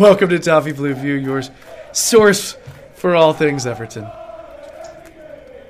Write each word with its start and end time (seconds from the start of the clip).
Welcome 0.00 0.30
to 0.30 0.38
Toffee 0.38 0.72
Blue 0.72 0.94
View, 0.94 1.12
your 1.12 1.42
source 1.92 2.56
for 2.94 3.14
all 3.14 3.34
things 3.34 3.66
Everton. 3.66 4.10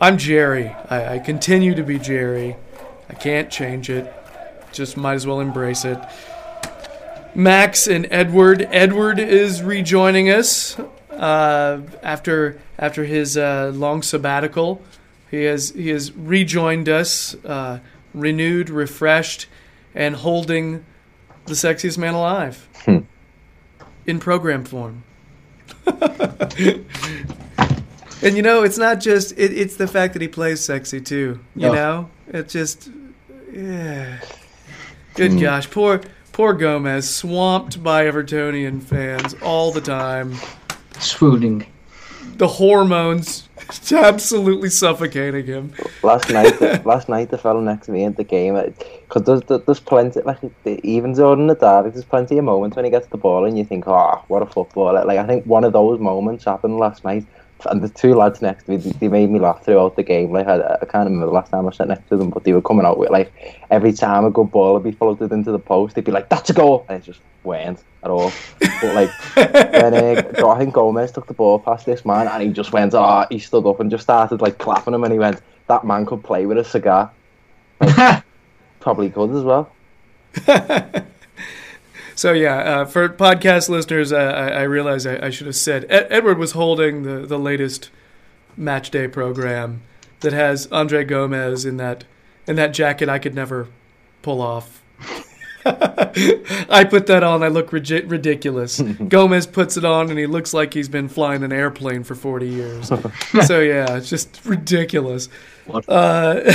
I'm 0.01 0.19
Jerry. 0.19 0.69
I, 0.89 1.15
I 1.15 1.19
continue 1.19 1.75
to 1.75 1.83
be 1.83 1.99
Jerry. 1.99 2.55
I 3.09 3.15
can't 3.15 3.51
change 3.51 3.91
it. 3.91 4.15
Just 4.71 4.97
might 4.97 5.15
as 5.15 5.27
well 5.27 5.41
embrace 5.41 5.85
it. 5.85 5.99
Max 7.35 7.89
and 7.89 8.07
Edward. 8.09 8.69
Edward 8.71 9.19
is 9.19 9.65
rejoining 9.65 10.31
us 10.31 10.79
uh, 11.11 11.81
after 12.01 12.61
after 12.79 13.05
his 13.05 13.37
uh, 13.37 13.73
long 13.75 14.01
sabbatical. 14.01 14.81
He 15.29 15.43
has 15.43 15.71
he 15.71 15.89
has 15.89 16.13
rejoined 16.13 16.89
us, 16.89 17.35
uh, 17.45 17.81
renewed, 18.15 18.71
refreshed, 18.71 19.49
and 19.93 20.15
holding 20.15 20.85
the 21.47 21.55
sexiest 21.55 21.99
man 21.99 22.15
alive 22.15 22.69
in 24.11 24.21
program 24.21 24.65
form. 24.65 25.05
and 28.23 28.37
you 28.37 28.43
know, 28.43 28.63
it's 28.63 28.79
not 28.79 29.01
just 29.01 29.33
it, 29.39 29.53
it's 29.57 29.77
the 29.77 29.87
fact 29.87 30.13
that 30.15 30.23
he 30.23 30.29
plays 30.29 30.61
sexy 30.63 31.01
too. 31.01 31.41
You 31.57 31.69
Oh. 31.69 31.73
know, 31.73 32.11
it 32.29 32.49
just 32.49 32.91
yeah. 33.53 34.21
Good 35.15 35.33
mm. 35.33 35.41
gosh, 35.41 35.71
poor 35.71 36.01
poor 36.33 36.53
Gomes, 36.53 37.09
swamped 37.09 37.83
by 37.83 38.05
Evertonian 38.05 38.83
fans 38.83 39.35
all 39.43 39.73
the 39.73 39.81
time. 39.81 40.35
swooning. 40.99 41.67
The 42.37 42.49
hormones 42.49 43.49
absolutely 43.93 44.71
suffocating 44.71 45.47
him. 45.47 45.73
last 46.03 46.31
night, 46.39 46.85
last 46.87 47.09
night 47.09 47.31
the 47.31 47.39
fellow 47.39 47.61
next 47.61 47.87
to 47.87 47.93
me 47.93 48.05
in 48.05 48.13
the 48.15 48.25
game, 48.25 48.55
because 49.09 49.23
there's, 49.25 49.43
there- 49.43 49.59
there's 49.59 49.81
plenty, 49.81 50.21
like 50.23 50.39
even 50.65 51.13
during 51.15 51.47
the 51.47 51.55
derby, 51.55 51.91
there's 51.91 52.05
plenty 52.05 52.39
of 52.39 52.45
moments 52.45 52.77
when 52.77 52.85
he 52.85 52.91
gets 52.91 53.07
the 53.09 53.17
ball 53.17 53.45
and 53.45 53.57
you 53.59 53.65
think, 53.65 53.85
oh, 53.87 54.23
what 54.29 54.43
a 54.43 54.47
footballer. 54.47 55.05
Like 55.05 55.19
I 55.19 55.27
think 55.27 55.45
one 55.47 55.65
of 55.65 55.73
those 55.73 56.01
moments 56.01 56.45
happened 56.45 56.79
last 56.79 57.05
night, 57.05 57.25
and 57.67 57.83
the 57.83 57.89
two 57.91 58.15
lads 58.15 58.41
next 58.41 58.65
to 58.65 58.71
me, 58.71 58.77
they, 58.79 59.09
made 59.09 59.31
me 59.31 59.39
laugh 59.39 59.63
throughout 59.65 59.95
the 59.97 60.03
game. 60.03 60.33
Like 60.33 60.47
I, 60.47 60.57
I 60.81 60.85
can't 60.87 61.05
remember 61.05 61.27
the 61.27 61.33
last 61.33 61.51
time 61.51 61.67
I 61.69 61.71
sat 61.73 61.89
next 61.89 62.09
to 62.09 62.17
them, 62.17 62.31
but 62.31 62.45
they 62.45 62.53
were 62.55 62.63
coming 62.63 62.87
out 62.87 62.97
with 62.99 63.11
like 63.11 63.31
every 63.71 63.93
time 63.93 64.25
a 64.25 64.31
good 64.31 64.51
ball 64.51 64.73
would 64.75 64.83
be 64.85 64.93
floated 64.93 65.31
into 65.33 65.53
the 65.53 65.59
post, 65.59 65.95
they'd 65.95 66.05
be 66.05 66.13
like, 66.13 66.29
that's 66.31 66.49
a 66.51 66.55
goal, 66.55 66.87
and 66.89 67.03
it 67.03 67.05
just 67.05 67.21
weren't 67.45 67.83
at 68.03 68.11
all. 68.11 68.33
But 68.59 68.95
like 68.95 69.11
when 69.35 69.95
uh, 69.95 70.49
I 70.49 70.59
think 70.59 70.75
Gomes 70.75 71.13
took 71.13 71.27
the 71.27 71.35
ball 71.35 71.59
past 71.59 71.87
this 71.87 72.05
man 72.05 72.29
and 72.29 72.43
he 72.43 72.49
just 72.51 72.73
went, 72.73 72.95
ah, 72.95 73.27
he 73.31 73.39
stood 73.39 73.67
up 73.67 73.81
and 73.81 73.91
just 73.91 74.05
started 74.05 74.41
like 74.41 74.59
clapping 74.59 74.95
him 74.95 75.05
and 75.05 75.13
he 75.13 75.19
went, 75.19 75.41
that 75.67 75.85
man 75.85 76.07
could 76.07 76.25
play 76.25 76.47
with 76.47 76.59
a 76.59 76.65
cigar. 76.65 77.11
Probably 78.81 79.11
could 79.11 79.31
as 79.31 79.45
well. 79.45 79.73
So 82.21 82.35
yeah, 82.35 82.59
uh, 82.59 82.85
for 82.85 83.09
podcast 83.09 83.71
listeners, 83.71 84.13
uh, 84.13 84.19
I, 84.19 84.49
I 84.49 84.63
realize 84.65 85.07
I, 85.07 85.29
I 85.29 85.31
should 85.31 85.47
have 85.47 85.57
said 85.57 85.87
Ed- 85.89 86.09
Edward 86.11 86.37
was 86.37 86.53
holding 86.53 87.03
the, 87.03 87.27
the 87.27 87.39
latest 87.39 87.89
match 88.59 88.91
day 88.91 89.09
program 89.09 89.81
that 90.21 90.35
has 90.35 90.67
Andre 90.67 91.03
Gomes 91.03 91.65
in 91.65 91.79
that 91.79 92.05
in 92.47 92.57
that 92.57 92.75
jacket 92.75 93.09
I 93.09 93.19
could 93.19 93.35
never 93.35 93.69
pull 94.21 94.43
off. 94.43 94.83
I 95.67 96.87
put 96.89 97.07
that 97.07 97.23
on. 97.23 97.43
I 97.43 97.49
look 97.49 97.73
rigi- 97.73 98.03
ridiculous. 98.03 98.81
Gomes 99.09 99.47
puts 99.47 99.77
it 99.77 99.85
on, 99.85 100.11
and 100.11 100.19
he 100.19 100.27
looks 100.27 100.55
like 100.55 100.73
he's 100.73 100.89
been 100.89 101.09
flying 101.09 101.43
an 101.43 101.53
airplane 101.53 102.03
for 102.05 102.15
forty 102.15 102.49
years. 102.49 102.89
so 103.47 103.61
yeah, 103.61 103.97
it's 103.97 104.09
just 104.09 104.45
ridiculous. 104.45 105.29
Uh, 105.89 106.53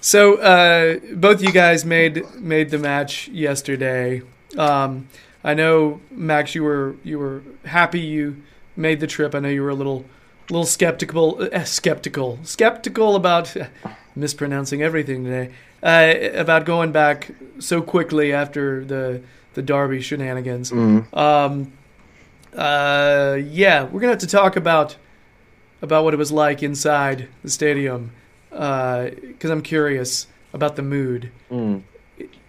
so 0.00 0.36
uh, 0.36 0.98
both 1.14 1.42
you 1.42 1.52
guys 1.52 1.84
made 1.84 2.22
made 2.34 2.70
the 2.70 2.78
match 2.78 3.28
yesterday. 3.28 4.22
Um, 4.56 5.08
I 5.42 5.54
know 5.54 6.00
Max, 6.10 6.54
you 6.54 6.64
were 6.64 6.96
you 7.04 7.18
were 7.18 7.42
happy 7.64 8.00
you 8.00 8.42
made 8.76 9.00
the 9.00 9.06
trip. 9.06 9.34
I 9.34 9.40
know 9.40 9.48
you 9.48 9.62
were 9.62 9.70
a 9.70 9.74
little 9.74 10.04
little 10.50 10.66
skeptical 10.66 11.48
uh, 11.52 11.64
skeptical 11.64 12.38
skeptical 12.42 13.16
about 13.16 13.56
mispronouncing 14.14 14.82
everything 14.82 15.24
today 15.24 15.52
uh, 15.82 16.14
about 16.34 16.64
going 16.64 16.92
back 16.92 17.30
so 17.58 17.80
quickly 17.82 18.32
after 18.32 18.84
the 18.84 19.22
the 19.54 19.62
Derby 19.62 20.00
shenanigans. 20.00 20.70
Um, 20.72 21.72
uh, 22.56 23.38
yeah, 23.42 23.84
we're 23.84 24.00
gonna 24.00 24.12
have 24.12 24.18
to 24.20 24.26
talk 24.26 24.56
about 24.56 24.96
about 25.82 26.04
what 26.04 26.14
it 26.14 26.16
was 26.16 26.32
like 26.32 26.62
inside 26.62 27.28
the 27.42 27.50
stadium 27.50 28.10
because 28.50 29.50
I'm 29.50 29.62
curious 29.62 30.26
about 30.52 30.76
the 30.76 30.82
mood. 30.82 31.30
Mm. 31.50 31.82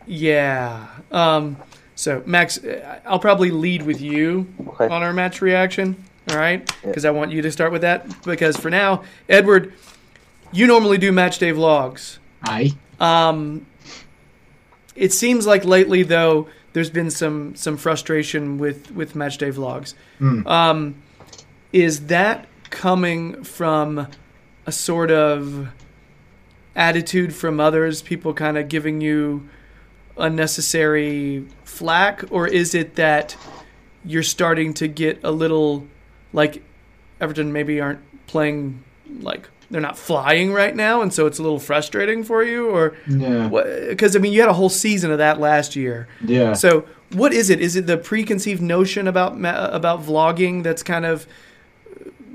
Yeah. 0.07 0.87
Um, 1.11 1.57
so 1.95 2.23
Max, 2.25 2.63
uh, 2.63 2.99
I'll 3.05 3.19
probably 3.19 3.51
lead 3.51 3.83
with 3.83 4.01
you 4.01 4.47
Okay. 4.69 4.87
on 4.87 5.03
our 5.03 5.13
match 5.13 5.41
reaction. 5.41 6.03
All 6.31 6.37
right, 6.37 6.71
because 6.83 7.05
I 7.05 7.09
want 7.11 7.31
you 7.31 7.41
to 7.41 7.51
start 7.51 7.71
with 7.71 7.81
that. 7.81 8.23
Because 8.23 8.55
for 8.55 8.69
now, 8.69 9.03
Edward, 9.27 9.73
you 10.51 10.67
normally 10.67 10.97
do 10.99 11.11
match 11.11 11.39
day 11.39 11.51
vlogs. 11.51 12.19
Aye. 12.43 12.73
Um, 12.99 13.65
it 14.95 15.13
seems 15.13 15.47
like 15.47 15.63
lately, 15.65 16.03
though, 16.03 16.47
there's 16.73 16.89
been 16.89 17.09
some 17.09 17.55
some 17.55 17.77
frustration 17.77 18.57
with 18.57 18.91
with 18.91 19.15
match 19.15 19.37
day 19.37 19.49
vlogs. 19.51 19.93
Um, 20.47 20.95
is 21.71 22.07
that 22.07 22.47
coming 22.69 23.43
from 23.43 24.07
a 24.65 24.71
sort 24.71 25.11
of 25.11 25.69
attitude 26.75 27.33
from 27.33 27.59
others, 27.59 28.01
people 28.01 28.33
kind 28.33 28.57
of 28.57 28.69
giving 28.69 29.01
you 29.01 29.47
unnecessary 30.17 31.47
flack, 31.63 32.23
or 32.29 32.47
is 32.47 32.75
it 32.75 32.95
that 32.95 33.35
you're 34.05 34.23
starting 34.23 34.73
to 34.75 34.87
get 34.87 35.19
a 35.23 35.31
little 35.31 35.87
like 36.33 36.61
Everton 37.19 37.51
maybe 37.51 37.81
aren't 37.81 38.01
playing 38.27 38.83
like 39.21 39.49
they're 39.71 39.81
not 39.81 39.97
flying 39.97 40.51
right 40.51 40.75
now, 40.75 41.01
and 41.01 41.13
so 41.13 41.25
it's 41.27 41.37
a 41.39 41.43
little 41.43 41.59
frustrating 41.59 42.23
for 42.23 42.43
you, 42.43 42.69
or 42.69 42.95
Yeah. 43.07 43.49
because 43.89 44.15
I 44.15 44.19
mean 44.19 44.33
you 44.33 44.39
had 44.39 44.49
a 44.49 44.53
whole 44.53 44.69
season 44.69 45.11
of 45.11 45.17
that 45.19 45.39
last 45.39 45.75
year. 45.75 46.07
Yeah. 46.25 46.53
So 46.53 46.85
what 47.13 47.33
is 47.33 47.49
it? 47.49 47.59
Is 47.59 47.75
it 47.75 47.85
the 47.87 47.97
preconceived 47.97 48.61
notion 48.61 49.07
about 49.07 49.33
about 49.43 50.03
vlogging 50.05 50.63
that's 50.63 50.83
kind 50.83 51.05
of 51.05 51.27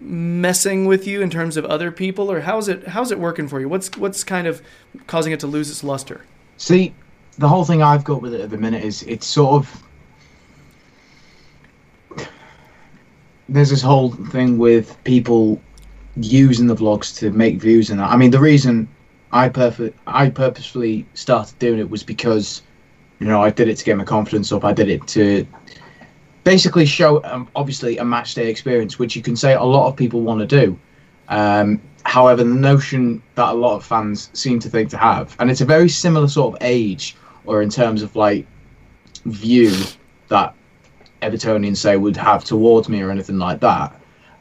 messing 0.07 0.85
with 0.85 1.07
you 1.07 1.23
in 1.23 1.31
terms 1.31 1.57
of 1.57 1.65
other 1.65 1.91
people, 1.91 2.31
or 2.31 2.41
how's 2.41 2.69
it 2.69 2.89
how's 2.89 3.11
it 3.11 3.19
working 3.19 3.49
for 3.49 3.59
you? 3.61 3.69
What's 3.69 3.97
what's 3.97 4.23
kind 4.23 4.47
of 4.47 4.63
causing 5.07 5.33
it 5.33 5.41
to 5.41 5.47
lose 5.47 5.71
its 5.71 5.83
luster? 5.83 6.23
See, 6.57 6.95
the 7.39 7.49
whole 7.49 7.65
thing 7.65 7.83
I've 7.83 8.05
got 8.05 8.23
with 8.23 8.35
it 8.35 8.41
at 8.41 8.51
the 8.51 8.59
minute 8.59 8.85
is 8.85 9.03
it's 9.05 9.27
sort 9.27 9.55
of 9.55 9.83
there's 13.49 13.71
this 13.71 13.83
whole 13.83 14.11
thing 14.13 14.57
with 14.59 14.97
people 15.05 15.61
using 16.17 16.67
the 16.67 16.75
vlogs 16.75 17.17
to 17.19 17.31
make 17.31 17.61
views 17.61 17.91
and 17.91 18.01
that. 18.01 18.11
I 18.11 18.17
mean, 18.17 18.31
the 18.31 18.41
reason 18.41 18.89
I 19.33 19.49
perfect 19.49 19.99
I 20.07 20.31
purposefully 20.31 21.07
started 21.15 21.59
doing 21.59 21.81
it 21.81 21.91
was 21.91 22.03
because 22.03 22.63
you 23.19 23.27
know 23.27 23.43
I 23.43 23.51
did 23.51 23.69
it 23.69 23.77
to 23.79 23.85
get 23.85 23.97
my 23.97 24.05
confidence 24.05 24.53
up. 24.53 24.65
I 24.65 24.73
did 24.73 24.89
it 24.89 25.07
to 25.09 25.47
basically 26.45 26.87
show 26.87 27.23
um, 27.25 27.49
obviously 27.57 27.99
a 27.99 28.05
match 28.05 28.35
day 28.35 28.49
experience, 28.49 28.99
which 28.99 29.17
you 29.17 29.23
can 29.23 29.35
say 29.35 29.55
a 29.55 29.63
lot 29.63 29.89
of 29.89 29.97
people 29.97 30.21
want 30.21 30.41
to 30.41 30.47
do. 30.47 30.79
Um, 31.29 31.81
however, 32.05 32.45
the 32.45 32.55
notion 32.55 33.23
that 33.35 33.49
a 33.49 33.55
lot 33.55 33.77
of 33.77 33.85
fans 33.85 34.31
seem 34.35 34.61
to 34.61 34.69
think 34.69 34.91
to 34.91 34.99
have, 34.99 35.35
and 35.41 35.51
it's 35.51 35.63
a 35.63 35.65
very 35.65 35.89
similar 35.89 36.29
sort 36.29 36.55
of 36.55 36.63
age, 36.63 37.17
or 37.47 37.63
in 37.63 37.71
terms 37.71 38.03
of 38.03 38.15
like 38.15 38.47
view 39.25 39.75
that 40.29 40.55
Evertonians 41.23 41.79
say 41.79 41.97
would 41.97 42.17
have 42.17 42.45
towards 42.45 42.89
me 42.89 43.01
or 43.03 43.11
anything 43.11 43.39
like 43.39 43.61
that, 43.61 43.99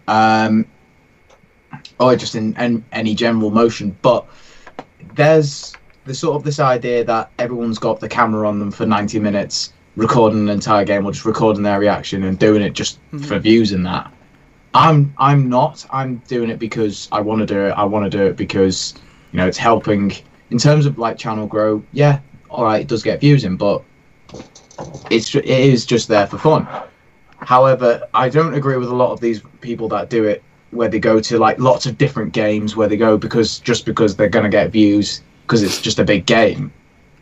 um, 0.08 0.66
Oh, 2.00 2.10
or 2.10 2.16
just 2.16 2.36
in, 2.36 2.56
in 2.58 2.84
any 2.92 3.16
general 3.16 3.52
motion. 3.52 3.96
But 4.02 4.26
there's 5.16 5.74
the 6.06 6.14
sort 6.14 6.36
of 6.36 6.44
this 6.44 6.60
idea 6.60 7.04
that 7.04 7.32
everyone's 7.40 7.80
got 7.80 8.00
the 8.00 8.10
camera 8.10 8.48
on 8.48 8.60
them 8.60 8.72
for 8.72 8.86
90 8.86 9.20
minutes, 9.20 9.74
recording 9.96 10.40
an 10.40 10.50
entire 10.50 10.86
game 10.86 11.06
or 11.06 11.12
just 11.12 11.26
recording 11.26 11.64
their 11.64 11.80
reaction 11.80 12.24
and 12.24 12.38
doing 12.40 12.62
it 12.62 12.74
just 12.74 13.00
mm-hmm. 13.08 13.20
for 13.20 13.40
views 13.40 13.72
and 13.72 13.86
that. 13.86 14.12
I'm 14.74 15.14
I'm 15.20 15.50
not. 15.50 15.86
I'm 15.92 16.18
doing 16.28 16.50
it 16.50 16.58
because 16.58 17.08
I 17.12 17.22
want 17.22 17.42
to 17.42 17.46
do 17.46 17.66
it. 17.66 17.72
I 17.72 17.84
want 17.84 18.12
to 18.12 18.18
do 18.18 18.26
it 18.26 18.36
because 18.36 18.96
you 19.32 19.38
know 19.38 19.48
it's 19.48 19.58
helping 19.58 20.14
in 20.50 20.58
terms 20.58 20.88
of 20.88 20.98
like 20.98 21.18
channel 21.18 21.46
grow. 21.46 21.84
Yeah, 21.92 22.20
all 22.50 22.64
right, 22.64 22.82
it 22.82 22.88
does 22.88 23.04
get 23.04 23.20
views 23.20 23.44
in, 23.44 23.56
but 23.56 23.84
it's 25.12 25.36
it 25.36 25.46
is 25.46 25.86
just 25.86 26.08
there 26.08 26.26
for 26.26 26.40
fun. 26.40 26.68
However, 27.38 28.08
I 28.14 28.30
don't 28.30 28.56
agree 28.56 28.78
with 28.78 28.90
a 28.90 28.96
lot 28.96 29.12
of 29.12 29.20
these 29.20 29.42
people 29.62 29.88
that 29.90 30.10
do 30.10 30.24
it 30.24 30.44
where 30.74 30.90
they 30.90 31.00
go 31.00 31.20
to 31.20 31.38
like 31.40 31.60
lots 31.60 31.86
of 31.86 31.98
different 31.98 32.34
games 32.34 32.76
where 32.76 32.88
they 32.88 32.98
go 32.98 33.18
because 33.18 33.60
just 33.60 33.86
because 33.86 34.16
they're 34.16 34.30
gonna 34.30 34.50
get 34.50 34.72
views 34.72 35.22
because 35.46 35.62
it's 35.64 35.82
just 35.82 36.00
a 36.00 36.04
big 36.04 36.26
game. 36.26 36.72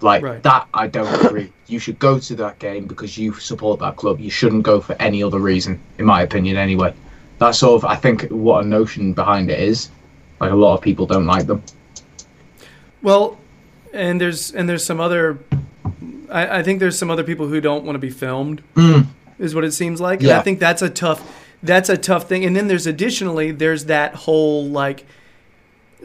Like 0.01 0.24
Right. 0.24 0.42
that, 0.44 0.68
I 0.74 0.88
don't 0.88 1.25
agree. 1.25 1.51
You 1.68 1.77
should 1.80 2.00
go 2.00 2.18
to 2.19 2.36
that 2.38 2.57
game 2.59 2.86
because 2.86 3.18
you 3.18 3.33
support 3.33 3.80
that 3.81 3.95
club. 3.98 4.19
You 4.19 4.31
shouldn't 4.31 4.63
go 4.63 4.81
for 4.81 4.95
any 5.00 5.21
other 5.24 5.39
reason, 5.39 5.80
in 6.00 6.06
my 6.06 6.21
opinion, 6.24 6.57
anyway. 6.57 6.94
that's 7.38 7.59
sort 7.59 7.83
of 7.83 7.89
I 7.89 7.95
think 7.95 8.24
what 8.30 8.63
a 8.63 8.68
notion 8.68 9.13
behind 9.13 9.50
it 9.51 9.59
is. 9.59 9.89
Like 10.39 10.51
a 10.51 10.56
lot 10.56 10.74
of 10.75 10.81
people 10.81 11.06
don't 11.06 11.25
like 11.27 11.45
them. 11.45 11.62
Well, 13.01 13.38
and 13.94 14.19
there's 14.19 14.51
and 14.51 14.68
there's 14.69 14.86
some 14.86 15.00
other. 15.00 15.39
I, 16.30 16.59
I 16.59 16.63
think 16.63 16.80
there's 16.80 16.98
some 16.98 17.09
other 17.12 17.24
people 17.24 17.48
who 17.48 17.59
don't 17.62 17.83
want 17.83 17.95
to 17.95 18.00
be 18.00 18.09
filmed. 18.09 18.62
Hmm. 18.75 19.01
Is 19.39 19.56
what 19.56 19.63
it 19.63 19.71
seems 19.71 20.00
like. 20.00 20.21
And 20.21 20.31
I 20.31 20.42
think 20.42 20.59
that's 20.59 20.81
a 20.83 20.89
tough. 20.89 21.21
That's 21.63 21.90
a 21.90 21.98
tough 21.98 22.28
thing. 22.28 22.44
And 22.46 22.56
then 22.56 22.68
there's 22.68 22.88
additionally 22.88 23.52
there's 23.52 23.86
that 23.86 24.16
whole 24.16 24.68
like. 24.68 25.06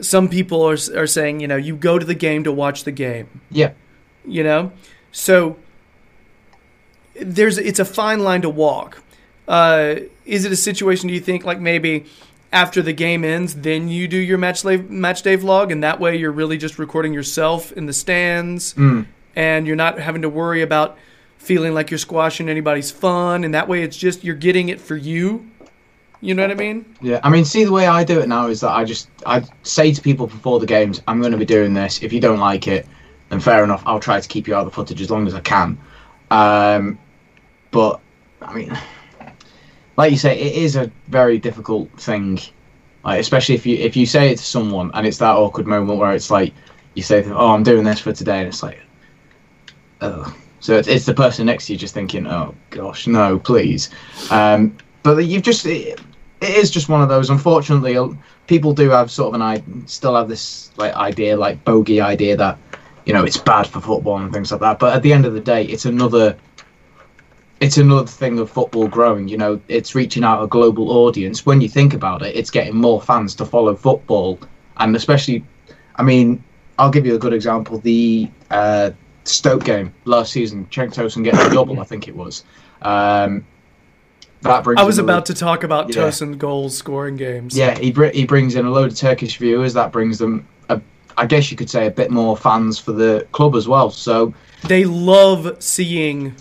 Some 0.01 0.29
people 0.29 0.63
are 0.63 0.77
are 0.95 1.07
saying 1.07 1.41
you 1.41 1.49
know 1.49 1.57
you 1.57 1.75
go 1.77 1.99
to 1.99 2.05
the 2.05 2.15
game 2.15 2.45
to 2.45 2.53
watch 2.53 2.85
the 2.85 2.93
game. 2.93 3.41
Yeah. 3.51 3.73
you 4.27 4.43
know 4.43 4.73
so 5.13 5.57
there's 7.21 7.57
it's 7.59 7.79
a 7.79 7.85
fine 7.85 8.21
line 8.21 8.43
to 8.43 8.51
walk 8.51 9.03
uh, 9.49 9.95
is 10.25 10.45
it 10.45 10.53
a 10.53 10.57
situation 10.57 11.09
do 11.09 11.15
you 11.15 11.21
think 11.21 11.45
like 11.45 11.61
maybe 11.61 12.05
after 12.53 12.83
the 12.83 12.93
game 12.93 13.25
ends 13.25 13.55
then 13.55 13.89
you 13.89 14.07
do 14.09 14.17
your 14.19 14.37
match 14.37 14.63
day, 14.63 14.77
match 14.77 15.23
day 15.23 15.37
vlog 15.37 15.73
and 15.73 15.83
that 15.83 15.99
way 16.01 16.17
you're 16.17 16.33
really 16.33 16.59
just 16.59 16.79
recording 16.79 17.13
yourself 17.15 17.73
in 17.73 17.87
the 17.87 17.93
stands 17.93 18.75
and 19.35 19.67
you're 19.67 19.77
not 19.77 19.99
having 19.99 20.23
to 20.23 20.29
worry 20.29 20.61
about 20.63 20.99
feeling 21.47 21.73
like 21.75 21.91
you're 21.91 21.99
squashing 21.99 22.49
anybody's 22.49 22.91
fun 22.91 23.45
and 23.45 23.55
that 23.55 23.69
way 23.69 23.83
it's 23.83 23.97
just 23.97 24.25
you're 24.25 24.35
getting 24.35 24.69
it 24.69 24.81
for 24.81 24.97
you 24.97 25.49
you 26.21 26.35
know 26.35 26.43
what 26.43 26.51
i 26.51 26.55
mean 26.55 26.85
Yeah, 27.01 27.21
I 27.23 27.29
mean, 27.29 27.45
see, 27.45 27.65
the 27.65 27.73
way 27.73 27.87
I 27.87 28.03
do 28.03 28.19
it 28.21 28.29
now 28.29 28.49
is 28.49 28.61
that 28.61 28.71
I 28.71 28.85
just 28.85 29.09
I 29.27 29.43
say 29.63 29.93
to 29.93 30.01
people 30.01 30.27
before 30.27 30.59
the 30.59 30.67
games, 30.67 31.03
I'm 31.07 31.21
going 31.21 31.33
to 31.33 31.39
be 31.39 31.45
doing 31.45 31.75
this. 31.75 32.03
If 32.03 32.13
you 32.13 32.21
don't 32.21 32.41
like 32.41 32.67
it, 32.67 32.87
then 33.29 33.39
fair 33.39 33.63
enough. 33.63 33.83
I'll 33.87 34.01
try 34.01 34.19
to 34.19 34.29
keep 34.29 34.49
you 34.49 34.55
out 34.55 34.61
of 34.61 34.67
the 34.67 34.73
footage 34.73 35.01
as 35.03 35.11
long 35.11 35.27
as 35.27 35.35
I 35.35 35.41
can. 35.41 35.79
Um, 36.31 36.99
but 37.71 38.01
I 38.41 38.55
mean, 38.55 38.79
like 39.97 40.11
you 40.11 40.17
say, 40.19 40.39
it 40.39 40.57
is 40.57 40.75
a 40.75 40.91
very 41.09 41.39
difficult 41.39 41.91
thing. 42.01 42.41
Like 43.05 43.21
especially 43.21 43.55
if 43.55 43.67
you 43.67 43.77
if 43.77 43.95
you 43.95 44.07
say 44.07 44.31
it 44.33 44.39
to 44.39 44.45
someone 44.45 44.91
and 44.95 45.07
it's 45.07 45.19
that 45.19 45.37
awkward 45.37 45.67
moment 45.67 45.99
where 45.99 46.15
it's 46.15 46.31
like 46.31 46.53
you 46.95 47.03
say, 47.03 47.25
"Oh, 47.31 47.51
I'm 47.51 47.63
doing 47.63 47.85
this 47.85 48.01
for 48.01 48.13
today," 48.13 48.39
and 48.39 48.49
it's 48.49 48.63
like, 48.63 48.81
oh. 50.01 50.35
So 50.67 50.77
it's, 50.77 50.89
it's 50.89 51.07
the 51.07 51.15
person 51.15 51.47
next 51.47 51.67
to 51.67 51.75
you 51.75 51.79
just 51.79 51.95
thinking, 51.95 52.27
"Oh 52.27 52.53
gosh, 52.71 53.07
no, 53.07 53.39
please." 53.39 53.89
Um, 54.33 54.77
but 55.05 55.25
you've 55.25 55.45
just 55.45 55.65
it, 55.65 56.01
it 56.41 56.49
is 56.49 56.73
just 56.73 56.89
one 56.89 57.01
of 57.03 57.09
those. 57.09 57.31
Unfortunately, 57.31 57.97
people 58.49 58.73
do 58.73 58.91
have 58.91 59.09
sort 59.09 59.29
of 59.29 59.35
an 59.35 59.43
I 59.43 59.63
still 59.87 60.17
have 60.17 60.29
this 60.29 60.73
like 60.77 60.93
idea, 60.95 61.37
like 61.37 61.65
bogey 61.65 62.01
idea 62.01 62.37
that 62.39 62.59
you 63.05 63.13
know 63.13 63.23
it's 63.23 63.37
bad 63.37 63.69
for 63.69 63.81
football 63.81 64.19
and 64.19 64.33
things 64.33 64.51
like 64.51 64.61
that. 64.61 64.81
But 64.81 64.97
at 64.97 65.05
the 65.05 65.13
end 65.13 65.25
of 65.25 65.35
the 65.35 65.41
day, 65.41 65.63
it's 65.67 65.85
another 65.85 66.37
it's 67.61 67.79
another 67.79 68.09
thing 68.09 68.41
of 68.41 68.51
football 68.51 68.89
growing. 68.89 69.29
You 69.29 69.37
know, 69.37 69.61
it's 69.69 69.95
reaching 69.95 70.25
out 70.25 70.43
a 70.43 70.49
global 70.49 70.91
audience. 70.91 71.47
When 71.47 71.61
you 71.61 71.69
think 71.69 71.95
about 71.95 72.23
it, 72.23 72.35
it's 72.35 72.51
getting 72.51 72.75
more 72.75 73.01
fans 73.01 73.37
to 73.37 73.45
follow 73.45 73.77
football, 73.77 74.41
and 74.79 74.97
especially, 74.97 75.45
I 75.95 76.03
mean, 76.03 76.43
I'll 76.77 76.91
give 76.91 77.07
you 77.07 77.15
a 77.15 77.21
good 77.21 77.35
example. 77.35 77.79
The 77.79 78.29
uh, 78.51 78.91
Stoke 79.29 79.65
game 79.65 79.93
last 80.05 80.33
season, 80.33 80.67
Cenk 80.71 80.95
Tosun 80.95 81.25
getting 81.25 81.41
a 81.41 81.51
double, 81.51 81.81
I 81.81 81.85
think 81.85 82.09
it 82.09 82.15
was. 82.17 82.45
Um, 82.83 83.45
that 84.43 84.63
brings 84.63 84.81
i 84.81 84.85
was 84.85 84.99
in 84.99 85.05
a 85.05 85.07
lo- 85.09 85.15
about 85.15 85.27
to 85.27 85.35
talk 85.35 85.65
about 85.65 85.89
Yeah. 85.93 86.03
tosun 86.05 86.37
goals 86.39 86.77
scoring 86.77 87.17
games 87.17 87.57
yeah, 87.57 87.77
he 87.77 87.91
br- 87.91 88.07
he 88.07 88.27
brings 88.27 88.55
in 88.55 88.67
a 88.67 88.71
load 88.71 88.93
of 88.93 88.97
Turkish 88.97 89.39
viewers. 89.39 89.73
That 89.75 89.91
brings 89.93 90.19
them, 90.19 90.47
a, 90.69 90.81
I 91.17 91.27
guess 91.27 91.51
you 91.51 91.57
could 91.57 91.71
say, 91.71 91.87
a 91.87 91.91
bit 91.91 92.11
more 92.11 92.37
fans 92.37 92.79
for 92.79 92.93
the 92.93 93.27
club 93.33 93.57
as 93.57 93.67
well. 93.67 93.91
So 93.91 94.35
they 94.65 94.85
love 94.85 95.57
seeing 95.63 96.35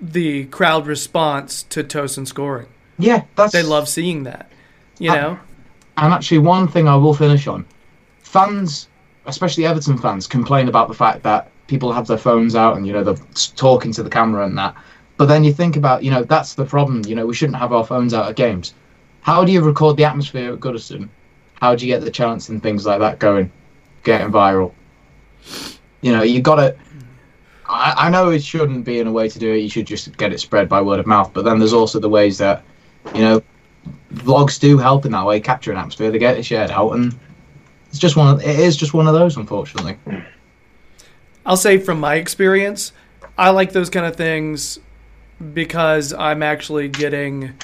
the 0.00 0.44
crowd 0.46 0.86
response 0.86 1.62
to 1.70 1.82
Tosun 1.82 2.26
scoring. 2.26 2.66
yeah, 2.98 3.22
that's 3.36 3.52
They 3.52 3.62
love 3.62 3.88
seeing 3.88 4.24
that. 4.24 4.50
You 4.98 5.10
Uh, 5.10 5.14
know? 5.14 5.38
And 5.96 6.12
actually, 6.12 6.38
one 6.38 6.68
thing 6.68 6.86
I 6.86 6.94
will 6.96 7.14
finish 7.14 7.46
on: 7.48 7.64
fans, 8.22 8.88
especially 9.26 9.64
Everton 9.66 9.96
fans, 9.98 10.26
complain 10.26 10.68
about 10.68 10.88
the 10.88 10.94
fact 10.94 11.22
that 11.22 11.50
people 11.66 11.92
have 11.92 12.06
their 12.06 12.18
phones 12.18 12.54
out 12.54 12.76
and 12.76 12.86
you 12.86 12.92
know 12.92 13.04
they're 13.04 13.26
talking 13.56 13.92
to 13.92 14.02
the 14.02 14.10
camera 14.10 14.46
and 14.46 14.56
that. 14.58 14.74
But 15.16 15.26
then 15.26 15.44
you 15.44 15.52
think 15.52 15.76
about, 15.76 16.02
you 16.02 16.10
know, 16.10 16.24
that's 16.24 16.54
the 16.54 16.64
problem. 16.64 17.04
You 17.06 17.14
know, 17.14 17.26
we 17.26 17.34
shouldn't 17.34 17.58
have 17.58 17.72
our 17.72 17.86
phones 17.86 18.12
out 18.12 18.28
at 18.28 18.36
games. 18.36 18.74
How 19.20 19.44
do 19.44 19.52
you 19.52 19.62
record 19.62 19.96
the 19.96 20.04
atmosphere 20.04 20.52
at 20.52 20.60
Goodison? 20.60 21.08
How 21.60 21.74
do 21.74 21.86
you 21.86 21.92
get 21.92 22.02
the 22.04 22.10
chants 22.10 22.48
and 22.48 22.62
things 22.62 22.84
like 22.84 22.98
that 22.98 23.20
going, 23.20 23.50
getting 24.02 24.32
viral? 24.32 24.72
You 26.00 26.12
know, 26.12 26.22
you 26.22 26.42
got 26.42 26.56
to. 26.56 26.76
I, 27.66 27.94
I 27.96 28.10
know 28.10 28.30
it 28.30 28.42
shouldn't 28.42 28.84
be 28.84 28.98
in 28.98 29.06
a 29.06 29.12
way 29.12 29.28
to 29.28 29.38
do 29.38 29.52
it. 29.54 29.58
You 29.58 29.70
should 29.70 29.86
just 29.86 30.14
get 30.18 30.32
it 30.32 30.40
spread 30.40 30.68
by 30.68 30.82
word 30.82 31.00
of 31.00 31.06
mouth. 31.06 31.32
But 31.32 31.44
then 31.44 31.58
there's 31.58 31.72
also 31.72 31.98
the 31.98 32.08
ways 32.08 32.36
that, 32.38 32.62
you 33.14 33.22
know, 33.22 33.42
vlogs 34.12 34.60
do 34.60 34.76
help 34.76 35.06
in 35.06 35.12
that 35.12 35.24
way, 35.24 35.40
capture 35.40 35.72
an 35.72 35.78
atmosphere. 35.78 36.10
They 36.10 36.18
get 36.18 36.36
it 36.36 36.44
shared 36.44 36.70
out, 36.70 36.90
and 36.90 37.18
it's 37.88 37.98
just 37.98 38.16
one. 38.16 38.34
Of, 38.34 38.42
it 38.42 38.58
is 38.58 38.76
just 38.76 38.92
one 38.92 39.06
of 39.06 39.14
those, 39.14 39.36
unfortunately. 39.36 39.96
I'll 41.46 41.56
say 41.56 41.78
from 41.78 42.00
my 42.00 42.16
experience, 42.16 42.92
I 43.36 43.50
like 43.50 43.72
those 43.72 43.90
kind 43.90 44.06
of 44.06 44.16
things 44.16 44.78
because 45.52 46.12
I'm 46.12 46.42
actually 46.42 46.88
getting 46.88 47.54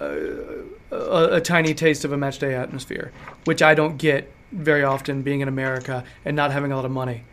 a, 0.00 0.64
a, 0.90 1.36
a 1.36 1.40
tiny 1.40 1.74
taste 1.74 2.04
of 2.04 2.12
a 2.12 2.16
match 2.16 2.38
day 2.38 2.54
atmosphere, 2.54 3.12
which 3.44 3.62
I 3.62 3.74
don't 3.74 3.96
get 3.96 4.30
very 4.52 4.82
often 4.82 5.22
being 5.22 5.40
in 5.40 5.48
America 5.48 6.04
and 6.24 6.34
not 6.36 6.52
having 6.52 6.72
a 6.72 6.76
lot 6.76 6.84
of 6.84 6.90
money. 6.90 7.24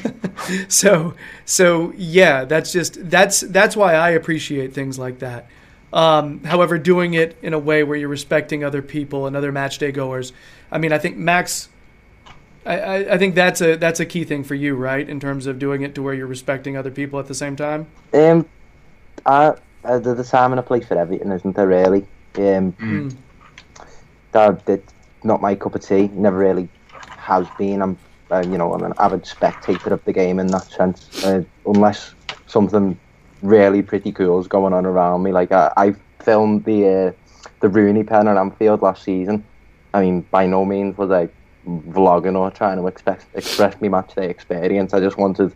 so 0.68 1.14
so 1.44 1.92
yeah, 1.96 2.44
that's 2.44 2.72
just 2.72 3.08
that's 3.10 3.40
that's 3.40 3.76
why 3.76 3.94
I 3.94 4.10
appreciate 4.10 4.74
things 4.74 4.98
like 4.98 5.20
that. 5.20 5.48
Um, 5.92 6.42
however, 6.44 6.76
doing 6.76 7.14
it 7.14 7.36
in 7.40 7.54
a 7.54 7.58
way 7.58 7.84
where 7.84 7.96
you're 7.96 8.08
respecting 8.08 8.64
other 8.64 8.82
people 8.82 9.26
and 9.26 9.36
other 9.36 9.52
match 9.52 9.78
day 9.78 9.92
goers, 9.92 10.32
I 10.70 10.78
mean, 10.78 10.92
I 10.92 10.98
think 10.98 11.16
Max 11.16 11.68
I, 12.66 12.78
I, 12.78 13.14
I 13.14 13.18
think 13.18 13.34
that's 13.34 13.60
a 13.60 13.76
that's 13.76 14.00
a 14.00 14.06
key 14.06 14.24
thing 14.24 14.44
for 14.44 14.54
you, 14.54 14.74
right? 14.74 15.08
In 15.08 15.20
terms 15.20 15.46
of 15.46 15.58
doing 15.58 15.82
it 15.82 15.94
to 15.96 16.02
where 16.02 16.14
you're 16.14 16.26
respecting 16.26 16.76
other 16.76 16.90
people 16.90 17.18
at 17.18 17.26
the 17.26 17.34
same 17.34 17.56
time. 17.56 17.86
Um, 18.12 18.46
I, 19.26 19.54
uh, 19.84 19.98
there's 19.98 20.18
a 20.18 20.24
time 20.24 20.52
and 20.52 20.60
a 20.60 20.62
place 20.62 20.86
for 20.86 20.98
everything, 20.98 21.30
isn't 21.30 21.56
there? 21.56 21.66
Really. 21.68 22.06
Um, 22.36 22.72
Mm. 22.80 23.14
that 24.32 24.68
it's 24.68 24.92
not 25.22 25.40
my 25.40 25.54
cup 25.54 25.74
of 25.74 25.80
tea. 25.86 26.08
Never 26.12 26.38
really 26.38 26.68
has 27.16 27.46
been. 27.56 27.80
I'm, 27.80 27.96
uh, 28.30 28.42
you 28.44 28.58
know, 28.58 28.74
I'm 28.74 28.82
an 28.82 28.92
avid 28.98 29.24
spectator 29.26 29.92
of 29.94 30.04
the 30.04 30.12
game 30.12 30.40
in 30.40 30.48
that 30.48 30.64
sense. 30.64 31.24
Uh, 31.24 31.44
unless 31.66 32.14
something 32.46 32.98
really 33.42 33.82
pretty 33.82 34.10
cool 34.10 34.40
is 34.40 34.48
going 34.48 34.72
on 34.72 34.86
around 34.86 35.22
me. 35.22 35.30
Like 35.32 35.52
I, 35.52 35.72
I 35.76 35.94
filmed 36.20 36.64
the 36.64 36.88
uh, 36.88 37.48
the 37.60 37.68
Rooney 37.68 38.02
pen 38.04 38.26
at 38.26 38.36
Anfield 38.36 38.82
last 38.82 39.04
season. 39.04 39.44
I 39.92 40.00
mean, 40.00 40.22
by 40.30 40.46
no 40.46 40.64
means 40.64 40.98
was 40.98 41.10
I 41.10 41.28
vlogging 41.66 42.36
or 42.36 42.50
trying 42.50 42.78
to 42.78 42.86
express 42.86 43.26
express 43.34 43.80
my 43.80 43.88
match 43.88 44.14
day 44.14 44.28
experience. 44.28 44.94
I 44.94 45.00
just 45.00 45.18
wanted 45.18 45.54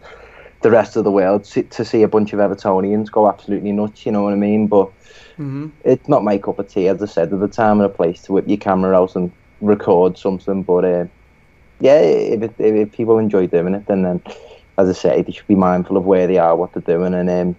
the 0.63 0.71
rest 0.71 0.97
of 0.97 1.05
the 1.05 1.11
world 1.11 1.45
to, 1.45 1.63
to 1.63 1.85
see 1.85 2.03
a 2.03 2.09
bunch 2.09 2.33
of 2.33 2.41
Evertonians 2.41 3.11
go 3.11 3.29
absolutely 3.29 3.73
nuts. 3.73 4.05
You 4.07 4.13
know 4.13 4.23
what 4.23 4.33
I 4.33 4.37
mean? 4.37 4.67
But 4.67 4.91
hmm 5.37 5.69
it's 5.85 6.09
not 6.09 6.25
my 6.25 6.39
cup 6.39 6.59
of 6.59 6.69
tea, 6.69 6.89
as 6.89 7.03
I 7.03 7.07
said, 7.07 7.33
at 7.33 7.41
the 7.41 7.49
time 7.49 7.81
and 7.81 7.87
a 7.87 7.95
place 7.95 8.23
to 8.23 8.33
whip 8.33 8.49
your 8.49 8.59
camera 8.59 9.01
out 9.01 9.15
and 9.17 9.33
record 9.61 10.19
something. 10.19 10.63
But 10.63 10.85
uh, 10.85 11.07
yeah, 11.81 12.01
if, 12.01 12.43
it, 12.43 12.55
if, 12.59 12.75
if 12.75 12.93
people 12.93 13.19
enjoy 13.19 13.47
doing 13.47 13.75
it, 13.75 13.87
then, 13.87 14.03
then 14.03 14.23
as 14.77 14.89
I 14.89 14.93
say, 14.93 15.23
they 15.23 15.33
should 15.33 15.47
be 15.47 15.55
mindful 15.55 15.97
of 15.97 16.05
where 16.05 16.27
they 16.27 16.39
are, 16.39 16.57
what 16.57 16.73
they're 16.73 16.83
doing, 16.83 17.15
and 17.15 17.31
um, 17.31 17.57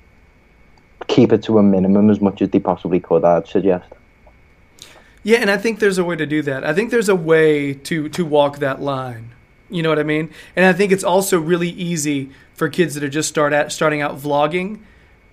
keep 1.07 1.31
it 1.31 1.43
to 1.43 1.57
a 1.57 1.63
minimum 1.63 2.09
as 2.09 2.21
much 2.21 2.41
as 2.41 2.49
they 2.49 2.59
possibly 2.59 2.99
could. 2.99 3.23
I'd 3.23 3.47
suggest. 3.47 3.93
Yeah, 5.23 5.39
and 5.39 5.51
I 5.51 5.57
think 5.57 5.79
there's 5.79 5.97
a 5.97 6.03
way 6.03 6.15
to 6.15 6.25
do 6.25 6.41
that. 6.43 6.63
I 6.63 6.73
think 6.73 6.91
there's 6.91 7.09
a 7.09 7.15
way 7.15 7.73
to 7.73 8.09
to 8.09 8.25
walk 8.25 8.59
that 8.59 8.81
line. 8.81 9.31
You 9.69 9.83
know 9.83 9.89
what 9.89 9.99
I 9.99 10.03
mean? 10.03 10.31
And 10.55 10.65
I 10.65 10.73
think 10.73 10.91
it's 10.91 11.03
also 11.03 11.39
really 11.39 11.69
easy 11.69 12.31
for 12.53 12.69
kids 12.69 12.95
that 12.95 13.03
are 13.03 13.09
just 13.09 13.29
start 13.29 13.53
at 13.53 13.71
starting 13.71 14.01
out 14.01 14.17
vlogging 14.17 14.79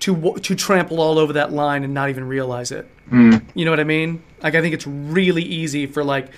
to 0.01 0.35
to 0.41 0.55
trample 0.55 1.01
all 1.01 1.19
over 1.19 1.33
that 1.33 1.53
line 1.53 1.85
and 1.85 1.95
not 1.95 2.11
even 2.11 2.25
realize 2.25 2.71
it. 2.71 2.87
You 3.55 3.65
know 3.65 3.71
what 3.71 3.81
I 3.81 3.85
mean? 3.85 4.23
Like 4.43 4.55
I 4.55 4.61
think 4.61 4.75
it's 4.75 4.87
really 4.87 5.43
easy 5.43 5.87
for 5.87 6.05
like 6.05 6.29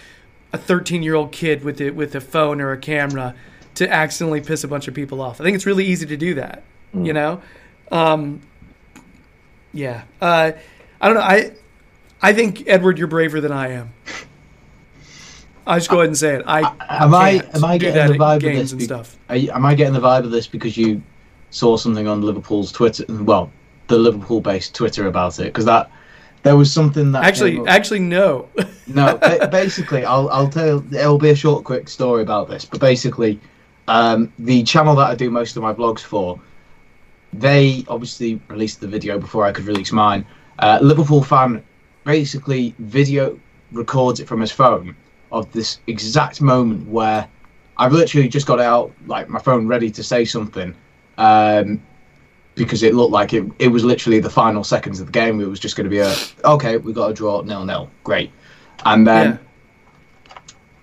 a 0.52 0.59
13 0.59 1.02
year 1.02 1.14
old 1.14 1.33
kid 1.33 1.64
with 1.64 1.81
it 1.81 1.95
with 1.95 2.14
a 2.14 2.21
phone 2.21 2.61
or 2.61 2.73
a 2.73 2.78
camera 2.78 3.35
to 3.75 3.90
accidentally 3.93 4.40
piss 4.40 4.64
a 4.64 4.69
bunch 4.69 4.88
of 4.88 4.95
people 4.95 5.21
off. 5.21 5.40
I 5.40 5.45
think 5.45 5.55
it's 5.55 5.67
really 5.67 5.87
easy 5.87 6.07
to 6.07 6.17
do 6.17 6.35
that. 6.35 6.62
You 6.95 7.12
know? 7.12 7.43
Um, 7.93 8.40
yeah. 9.73 10.02
Uh, 10.21 10.52
I 11.00 11.07
don't 11.07 11.17
know. 11.17 11.23
I 11.23 11.52
I 12.21 12.33
think 12.33 12.65
Edward, 12.67 12.99
you're 12.99 13.09
braver 13.09 13.41
than 13.41 13.53
I 13.53 13.69
am. 13.69 13.93
I 15.67 15.79
just 15.79 15.91
go 15.91 15.99
ahead 15.99 16.09
and 16.09 16.17
say 16.17 16.37
it. 16.37 16.45
I 16.47 16.61
Am 16.89 17.15
I 17.15 17.47
am 17.53 17.65
I 17.65 17.77
getting 17.79 18.13
the 18.13 18.19
vibe 18.19 18.37
of 18.37 18.43
this? 18.43 18.73
and 18.73 18.83
stuff. 18.83 19.19
You, 19.31 19.51
am 19.53 19.67
I 19.67 19.75
getting 19.75 19.93
the 19.93 20.01
vibe 20.01 20.25
of 20.25 20.31
this 20.31 20.47
because 20.47 20.77
you 20.77 21.03
saw 21.51 21.77
something 21.77 22.09
on 22.09 22.23
Liverpool's 22.23 22.73
Twitter? 22.73 23.05
Well, 23.09 23.51
the 23.89 23.99
Liverpool-based 23.99 24.75
Twitter 24.75 25.07
about 25.07 25.39
it 25.39 25.45
because 25.45 25.67
that 25.67 25.91
there 26.43 26.57
was 26.57 26.73
something 26.73 27.13
that 27.13 27.25
Actually, 27.25 27.67
actually, 27.67 27.99
no. 27.99 28.49
no. 28.87 29.19
basically, 29.51 30.05
I'll 30.05 30.29
I'll 30.31 30.49
tell. 30.49 30.83
It'll 30.95 31.19
be 31.19 31.31
a 31.31 31.37
short, 31.37 31.65
quick 31.65 31.89
story 31.89 32.23
about 32.23 32.49
this. 32.49 32.65
But 32.65 32.81
basically, 32.81 33.39
um, 33.89 34.33
the 34.39 34.63
channel 34.63 34.95
that 34.97 35.11
I 35.11 35.15
do 35.15 35.31
most 35.31 35.57
of 35.57 35.63
my 35.63 35.75
blogs 35.75 36.01
for, 36.01 36.41
they 37.35 37.85
obviously 37.89 38.41
released 38.49 38.81
the 38.81 38.89
video 38.89 39.19
before 39.19 39.45
I 39.45 39.53
could 39.53 39.67
release 39.67 39.93
mine. 39.93 40.25
Uh, 40.61 40.79
Liverpool 40.81 41.23
fan 41.23 41.63
basically 42.09 42.75
video 42.79 43.38
records 43.71 44.19
it 44.19 44.27
from 44.27 44.41
his 44.41 44.50
phone 44.50 44.97
of 45.31 45.53
this 45.53 45.81
exact 45.88 46.41
moment 46.41 46.88
where 46.88 47.29
I've 47.77 47.93
literally 47.93 48.29
just 48.29 48.47
got 48.47 48.59
out, 48.59 48.91
like 49.07 49.29
my 49.29 49.38
phone 49.38 49.67
ready 49.67 49.91
to 49.91 50.03
say 50.03 50.25
something, 50.25 50.75
um, 51.19 51.83
because 52.55 52.83
it 52.83 52.95
looked 52.95 53.12
like 53.12 53.35
it, 53.35 53.45
it 53.59 53.69
was 53.69 53.85
literally 53.85 54.21
the 54.21 54.31
final 54.31 54.65
seconds 54.65 55.00
of 55.00 55.07
the 55.07 55.12
game. 55.12 55.38
It 55.43 55.49
was 55.49 55.61
just 55.61 55.77
going 55.77 55.85
to 55.85 55.91
be 55.91 55.99
a, 55.99 56.15
okay, 56.47 56.79
we 56.79 56.95
got 56.95 57.11
a 57.11 57.12
draw, 57.12 57.43
nil 57.43 57.67
nil, 57.67 57.91
great. 58.05 58.33
And 58.87 59.07
then 59.07 59.38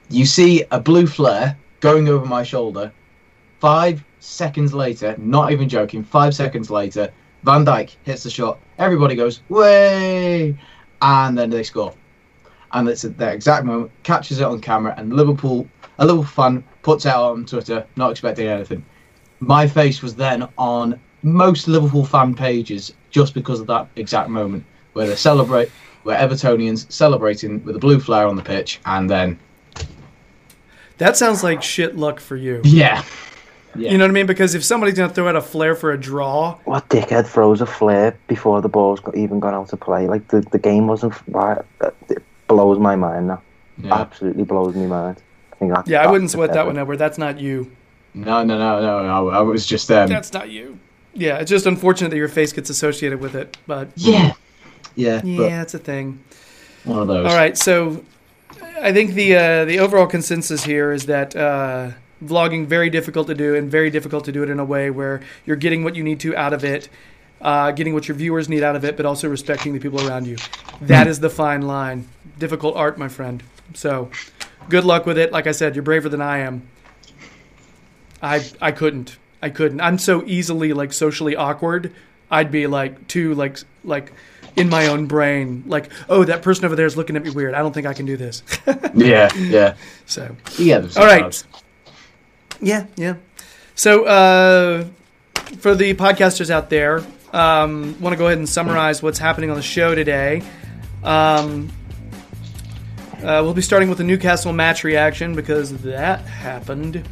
you 0.09 0.27
see 0.27 0.63
a 0.69 0.79
blue 0.79 1.07
flare 1.07 1.57
going 1.79 2.07
over 2.07 2.27
my 2.27 2.43
shoulder. 2.43 2.91
Five 3.59 4.03
seconds 4.19 4.75
later, 4.75 5.15
not 5.17 5.51
even 5.51 5.67
joking, 5.69 6.03
five 6.03 6.35
seconds 6.35 6.69
later, 6.69 7.11
Van 7.41 7.65
Dijk 7.65 7.95
hits 8.03 8.21
the 8.21 8.29
shot. 8.29 8.59
Everybody 8.77 9.15
goes, 9.15 9.41
way! 9.49 10.55
And 11.05 11.37
then 11.37 11.51
they 11.51 11.61
score. 11.61 11.93
And 12.71 12.89
it's 12.89 13.05
at 13.05 13.15
that 13.19 13.35
exact 13.35 13.63
moment, 13.63 13.91
catches 14.01 14.39
it 14.39 14.43
on 14.43 14.59
camera, 14.59 14.95
and 14.97 15.13
Liverpool, 15.13 15.67
a 15.99 16.05
Liverpool 16.05 16.25
fan 16.25 16.63
puts 16.81 17.05
out 17.05 17.23
on 17.31 17.45
Twitter, 17.45 17.85
not 17.95 18.09
expecting 18.09 18.47
anything. 18.47 18.83
My 19.39 19.67
face 19.67 20.01
was 20.01 20.15
then 20.15 20.47
on 20.57 20.99
most 21.21 21.67
Liverpool 21.67 22.05
fan 22.05 22.33
pages 22.33 22.93
just 23.11 23.33
because 23.35 23.59
of 23.59 23.67
that 23.67 23.87
exact 23.97 24.29
moment 24.29 24.65
where 24.93 25.07
they 25.07 25.15
celebrate, 25.15 25.69
where 26.03 26.17
Evertonians 26.17 26.91
celebrating 26.91 27.63
with 27.63 27.75
a 27.75 27.79
blue 27.79 27.99
flare 27.99 28.27
on 28.27 28.35
the 28.35 28.43
pitch, 28.43 28.79
and 28.85 29.07
then 29.09 29.37
That 30.97 31.17
sounds 31.17 31.43
like 31.43 31.61
shit 31.61 31.95
luck 31.97 32.19
for 32.19 32.35
you. 32.35 32.61
yeah, 32.63 33.03
yeah, 33.77 33.91
You 33.91 33.97
know 33.97 34.03
what 34.05 34.11
I 34.11 34.13
mean? 34.13 34.25
Because 34.25 34.55
if 34.55 34.63
somebody's 34.63 34.95
gonna 34.95 35.13
throw 35.13 35.27
out 35.27 35.35
a 35.35 35.41
flare 35.41 35.75
for 35.75 35.91
a 35.91 35.97
draw, 35.99 36.57
What 36.65 36.89
dickhead 36.89 37.27
throws 37.27 37.61
a 37.61 37.65
flare 37.65 38.17
before 38.27 38.61
the 38.61 38.69
ball's 38.69 38.99
got, 38.99 39.15
even 39.15 39.39
gone 39.39 39.53
out 39.53 39.69
to 39.69 39.77
play? 39.77 40.07
Like 40.07 40.27
the, 40.29 40.41
the 40.51 40.59
game 40.59 40.87
wasn't. 40.87 41.13
Why, 41.27 41.61
it 42.09 42.23
blows 42.47 42.79
my 42.79 42.95
mind 42.95 43.27
now. 43.27 43.41
yeah. 43.81 43.93
Absolutely 43.95 44.43
blows 44.43 44.75
me 44.75 44.87
mind. 44.87 45.21
I 45.53 45.55
think 45.57 45.73
that's, 45.73 45.89
yeah, 45.89 46.01
I 46.01 46.11
wouldn't 46.11 46.31
sweat 46.31 46.53
that 46.53 46.65
one, 46.65 46.77
Edward. 46.77 46.97
That's 46.97 47.17
not 47.17 47.39
you. 47.39 47.71
No, 48.13 48.43
no, 48.43 48.57
no, 48.57 48.81
no, 48.81 49.03
no. 49.03 49.29
I 49.29 49.41
was 49.41 49.65
just 49.65 49.91
um, 49.91 50.07
That's 50.09 50.31
not 50.31 50.49
you. 50.49 50.79
Yeah, 51.13 51.37
it's 51.37 51.49
just 51.49 51.65
unfortunate 51.65 52.09
that 52.09 52.17
your 52.17 52.27
face 52.27 52.51
gets 52.53 52.69
associated 52.69 53.19
with 53.21 53.35
it, 53.35 53.57
but 53.67 53.89
yeah, 53.95 54.33
yeah, 54.95 55.21
yeah, 55.23 55.61
it's 55.61 55.73
a 55.73 55.79
thing. 55.79 56.21
one 56.83 56.99
of 56.99 57.07
those. 57.07 57.25
All 57.31 57.37
right, 57.37 57.57
so 57.57 58.03
I 58.81 58.91
think 58.91 59.13
the 59.13 59.35
uh, 59.35 59.65
the 59.65 59.79
overall 59.79 60.07
consensus 60.07 60.63
here 60.65 60.91
is 60.91 61.05
that 61.05 61.33
uh, 61.35 61.91
vlogging 62.23 62.65
very 62.65 62.89
difficult 62.89 63.27
to 63.27 63.35
do, 63.35 63.55
and 63.55 63.69
very 63.69 63.89
difficult 63.89 64.25
to 64.25 64.31
do 64.31 64.43
it 64.43 64.49
in 64.49 64.59
a 64.59 64.65
way 64.65 64.89
where 64.89 65.21
you're 65.45 65.55
getting 65.55 65.83
what 65.83 65.95
you 65.95 66.03
need 66.03 66.19
to 66.21 66.35
out 66.35 66.53
of 66.53 66.63
it, 66.63 66.89
uh, 67.41 67.71
getting 67.71 67.93
what 67.93 68.07
your 68.07 68.15
viewers 68.15 68.49
need 68.49 68.63
out 68.63 68.75
of 68.75 68.83
it, 68.85 68.97
but 68.97 69.05
also 69.05 69.27
respecting 69.29 69.73
the 69.73 69.79
people 69.79 70.07
around 70.07 70.25
you. 70.27 70.37
That 70.81 71.07
is 71.07 71.19
the 71.19 71.29
fine 71.29 71.61
line. 71.61 72.07
Difficult 72.39 72.75
art, 72.75 72.97
my 72.97 73.07
friend. 73.07 73.43
So, 73.73 74.09
good 74.69 74.85
luck 74.85 75.05
with 75.05 75.17
it. 75.17 75.31
Like 75.31 75.47
I 75.47 75.51
said, 75.51 75.75
you're 75.75 75.83
braver 75.83 76.09
than 76.09 76.21
I 76.21 76.39
am. 76.39 76.67
I 78.21 78.43
I 78.61 78.71
couldn't. 78.71 79.17
I 79.41 79.49
couldn't. 79.49 79.81
I'm 79.81 79.97
so 79.97 80.23
easily 80.25 80.73
like 80.73 80.93
socially 80.93 81.35
awkward. 81.35 81.93
I'd 82.31 82.51
be 82.51 82.67
like 82.67 83.07
too 83.07 83.35
like 83.35 83.59
like 83.83 84.11
in 84.55 84.69
my 84.69 84.87
own 84.87 85.05
brain 85.05 85.63
like 85.67 85.91
oh 86.09 86.23
that 86.23 86.41
person 86.41 86.65
over 86.65 86.75
there 86.75 86.85
is 86.85 86.97
looking 86.97 87.15
at 87.15 87.23
me 87.23 87.29
weird. 87.29 87.53
I 87.53 87.59
don't 87.59 87.73
think 87.73 87.85
I 87.85 87.93
can 87.93 88.05
do 88.05 88.17
this. 88.17 88.43
Yeah, 88.95 89.29
yeah, 89.35 89.75
so 90.05 90.33
yeah. 90.57 90.87
All 90.95 91.05
right. 91.05 91.43
Yeah 92.65 92.87
yeah. 92.95 93.15
So 93.75 94.05
uh, 94.05 94.85
for 95.59 95.75
the 95.75 95.93
podcasters 95.93 96.49
out 96.49 96.69
there, 96.69 97.05
um, 97.31 97.99
want 98.01 98.13
to 98.13 98.17
go 98.17 98.25
ahead 98.25 98.37
and 98.37 98.49
summarize 98.49 99.03
what's 99.03 99.19
happening 99.19 99.49
on 99.49 99.55
the 99.55 99.61
show 99.61 99.93
today. 99.93 100.41
Um, 101.03 101.71
uh, 103.17 103.41
we'll 103.43 103.53
be 103.53 103.61
starting 103.61 103.89
with 103.89 103.97
the 103.97 104.03
Newcastle 104.03 104.53
match 104.53 104.83
reaction 104.83 105.35
because 105.35 105.81
that 105.83 106.21
happened. 106.21 107.07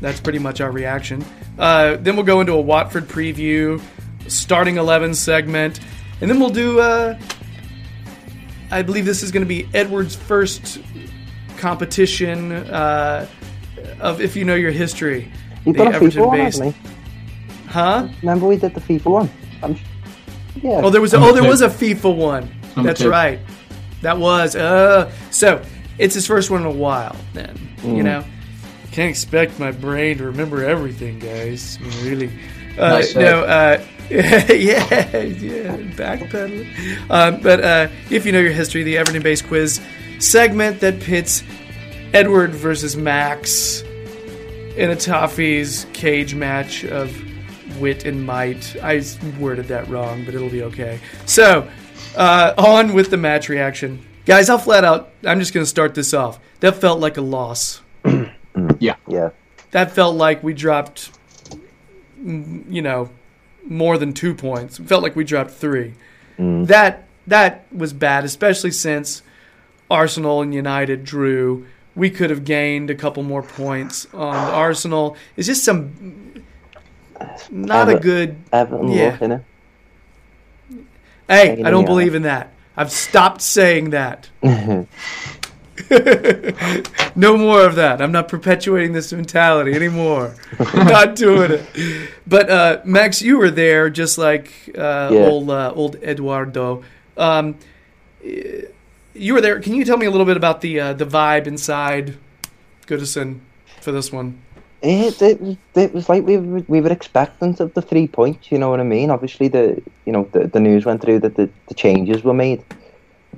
That's 0.00 0.20
pretty 0.20 0.38
much 0.40 0.60
our 0.60 0.70
reaction. 0.70 1.24
Uh, 1.58 1.96
then 1.96 2.16
we'll 2.16 2.24
go 2.24 2.40
into 2.40 2.54
a 2.54 2.60
Watford 2.60 3.06
preview, 3.06 3.80
starting 4.26 4.78
11 4.78 5.14
segment, 5.14 5.78
and 6.20 6.28
then 6.28 6.40
we'll 6.40 6.50
do. 6.50 6.80
Uh, 6.80 7.18
I 8.70 8.82
believe 8.82 9.04
this 9.04 9.22
is 9.22 9.30
going 9.30 9.44
to 9.44 9.48
be 9.48 9.68
Edward's 9.74 10.16
first 10.16 10.80
competition 11.58 12.52
uh, 12.52 13.28
of 14.02 14.20
If 14.20 14.36
You 14.36 14.44
Know 14.44 14.54
Your 14.54 14.70
History. 14.72 15.30
You've 15.64 15.76
the 15.76 15.84
done 15.84 15.94
a 15.94 15.98
FIFA 15.98 16.02
Everton 16.02 16.26
one, 16.26 16.38
based- 16.38 16.58
hasn't? 16.58 16.76
Huh? 17.68 18.08
Remember 18.20 18.46
we 18.46 18.56
did 18.56 18.74
the 18.74 18.80
FIFA 18.80 19.04
one? 19.06 19.30
I'm, 19.62 19.76
yeah. 20.62 20.80
Oh, 20.84 20.90
there 20.90 21.00
was 21.00 21.14
a, 21.14 21.18
Number 21.18 21.30
oh 21.30 21.40
there 21.40 21.48
was 21.48 21.62
a 21.62 21.68
FIFA 21.68 22.14
one. 22.16 22.50
Number 22.76 22.88
That's 22.90 23.00
two. 23.00 23.08
right. 23.10 23.38
That 24.02 24.18
was 24.18 24.54
uh. 24.56 25.10
So 25.30 25.62
it's 25.98 26.14
his 26.14 26.26
first 26.26 26.50
one 26.50 26.60
in 26.62 26.66
a 26.66 26.70
while. 26.70 27.16
Then 27.32 27.56
Mm. 27.82 27.96
you 27.96 28.02
know, 28.02 28.24
can't 28.92 29.08
expect 29.10 29.58
my 29.58 29.70
brain 29.72 30.18
to 30.18 30.24
remember 30.24 30.64
everything, 30.64 31.18
guys. 31.18 31.78
I 31.80 31.84
mean, 31.86 32.04
really. 32.04 32.30
Uh, 32.78 32.88
Nice 32.90 33.14
no, 33.14 33.42
uh, 33.44 33.82
yeah, 34.10 34.48
yeah, 34.50 35.76
backpedaling. 35.96 36.66
Um, 37.10 37.40
but 37.40 37.60
uh, 37.64 37.88
if 38.10 38.24
you 38.26 38.32
know 38.32 38.40
your 38.40 38.52
history, 38.52 38.82
the 38.82 38.98
Everton-based 38.98 39.46
quiz 39.46 39.80
segment 40.18 40.80
that 40.80 41.00
pits 41.00 41.42
Edward 42.12 42.50
versus 42.54 42.96
Max 42.96 43.82
in 44.76 44.90
a 44.90 44.96
Toffee's 44.96 45.86
cage 45.92 46.34
match 46.34 46.84
of 46.84 47.10
wit 47.80 48.04
and 48.04 48.24
might. 48.24 48.76
I 48.82 49.02
worded 49.38 49.68
that 49.68 49.88
wrong, 49.88 50.24
but 50.24 50.34
it'll 50.34 50.48
be 50.48 50.62
okay. 50.64 51.00
So, 51.26 51.68
uh, 52.16 52.54
on 52.56 52.94
with 52.94 53.10
the 53.10 53.16
match 53.16 53.48
reaction. 53.48 54.06
Guys, 54.24 54.48
I'll 54.48 54.58
flat 54.58 54.84
out, 54.84 55.10
I'm 55.24 55.40
just 55.40 55.52
going 55.52 55.64
to 55.64 55.68
start 55.70 55.94
this 55.94 56.14
off. 56.14 56.38
That 56.60 56.76
felt 56.76 57.00
like 57.00 57.16
a 57.16 57.22
loss. 57.22 57.80
Yeah, 58.78 58.96
yeah. 59.08 59.30
That 59.70 59.92
felt 59.92 60.14
like 60.16 60.42
we 60.42 60.52
dropped, 60.52 61.10
mm, 62.20 62.70
you 62.70 62.82
know, 62.82 63.08
more 63.64 63.96
than 63.96 64.12
two 64.12 64.34
points. 64.34 64.78
It 64.78 64.86
felt 64.86 65.02
like 65.02 65.16
we 65.16 65.24
dropped 65.24 65.52
three. 65.52 65.94
That 66.38 67.06
that 67.28 67.66
was 67.72 67.92
bad, 67.92 68.24
especially 68.24 68.72
since 68.72 69.22
Arsenal 69.90 70.42
and 70.42 70.52
United 70.52 71.04
drew. 71.04 71.66
We 71.94 72.10
could 72.10 72.30
have 72.30 72.44
gained 72.44 72.90
a 72.90 72.94
couple 72.94 73.22
more 73.22 73.42
points 73.42 74.06
on 74.14 74.34
the 74.34 74.52
Arsenal. 74.52 75.16
It's 75.36 75.46
just 75.46 75.64
some 75.64 76.44
not 77.50 77.88
a 77.88 77.98
good. 77.98 78.36
Yeah. 78.52 79.38
Hey, 81.28 81.62
I 81.62 81.70
don't 81.70 81.84
believe 81.84 82.14
in 82.14 82.22
that. 82.22 82.52
I've 82.76 82.90
stopped 82.90 83.42
saying 83.42 83.90
that. 83.90 84.28
no 87.16 87.36
more 87.36 87.64
of 87.66 87.74
that. 87.76 88.00
I'm 88.00 88.12
not 88.12 88.28
perpetuating 88.28 88.92
this 88.92 89.12
mentality 89.12 89.74
anymore. 89.74 90.34
not 90.74 91.16
doing 91.16 91.52
it. 91.52 92.10
But 92.26 92.50
uh, 92.50 92.80
Max, 92.84 93.22
you 93.22 93.38
were 93.38 93.50
there, 93.50 93.90
just 93.90 94.18
like 94.18 94.52
uh, 94.76 95.10
Yeah. 95.12 95.26
old 95.26 95.50
uh, 95.50 95.72
old 95.74 95.96
Eduardo. 95.96 96.84
Um, 97.16 97.58
you 99.14 99.34
were 99.34 99.40
there. 99.40 99.60
Can 99.60 99.74
you 99.74 99.84
tell 99.84 99.96
me 99.96 100.06
a 100.06 100.10
little 100.10 100.26
bit 100.26 100.36
about 100.36 100.60
the 100.60 100.80
uh, 100.80 100.92
the 100.92 101.04
vibe 101.06 101.46
inside 101.46 102.16
Goodison 102.86 103.40
for 103.80 103.92
this 103.92 104.12
one? 104.12 104.38
It, 104.82 105.22
it, 105.22 105.40
was- 105.40 105.56
it 105.76 105.94
was 105.94 106.08
like 106.08 106.24
we 106.24 106.38
were, 106.38 106.64
we 106.66 106.80
were 106.80 106.90
expectant 106.90 107.60
of 107.60 107.72
the 107.74 107.82
three 107.82 108.08
points. 108.08 108.50
You 108.50 108.58
know 108.58 108.68
what 108.70 108.80
I 108.80 108.84
mean? 108.84 109.10
Obviously, 109.10 109.48
the 109.48 109.80
you 110.06 110.12
know 110.12 110.28
the, 110.32 110.46
the 110.48 110.60
news 110.60 110.84
went 110.84 111.00
through 111.02 111.20
that 111.20 111.36
the, 111.36 111.48
the 111.68 111.74
changes 111.74 112.24
were 112.24 112.34
made, 112.34 112.64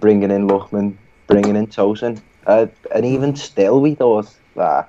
bringing 0.01 0.31
in 0.31 0.49
Lookman, 0.49 0.97
bringing 1.27 1.57
in 1.57 1.67
Tosun, 1.67 2.21
uh, 2.47 2.67
and 2.95 3.05
even 3.05 3.37
still, 3.37 3.81
we 3.81 3.95
thought 3.95 4.35
ah, 4.57 4.87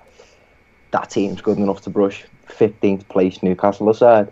that 0.91 1.09
team's 1.09 1.41
good 1.41 1.57
enough 1.57 1.81
to 1.81 1.89
brush 1.89 2.23
15th 2.47 3.07
place 3.09 3.43
Newcastle 3.43 3.89
aside. 3.89 4.31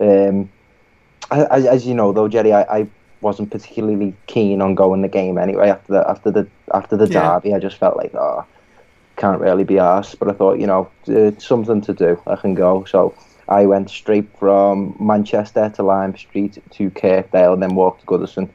Um, 0.00 0.48
I, 1.30 1.44
as 1.44 1.86
you 1.86 1.94
know, 1.94 2.12
though, 2.12 2.28
Jerry, 2.28 2.52
I, 2.52 2.62
I 2.62 2.86
wasn't 3.22 3.50
particularly 3.50 4.14
keen 4.26 4.60
on 4.60 4.74
going 4.74 5.02
the 5.02 5.08
game 5.08 5.38
anyway. 5.38 5.68
After 5.70 5.92
the 5.92 6.10
after 6.10 6.30
the 6.30 6.46
after 6.74 6.96
the 6.96 7.06
Yeah. 7.08 7.34
derby, 7.34 7.54
I 7.54 7.58
just 7.58 7.78
felt 7.78 7.96
like 7.96 8.14
oh 8.14 8.44
can't 9.16 9.40
really 9.40 9.64
be 9.64 9.78
asked. 9.78 10.18
But 10.18 10.28
I 10.28 10.32
thought, 10.32 10.58
you 10.58 10.66
know, 10.66 10.88
it's 11.06 11.46
something 11.46 11.80
to 11.82 11.92
do. 11.92 12.20
I 12.26 12.36
can 12.36 12.54
go. 12.54 12.84
So 12.84 13.14
I 13.48 13.66
went 13.66 13.90
straight 13.90 14.28
from 14.38 14.96
Manchester 14.98 15.70
to 15.76 15.82
Lime 15.82 16.16
Street 16.16 16.62
to 16.72 16.90
Kirkdale, 16.90 17.52
and 17.52 17.62
then 17.62 17.74
walked 17.74 18.00
to 18.00 18.06
Goodison. 18.06 18.48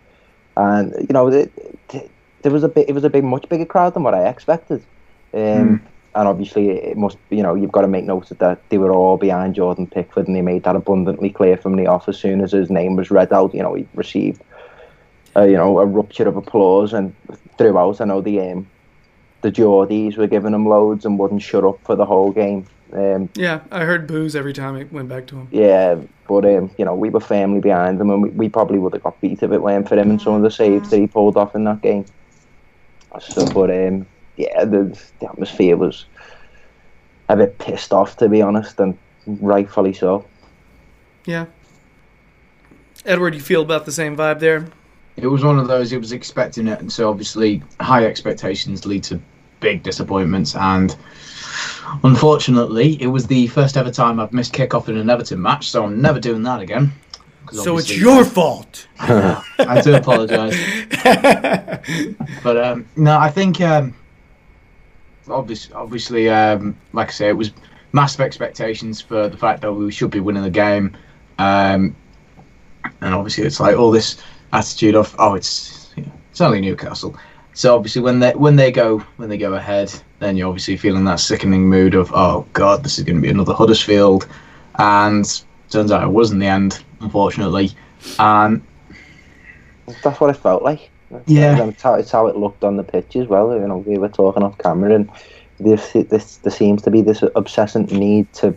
And 0.56 0.94
you 1.00 1.14
know, 1.14 1.28
it, 1.28 1.52
it, 1.94 2.10
there 2.42 2.52
was 2.52 2.64
a 2.64 2.70
bit. 2.70 2.90
It 2.90 2.94
was 2.94 3.04
a 3.04 3.10
big, 3.10 3.24
much 3.24 3.48
bigger 3.50 3.66
crowd 3.66 3.94
than 3.94 4.04
what 4.04 4.14
I 4.14 4.28
expected. 4.28 4.84
Um, 5.34 5.82
And 6.16 6.28
obviously, 6.28 6.70
it 6.72 6.98
must. 6.98 7.18
You 7.30 7.44
know, 7.44 7.54
you've 7.54 7.72
got 7.72 7.82
to 7.82 7.88
make 7.88 8.06
note 8.06 8.32
of 8.32 8.40
that 8.40 8.58
they 8.70 8.80
were 8.80 8.92
all 8.92 9.18
behind 9.18 9.54
Jordan 9.54 9.86
Pickford, 9.86 10.26
and 10.28 10.36
they 10.36 10.42
made 10.42 10.64
that 10.64 10.76
abundantly 10.76 11.30
clear 11.30 11.58
from 11.58 11.76
the 11.76 11.86
off. 11.86 12.10
As 12.10 12.18
soon 12.18 12.42
as 12.42 12.52
his 12.54 12.72
name 12.72 12.96
was 12.96 13.12
read 13.12 13.32
out, 13.32 13.54
you 13.54 13.62
know, 13.62 13.76
he 13.76 13.86
received, 13.94 14.42
uh, 15.38 15.44
you 15.44 15.56
know, 15.56 15.80
a 15.80 15.86
rupture 15.86 16.28
of 16.28 16.36
applause, 16.36 16.94
and 16.94 17.16
throughout, 17.58 18.02
I 18.02 18.06
know 18.06 18.22
the 18.22 18.42
um, 18.42 18.68
the 19.42 19.52
Geordies 19.52 20.18
were 20.18 20.28
giving 20.28 20.54
him 20.54 20.68
loads 20.68 21.06
and 21.06 21.20
wouldn't 21.20 21.42
shut 21.42 21.64
up 21.64 21.80
for 21.86 21.96
the 21.96 22.06
whole 22.06 22.32
game. 22.32 22.66
Um, 22.94 23.30
Yeah, 23.36 23.62
I 23.72 23.84
heard 23.84 24.08
boos 24.08 24.36
every 24.36 24.54
time 24.54 24.76
it 24.78 24.92
went 24.92 25.10
back 25.10 25.28
to 25.28 25.36
him. 25.36 25.48
yeah, 25.52 25.96
but 26.28 26.46
um, 26.46 26.72
you 26.78 26.86
know, 26.86 26.96
we 26.96 27.10
were 27.10 27.20
firmly 27.20 27.60
behind 27.60 28.02
him, 28.02 28.10
and 28.10 28.24
we, 28.24 28.30
we 28.30 28.50
probably 28.50 28.80
would 28.80 28.94
have 28.94 29.04
got 29.04 29.20
beat 29.22 29.44
if 29.44 29.52
it 29.52 29.62
weren't 29.62 29.88
for 29.88 29.98
him 29.98 30.10
and 30.10 30.22
some 30.22 30.34
of 30.34 30.42
the 30.42 30.52
saves 30.52 30.90
that 30.90 30.98
he 30.98 31.08
pulled 31.08 31.38
off 31.38 31.54
in 31.56 31.66
that 31.66 31.82
game. 31.82 32.06
So, 33.20 33.46
but 33.54 33.70
um, 33.72 34.06
yeah, 34.38 34.66
the, 34.66 35.00
the 35.20 35.30
atmosphere 35.30 35.76
was 35.78 36.06
a 37.30 37.36
bit 37.36 37.58
pissed 37.58 37.94
off, 37.94 38.18
to 38.18 38.30
be 38.30 38.42
honest, 38.42 38.80
and 38.80 38.98
rightfully 39.26 39.94
so. 39.94 40.26
Yeah. 41.26 41.46
Edward, 43.06 43.36
you 43.36 43.42
feel 43.42 43.62
about 43.62 43.86
the 43.86 43.92
same 43.92 44.16
vibe 44.16 44.40
there? 44.40 44.68
It 45.18 45.28
was 45.28 45.44
one 45.44 45.60
of 45.60 45.68
those. 45.68 45.92
It 45.92 46.00
was 46.00 46.12
expecting 46.12 46.68
it, 46.68 46.80
and 46.80 46.92
so 46.92 47.10
obviously 47.10 47.62
high 47.80 48.06
expectations 48.06 48.86
lead 48.86 49.04
to 49.06 49.20
big 49.60 49.84
disappointments. 49.84 50.56
And 50.56 50.96
unfortunately, 52.04 53.02
it 53.02 53.08
was 53.08 53.28
the 53.28 53.48
first 53.48 53.78
ever 53.78 53.92
time 53.92 54.20
I've 54.20 54.34
missed 54.34 54.54
kickoff 54.54 54.90
in 54.90 54.98
an 54.98 55.10
Everton 55.10 55.42
match, 55.42 55.70
so 55.70 55.84
I'm 55.84 56.02
never 56.02 56.20
doing 56.20 56.44
that 56.44 56.62
again 56.62 56.94
So 57.52 57.78
it's 57.78 57.96
your 57.96 58.26
fault. 58.26 58.88
I 59.00 59.82
do 59.84 59.96
apologise. 59.96 60.58
but 62.44 62.58
um, 62.58 62.88
no, 62.96 63.18
I 63.18 63.30
think 63.30 63.62
um, 63.62 63.96
obviously, 65.30 65.74
obviously, 65.74 66.30
um, 66.30 66.78
like 66.94 67.10
I 67.10 67.12
say, 67.12 67.30
it 67.30 67.38
was 67.38 67.52
massive 67.94 68.22
expectations 68.22 69.02
for 69.02 69.30
the 69.30 69.38
fact 69.38 69.62
that 69.62 69.74
we 69.74 69.92
should 69.92 70.12
be 70.12 70.20
winning 70.20 70.44
the 70.44 70.50
game, 70.50 70.96
um, 71.40 71.96
and 73.02 73.14
obviously 73.14 73.46
it's 73.46 73.60
like 73.60 73.78
all 73.78 73.92
this 73.92 74.18
attitude 74.54 74.96
of 74.96 75.16
oh, 75.20 75.36
it's 75.36 75.92
you 75.96 76.04
know, 76.04 76.12
it's 76.32 76.42
only 76.42 76.62
Newcastle. 76.62 77.16
So 77.54 77.76
obviously 77.76 78.02
when 78.02 78.20
they 78.20 78.34
when 78.34 78.56
they 78.56 78.72
go 78.72 79.00
when 79.18 79.30
they 79.30 79.38
go 79.38 79.54
ahead, 79.56 79.94
then 80.20 80.38
you're 80.38 80.48
obviously 80.48 80.78
feeling 80.78 81.06
that 81.06 81.20
sickening 81.20 81.68
mood 81.68 81.96
of 81.96 82.12
oh 82.14 82.46
god, 82.54 82.84
this 82.84 82.98
is 82.98 83.04
going 83.04 83.18
to 83.18 83.22
be 83.22 83.30
another 83.30 83.54
Huddersfield, 83.54 84.28
and 84.76 85.44
turns 85.70 85.92
out 85.92 86.04
it 86.04 86.12
was 86.12 86.32
in 86.32 86.40
the 86.40 86.46
end, 86.46 86.84
unfortunately, 87.02 87.72
and 88.20 88.62
That's 90.04 90.20
what 90.20 90.30
it 90.30 90.40
felt 90.40 90.64
like. 90.64 90.90
Yeah. 91.26 91.66
It's 91.68 91.82
how, 91.82 91.94
it's 91.96 92.12
how 92.12 92.28
it 92.28 92.36
looked 92.36 92.64
on 92.64 92.78
the 92.78 92.84
pitch 92.84 93.16
as 93.16 93.28
well. 93.28 93.54
You 93.54 93.68
know, 93.68 93.78
we 93.78 93.98
were 93.98 94.10
talking 94.10 94.44
off 94.44 94.58
camera, 94.58 94.94
and 94.94 95.10
this, 95.60 95.94
this 95.94 96.38
there 96.38 96.52
seems 96.52 96.82
to 96.84 96.92
be 96.92 97.02
this 97.02 97.22
obsessant 97.22 97.92
need 97.92 98.32
to 98.34 98.56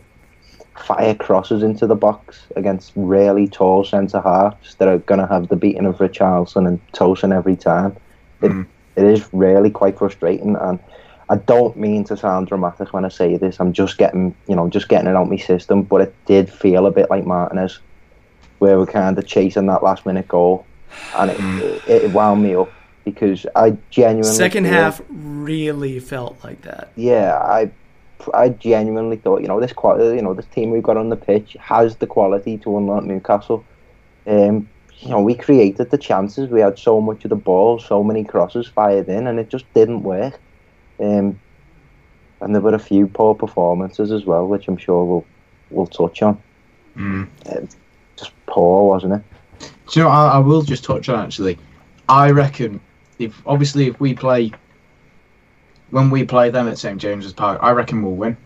fire 0.80 1.14
crosses 1.14 1.62
into 1.62 1.86
the 1.86 1.94
box 1.94 2.46
against 2.56 2.92
really 2.96 3.46
tall 3.46 3.84
centre 3.84 4.20
halves 4.20 4.74
that 4.76 4.88
are 4.88 4.98
going 4.98 5.20
to 5.20 5.26
have 5.26 5.48
the 5.48 5.56
beating 5.56 5.86
of 5.86 5.96
Richarlison 5.98 6.66
and 6.66 6.80
Tosun 6.92 7.34
every 7.34 7.56
time. 7.56 7.96
It, 8.42 8.50
Mm. 8.50 8.66
it 8.96 9.04
is 9.04 9.28
really 9.32 9.70
quite 9.70 9.98
frustrating, 9.98 10.56
and 10.56 10.78
I 11.28 11.36
don't 11.36 11.76
mean 11.76 12.04
to 12.04 12.16
sound 12.16 12.48
dramatic 12.48 12.92
when 12.92 13.04
I 13.04 13.08
say 13.08 13.36
this. 13.36 13.60
I'm 13.60 13.72
just 13.72 13.98
getting, 13.98 14.34
you 14.48 14.56
know, 14.56 14.68
just 14.68 14.88
getting 14.88 15.08
it 15.08 15.14
out 15.16 15.28
my 15.30 15.36
system, 15.36 15.82
but 15.82 16.00
it 16.00 16.14
did 16.26 16.50
feel 16.50 16.86
a 16.86 16.90
bit 16.90 17.10
like 17.10 17.24
Martinez, 17.26 17.78
where 18.58 18.78
we're 18.78 18.86
kind 18.86 19.16
of 19.18 19.26
chasing 19.26 19.66
that 19.66 19.82
last 19.82 20.06
minute 20.06 20.26
goal, 20.28 20.64
and 21.16 21.30
it, 21.30 21.40
it, 21.88 22.02
it 22.04 22.10
wound 22.12 22.42
me 22.42 22.54
up 22.56 22.70
because 23.04 23.46
I 23.54 23.76
genuinely 23.90 24.24
Second 24.36 24.64
feel- 24.64 24.72
half 24.74 25.02
really 25.08 25.98
felt 26.00 26.42
like 26.42 26.62
that. 26.62 26.90
yeah, 26.96 27.36
I 27.38 27.70
I 28.34 28.50
genuinely 28.50 29.16
thought, 29.16 29.40
you 29.42 29.48
know, 29.48 29.60
this 29.60 29.72
quality, 29.72 30.16
you 30.16 30.22
know, 30.22 30.34
this 30.34 30.46
team 30.46 30.70
we've 30.70 30.82
got 30.82 30.96
on 30.96 31.08
the 31.08 31.16
pitch 31.16 31.56
has 31.60 31.96
the 31.96 32.06
quality 32.06 32.58
to 32.58 32.76
unlock 32.76 33.04
Newcastle. 33.04 33.64
Um, 34.26 34.68
you 34.98 35.08
know, 35.08 35.20
we 35.20 35.34
created 35.34 35.90
the 35.90 35.98
chances. 35.98 36.50
We 36.50 36.60
had 36.60 36.78
so 36.78 37.00
much 37.00 37.24
of 37.24 37.30
the 37.30 37.36
ball, 37.36 37.78
so 37.78 38.04
many 38.04 38.24
crosses 38.24 38.66
fired 38.66 39.08
in, 39.08 39.26
and 39.26 39.38
it 39.38 39.48
just 39.48 39.72
didn't 39.72 40.02
work. 40.02 40.38
Um, 40.98 41.40
and 42.40 42.54
there 42.54 42.62
were 42.62 42.74
a 42.74 42.78
few 42.78 43.06
poor 43.06 43.34
performances 43.34 44.12
as 44.12 44.24
well, 44.24 44.46
which 44.46 44.68
I'm 44.68 44.76
sure 44.76 45.04
we'll 45.04 45.26
we'll 45.70 45.86
touch 45.86 46.22
on. 46.22 46.40
mm. 46.96 47.28
Um, 47.50 47.68
just 48.16 48.32
poor, 48.46 48.88
wasn't 48.88 49.14
it? 49.14 49.22
Do 49.60 50.00
you 50.00 50.04
know, 50.04 50.10
I, 50.10 50.32
I 50.32 50.38
will 50.38 50.62
just 50.62 50.84
touch 50.84 51.08
on 51.08 51.18
actually. 51.18 51.58
I 52.08 52.30
reckon 52.30 52.80
if 53.18 53.40
obviously 53.46 53.86
if 53.86 54.00
we 54.00 54.14
play 54.14 54.52
when 55.90 56.10
we 56.10 56.24
play 56.24 56.50
them 56.50 56.68
at 56.68 56.78
St 56.78 57.00
James's 57.00 57.32
Park, 57.32 57.58
I 57.62 57.70
reckon 57.70 58.02
we'll 58.02 58.14
win. 58.14 58.36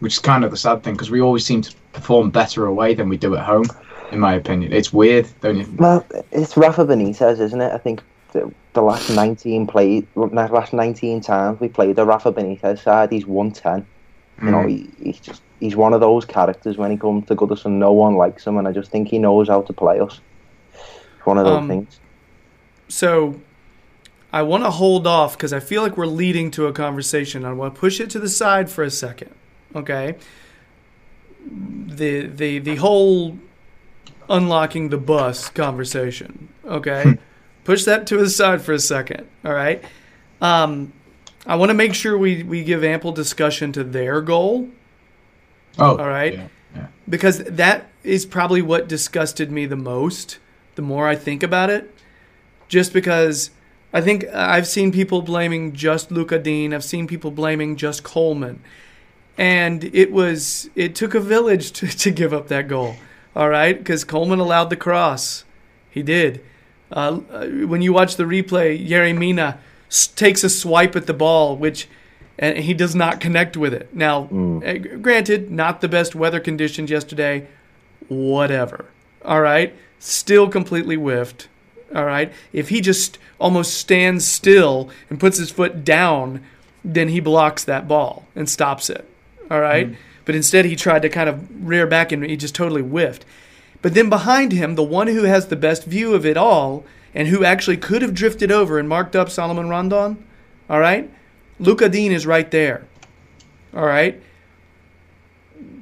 Which 0.00 0.14
is 0.14 0.18
kind 0.18 0.44
of 0.44 0.50
the 0.50 0.56
sad 0.56 0.82
thing 0.82 0.94
because 0.94 1.10
we 1.12 1.20
always 1.20 1.44
seem 1.46 1.62
to 1.62 1.72
perform 1.92 2.30
better 2.30 2.66
away 2.66 2.94
than 2.94 3.08
we 3.08 3.16
do 3.16 3.36
at 3.36 3.44
home. 3.44 3.66
In 4.10 4.18
my 4.18 4.34
opinion, 4.34 4.72
it's 4.72 4.92
weird, 4.92 5.28
don't 5.40 5.56
you? 5.56 5.66
Well, 5.78 6.04
it's 6.32 6.56
Rafa 6.56 6.84
Benitez, 6.84 7.38
isn't 7.40 7.60
it? 7.60 7.72
I 7.72 7.78
think 7.78 8.02
the, 8.32 8.52
the 8.72 8.82
last 8.82 9.08
19 9.10 9.66
played, 9.68 10.06
the 10.14 10.26
last 10.26 10.72
19 10.72 11.20
times 11.20 11.60
we 11.60 11.68
played 11.68 11.96
the 11.96 12.04
Rafa 12.04 12.32
Benitez 12.32 12.82
side, 12.82 13.12
he's 13.12 13.26
won 13.26 13.52
10. 13.52 13.86
You 14.42 14.50
know, 14.50 14.66
he, 14.66 14.90
he's 15.00 15.20
just 15.20 15.40
he's 15.60 15.76
one 15.76 15.92
of 15.94 16.00
those 16.00 16.24
characters 16.24 16.76
when 16.76 16.90
he 16.90 16.96
comes 16.96 17.26
to 17.28 17.36
Goodison, 17.36 17.72
no 17.72 17.92
one 17.92 18.16
likes 18.16 18.44
him, 18.44 18.56
and 18.58 18.66
I 18.66 18.72
just 18.72 18.90
think 18.90 19.06
he 19.06 19.18
knows 19.20 19.48
how 19.48 19.62
to 19.62 19.72
play 19.72 20.00
us. 20.00 20.20
It's 20.74 21.24
one 21.24 21.38
of 21.38 21.44
those 21.44 21.58
Um, 21.58 21.68
things. 21.68 22.00
So 22.88 23.36
I 24.32 24.42
want 24.42 24.64
to 24.64 24.70
hold 24.70 25.06
off 25.06 25.36
because 25.36 25.52
I 25.52 25.60
feel 25.60 25.82
like 25.82 25.96
we're 25.96 26.06
leading 26.06 26.50
to 26.52 26.66
a 26.66 26.72
conversation. 26.72 27.44
I 27.44 27.52
want 27.52 27.74
to 27.74 27.80
push 27.80 28.00
it 28.00 28.08
to 28.10 28.18
the 28.18 28.28
side 28.28 28.70
for 28.70 28.82
a 28.82 28.90
second. 28.90 29.34
Okay. 29.74 30.16
The 31.50 32.26
the 32.26 32.58
the 32.60 32.76
whole 32.76 33.36
unlocking 34.28 34.88
the 34.88 34.98
bus 34.98 35.48
conversation. 35.48 36.48
Okay. 36.64 37.18
push 37.64 37.84
that 37.84 38.06
to 38.08 38.16
the 38.16 38.30
side 38.30 38.62
for 38.62 38.72
a 38.72 38.78
second. 38.78 39.26
All 39.44 39.52
right. 39.52 39.84
Um, 40.40 40.92
I 41.46 41.56
want 41.56 41.70
to 41.70 41.74
make 41.74 41.94
sure 41.94 42.16
we, 42.16 42.42
we 42.44 42.62
give 42.64 42.84
ample 42.84 43.12
discussion 43.12 43.72
to 43.72 43.84
their 43.84 44.20
goal 44.20 44.68
Oh, 45.78 45.96
All 45.96 46.08
right. 46.08 46.34
Yeah, 46.34 46.48
yeah. 46.74 46.86
because 47.08 47.38
that 47.44 47.88
is 48.04 48.26
probably 48.26 48.62
what 48.62 48.88
disgusted 48.88 49.50
me 49.50 49.66
the 49.66 49.76
most 49.76 50.38
the 50.74 50.82
more 50.82 51.06
I 51.08 51.16
think 51.16 51.42
about 51.42 51.70
it. 51.70 51.94
Just 52.68 52.92
because 52.92 53.50
I 53.92 54.00
think 54.00 54.24
I've 54.32 54.66
seen 54.66 54.90
people 54.90 55.22
blaming 55.22 55.74
just 55.74 56.10
Lucas 56.10 56.42
Digne, 56.42 56.74
I've 56.74 56.84
seen 56.84 57.06
people 57.06 57.30
blaming 57.30 57.76
just 57.76 58.02
Coleman. 58.02 58.62
And 59.36 59.84
it 59.84 60.12
was 60.12 60.70
it 60.74 60.94
took 60.94 61.14
a 61.14 61.20
village 61.20 61.72
to, 61.72 61.86
to 61.98 62.10
give 62.10 62.32
up 62.32 62.48
that 62.48 62.68
goal. 62.68 62.96
All 63.34 63.48
right, 63.48 63.76
because 63.76 64.04
Coleman 64.04 64.40
allowed 64.40 64.68
the 64.70 64.76
cross. 64.76 65.44
He 65.90 66.02
did. 66.02 66.44
Uh, 66.90 67.16
when 67.16 67.80
you 67.80 67.92
watch 67.92 68.16
the 68.16 68.24
replay, 68.24 68.86
Yerry 68.86 69.16
Mina 69.16 69.58
takes 70.14 70.44
a 70.44 70.50
swipe 70.50 70.94
at 70.96 71.06
the 71.06 71.14
ball, 71.14 71.56
which 71.56 71.88
and 72.38 72.58
he 72.58 72.74
does 72.74 72.94
not 72.94 73.20
connect 73.20 73.56
with 73.56 73.72
it. 73.72 73.94
Now, 73.94 74.28
eh, 74.64 74.78
granted, 74.78 75.50
not 75.50 75.80
the 75.80 75.88
best 75.88 76.14
weather 76.14 76.40
conditions 76.40 76.90
yesterday. 76.90 77.46
Whatever. 78.08 78.86
All 79.24 79.40
right, 79.40 79.74
still 79.98 80.48
completely 80.48 80.96
whiffed. 80.96 81.48
All 81.94 82.04
right, 82.04 82.32
if 82.52 82.70
he 82.70 82.80
just 82.80 83.18
almost 83.38 83.74
stands 83.74 84.26
still 84.26 84.90
and 85.10 85.20
puts 85.20 85.38
his 85.38 85.50
foot 85.50 85.84
down, 85.84 86.42
then 86.84 87.08
he 87.08 87.20
blocks 87.20 87.64
that 87.64 87.86
ball 87.86 88.26
and 88.34 88.48
stops 88.48 88.88
it. 88.88 89.08
All 89.50 89.60
right? 89.60 89.88
Hmm. 89.88 89.94
But 90.24 90.34
instead, 90.34 90.64
he 90.64 90.76
tried 90.76 91.02
to 91.02 91.08
kind 91.08 91.28
of 91.28 91.66
rear 91.66 91.86
back 91.86 92.12
and 92.12 92.24
he 92.24 92.36
just 92.36 92.54
totally 92.54 92.82
whiffed. 92.82 93.24
But 93.82 93.94
then 93.94 94.08
behind 94.08 94.52
him, 94.52 94.76
the 94.76 94.82
one 94.82 95.08
who 95.08 95.24
has 95.24 95.48
the 95.48 95.56
best 95.56 95.84
view 95.84 96.14
of 96.14 96.24
it 96.24 96.36
all 96.36 96.84
and 97.14 97.28
who 97.28 97.44
actually 97.44 97.76
could 97.76 98.00
have 98.00 98.14
drifted 98.14 98.52
over 98.52 98.78
and 98.78 98.88
marked 98.88 99.16
up 99.16 99.28
Salomon 99.28 99.68
Rondon, 99.68 100.24
all 100.70 100.80
right? 100.80 101.10
Lucas 101.58 101.90
Digne 101.90 102.14
is 102.14 102.26
right 102.26 102.50
there. 102.50 102.86
All 103.74 103.84
right? 103.84 104.22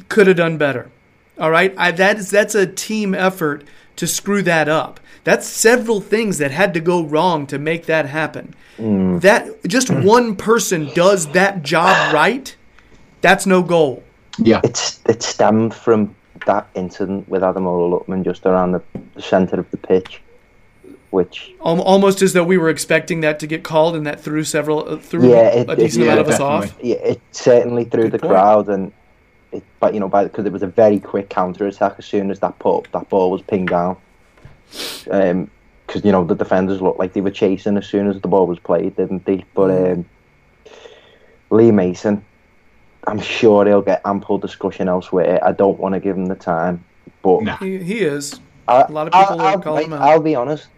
Could 0.08 0.26
have 0.26 0.36
done 0.36 0.56
better. 0.56 0.90
All 1.38 1.50
right? 1.50 1.74
I, 1.76 1.90
that 1.92 2.18
is 2.18 2.30
that's 2.30 2.54
a 2.54 2.66
team 2.66 3.14
effort 3.14 3.64
to 3.96 4.06
screw 4.06 4.42
that 4.42 4.68
up. 4.68 4.98
That's 5.24 5.46
several 5.46 6.00
things 6.00 6.38
that 6.38 6.50
had 6.50 6.72
to 6.74 6.80
go 6.80 7.04
wrong 7.04 7.46
to 7.48 7.58
make 7.58 7.86
that 7.86 8.06
happen. 8.06 8.54
That 8.78 9.62
just 9.66 9.90
one 9.90 10.34
person 10.36 10.90
does 10.94 11.26
that 11.32 11.62
job 11.62 12.14
right, 12.14 12.54
that's 13.20 13.44
no 13.46 13.62
goal. 13.62 14.02
Yeah. 14.38 14.60
It's 14.64 15.00
it 15.06 15.22
stemmed 15.22 15.74
from 15.74 16.14
that 16.46 16.66
incident 16.74 17.28
with 17.28 17.42
Ademola 17.42 17.90
Lookman 18.06 18.24
just 18.24 18.46
around 18.46 18.72
the, 18.72 18.80
the 19.14 19.20
centre 19.20 19.60
of 19.60 19.70
the 19.70 19.76
pitch, 19.76 20.22
which 21.10 21.52
Almost 21.60 22.22
as 22.22 22.32
though 22.32 22.44
we 22.44 22.56
were 22.56 22.70
expecting 22.70 23.20
that 23.20 23.38
to 23.40 23.46
get 23.46 23.62
called, 23.62 23.94
and 23.96 24.06
that 24.06 24.20
threw 24.20 24.42
several 24.44 24.88
uh, 24.88 24.96
threw 24.96 25.28
Yeah, 25.30 25.48
it- 25.48 25.68
a 25.68 25.72
it- 25.72 25.76
decent 25.76 26.06
yeah, 26.06 26.12
amount 26.14 26.26
of 26.28 26.34
us 26.34 26.40
off. 26.40 26.74
yeah, 26.82 26.96
it 26.96 27.20
certainly 27.32 27.84
threw 27.84 28.04
Good 28.04 28.12
the 28.12 28.18
point. 28.20 28.32
crowd 28.32 28.68
and 28.70 28.92
it, 29.52 29.62
but 29.80 29.92
you 29.92 30.00
know, 30.00 30.08
by 30.08 30.24
because 30.24 30.46
it 30.46 30.52
was 30.52 30.62
a 30.62 30.66
very 30.68 30.98
quick 30.98 31.28
counter 31.28 31.66
attack 31.66 31.96
as 31.98 32.06
soon 32.06 32.30
as 32.30 32.38
that 32.38 32.58
put 32.58 32.90
that 32.92 33.10
ball 33.10 33.30
was 33.30 33.42
pinged 33.42 33.68
down. 33.68 33.98
Um, 35.10 35.50
because 35.86 36.04
you 36.04 36.12
know 36.12 36.24
the 36.24 36.36
defenders 36.36 36.80
looked 36.80 37.00
like 37.00 37.14
they 37.14 37.20
were 37.20 37.32
chasing 37.32 37.76
as 37.76 37.86
soon 37.86 38.06
as 38.06 38.20
the 38.20 38.28
ball 38.28 38.46
was 38.46 38.60
played, 38.60 38.96
didn't 38.96 39.24
they? 39.26 39.44
But 39.54 39.70
Mm. 39.70 39.92
um, 39.92 40.04
Lee 41.50 41.72
Mason, 41.72 42.24
I'm 43.08 43.18
sure 43.18 43.66
he'll 43.66 43.82
get 43.82 44.00
ample 44.04 44.38
discussion 44.38 44.88
elsewhere. 44.88 45.40
I 45.44 45.50
don't 45.50 45.80
want 45.80 45.94
to 45.94 46.00
give 46.00 46.16
him 46.16 46.26
the 46.26 46.36
time, 46.36 46.84
but 47.22 47.42
No. 47.42 47.54
He, 47.54 47.78
he 47.78 48.00
is. 48.00 48.38
I, 48.68 48.82
A 48.82 48.92
lot 48.92 49.08
of 49.08 49.12
people 49.12 49.40
I'll, 49.40 49.56
are 49.56 49.60
calling 49.60 49.86
him 49.86 49.94
out. 49.94 50.02
I'll 50.02 50.20
be 50.20 50.36
honest. 50.36 50.68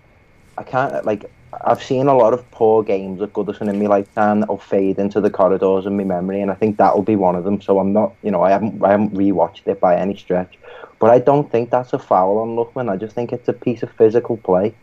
I 0.57 0.63
can't 0.63 1.05
like. 1.05 1.31
I've 1.65 1.83
seen 1.83 2.07
a 2.09 2.17
lot 2.17 2.33
of 2.33 2.49
poor 2.51 2.83
games 2.83 3.21
at 3.21 3.33
Goodison 3.33 3.69
in 3.69 3.79
my 3.79 3.87
lifetime 3.87 4.41
that'll 4.41 4.59
fade 4.59 4.99
into 4.99 5.21
the 5.21 5.31
corridors 5.31 5.85
of 5.87 5.93
my 5.93 6.05
memory, 6.05 6.41
and 6.41 6.51
I 6.51 6.55
think 6.55 6.79
that'll 6.79 7.03
be 7.03 7.17
one 7.17 7.37
of 7.37 7.45
them. 7.45 7.61
So 7.61 7.79
I'm 7.79 7.93
not, 7.93 8.15
you 8.23 8.31
know, 8.31 8.43
I 8.43 8.51
haven't, 8.51 8.83
I 8.83 8.91
haven't 8.91 9.15
rewatched 9.15 9.67
it 9.67 9.79
by 9.79 9.97
any 9.97 10.17
stretch, 10.17 10.59
but 10.99 11.11
I 11.11 11.19
don't 11.19 11.51
think 11.51 11.71
that's 11.71 11.93
a 11.93 11.99
foul 11.99 12.39
on 12.39 12.57
Lookman. 12.57 12.91
I 12.91 12.97
just 12.97 13.15
think 13.15 13.33
it's 13.33 13.49
a 13.49 13.53
piece 13.53 13.83
of 13.83 13.93
physical 13.93 14.39
play, 14.39 14.75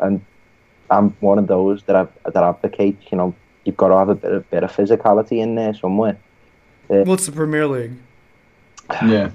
and 0.00 0.20
I'm 0.90 1.10
one 1.20 1.38
of 1.38 1.46
those 1.46 1.82
that 1.84 1.94
I've, 1.96 2.08
that 2.24 2.42
advocates, 2.42 3.04
you 3.12 3.18
know, 3.18 3.34
you've 3.64 3.76
got 3.76 3.88
to 3.88 3.96
have 3.96 4.08
a 4.08 4.14
bit 4.16 4.32
of 4.32 4.50
bit 4.50 4.64
of 4.64 4.72
physicality 4.72 5.38
in 5.38 5.54
there 5.54 5.74
somewhere. 5.74 6.18
Uh, 6.90 7.02
well, 7.06 7.14
it's 7.14 7.26
the 7.26 7.32
Premier 7.32 7.66
League. 7.66 7.92
Yeah. 9.04 9.30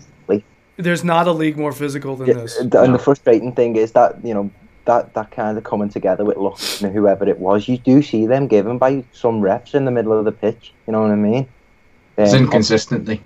There's 0.77 1.03
not 1.03 1.27
a 1.27 1.31
league 1.31 1.57
more 1.57 1.73
physical 1.73 2.15
than 2.15 2.27
Yeah, 2.27 2.33
this. 2.35 2.57
and 2.57 2.71
the 2.71 2.97
frustrating 2.97 3.53
thing 3.53 3.75
is 3.75 3.91
that 3.91 4.23
you 4.25 4.33
know 4.33 4.49
that 4.85 5.13
that 5.13 5.31
kind 5.31 5.57
of 5.57 5.63
coming 5.63 5.89
together 5.89 6.25
with 6.25 6.37
luck 6.37 6.59
and 6.81 6.93
whoever 6.93 7.27
it 7.27 7.39
was, 7.39 7.67
you 7.67 7.77
do 7.77 8.01
see 8.01 8.25
them 8.25 8.47
given 8.47 8.77
by 8.77 9.03
some 9.13 9.41
refs 9.41 9.75
in 9.75 9.85
the 9.85 9.91
middle 9.91 10.13
of 10.17 10.25
the 10.25 10.31
pitch. 10.31 10.73
You 10.87 10.93
know 10.93 11.01
what 11.01 11.11
I 11.11 11.15
mean? 11.15 11.47
It's 12.17 12.33
Um, 12.33 12.43
inconsistently. 12.43 13.21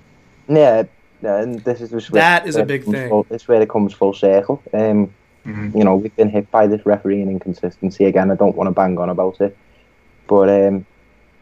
yeah, 0.47 0.83
and 1.23 1.59
this 1.61 1.81
is 1.81 1.91
just 1.91 2.11
where- 2.11 2.21
That 2.21 2.45
is 2.47 2.55
a 2.55 2.65
big 2.65 2.83
comes 2.83 2.95
thing. 2.95 3.09
Full, 3.09 3.25
this 3.29 3.47
where 3.47 3.61
it 3.61 3.69
comes 3.69 3.93
full 3.93 4.13
circle. 4.13 4.61
Um, 4.73 5.09
Mhm. 5.45 5.75
you 5.75 5.83
know, 5.83 5.95
we've 5.95 6.15
been 6.15 6.29
hit 6.29 6.49
by 6.51 6.67
this 6.67 6.85
refereeing 6.85 7.29
inconsistency 7.29 8.05
again. 8.05 8.31
I 8.31 8.35
don't 8.35 8.55
want 8.55 8.67
to 8.67 8.71
bang 8.71 8.97
on 8.97 9.09
about 9.09 9.39
it, 9.41 9.55
but 10.27 10.49
um, 10.49 10.85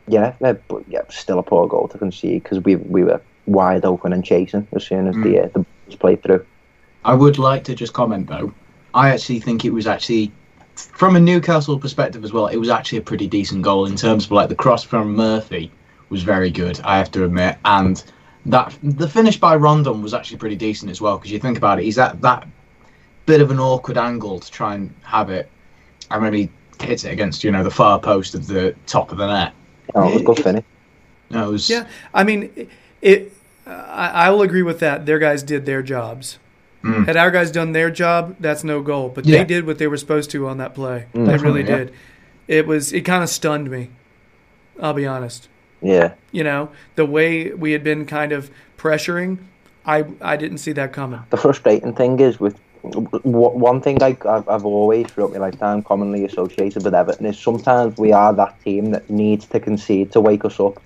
yeah, 0.08 0.34
uh, 0.44 0.54
but 0.68 0.84
yeah, 0.90 1.02
still 1.10 1.40
a 1.40 1.44
poor 1.44 1.68
goal 1.68 1.88
to 1.88 1.98
concede 1.98 2.44
because 2.44 2.60
we 2.64 2.76
we 2.76 3.04
were 3.04 3.22
wide 3.46 3.84
open 3.86 4.14
and 4.14 4.24
chasing 4.24 4.68
as 4.74 4.86
soon 4.86 5.08
as 5.08 5.16
the 5.16 5.40
uh, 5.40 5.48
the 5.54 5.60
balls 5.88 5.96
played 6.00 6.22
through. 6.22 6.44
I 7.06 7.14
would 7.16 7.38
like 7.38 7.64
to 7.66 7.76
just 7.76 7.94
comment 7.94 8.28
though. 8.28 8.52
I 8.94 9.10
actually 9.10 9.40
think 9.40 9.66
it 9.66 9.74
was 9.74 9.88
actually, 9.88 10.32
from 10.76 11.16
a 11.16 11.20
Newcastle 11.20 11.80
perspective 11.80 12.24
as 12.24 12.32
well, 12.32 12.48
it 12.48 12.58
was 12.58 12.70
actually 12.70 13.00
a 13.00 13.02
pretty 13.02 13.28
decent 13.28 13.64
goal 13.64 13.86
in 13.86 13.96
terms 13.96 14.26
of 14.26 14.32
like 14.32 14.50
the 14.50 14.56
cross 14.56 14.84
from 14.84 15.16
Murphy 15.16 15.72
was 16.10 16.24
very 16.24 16.52
good. 16.52 16.80
I 16.84 16.98
have 16.98 17.12
to 17.12 17.26
admit, 17.26 17.58
and 17.66 18.04
that 18.46 18.78
the 18.84 19.08
finish 19.08 19.40
by 19.40 19.56
Rondon 19.56 20.02
was 20.02 20.14
actually 20.14 20.38
pretty 20.38 20.56
decent 20.56 20.92
as 20.92 21.02
well 21.02 21.18
because 21.18 21.32
you 21.32 21.40
think 21.40 21.58
about 21.58 21.80
it, 21.80 21.86
he's 21.86 21.98
at 21.98 22.22
that 22.22 22.48
bit 23.26 23.42
of 23.42 23.52
an 23.52 23.60
awkward 23.60 23.98
angle 23.98 24.40
to 24.40 24.52
try 24.52 24.76
and 24.76 24.94
have 25.04 25.30
it, 25.30 25.50
and 26.12 26.22
maybe 26.22 26.52
hits 26.82 27.04
it 27.04 27.14
against 27.14 27.44
you 27.44 27.52
know 27.52 27.64
the 27.64 27.72
far 27.72 28.00
post 28.00 28.36
of 28.36 28.48
the 28.48 28.76
top 28.86 29.12
of 29.12 29.18
the 29.18 29.28
net. 29.28 29.54
Oh, 29.96 30.10
it 30.10 30.14
was 30.14 30.22
good 30.24 30.44
finish. 30.44 30.66
No, 31.30 31.50
it 31.50 31.52
was 31.52 31.70
Yeah, 31.70 31.88
I 32.14 32.24
mean, 32.24 32.70
it. 33.02 33.34
I, 33.66 34.26
I 34.26 34.30
will 34.30 34.42
agree 34.42 34.62
with 34.62 34.80
that. 34.80 35.06
Their 35.06 35.20
guys 35.20 35.42
did 35.42 35.66
their 35.66 35.82
jobs. 35.82 36.38
Mm. 36.84 37.06
Had 37.06 37.16
our 37.16 37.32
guys 37.32 37.50
done 37.52 37.72
their 37.72 37.90
job, 37.90 38.36
that's 38.40 38.64
no 38.64 38.82
goal. 38.82 39.10
But 39.10 39.26
Yeah. 39.26 39.38
they 39.40 39.46
did 39.46 39.66
what 39.66 39.78
they 39.78 39.88
were 39.88 39.98
supposed 39.98 40.30
to 40.32 40.48
on 40.48 40.58
that 40.58 40.76
play. 40.76 41.06
Mm. 41.14 41.26
they 41.28 41.38
really 41.38 41.62
yeah. 41.62 41.78
did. 41.78 41.94
It 42.48 42.68
was. 42.68 42.92
It 42.92 43.02
kind 43.02 43.24
of 43.24 43.30
stunned 43.30 43.70
me. 43.72 43.90
I'll 44.82 44.94
be 44.94 45.06
honest. 45.08 45.48
Yeah. 45.82 46.14
You 46.32 46.44
know, 46.44 46.70
the 46.96 47.06
way 47.06 47.52
we 47.52 47.72
had 47.72 47.84
been 47.84 48.06
kind 48.06 48.32
of 48.32 48.50
pressuring, 48.78 49.38
I 49.86 50.06
I 50.22 50.36
didn't 50.36 50.58
see 50.58 50.74
that 50.74 50.92
coming. 50.94 51.22
the 51.30 51.38
frustrating 51.38 51.94
thing 51.94 52.20
is 52.20 52.40
with 52.40 52.58
one 53.24 53.80
thing 53.80 54.04
I, 54.04 54.18
I've, 54.28 54.48
I've 54.50 54.66
always 54.66 55.08
throughout 55.08 55.32
my 55.32 55.38
lifetime 55.38 55.84
commonly 55.84 56.26
associated 56.26 56.84
with 56.84 56.94
Everton 56.94 57.26
is 57.26 57.40
sometimes 57.40 57.98
we 57.98 58.12
are 58.12 58.34
that 58.34 58.62
team 58.62 58.92
that 58.92 59.10
needs 59.10 59.46
to 59.48 59.60
concede 59.62 60.12
to 60.12 60.20
wake 60.20 60.44
us 60.44 60.60
up. 60.60 60.82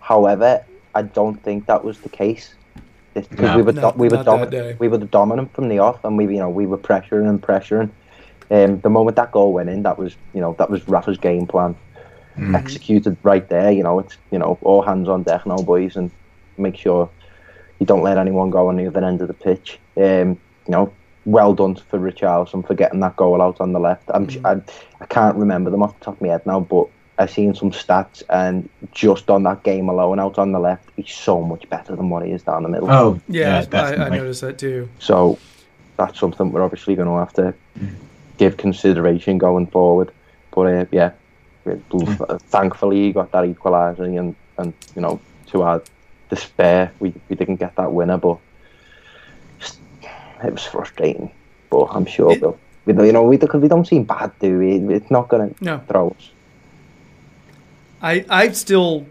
However, 0.00 0.64
I 0.96 1.02
don't 1.02 1.40
think 1.44 1.66
that 1.66 1.84
was 1.84 2.00
the 2.00 2.08
case. 2.08 2.54
It's 3.16 3.26
because 3.28 3.50
No. 3.50 3.56
we 3.56 3.62
were 3.62 3.72
No, 3.72 3.90
do- 3.92 3.98
we 3.98 4.08
were 4.08 4.22
dominant. 4.22 4.78
We 4.80 4.88
were 4.88 4.98
the 4.98 5.06
dominant 5.06 5.52
from 5.54 5.68
the 5.68 5.78
off, 5.80 6.04
and 6.04 6.16
we 6.18 6.24
you 6.26 6.38
know 6.38 6.50
we 6.50 6.66
were 6.66 6.78
pressuring 6.78 7.28
and 7.28 7.40
pressuring. 7.42 7.90
Um, 8.50 8.78
the 8.80 8.90
moment 8.90 9.16
that 9.16 9.32
goal 9.32 9.52
went 9.52 9.70
in, 9.70 9.82
that 9.82 9.98
was 9.98 10.16
you 10.34 10.40
know 10.40 10.54
that 10.58 10.70
was 10.70 10.86
Rafa's 10.88 11.18
game 11.18 11.46
plan 11.46 11.74
Mm. 12.38 12.54
executed 12.54 13.16
right 13.22 13.48
there. 13.48 13.70
You 13.72 13.82
know 13.82 13.98
it's 13.98 14.18
you 14.30 14.38
know 14.38 14.58
all 14.62 14.82
hands 14.82 15.08
on 15.08 15.22
deck 15.22 15.46
now, 15.46 15.56
boys, 15.56 15.96
and 15.96 16.10
make 16.58 16.76
sure 16.76 17.08
you 17.78 17.86
don't 17.86 18.02
let 18.02 18.18
anyone 18.18 18.50
go 18.50 18.68
on 18.68 18.76
the 18.76 18.86
other 18.86 19.02
end 19.02 19.22
of 19.22 19.28
the 19.28 19.34
pitch. 19.34 19.78
Um, 19.96 20.38
you 20.66 20.72
know, 20.72 20.92
well 21.24 21.54
done 21.54 21.76
for 21.76 21.98
Richarlison 21.98 22.66
for 22.66 22.74
getting 22.74 23.00
that 23.00 23.16
goal 23.16 23.40
out 23.40 23.60
on 23.60 23.72
the 23.72 23.80
left. 23.80 24.10
I'm, 24.12 24.28
I, 24.44 24.60
I 25.00 25.06
can't 25.06 25.36
remember 25.36 25.70
them 25.70 25.82
off 25.82 25.98
the 25.98 26.04
top 26.04 26.14
of 26.16 26.20
my 26.20 26.28
head 26.28 26.44
now, 26.46 26.60
but 26.60 26.86
I've 27.18 27.30
seen 27.30 27.54
some 27.54 27.70
stats, 27.70 28.22
and 28.28 28.68
just 28.92 29.30
on 29.30 29.42
that 29.44 29.62
game 29.62 29.88
alone, 29.88 30.20
out 30.20 30.38
on 30.38 30.52
the 30.52 30.58
left, 30.58 30.88
he's 30.96 31.14
so 31.14 31.40
much 31.42 31.68
better 31.70 31.96
than 31.96 32.10
what 32.10 32.24
he 32.26 32.32
is 32.32 32.42
down 32.42 32.62
the 32.62 32.68
middle. 32.68 32.90
Oh 32.90 33.20
Yeah, 33.28 33.64
I, 33.72 33.94
I 33.94 34.08
noticed 34.10 34.42
that 34.42 34.58
too. 34.58 34.88
So 34.98 35.38
that's 35.96 36.18
something 36.20 36.52
we're 36.52 36.62
obviously 36.62 36.94
going 36.94 37.08
to 37.08 37.14
have 37.16 37.32
to 37.34 37.54
give 38.36 38.58
consideration 38.58 39.38
going 39.38 39.66
forward. 39.68 40.10
But 40.50 40.60
uh, 40.66 40.84
yeah, 40.92 41.12
we- 41.64 41.74
thankfully 42.50 42.96
he 43.06 43.12
got 43.12 43.32
that 43.32 43.44
equalising, 43.46 44.18
and 44.18 44.34
and 44.58 44.74
you 44.94 45.00
know 45.02 45.18
to 45.48 45.62
our 45.62 45.82
despair 46.28 46.90
we, 47.00 47.14
we 47.28 47.36
didn't 47.36 47.56
get 47.56 47.76
that 47.76 47.92
winner, 47.92 48.18
but 48.18 48.38
it 50.44 50.52
was 50.52 50.64
frustrating. 50.64 51.30
But 51.70 51.84
I'm 51.86 52.06
sure 52.06 52.32
It- 52.32 52.42
we'll. 52.42 52.58
We, 52.84 52.92
don't- 52.92 53.06
you 53.06 53.12
know, 53.12 53.24
we 53.24 53.36
because 53.36 53.60
we 53.60 53.66
don't 53.66 53.84
seem 53.84 54.04
bad, 54.04 54.30
do 54.38 54.58
we? 54.60 54.76
It's 54.94 55.10
not 55.10 55.28
going 55.28 55.52
to 55.54 55.64
No. 55.64 55.80
throw 55.88 56.10
us. 56.10 56.30
I 58.06 58.24
I 58.28 58.52
still. 58.52 59.06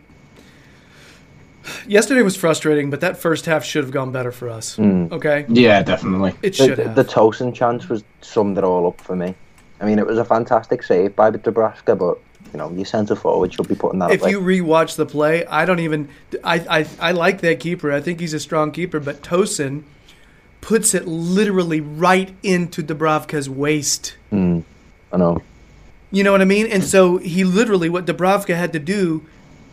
Yesterday 1.88 2.22
was 2.22 2.36
frustrating, 2.36 2.92
but 2.92 3.02
that 3.02 3.18
first 3.18 3.48
half 3.48 3.64
should 3.66 3.84
have 3.84 3.92
gone 3.92 4.12
better 4.12 4.32
for 4.32 4.50
us. 4.50 4.78
Mm. 4.78 5.12
Okay, 5.12 5.46
Yeah, 5.50 5.82
definitely. 5.82 6.34
it 6.44 6.52
The, 6.52 6.54
should 6.54 6.78
the, 6.78 6.84
have. 6.84 6.96
the 6.96 7.04
Tosun 7.04 7.56
chance 7.56 7.90
was 7.90 8.04
summed 8.22 8.60
it 8.60 8.64
all 8.64 8.86
up 8.88 9.02
for 9.02 9.16
me. 9.16 9.34
I 9.82 9.86
mean, 9.86 9.98
it 9.98 10.06
was 10.06 10.20
a 10.20 10.26
fantastic 10.26 10.84
save 10.84 11.16
by 11.16 11.32
the 11.32 11.40
Dubravka, 11.40 11.98
but 11.98 12.20
you 12.54 12.60
know, 12.60 12.70
your 12.72 12.86
centre 12.86 13.16
forward 13.16 13.52
should 13.52 13.68
be 13.68 13.74
putting 13.74 13.98
that 14.00 14.12
if 14.12 14.22
away. 14.22 14.30
you 14.32 14.40
rewatch 14.42 14.96
the 14.96 15.08
play, 15.08 15.44
I 15.48 15.66
don't 15.66 15.80
even. 15.80 16.08
I, 16.44 16.56
I 16.82 17.10
I 17.10 17.12
like 17.14 17.42
that 17.42 17.60
keeper. 17.60 17.92
I 17.92 18.00
think 18.00 18.20
he's 18.20 18.34
a 18.36 18.40
strong 18.40 18.72
keeper, 18.72 19.00
but 19.00 19.24
Tosun 19.24 19.84
puts 20.62 20.94
it 20.94 21.08
literally 21.08 21.82
right 21.82 22.34
into 22.44 22.84
Dubravka's 22.84 23.50
waist. 23.50 24.16
Mm, 24.32 24.64
I 25.12 25.18
know. 25.18 25.42
You 26.16 26.24
know 26.24 26.32
what 26.32 26.42
I 26.42 26.46
mean? 26.46 26.68
And 26.68 26.82
so 26.82 27.18
he 27.18 27.44
literally, 27.44 27.90
what 27.90 28.06
Dubravka 28.06 28.56
had 28.56 28.72
to 28.72 28.80
do 28.80 29.26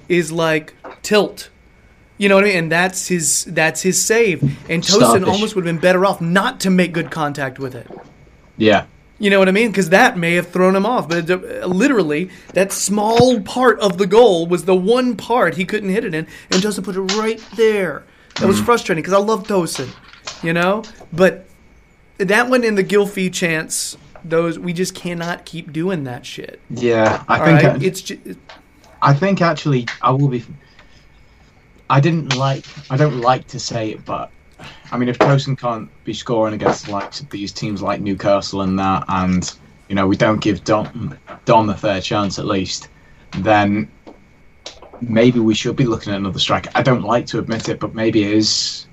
is 0.08 0.32
like 0.32 0.74
tilt. 1.00 1.50
You 2.18 2.28
know 2.28 2.34
what 2.34 2.42
I 2.42 2.48
mean? 2.48 2.56
And 2.56 2.72
that's 2.72 3.06
his 3.06 3.44
that's 3.44 3.82
his 3.82 4.04
save. 4.04 4.42
And 4.68 4.82
Tosun 4.82 5.24
almost 5.24 5.54
would 5.54 5.64
have 5.64 5.72
been 5.72 5.80
better 5.80 6.04
off 6.04 6.20
not 6.20 6.58
to 6.60 6.70
make 6.70 6.92
good 6.92 7.12
contact 7.12 7.60
with 7.60 7.76
it. 7.76 7.88
Yeah. 8.56 8.86
You 9.20 9.30
know 9.30 9.38
what 9.38 9.46
I 9.46 9.52
mean? 9.52 9.70
Because 9.70 9.90
that 9.90 10.18
may 10.18 10.34
have 10.34 10.48
thrown 10.48 10.74
him 10.74 10.84
off. 10.84 11.08
But 11.08 11.30
uh, 11.30 11.36
literally, 11.66 12.28
that 12.54 12.72
small 12.72 13.40
part 13.40 13.78
of 13.78 13.98
the 13.98 14.06
goal 14.08 14.48
was 14.48 14.64
the 14.64 14.74
one 14.74 15.16
part 15.16 15.54
he 15.54 15.64
couldn't 15.64 15.90
hit 15.90 16.04
it 16.04 16.12
in, 16.12 16.26
and 16.50 16.60
Joseph 16.60 16.84
put 16.84 16.96
it 16.96 17.02
right 17.02 17.40
there. 17.54 18.02
That 18.40 18.48
was 18.48 18.60
frustrating 18.60 19.02
because 19.02 19.14
I 19.14 19.22
love 19.24 19.46
Tosun, 19.46 19.94
you 20.42 20.52
know. 20.52 20.82
But 21.12 21.46
that 22.18 22.50
one 22.50 22.64
in 22.64 22.74
the 22.74 22.82
Gylfi 22.82 23.32
chance, 23.32 23.96
those 24.24 24.58
we 24.58 24.72
just 24.72 24.94
cannot 24.94 25.44
keep 25.44 25.72
doing 25.72 26.04
that 26.04 26.24
shit. 26.26 26.60
Yeah, 26.70 27.24
I 27.28 27.38
All 27.38 27.44
think 27.46 27.62
right, 27.62 27.82
I, 27.82 27.84
it's 27.84 28.00
just, 28.00 28.20
I 29.02 29.14
think 29.14 29.40
actually 29.40 29.86
I 30.00 30.10
will 30.12 30.28
be. 30.28 30.44
I 31.90 32.00
didn't 32.00 32.36
like. 32.36 32.64
I 32.90 32.96
don't 32.96 33.20
like 33.20 33.46
to 33.48 33.60
say 33.60 33.90
it, 33.90 34.04
but 34.04 34.30
I 34.90 34.96
mean, 34.96 35.08
if 35.08 35.18
Tosun 35.18 35.58
can't 35.58 35.90
be 36.04 36.14
scoring 36.14 36.54
against 36.54 36.86
the 36.86 36.92
likes 36.92 37.20
of 37.20 37.28
these 37.30 37.52
teams 37.52 37.82
like 37.82 38.00
Newcastle 38.00 38.62
and 38.62 38.78
that, 38.78 39.04
and 39.08 39.52
you 39.88 39.94
know 39.94 40.06
we 40.06 40.16
don't 40.16 40.40
give 40.40 40.64
Don 40.64 41.18
Don 41.44 41.66
the 41.66 41.74
fair 41.74 42.00
chance 42.00 42.38
at 42.38 42.46
least, 42.46 42.88
then 43.38 43.90
maybe 45.00 45.40
we 45.40 45.54
should 45.54 45.76
be 45.76 45.84
looking 45.84 46.12
at 46.12 46.18
another 46.18 46.38
striker. 46.38 46.70
I 46.74 46.82
don't 46.82 47.02
like 47.02 47.26
to 47.26 47.38
admit 47.38 47.68
it, 47.68 47.80
but 47.80 47.94
maybe 47.94 48.22
it 48.22 48.32
is. 48.32 48.86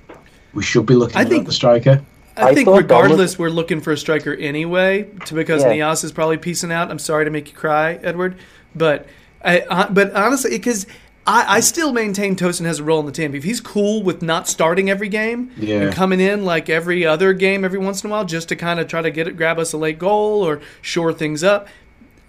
We 0.52 0.62
should 0.64 0.84
be 0.86 0.94
looking 0.94 1.16
I 1.16 1.20
at 1.22 1.28
think- 1.28 1.42
another 1.42 1.52
striker. 1.52 2.04
I, 2.40 2.48
I 2.50 2.54
think 2.54 2.68
regardless, 2.68 3.38
we're 3.38 3.50
looking 3.50 3.80
for 3.80 3.92
a 3.92 3.96
striker 3.96 4.34
anyway, 4.34 5.08
to, 5.26 5.34
because 5.34 5.62
Yeah. 5.62 5.72
Niasse 5.72 6.04
is 6.04 6.12
probably 6.12 6.38
piecing 6.38 6.72
out. 6.72 6.90
I'm 6.90 6.98
sorry 6.98 7.24
to 7.24 7.30
make 7.30 7.48
you 7.48 7.54
cry, 7.54 7.94
Edward, 8.02 8.36
but 8.74 9.06
I, 9.44 9.60
uh, 9.60 9.90
but 9.90 10.14
honestly, 10.14 10.50
because 10.50 10.86
I, 11.26 11.56
I 11.56 11.60
still 11.60 11.92
maintain 11.92 12.34
Tosun 12.36 12.64
has 12.64 12.78
a 12.78 12.84
role 12.84 13.00
in 13.00 13.06
the 13.06 13.12
team. 13.12 13.34
If 13.34 13.44
he's 13.44 13.60
cool 13.60 14.02
with 14.02 14.22
not 14.22 14.48
starting 14.48 14.88
every 14.90 15.08
game 15.08 15.50
Yeah. 15.56 15.82
and 15.82 15.92
coming 15.94 16.18
in 16.20 16.44
like 16.44 16.68
every 16.68 17.04
other 17.06 17.32
game 17.32 17.64
every 17.64 17.78
once 17.78 18.02
in 18.02 18.10
a 18.10 18.12
while, 18.12 18.24
just 18.24 18.48
to 18.48 18.56
kind 18.56 18.80
of 18.80 18.88
try 18.88 19.02
to 19.02 19.10
get 19.10 19.28
it, 19.28 19.36
grab 19.36 19.58
us 19.58 19.72
a 19.72 19.76
late 19.76 19.98
goal 19.98 20.42
or 20.42 20.60
shore 20.82 21.12
things 21.12 21.44
up, 21.44 21.68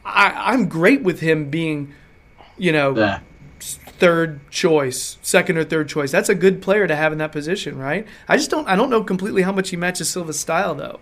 I, 0.05 0.33
I'm 0.53 0.67
great 0.67 1.01
with 1.03 1.19
him 1.21 1.49
being, 1.49 1.93
you 2.57 2.71
know, 2.71 2.93
There. 2.93 3.21
Third 4.01 4.39
choice, 4.49 5.19
second 5.21 5.57
or 5.59 5.63
third 5.63 5.87
choice. 5.87 6.09
That's 6.11 6.27
a 6.27 6.33
good 6.33 6.59
player 6.59 6.87
to 6.87 6.95
have 6.95 7.11
in 7.11 7.19
that 7.19 7.31
position, 7.31 7.77
right? 7.77 8.07
I 8.27 8.35
just 8.35 8.49
don't 8.49 8.67
I 8.67 8.75
don't 8.75 8.89
know 8.89 9.03
completely 9.03 9.43
how 9.43 9.51
much 9.51 9.69
he 9.69 9.77
matches 9.77 10.09
Silva's 10.09 10.39
style 10.39 10.73
though. 10.73 10.99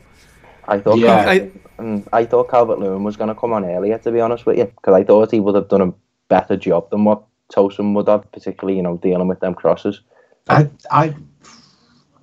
I 0.68 0.80
thought 0.80 0.98
Yeah. 1.00 1.24
Calvert, 1.24 1.78
mm, 1.78 2.08
I 2.12 2.26
thought 2.26 2.50
Calvert 2.50 2.78
Lewin 2.80 3.06
was 3.06 3.16
going 3.16 3.30
to 3.30 3.36
come 3.36 3.54
on 3.54 3.64
earlier, 3.64 3.98
to 4.00 4.12
be 4.12 4.20
honest 4.20 4.46
with 4.46 4.58
you, 4.58 4.66
because 4.66 4.94
I 4.94 5.06
thought 5.06 5.32
he 5.32 5.40
would 5.40 5.56
have 5.56 5.70
done 5.70 5.82
a 5.82 5.94
better 6.28 6.58
job 6.58 6.90
than 6.90 7.06
what 7.06 7.24
Tosun 7.56 7.94
would 7.96 8.10
have, 8.10 8.30
particularly 8.34 8.76
you 8.76 8.84
know 8.84 8.98
dealing 8.98 9.30
with 9.30 9.40
them 9.40 9.54
crosses. 9.56 10.02
I, 10.50 10.68
I, 10.92 11.04
I 11.06 11.16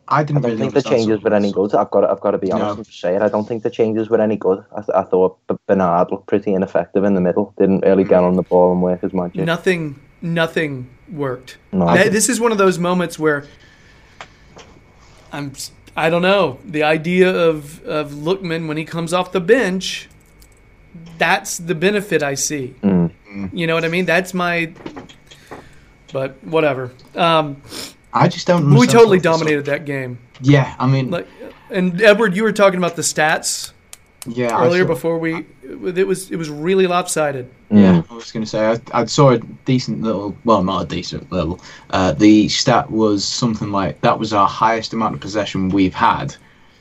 I 0.09 0.23
didn't 0.25 0.43
don't 0.43 0.51
really 0.53 0.61
think 0.71 0.75
the 0.75 0.83
changes 0.83 1.23
were 1.23 1.33
any 1.35 1.53
good. 1.53 1.75
I've 1.75 1.91
got 1.91 2.03
to, 2.03 2.11
I've 2.11 2.21
got 2.21 2.33
to 2.33 2.39
be 2.39 2.53
honest 2.53 2.67
No. 2.67 2.77
and 2.77 2.87
say 2.87 3.17
it. 3.17 3.23
I 3.23 3.29
don't 3.31 3.49
think 3.49 3.63
the 3.63 3.71
changes 3.71 4.11
were 4.11 4.21
any 4.21 4.37
good. 4.37 4.63
I, 4.73 4.81
th- 4.83 4.95
I 4.95 5.03
thought 5.05 5.39
Bernard 5.67 6.11
looked 6.13 6.27
pretty 6.29 6.53
ineffective 6.53 7.03
in 7.03 7.15
the 7.15 7.21
middle. 7.23 7.55
Didn't 7.59 7.81
really 7.81 8.05
get 8.05 8.23
on 8.23 8.37
the 8.37 8.43
ball 8.43 8.73
and 8.73 8.83
work 8.83 9.03
as 9.03 9.13
magic. 9.15 9.45
Nothing, 9.47 9.99
nothing 10.23 10.89
worked. 11.11 11.59
No. 11.73 11.87
That- 11.95 12.13
this 12.13 12.29
is 12.29 12.41
one 12.41 12.53
of 12.53 12.59
those 12.59 12.79
moments 12.79 13.19
where 13.19 13.45
I'm. 15.33 15.51
s- 15.55 15.73
I 15.99 16.11
don't 16.11 16.23
know. 16.23 16.59
The 16.65 16.83
idea 16.83 17.35
of 17.35 17.83
of 17.85 18.11
Lookman 18.13 18.69
when 18.69 18.77
he 18.77 18.85
comes 18.85 19.13
off 19.15 19.33
the 19.33 19.41
bench, 19.41 20.09
that's 21.17 21.57
the 21.59 21.75
benefit 21.75 22.23
I 22.23 22.35
see. 22.35 22.75
Mm. 22.83 23.11
You 23.53 23.67
know 23.67 23.75
what 23.75 23.85
I 23.85 23.89
mean? 23.89 24.05
That's 24.05 24.35
my. 24.35 24.73
But 26.13 26.37
whatever. 26.45 26.93
Um, 27.15 27.63
I 28.13 28.29
just 28.29 28.47
don't. 28.47 28.75
we 28.75 28.87
totally 28.87 29.19
some 29.21 29.33
of 29.35 29.39
dominated 29.41 29.65
that 29.67 29.85
game. 29.87 30.19
Yeah, 30.41 30.75
I 30.79 30.87
mean, 30.87 31.11
Like, 31.11 31.27
and 31.71 32.01
Edward, 32.03 32.37
you 32.37 32.43
were 32.43 32.53
talking 32.53 32.79
about 32.79 32.95
the 32.97 33.03
stats 33.03 33.73
yeah. 34.27 34.55
I 34.57 34.67
earlier 34.67 34.85
before 34.85 35.19
we. 35.19 35.47
It 35.69 36.07
was 36.07 36.31
it 36.31 36.37
was 36.37 36.49
really 36.49 36.87
lopsided. 36.87 37.51
Yeah, 37.71 38.03
I 38.11 38.15
was 38.15 38.31
going 38.31 38.45
to 38.45 38.49
say 38.49 38.67
I, 38.67 38.81
I 38.93 39.05
saw 39.07 39.31
a 39.31 39.39
decent 39.39 40.03
little, 40.03 40.37
well, 40.45 40.63
not 40.63 40.85
a 40.85 40.87
decent 40.87 41.31
level. 41.33 41.61
Uh, 41.91 42.13
the 42.13 42.49
stat 42.49 42.91
was 42.91 43.25
something 43.25 43.73
like 43.73 44.01
that 44.03 44.19
was 44.19 44.33
our 44.33 44.47
highest 44.47 44.93
amount 44.93 45.15
of 45.15 45.21
possession 45.21 45.69
we've 45.69 45.95
had 45.95 46.35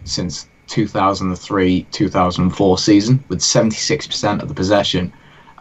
since 0.03 0.47
2003 0.67 1.83
2004 1.91 2.77
season, 2.77 3.23
with 3.27 3.39
76% 3.39 4.41
of 4.41 4.47
the 4.47 4.53
possession. 4.53 5.11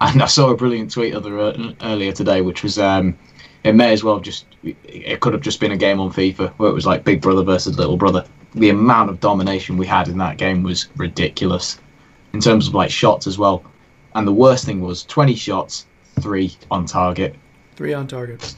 And 0.01 0.23
I 0.23 0.27
saw 0.27 0.51
a 0.51 0.57
brilliant 0.57 0.91
tweet 0.91 1.15
other 1.15 1.39
uh, 1.39 1.73
earlier 1.83 2.13
today, 2.13 2.41
which 2.41 2.63
was 2.63 2.79
um, 2.79 3.17
it 3.63 3.75
may 3.75 3.93
as 3.93 4.05
well 4.05 4.21
just 4.21 4.47
it 4.63 5.21
could 5.21 5.33
have 5.33 5.43
just 5.43 5.61
been 5.61 5.73
a 5.73 5.77
game 5.77 6.01
on 6.01 6.13
FIFA 6.13 6.53
where 6.55 6.71
it 6.71 6.75
was 6.75 6.87
like 6.87 7.05
Big 7.05 7.21
Brother 7.21 7.43
versus 7.43 7.79
Little 7.79 7.97
Brother. 7.97 8.25
The 8.55 8.71
amount 8.71 9.11
of 9.11 9.21
domination 9.21 9.77
we 9.77 9.87
had 9.87 10.09
in 10.09 10.19
that 10.19 10.37
game 10.37 10.63
was 10.63 10.89
ridiculous, 10.97 11.79
in 12.35 12.41
terms 12.41 12.69
of 12.69 12.75
like 12.75 12.91
shots 12.91 13.27
as 13.27 13.39
well. 13.39 13.65
And 14.15 14.27
the 14.27 14.33
worst 14.33 14.65
thing 14.65 14.81
was 14.81 15.05
20 15.05 15.35
shots, 15.35 15.87
three 16.21 16.53
on 16.71 16.85
target. 16.85 17.37
Three 17.77 17.95
on 17.95 18.07
target. 18.07 18.55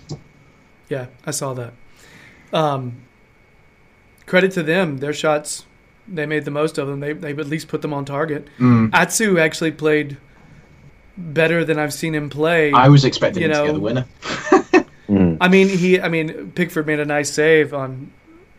Yeah, 0.88 1.06
I 1.24 1.30
saw 1.30 1.54
that. 1.54 1.72
Um, 2.52 3.02
credit 4.26 4.52
to 4.52 4.62
them. 4.62 4.98
Their 4.98 5.12
shots, 5.12 5.66
they 6.08 6.26
made 6.26 6.44
the 6.44 6.50
most 6.50 6.78
of 6.78 6.88
them. 6.88 7.00
They, 7.00 7.12
they 7.12 7.30
at 7.30 7.46
least 7.46 7.68
put 7.68 7.82
them 7.82 7.92
on 7.92 8.04
target. 8.04 8.48
Mm. 8.58 8.90
Atsu 8.92 9.38
actually 9.38 9.72
played 9.72 10.16
better 11.16 11.64
than 11.64 11.78
I've 11.78 11.94
seen 11.94 12.14
him 12.14 12.28
play. 12.28 12.72
I 12.72 12.88
was 12.88 13.04
expecting 13.04 13.42
You 13.42 13.48
him 13.48 13.54
to 13.54 13.58
know, 13.58 13.66
get 13.66 13.72
the 13.74 13.80
winner. 13.80 14.06
Mm. 15.08 15.38
I 15.40 15.46
mean, 15.46 15.68
he. 15.68 16.00
I 16.00 16.08
mean, 16.08 16.50
Pickford 16.56 16.84
made 16.84 16.98
a 16.98 17.04
nice 17.04 17.30
save 17.32 17.72
on 17.72 18.10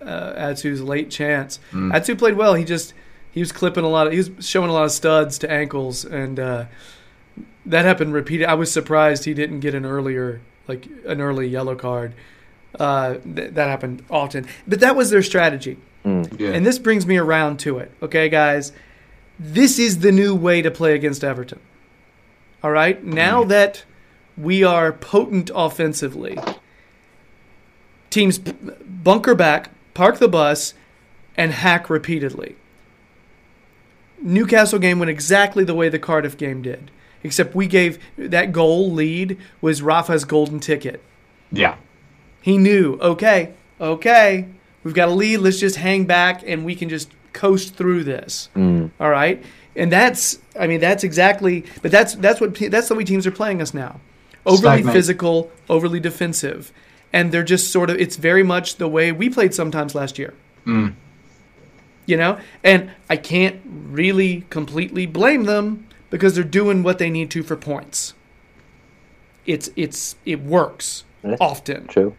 uh, 0.01 0.32
Atsu's 0.38 0.82
late 0.82 1.12
chance. 1.12 1.60
Mm. 1.73 1.93
Atsu 1.93 2.15
played 2.15 2.38
well. 2.38 2.53
He 2.53 2.63
just 2.63 2.93
he 3.38 3.41
was 3.41 3.52
clipping 3.52 3.84
a 3.84 3.88
lot. 3.88 4.08
Of, 4.08 4.13
he 4.13 4.17
was 4.17 4.32
showing 4.39 4.67
a 4.71 4.73
lot 4.73 4.86
of 4.86 4.91
studs 4.91 5.38
to 5.39 5.52
ankles, 5.52 6.04
and 6.04 6.39
uh, 6.39 6.65
that 7.67 7.86
happened 7.86 8.13
repeated. 8.13 8.47
I 8.47 8.56
was 8.56 8.71
surprised 8.71 9.26
he 9.26 9.36
didn't 9.36 9.60
get 9.60 9.76
an 9.76 9.86
earlier, 9.86 10.41
like 10.67 10.88
an 11.06 11.21
early 11.21 11.47
yellow 11.47 11.76
card. 11.76 12.15
Uh, 12.80 13.17
th- 13.23 13.54
that 13.54 13.67
happened 13.67 14.04
often, 14.10 14.47
but 14.67 14.80
that 14.80 14.95
was 14.95 15.12
their 15.12 15.21
strategy. 15.21 15.78
Mm. 16.04 16.39
Yeah. 16.39 16.50
And 16.50 16.65
this 16.65 16.80
brings 16.80 17.06
me 17.06 17.17
around 17.17 17.60
to 17.60 17.78
it. 17.78 17.91
Okay, 18.02 18.28
guys, 18.28 18.71
this 19.38 19.78
is 19.78 20.00
the 20.00 20.12
new 20.12 20.34
way 20.34 20.63
to 20.63 20.71
play 20.71 20.95
against 20.95 21.23
Everton. 21.23 21.60
All 22.63 22.71
right, 22.71 23.04
now 23.04 23.43
that 23.43 23.84
we 24.36 24.63
are 24.63 24.91
potent 24.91 25.52
offensively, 25.54 26.39
teams 28.10 28.39
p- 28.39 28.52
bunker 28.52 29.36
back, 29.36 29.69
park 29.93 30.17
the 30.17 30.28
bus, 30.28 30.73
and 31.36 31.52
hack 31.52 31.88
repeatedly. 31.88 32.56
Newcastle 34.21 34.80
game 34.80 34.99
went 34.99 35.10
exactly 35.10 35.63
the 35.63 35.75
way 35.75 35.89
the 35.89 35.99
Cardiff 35.99 36.38
game 36.38 36.62
did, 36.62 36.91
except 37.23 37.56
we 37.56 37.67
gave 37.67 37.99
that 38.17 38.51
goal 38.51 38.91
lead 38.91 39.38
was 39.62 39.82
Rafa's 39.82 40.25
golden 40.25 40.60
ticket. 40.60 41.01
yeah. 41.51 41.75
He 42.41 42.58
knew, 42.58 42.97
okay, 43.01 43.51
okay, 43.82 44.45
we've 44.84 44.93
got 44.93 45.10
a 45.10 45.12
lead. 45.12 45.38
Let's 45.39 45.60
just 45.60 45.75
hang 45.75 46.06
back 46.06 46.43
and 46.47 46.63
we 46.63 46.75
can 46.75 46.88
just 46.88 47.12
coast 47.34 47.75
through 47.75 48.06
this. 48.06 48.47
Mm. 48.56 48.91
All 49.01 49.10
right, 49.10 49.43
and 49.75 49.91
that's, 49.91 50.39
I 50.58 50.65
mean, 50.65 50.80
that's 50.80 51.03
exactly, 51.03 51.65
but 51.82 51.91
that's 51.91 52.15
that's 52.15 52.39
what 52.39 52.56
that's 52.56 52.88
the 52.88 52.95
way 52.95 53.03
teams 53.03 53.27
are 53.27 53.32
playing 53.32 53.62
us 53.62 53.73
now. 53.73 53.99
Overly 54.45 54.82
physical, 54.84 55.51
overly 55.67 55.99
defensive, 55.99 56.71
and 57.12 57.34
they're 57.34 57.43
just 57.43 57.69
sort 57.69 57.89
of. 57.89 57.97
It's 57.99 58.15
very 58.15 58.43
much 58.43 58.77
the 58.77 58.88
way 58.88 59.12
we 59.12 59.30
played 59.30 59.53
sometimes 59.53 59.93
last 59.93 60.17
year. 60.17 60.34
Mm. 60.65 60.93
You 62.07 62.17
know, 62.17 62.39
and 62.63 62.89
I 63.09 63.17
can't 63.17 63.59
really 63.65 64.45
completely 64.49 65.05
blame 65.05 65.43
them 65.43 65.85
because 66.09 66.33
they're 66.35 66.43
doing 66.43 66.81
what 66.81 66.97
they 66.97 67.09
need 67.11 67.29
to 67.31 67.43
for 67.43 67.55
points. 67.55 68.13
It's 69.45 69.69
it's 69.75 70.15
it 70.25 70.41
works 70.41 71.03
Yeah. 71.23 71.35
often 71.39 71.87
True. 71.87 72.15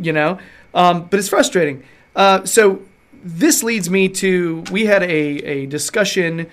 you 0.00 0.12
know 0.12 0.38
um, 0.74 1.06
but 1.10 1.18
it's 1.18 1.28
frustrating 1.28 1.82
uh, 2.16 2.44
so 2.44 2.80
this 3.22 3.62
leads 3.62 3.88
me 3.88 4.08
to 4.10 4.62
we 4.70 4.84
had 4.86 5.02
a, 5.02 5.06
a 5.06 5.66
discussion 5.66 6.46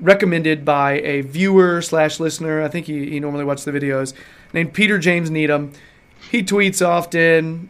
recommended 0.00 0.64
by 0.64 0.92
a 1.00 1.20
viewer 1.20 1.80
slash 1.82 2.18
listener 2.20 2.62
i 2.62 2.68
think 2.68 2.86
he, 2.86 3.10
he 3.10 3.20
normally 3.20 3.44
watches 3.44 3.64
the 3.64 3.72
videos 3.72 4.14
named 4.54 4.72
peter 4.72 4.98
james 4.98 5.30
needham 5.30 5.70
he 6.30 6.42
tweets 6.42 6.84
often 6.86 7.68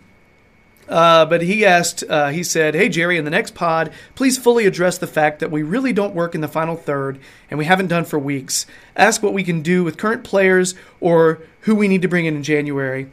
uh, 0.89 1.25
but 1.27 1.43
he 1.43 1.65
asked, 1.65 2.05
uh, 2.09 2.29
he 2.29 2.43
said, 2.43 2.75
Hey, 2.75 2.89
Jerry, 2.89 3.17
in 3.17 3.25
the 3.25 3.31
next 3.31 3.55
pod, 3.55 3.93
please 4.15 4.37
fully 4.39 4.67
address 4.67 4.99
the 4.99 5.07
fact 5.07 5.41
that 5.41 5.51
we 5.51 5.63
really 5.63 5.93
don't 5.93 6.15
work 6.15 6.35
in 6.35 6.41
the 6.41 6.49
final 6.49 6.77
third 6.77 7.19
and 7.51 7.59
we 7.59 7.65
haven't 7.65 7.89
done 7.89 8.05
for 8.05 8.19
weeks. 8.19 8.67
Ask 8.97 9.23
what 9.23 9.33
we 9.33 9.45
can 9.45 9.63
do 9.63 9.83
with 9.85 9.97
current 9.97 10.25
players 10.25 10.75
or 11.01 11.41
who 11.61 11.75
we 11.75 11.89
need 11.89 12.03
to 12.03 12.09
bring 12.09 12.27
in 12.27 12.37
in 12.37 12.43
January 12.43 13.09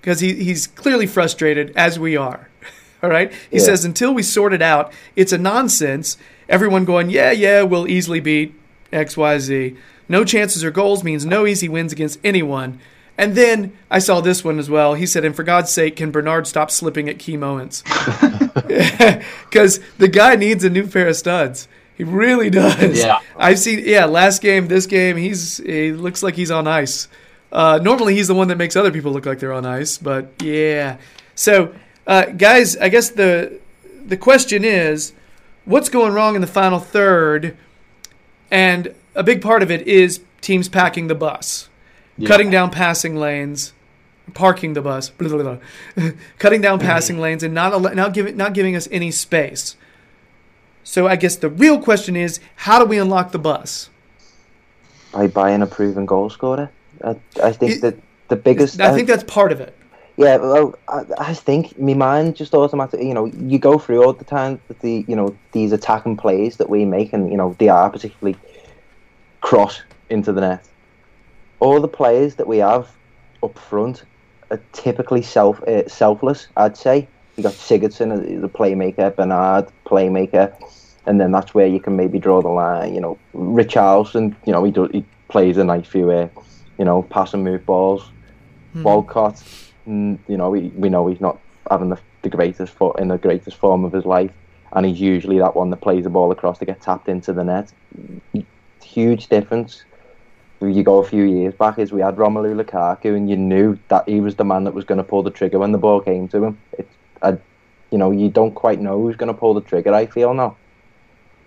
because 0.00 0.20
he, 0.20 0.34
he's 0.34 0.66
clearly 0.66 1.06
frustrated, 1.06 1.72
as 1.76 1.98
we 1.98 2.16
are. 2.16 2.48
All 3.02 3.10
right? 3.10 3.32
He 3.50 3.58
Yeah. 3.58 3.64
says, 3.64 3.84
until 3.84 4.12
we 4.14 4.22
sort 4.22 4.52
it 4.52 4.62
out, 4.62 4.92
it's 5.16 5.32
a 5.32 5.38
nonsense. 5.38 6.16
Everyone 6.48 6.84
going, 6.84 7.10
yeah, 7.10 7.30
yeah, 7.30 7.62
we'll 7.62 7.88
easily 7.88 8.20
beat 8.20 8.54
XYZ. 8.92 9.76
No 10.08 10.24
chances 10.24 10.64
or 10.64 10.70
goals 10.70 11.04
means 11.04 11.24
no 11.24 11.46
easy 11.46 11.68
wins 11.68 11.92
against 11.92 12.18
anyone. 12.24 12.80
And 13.20 13.34
then 13.34 13.76
I 13.90 13.98
saw 13.98 14.22
this 14.22 14.42
one 14.42 14.58
as 14.58 14.70
well. 14.70 14.94
He 14.94 15.04
said, 15.04 15.26
and 15.26 15.36
for 15.36 15.42
God's 15.42 15.70
sake, 15.70 15.96
can 15.96 16.10
Bernard 16.10 16.46
stop 16.46 16.70
slipping 16.70 17.06
at 17.06 17.18
key 17.18 17.36
moments? 17.36 17.82
Because 19.50 19.80
the 19.98 20.08
guy 20.08 20.36
needs 20.36 20.64
a 20.64 20.70
new 20.70 20.86
pair 20.86 21.08
of 21.08 21.16
studs. 21.16 21.68
He 21.96 22.04
really 22.04 22.48
does. 22.48 22.98
Yeah. 22.98 23.18
I've 23.36 23.58
seen, 23.58 23.82
yeah, 23.84 24.06
last 24.06 24.40
game, 24.40 24.68
this 24.68 24.86
game, 24.86 25.18
he's 25.18 25.58
he 25.58 25.92
looks 25.92 26.22
like 26.22 26.34
he's 26.34 26.50
on 26.50 26.66
ice. 26.66 27.08
Uh, 27.52 27.78
normally, 27.82 28.14
he's 28.14 28.28
the 28.28 28.34
one 28.34 28.48
that 28.48 28.56
makes 28.56 28.74
other 28.74 28.90
people 28.90 29.12
look 29.12 29.26
like 29.26 29.38
they're 29.38 29.52
on 29.52 29.66
ice, 29.66 29.98
but 29.98 30.32
yeah. 30.40 30.96
So, 31.34 31.74
uh, 32.06 32.26
guys, 32.26 32.76
I 32.76 32.88
guess 32.88 33.10
the 33.10 33.60
the 34.06 34.16
question 34.16 34.64
is, 34.64 35.12
what's 35.64 35.88
going 35.88 36.14
wrong 36.14 36.36
in 36.36 36.40
the 36.40 36.46
final 36.46 36.78
third? 36.78 37.56
And 38.50 38.94
a 39.14 39.22
big 39.22 39.42
part 39.42 39.62
of 39.62 39.70
it 39.70 39.86
is 39.86 40.20
teams 40.40 40.68
packing 40.68 41.08
the 41.08 41.14
bus, 41.14 41.68
Yeah. 42.20 42.28
cutting 42.28 42.50
down 42.50 42.70
passing 42.70 43.16
lanes, 43.16 43.72
parking 44.34 44.74
the 44.74 44.82
bus, 44.82 45.08
blah, 45.10 45.28
blah, 45.28 45.56
blah. 45.96 46.10
cutting 46.38 46.60
down 46.60 46.78
mm-hmm. 46.78 46.86
passing 46.86 47.18
lanes, 47.18 47.42
and 47.42 47.54
not 47.54 47.72
al- 47.72 47.94
not 47.94 48.12
giving 48.12 48.36
not 48.36 48.54
giving 48.54 48.76
us 48.76 48.86
any 48.90 49.10
space. 49.10 49.76
So 50.84 51.06
I 51.06 51.16
guess 51.16 51.36
the 51.36 51.48
real 51.48 51.80
question 51.80 52.16
is, 52.16 52.40
how 52.56 52.78
do 52.78 52.84
we 52.84 52.98
unlock 52.98 53.32
the 53.32 53.38
bus? 53.38 53.90
By 55.12 55.26
buying 55.26 55.62
a 55.62 55.66
proven 55.66 56.06
goal 56.06 56.30
scorer. 56.30 56.70
I, 57.02 57.16
I 57.42 57.52
think 57.52 57.72
It- 57.72 57.80
that 57.80 57.96
the 58.28 58.36
biggest. 58.36 58.80
I 58.80 58.86
uh, 58.86 58.94
think 58.94 59.08
that's 59.08 59.24
part 59.24 59.52
of 59.52 59.60
it. 59.60 59.76
Yeah, 60.16 60.36
well, 60.36 60.74
I, 60.86 61.04
I 61.18 61.34
think 61.34 61.78
my 61.78 61.94
mind 61.94 62.36
just 62.36 62.54
automatically, 62.54 63.08
you 63.08 63.14
know, 63.14 63.24
you 63.26 63.58
go 63.58 63.78
through 63.78 64.04
all 64.04 64.12
the 64.12 64.24
time 64.24 64.60
that 64.68 64.80
the, 64.80 65.02
you 65.08 65.16
know, 65.16 65.34
these 65.52 65.72
attacking 65.72 66.18
plays 66.18 66.58
that 66.58 66.68
we 66.68 66.84
make, 66.84 67.14
and 67.14 67.30
you 67.30 67.38
know, 67.38 67.56
they 67.58 67.68
are 67.68 67.88
particularly 67.88 68.36
cross 69.40 69.80
into 70.10 70.32
the 70.32 70.42
net. 70.42 70.64
All 71.60 71.80
the 71.80 71.88
players 71.88 72.34
that 72.36 72.46
we 72.46 72.58
have 72.58 72.88
up 73.42 73.58
front 73.58 74.04
are 74.50 74.60
typically 74.72 75.22
self 75.22 75.62
uh, 75.62 75.88
selfless. 75.88 76.48
I'd 76.56 76.76
say 76.76 77.08
you 77.36 77.42
got 77.42 77.52
Sigurdsson, 77.52 78.40
the 78.40 78.48
playmaker, 78.48 79.14
Bernard, 79.14 79.68
playmaker, 79.86 80.54
and 81.06 81.20
then 81.20 81.32
that's 81.32 81.54
where 81.54 81.66
you 81.66 81.80
can 81.80 81.96
maybe 81.96 82.18
draw 82.18 82.42
the 82.42 82.48
line. 82.48 82.94
You 82.94 83.00
know, 83.00 83.18
Richarlison, 83.34 84.34
you 84.44 84.52
know, 84.52 84.64
he 84.64 84.70
do, 84.70 84.88
he 84.92 85.04
plays 85.28 85.56
a 85.56 85.64
nice 85.64 85.86
few, 85.86 86.10
uh, 86.10 86.28
you 86.78 86.84
know, 86.84 87.02
pass 87.02 87.32
and 87.32 87.44
move 87.44 87.64
balls. 87.64 88.10
Walcott, 88.84 89.42
mm, 89.86 90.18
you 90.28 90.36
know, 90.36 90.50
we, 90.50 90.68
we 90.68 90.88
know 90.88 91.06
he's 91.06 91.20
not 91.20 91.40
having 91.70 91.88
the, 91.88 91.98
the 92.22 92.28
greatest 92.28 92.72
foot 92.72 92.98
in 92.98 93.08
the 93.08 93.18
greatest 93.18 93.56
form 93.56 93.84
of 93.84 93.92
his 93.92 94.04
life, 94.04 94.30
and 94.72 94.86
he's 94.86 95.00
usually 95.00 95.38
that 95.38 95.56
one 95.56 95.70
that 95.70 95.80
plays 95.80 96.04
the 96.04 96.10
ball 96.10 96.30
across 96.30 96.58
to 96.58 96.64
get 96.64 96.80
tapped 96.80 97.08
into 97.08 97.32
the 97.32 97.44
net. 97.44 97.72
Huge 98.82 99.28
difference. 99.28 99.84
If 100.60 100.76
you 100.76 100.82
go 100.82 100.98
a 100.98 101.04
few 101.06 101.24
years 101.24 101.54
back, 101.54 101.78
is 101.78 101.90
we 101.90 102.02
had 102.02 102.16
Romelu 102.16 102.54
Lukaku, 102.62 103.16
and 103.16 103.30
you 103.30 103.36
knew 103.36 103.78
that 103.88 104.06
he 104.08 104.20
was 104.20 104.34
the 104.36 104.44
man 104.44 104.64
that 104.64 104.74
was 104.74 104.84
going 104.84 104.98
to 104.98 105.04
pull 105.04 105.22
the 105.22 105.30
trigger 105.30 105.58
when 105.58 105.72
the 105.72 105.78
ball 105.78 106.00
came 106.00 106.28
to 106.28 106.44
him. 106.44 106.58
It, 106.78 106.86
I, 107.22 107.38
you 107.90 107.98
know 107.98 108.10
you 108.10 108.28
don't 108.28 108.54
quite 108.54 108.80
know 108.80 109.00
who's 109.00 109.16
going 109.16 109.32
to 109.32 109.38
pull 109.38 109.54
the 109.54 109.62
trigger. 109.62 109.92
I 109.94 110.06
feel 110.06 110.34
now 110.34 110.56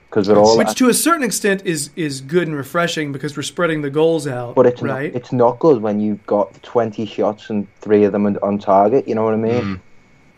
because 0.09 0.27
we're 0.27 0.37
all. 0.39 0.57
Which 0.57 0.73
to 0.75 0.89
a 0.89 0.93
certain 0.93 1.23
extent 1.23 1.61
is 1.63 1.91
is 1.95 2.21
good 2.21 2.47
and 2.47 2.57
refreshing 2.57 3.11
because 3.11 3.37
we're 3.37 3.43
spreading 3.43 3.81
the 3.83 3.89
goals 3.91 4.25
out. 4.27 4.55
but 4.55 4.65
it's 4.65 4.81
right. 4.81 5.13
not, 5.13 5.21
it's 5.21 5.31
not 5.31 5.59
good 5.59 5.81
when 5.81 5.99
you've 5.99 6.25
got 6.25 6.61
twenty 6.63 7.05
shots 7.05 7.49
and 7.49 7.67
three 7.81 8.03
of 8.05 8.11
them 8.11 8.25
on- 8.25 8.37
on 8.41 8.57
target. 8.57 9.07
You 9.07 9.15
know 9.15 9.23
what 9.23 9.33
I 9.35 9.37
mean? 9.37 9.81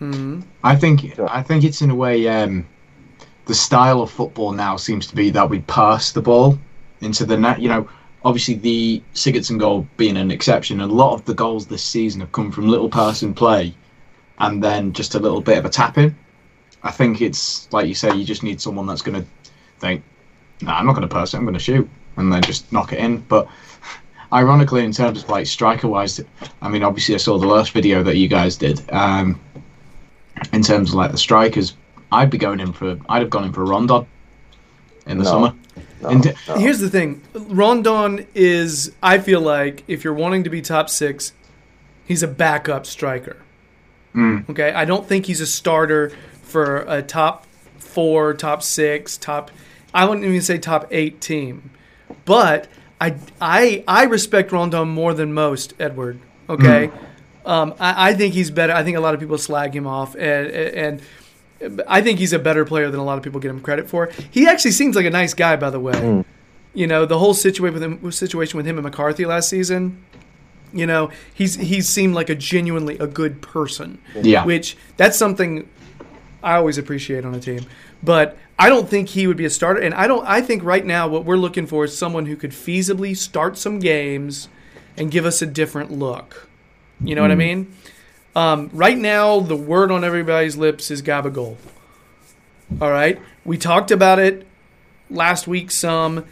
Mhm. 0.02 0.44
I 0.64 0.76
think 0.76 1.14
Sure. 1.16 1.30
I 1.32 1.42
think 1.42 1.64
it's 1.64 1.82
in 1.82 1.90
a 1.90 1.96
way 1.96 2.28
um, 2.28 2.66
the 3.46 3.54
style 3.56 4.02
of 4.02 4.12
football 4.12 4.52
now 4.52 4.76
seems 4.76 5.08
to 5.08 5.16
be 5.16 5.30
that 5.30 5.50
we 5.50 5.60
pass 5.62 6.12
the 6.12 6.22
ball 6.22 6.60
into 7.02 7.26
the 7.26 7.38
net. 7.38 7.62
You 7.62 7.70
know, 7.70 7.88
obviously 8.26 8.56
the 8.56 9.02
Sigurdsson 9.14 9.60
goal 9.60 9.88
being 9.96 10.18
an 10.18 10.32
exception, 10.32 10.82
a 10.82 10.88
lot 10.88 11.14
of 11.14 11.24
the 11.26 11.34
goals 11.34 11.68
this 11.68 11.84
season 11.84 12.20
have 12.22 12.32
come 12.32 12.52
from 12.52 12.68
little 12.68 12.90
person 12.90 13.34
play, 13.34 13.74
and 14.40 14.62
then 14.62 14.92
just 14.92 15.16
a 15.16 15.20
little 15.20 15.40
bit 15.40 15.60
of 15.60 15.66
a 15.66 15.70
tapping. 15.70 16.14
I 16.84 16.92
think 16.92 17.22
it's 17.22 17.72
like 17.72 17.88
you 17.88 17.96
say, 17.96 18.14
you 18.16 18.26
just 18.26 18.44
need 18.44 18.60
someone 18.60 18.88
that's 18.88 19.02
going 19.04 19.22
to 19.22 19.28
think, 19.80 20.04
"No, 20.62 20.72
I'm 20.72 20.86
not 20.86 20.94
going 20.96 21.08
to 21.08 21.14
pass 21.16 21.34
it. 21.34 21.38
I'm 21.38 21.44
going 21.46 21.54
to 21.54 21.60
shoot," 21.60 21.88
and 22.18 22.34
then 22.34 22.42
just 22.42 22.70
knock 22.74 22.92
it 22.92 23.00
in. 23.00 23.20
But 23.20 23.48
ironically, 24.34 24.84
in 24.84 24.92
terms 24.92 25.24
of 25.24 25.30
like 25.30 25.46
striker 25.46 25.88
wise, 25.88 26.20
I 26.62 26.68
mean, 26.68 26.84
obviously 26.84 27.16
I 27.16 27.20
saw 27.20 27.38
the 27.38 27.48
last 27.48 27.72
video 27.72 28.04
that 28.04 28.18
you 28.18 28.28
guys 28.28 28.58
did. 28.58 28.82
Um, 28.92 29.40
in 30.52 30.64
terms 30.64 30.90
of 30.90 30.96
like 30.96 31.12
the 31.12 31.18
strikers, 31.18 31.76
I'd 32.12 32.30
be 32.32 32.38
going 32.40 32.60
in 32.60 32.74
for 32.74 33.00
I'd 33.08 33.22
have 33.22 33.30
gone 33.30 33.46
in 33.46 33.54
for 33.54 33.64
Rondon 33.66 34.06
in 35.06 35.20
the 35.20 35.24
No. 35.24 35.30
summer. 35.30 35.54
No, 36.06 36.12
And- 36.12 36.36
no. 36.48 36.56
Here's 36.58 36.80
the 36.80 36.90
thing: 36.90 37.22
Rondon 37.34 38.26
is. 38.36 38.92
I 39.02 39.18
feel 39.20 39.42
like 39.42 39.84
if 39.88 40.04
you're 40.04 40.14
wanting 40.14 40.44
to 40.44 40.50
be 40.50 40.62
top 40.62 40.90
six, 40.90 41.34
he's 42.06 42.24
a 42.24 42.28
backup 42.28 42.86
striker. 42.86 43.38
Mm. 44.16 44.50
Okay, 44.50 44.72
I 44.72 44.86
don't 44.86 45.08
think 45.08 45.26
he's 45.26 45.42
a 45.42 45.46
starter 45.48 46.12
for 46.44 46.86
a 46.88 47.02
top 47.02 47.46
four, 47.80 48.34
top 48.34 48.64
six, 48.64 49.18
top. 49.18 49.52
I 49.94 50.06
wouldn't 50.06 50.26
even 50.26 50.42
say 50.42 50.58
top 50.58 50.88
eight 50.92 51.20
team, 51.22 51.70
but 52.26 52.68
I 53.02 53.16
I 53.42 53.84
I 53.88 54.04
respect 54.06 54.52
Rondon 54.52 54.88
more 54.90 55.14
than 55.14 55.34
most. 55.34 55.74
Edward. 55.80 56.20
Okay, 56.50 56.92
um, 57.46 57.74
I, 57.80 58.10
I 58.10 58.14
think 58.14 58.34
he's 58.34 58.52
better. 58.52 58.72
I 58.74 58.84
think 58.84 58.96
a 58.98 59.02
lot 59.02 59.14
of 59.14 59.20
people 59.20 59.38
slag 59.38 59.76
him 59.76 59.88
off, 59.88 60.16
and 60.16 60.48
and. 60.48 61.02
I 61.88 62.02
think 62.02 62.20
he's 62.20 62.34
a 62.34 62.40
better 62.40 62.66
player 62.66 62.90
than 62.90 63.00
a 63.00 63.04
lot 63.04 63.18
of 63.18 63.24
people 63.24 63.40
get 63.40 63.50
him 63.50 63.62
credit 63.62 63.90
for. 63.90 64.12
He 64.32 64.48
actually 64.48 64.72
seems 64.72 64.96
like 64.96 65.06
a 65.06 65.10
nice 65.10 65.34
guy, 65.34 65.56
by 65.56 65.70
the 65.70 65.80
way. 65.80 66.00
Hmm. 66.00 66.22
You 66.74 66.88
know, 66.88 67.06
the 67.06 67.20
whole 67.20 67.34
situation 67.34 67.74
with 67.74 67.84
him, 67.84 68.12
situation 68.12 68.58
with 68.58 68.66
him 68.66 68.78
and 68.78 68.84
McCarthy 68.84 69.26
last 69.26 69.50
season. 69.50 70.04
You 70.74 70.86
know, 70.86 71.10
he's 71.34 71.56
he 71.56 71.82
seemed 71.82 72.16
like 72.16 72.30
a 72.30 72.36
genuinely 72.36 72.98
a 72.98 73.08
good 73.08 73.42
person. 73.42 74.00
Yeah. 74.22 74.44
Which 74.44 74.76
that's 74.98 75.18
something 75.18 75.70
I 76.44 76.56
always 76.56 76.78
appreciate 76.78 77.24
on 77.24 77.34
a 77.34 77.40
team. 77.40 77.66
But 78.04 78.38
I 78.60 78.70
don't 78.70 78.90
think 78.90 79.10
he 79.10 79.26
would 79.26 79.38
be 79.38 79.46
a 79.46 79.50
starter, 79.50 79.82
and 79.82 79.94
I 79.94 80.06
don't. 80.08 80.26
I 80.28 80.42
think 80.42 80.64
right 80.64 80.86
now 80.86 81.08
what 81.08 81.26
we're 81.26 81.38
looking 81.38 81.66
for 81.66 81.86
is 81.86 81.98
someone 81.98 82.26
who 82.26 82.36
could 82.36 82.52
feasibly 82.52 83.16
start 83.16 83.58
some 83.58 83.80
games 83.80 84.50
and 84.98 85.10
give 85.10 85.26
us 85.26 85.42
a 85.42 85.46
different 85.46 85.92
look. 85.92 86.50
You 87.02 87.16
know 87.16 87.22
what 87.22 87.32
I 87.32 87.36
hmm. 87.36 87.40
mean? 87.40 87.76
Um, 88.36 88.70
right 88.74 88.98
now, 88.98 89.40
the 89.40 89.56
word 89.56 89.92
on 89.92 90.04
everybody's 90.04 90.58
lips 90.58 90.92
is 90.92 91.02
Gabigol. 91.02 91.56
All 92.82 92.92
right, 92.92 93.20
we 93.46 93.58
talked 93.58 93.92
about 93.92 94.20
it 94.20 94.46
last 95.10 95.48
week 95.48 95.72
some. 95.72 96.26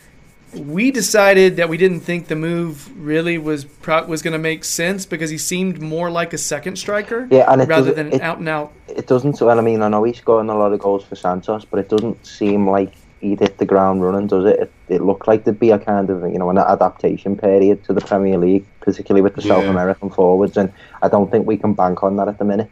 We 0.54 0.92
decided 0.92 1.56
that 1.56 1.68
we 1.70 1.78
didn't 1.78 2.02
think 2.02 2.28
the 2.28 2.36
move 2.36 2.92
really 3.04 3.38
was 3.40 3.66
pro- 3.66 4.06
was 4.06 4.22
going 4.22 4.34
to 4.34 4.38
make 4.40 4.64
sense 4.64 5.04
because 5.06 5.32
he 5.32 5.38
seemed 5.38 5.82
more 5.82 6.12
like 6.12 6.32
a 6.34 6.38
second 6.38 6.76
striker 6.76 7.28
Yeah, 7.32 7.52
and 7.52 7.68
rather 7.68 7.92
than 7.92 8.14
it- 8.14 8.22
out 8.22 8.38
and 8.38 8.48
out. 8.50 8.72
it 8.88 9.08
doesn't. 9.08 9.40
Well, 9.42 9.58
I 9.58 9.62
mean, 9.64 9.82
I 9.82 9.88
know 9.88 10.04
he's 10.04 10.18
scoring 10.18 10.50
a 10.50 10.58
lot 10.58 10.72
of 10.74 10.80
goals 10.80 11.04
for 11.06 11.16
Santos, 11.16 11.66
but 11.66 11.80
it 11.80 11.90
doesn't 11.90 12.24
seem 12.26 12.70
like 12.70 12.94
he'd 13.24 13.40
hit 13.40 13.58
the 13.58 13.66
ground 13.66 14.04
running, 14.04 14.28
does 14.28 14.46
it? 14.46 14.60
It, 14.60 14.72
it 14.90 15.02
looked 15.02 15.28
like 15.28 15.44
there'd 15.44 15.60
be 15.60 15.72
a 15.72 15.80
kind 15.80 16.10
of 16.10 16.22
you 16.32 16.38
know 16.38 16.50
an 16.50 16.58
adaptation 16.58 17.36
period 17.36 17.84
to 17.86 17.94
the 17.94 18.02
Premier 18.02 18.38
League, 18.38 18.66
particularly 18.82 19.22
with 19.22 19.36
the 19.36 19.42
South 19.42 19.64
American 19.64 20.10
forwards, 20.10 20.58
and 20.58 20.72
I 21.02 21.08
don't 21.08 21.32
think 21.32 21.48
we 21.48 21.58
can 21.58 21.74
bank 21.74 22.04
on 22.04 22.18
that 22.18 22.28
at 22.28 22.38
the 22.38 22.46
minute. 22.46 22.70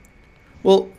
Well, 0.62 0.90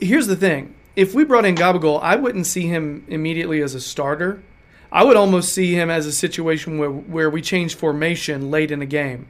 here's 0.00 0.26
the 0.26 0.36
thing: 0.36 0.74
if 0.96 1.14
we 1.14 1.24
brought 1.24 1.44
in 1.44 1.54
Gabigol, 1.54 2.00
I 2.02 2.16
wouldn't 2.16 2.46
see 2.46 2.66
him 2.66 3.04
immediately 3.08 3.62
as 3.62 3.74
a 3.74 3.80
starter. 3.80 4.42
I 4.90 5.04
would 5.04 5.16
almost 5.16 5.52
see 5.52 5.74
him 5.74 5.88
as 5.88 6.06
a 6.06 6.12
situation 6.12 6.78
where 6.78 6.90
where 6.90 7.30
we 7.30 7.42
change 7.42 7.74
formation 7.74 8.50
late 8.50 8.70
in 8.70 8.80
the 8.80 8.86
game. 8.86 9.28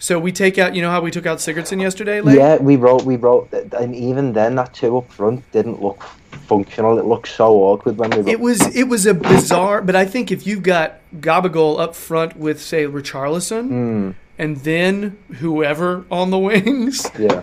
So 0.00 0.16
we 0.20 0.30
take 0.30 0.58
out, 0.58 0.76
you 0.76 0.82
know 0.82 0.92
how 0.92 1.00
we 1.00 1.10
took 1.10 1.26
out 1.26 1.38
Sigurdsson 1.38 1.80
yesterday, 1.80 2.20
late? 2.20 2.36
Yeah, 2.36 2.58
we 2.58 2.76
wrote, 2.76 3.02
we 3.02 3.16
wrote, 3.16 3.52
and 3.52 3.96
even 3.96 4.32
then, 4.32 4.54
that 4.54 4.72
two 4.72 4.96
up 4.96 5.10
front 5.10 5.50
didn't 5.50 5.82
look 5.82 6.04
functional. 6.30 6.98
It 6.98 7.04
looks 7.04 7.30
so 7.30 7.54
awkward 7.62 7.96
when 7.98 8.10
we. 8.10 8.30
It 8.30 8.40
was 8.40 8.60
it 8.76 8.84
was 8.84 9.06
a 9.06 9.14
bizarre, 9.14 9.82
but 9.82 9.96
I 9.96 10.04
think 10.04 10.30
if 10.32 10.46
you've 10.46 10.62
got 10.62 11.00
Gabigol 11.16 11.78
up 11.80 11.94
front 11.94 12.36
with 12.36 12.60
say 12.60 12.84
Richarlison 12.84 13.68
Mm, 13.70 14.14
and 14.38 14.56
then 14.58 15.18
whoever 15.38 16.04
on 16.10 16.30
the 16.30 16.38
wings, 16.50 17.06
yeah, 17.18 17.42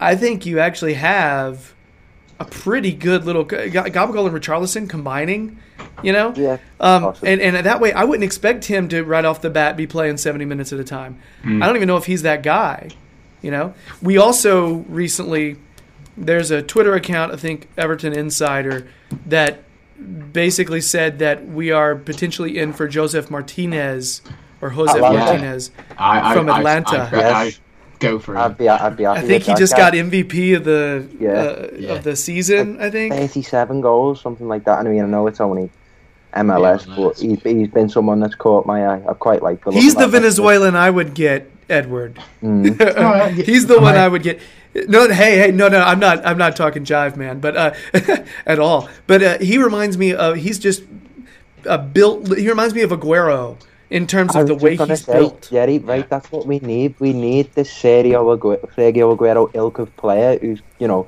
I 0.00 0.16
think 0.16 0.46
you 0.46 0.58
actually 0.58 0.94
have 0.94 1.72
a 2.40 2.44
pretty 2.44 2.92
good 2.92 3.24
little 3.24 3.44
G- 3.44 3.56
Gabigol 3.56 4.26
and 4.26 4.34
Richarlison 4.36 4.88
combining. 4.88 5.58
You 6.02 6.12
know, 6.12 6.32
yeah. 6.36 6.58
Um, 6.80 7.02
possibly. 7.02 7.32
and, 7.32 7.40
and 7.56 7.66
that 7.66 7.80
way, 7.80 7.92
I 7.92 8.04
wouldn't 8.04 8.24
expect 8.24 8.64
him 8.64 8.88
to 8.88 9.02
right 9.02 9.24
off 9.24 9.40
the 9.40 9.50
bat 9.50 9.76
be 9.76 9.86
playing 9.86 10.16
70 10.16 10.44
minutes 10.44 10.72
at 10.72 10.80
a 10.80 10.84
time. 10.84 11.18
I 11.44 11.66
don't 11.66 11.76
even 11.76 11.86
know 11.86 11.96
if 11.96 12.06
he's 12.06 12.22
that 12.22 12.42
guy. 12.42 12.88
You 13.42 13.50
know, 13.50 13.74
we 14.00 14.16
also 14.18 14.84
recently 14.88 15.56
there's 16.16 16.50
a 16.50 16.62
Twitter 16.62 16.94
account, 16.94 17.32
I 17.32 17.36
think 17.36 17.68
Everton 17.76 18.12
Insider, 18.12 18.88
that 19.26 19.62
basically 20.32 20.80
said 20.80 21.18
that 21.20 21.46
we 21.46 21.70
are 21.70 21.94
potentially 21.94 22.58
in 22.58 22.72
for 22.72 22.88
Josef 22.88 23.30
Martinez 23.30 24.20
or 24.60 24.70
Jose 24.70 24.92
Atlanta. 24.94 25.18
Martinez. 25.18 25.70
I, 25.98 26.32
I, 26.32 26.34
From 26.34 26.48
I- 26.50 26.58
Atlanta. 26.58 27.08
I, 27.12 27.16
I, 27.16 27.44
Yes. 27.44 27.60
go 27.98 28.18
for 28.18 28.36
I'd 28.36 28.52
it. 28.52 28.58
be, 28.58 28.68
I'd 28.68 28.96
be 28.96 29.04
happy. 29.04 29.18
I 29.20 29.26
think 29.26 29.44
he 29.44 29.54
just 29.54 29.74
guy. 29.74 29.90
got 29.90 29.92
MVP 29.94 30.56
of 30.56 30.64
the 30.64 31.06
Yeah. 31.20 31.30
uh, 31.30 31.68
Yeah. 31.76 31.92
of 31.92 32.04
the 32.04 32.16
season. 32.16 32.80
I 32.80 32.90
think. 32.90 33.14
37 33.14 33.80
goals, 33.80 34.20
something 34.20 34.48
like 34.48 34.64
that. 34.64 34.78
I 34.78 34.82
mean, 34.82 35.02
I 35.02 35.06
know 35.06 35.26
it's 35.28 35.40
only 35.40 35.70
MLS, 36.34 36.86
Yeah, 36.88 36.94
but 36.96 37.18
he's, 37.18 37.42
he's 37.42 37.68
been 37.68 37.88
someone 37.88 38.18
that's 38.18 38.34
caught 38.34 38.66
my 38.66 38.86
eye. 38.86 39.02
I 39.08 39.14
quite 39.14 39.42
like 39.42 39.62
the 39.64 39.70
look 39.70 39.80
He's 39.80 39.94
the. 39.94 40.08
Venezuelan 40.08 40.74
I 40.74 40.90
would 40.90 41.14
get, 41.14 41.50
Edward. 41.68 42.18
Mm. 42.42 43.44
He's 43.44 43.66
the 43.66 43.80
one 43.80 43.94
I- 43.96 44.04
I 44.06 44.08
would 44.08 44.22
get. 44.22 44.40
No, 44.74 45.08
hey, 45.08 45.36
hey, 45.38 45.50
no, 45.50 45.68
no, 45.68 45.80
I'm 45.80 45.98
not. 45.98 46.24
I'm 46.26 46.38
not 46.38 46.56
talking 46.56 46.84
jive, 46.84 47.16
man, 47.16 47.40
but 47.40 47.56
uh, 47.56 47.74
at 48.46 48.58
all. 48.58 48.88
But 49.06 49.22
uh, 49.22 49.38
he 49.38 49.58
reminds 49.58 49.98
me 49.98 50.14
of. 50.14 50.36
He's 50.36 50.58
just 50.58 50.82
uh, 51.66 51.78
built. 51.78 52.36
He 52.38 52.48
reminds 52.48 52.74
me 52.74 52.80
of 52.82 52.90
Aguero 52.90 53.58
in 53.90 54.06
terms 54.06 54.34
of 54.34 54.46
the 54.46 54.54
way 54.54 54.76
he's 54.76 55.04
say, 55.04 55.12
built. 55.12 55.50
Yeah, 55.52 55.66
he- 55.66 55.78
right. 55.78 56.08
That's 56.08 56.32
what 56.32 56.46
we 56.46 56.58
need. 56.60 56.94
We 57.00 57.12
need 57.12 57.52
the 57.54 57.62
Sergio 57.62 58.36
Aguero, 58.38 58.60
Sergio 58.74 59.14
Aguero 59.14 59.50
ilk 59.54 59.78
of 59.78 59.94
player 59.96 60.38
who's, 60.38 60.62
you 60.78 60.88
know, 60.88 61.06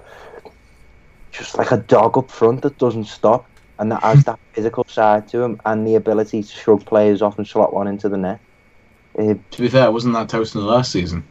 just 1.32 1.56
like 1.56 1.72
a 1.72 1.78
dog 1.78 2.18
up 2.18 2.30
front 2.30 2.60
that 2.62 2.76
doesn't 2.78 3.06
stop 3.06 3.46
and 3.78 3.90
that 3.90 4.02
has 4.02 4.24
that 4.24 4.38
physical 4.52 4.84
side 4.84 5.26
to 5.28 5.40
him 5.42 5.58
and 5.64 5.86
the 5.86 5.94
ability 5.94 6.42
to 6.42 6.48
shrug 6.48 6.84
players 6.84 7.22
off 7.22 7.38
and 7.38 7.46
slot 7.46 7.72
one 7.72 7.86
into 7.88 8.10
the 8.10 8.18
net. 8.18 8.40
Uh, 9.18 9.34
To 9.52 9.62
be 9.62 9.68
fair, 9.68 9.90
wasn't 9.90 10.14
that 10.14 10.28
Tosun 10.28 10.52
the 10.54 10.60
last 10.60 10.92
season? 10.92 11.24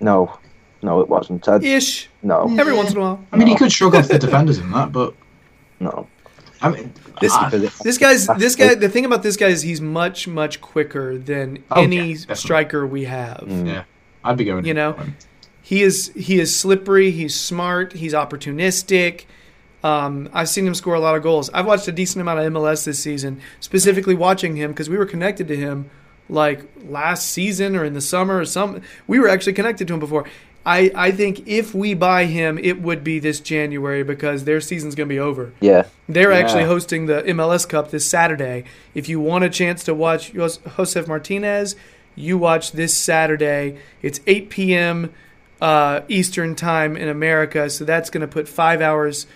no, 0.00 0.36
no, 0.84 1.00
it 1.00 1.08
wasn't. 1.08 1.48
I, 1.48 1.56
Ish. 1.56 2.08
no, 2.22 2.54
Every 2.58 2.74
once 2.74 2.92
in 2.92 2.98
a 2.98 3.00
while. 3.00 3.24
I 3.32 3.36
mean, 3.36 3.48
he 3.48 3.56
could 3.56 3.72
shrug 3.72 3.94
off 3.94 4.08
the 4.08 4.18
defenders 4.18 4.58
in 4.58 4.70
that, 4.72 4.92
but 4.92 5.14
no. 5.80 6.06
I 6.62 6.70
mean, 6.70 6.92
This- 7.20 7.32
I- 7.32 7.48
This 7.82 7.98
guy's. 7.98 8.26
This 8.38 8.54
guy. 8.56 8.74
The 8.74 8.88
thing 8.88 9.04
about 9.04 9.22
this 9.22 9.36
guy 9.36 9.48
is 9.48 9.62
he's 9.62 9.80
much, 9.80 10.26
much 10.28 10.60
quicker 10.60 11.18
than 11.18 11.62
Oh, 11.70 11.82
any 11.82 12.12
yeah, 12.12 12.34
striker 12.34 12.86
we 12.86 13.04
have. 13.04 13.44
Mm. 13.46 13.66
yeah, 13.66 13.84
I'd 14.22 14.36
be 14.36 14.44
going. 14.44 14.64
You 14.64 14.74
know? 14.74 14.96
He 15.62 15.82
is 15.82 16.12
he 16.14 16.38
is 16.40 16.54
slippery. 16.54 17.10
He's 17.10 17.34
smart. 17.38 17.94
He's 17.94 18.12
opportunistic. 18.12 19.24
Um, 19.82 20.28
I've 20.32 20.48
seen 20.48 20.66
him 20.66 20.74
score 20.74 20.94
a 20.94 21.00
lot 21.00 21.14
of 21.16 21.22
goals. 21.22 21.50
I've 21.52 21.66
watched 21.66 21.86
a 21.88 21.92
decent 21.92 22.20
amount 22.22 22.40
of 22.40 22.52
MLS 22.52 22.84
this 22.84 22.98
season, 22.98 23.40
specifically 23.60 24.14
watching 24.14 24.56
him 24.56 24.70
because 24.72 24.88
we 24.88 24.96
were 24.96 25.06
connected 25.06 25.46
to 25.48 25.56
him 25.56 25.90
like 26.30 26.62
last 26.88 27.28
season 27.30 27.76
or 27.76 27.84
in 27.84 27.92
the 27.92 28.00
summer 28.00 28.38
or 28.38 28.44
some. 28.46 28.80
We 29.06 29.18
were 29.18 29.28
actually 29.28 29.52
connected 29.52 29.86
to 29.88 29.94
him 29.94 30.00
before. 30.00 30.24
I, 30.66 30.90
I 30.94 31.10
think 31.10 31.46
if 31.46 31.74
we 31.74 31.92
buy 31.94 32.24
him, 32.24 32.58
it 32.58 32.80
would 32.80 33.04
be 33.04 33.18
this 33.18 33.38
January 33.40 34.02
because 34.02 34.44
their 34.44 34.60
season's 34.62 34.94
going 34.94 35.08
to 35.08 35.14
be 35.14 35.18
over. 35.18 35.52
Yeah, 35.60 35.84
They're 36.08 36.32
Yeah. 36.32 36.38
actually 36.38 36.64
hosting 36.64 37.04
the 37.06 37.22
MLS 37.28 37.68
Cup 37.68 37.90
this 37.90 38.06
Saturday. 38.06 38.64
If 38.94 39.08
you 39.08 39.20
want 39.20 39.44
a 39.44 39.50
chance 39.50 39.84
to 39.84 39.94
watch 39.94 40.32
Jos- 40.32 40.58
Josef 40.76 41.06
Martinez, 41.06 41.76
you 42.16 42.38
watch 42.38 42.72
this 42.72 42.96
Saturday. 42.96 43.76
It's 44.00 44.20
8 44.26 44.48
p.m. 44.48 45.12
Uh, 45.60 46.00
Eastern 46.08 46.54
Time 46.54 46.96
in 46.96 47.08
America, 47.08 47.68
so 47.68 47.84
that's 47.84 48.08
going 48.08 48.22
to 48.22 48.28
put 48.28 48.48
five 48.48 48.80
hours 48.80 49.26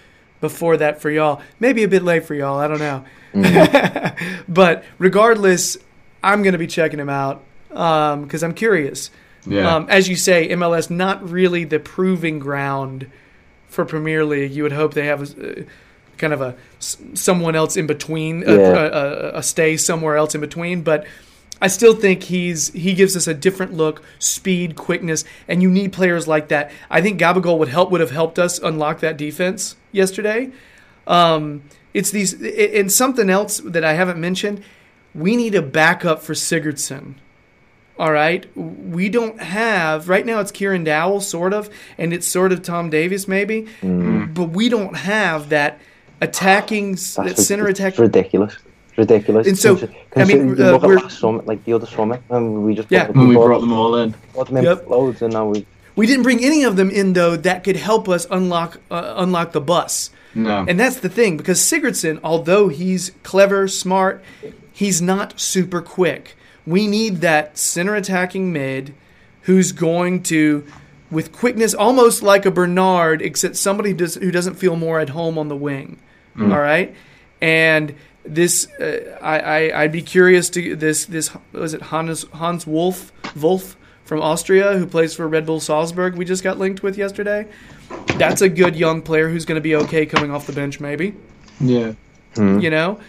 before 0.41 0.76
that 0.79 1.01
for 1.03 1.11
y'all. 1.11 1.43
Maybe 1.61 1.83
a 1.83 1.89
bit 1.89 2.03
late 2.03 2.24
for 2.24 2.35
y'all. 2.35 2.59
I 2.59 2.68
don't 2.68 2.79
know. 2.79 3.05
but 4.49 4.85
regardless, 4.99 5.76
I'm 6.22 6.43
going 6.43 6.53
to 6.53 6.59
be 6.59 6.66
checking 6.66 6.99
him 7.01 7.09
out 7.11 7.43
because 7.68 8.43
I'm 8.43 8.55
curious. 8.55 9.11
Yeah. 9.51 9.74
Um, 9.76 9.86
as 9.88 10.09
you 10.09 10.16
say, 10.16 10.49
MLS 10.51 10.90
not 10.90 11.28
really 11.28 11.64
the 11.64 11.78
proving 11.78 12.38
ground 12.38 13.11
for 13.68 13.84
Premier 13.84 14.24
League, 14.24 14.53
you 14.53 14.62
would 14.62 14.72
hope 14.72 14.94
they 14.94 15.07
have 15.07 15.22
a, 15.38 15.61
uh, 15.61 15.62
kind 16.16 16.32
of 16.32 16.40
a 16.40 16.55
someone 16.78 17.55
else 17.55 17.76
in 17.76 17.86
between, 17.86 18.42
a, 18.49 18.55
Yeah. 18.57 18.68
a, 18.72 18.86
a, 18.86 19.38
a 19.38 19.42
stay 19.42 19.76
somewhere 19.76 20.16
else 20.16 20.34
in 20.34 20.40
between. 20.40 20.82
But 20.82 21.07
I 21.61 21.66
still 21.68 21.94
think 21.94 22.24
he's 22.24 22.68
he 22.72 22.94
gives 22.94 23.16
us 23.16 23.26
a 23.26 23.34
different 23.34 23.74
look, 23.74 24.03
speed, 24.18 24.76
quickness, 24.76 25.24
and 25.49 25.62
you 25.62 25.70
need 25.70 25.92
players 25.92 26.26
like 26.28 26.49
that. 26.49 26.70
I 26.88 27.01
think 27.03 27.20
Gabigol 27.20 27.59
would 27.59 27.68
help 27.68 27.90
would 27.90 28.01
have 28.01 28.11
helped 28.12 28.38
us 28.38 28.59
unlock 28.59 29.01
that 29.01 29.16
defense 29.16 29.76
yesterday. 29.92 30.51
Um, 31.07 31.62
it's 31.94 32.11
these 32.11 32.34
and 32.40 32.92
something 32.92 33.28
else 33.30 33.59
that 33.64 33.84
I 33.84 33.94
haven't 33.94 34.20
mentioned. 34.20 34.62
We 35.14 35.36
need 35.36 35.55
a 35.55 35.62
backup 35.62 36.22
for 36.22 36.34
Sigurdsson. 36.34 37.14
All 37.99 38.12
right, 38.12 38.46
we 38.57 39.09
don't 39.09 39.40
have 39.40 40.09
right 40.09 40.24
now. 40.24 40.38
It's 40.38 40.53
Kieran 40.53 40.84
Dowell, 40.84 41.20
sort 41.20 41.53
of, 41.53 41.68
and 41.99 42.12
it's 42.12 42.26
sort 42.28 42.53
of 42.53 42.62
Tom 42.62 42.90
Davies, 42.90 43.26
maybe, 43.26 43.66
but 43.82 44.51
we 44.51 44.68
don't 44.68 44.94
have 44.96 45.49
that 45.49 45.80
attacking 46.20 46.92
s- 46.92 47.16
that 47.16 47.26
That's 47.26 47.46
center 47.46 47.68
it's 47.68 47.80
attack. 47.80 47.99
ridiculous. 47.99 48.57
It's 48.90 48.99
ridiculous. 48.99 49.46
And 49.49 49.59
so, 49.59 49.76
Consi- 49.76 49.90
I 50.16 50.24
mean, 50.24 50.51
uh, 50.61 50.72
look 50.72 50.82
at 50.84 50.88
we're- 50.88 51.01
last 51.03 51.18
summer, 51.18 51.42
like 51.44 51.64
the 51.64 51.72
other 51.72 51.86
summer, 51.86 52.20
and 52.30 52.64
we 52.64 52.74
just 52.74 52.88
Yeah. 52.90 53.11
brought, 53.11 53.26
we 53.26 53.34
brought- 53.34 53.46
brought 53.46 53.61
them 53.62 53.72
all 53.72 53.96
in. 53.96 54.14
brought 54.32 54.46
them 54.46 54.59
in 54.59 54.64
Yep. 54.64 54.88
loads, 54.90 55.22
and 55.22 55.32
now 55.32 55.46
we 55.49 55.66
We 55.96 56.07
didn't 56.07 56.22
bring 56.22 56.44
any 56.44 56.62
of 56.62 56.76
them 56.76 56.90
in 56.90 57.14
though 57.14 57.34
that 57.34 57.64
could 57.64 57.74
help 57.76 58.09
us 58.09 58.24
unlock 58.30 58.78
uh, 58.92 59.14
unlock 59.16 59.51
the 59.51 59.61
bus. 59.61 60.11
No. 60.32 60.64
And 60.68 60.78
that's 60.78 60.96
the 61.01 61.09
thing 61.09 61.36
because 61.36 61.59
Sigurdsson, 61.59 62.20
although 62.22 62.68
he's 62.68 63.11
clever, 63.24 63.66
smart, 63.66 64.22
he's 64.72 65.03
not 65.03 65.40
super 65.40 65.80
quick. 65.80 66.36
We 66.68 66.86
need 66.86 67.20
that 67.22 67.56
center 67.58 67.94
attacking 67.94 68.52
mid 68.52 68.94
who's 69.42 69.72
going 69.72 70.22
to, 70.24 70.64
with 71.10 71.32
quickness, 71.32 71.72
almost 71.74 72.22
like 72.22 72.44
a 72.44 72.50
Bernard, 72.50 73.22
except 73.22 73.56
somebody 73.56 73.90
who, 73.90 73.96
does, 73.96 74.14
who 74.16 74.30
doesn't 74.30 74.54
feel 74.54 74.76
more 74.76 75.00
at 75.00 75.10
home 75.10 75.38
on 75.38 75.48
the 75.48 75.56
wing. 75.56 75.98
All 76.38 76.46
right, 76.60 76.94
and 77.40 77.94
this 78.24 78.68
uh, 78.78 79.18
I, 79.20 79.38
I 79.40 79.82
I'd 79.82 79.90
be 79.92 80.02
curious 80.02 80.48
to 80.50 80.76
this 80.76 81.04
this 81.06 81.30
was 81.50 81.74
it 81.74 81.82
Hans 81.82 82.24
Hans 82.32 82.64
Wolf 82.64 83.10
Wolf 83.34 83.76
from 84.04 84.20
Austria 84.22 84.78
who 84.78 84.86
plays 84.86 85.14
for 85.16 85.26
Red 85.26 85.46
Bull 85.46 85.58
Salzburg. 85.58 86.14
We 86.14 86.24
just 86.24 86.44
got 86.44 86.56
linked 86.58 86.84
with 86.84 86.96
yesterday. 86.96 87.48
That's 88.18 88.40
a 88.40 88.48
good 88.48 88.76
young 88.76 89.02
player 89.02 89.28
who's 89.28 89.44
going 89.46 89.56
to 89.56 89.60
be 89.62 89.74
okay 89.74 90.06
coming 90.06 90.30
off 90.30 90.46
the 90.46 90.52
bench, 90.52 90.78
maybe 90.78 91.14
Yeah. 91.60 91.94
you 92.36 92.70
know 92.70 93.00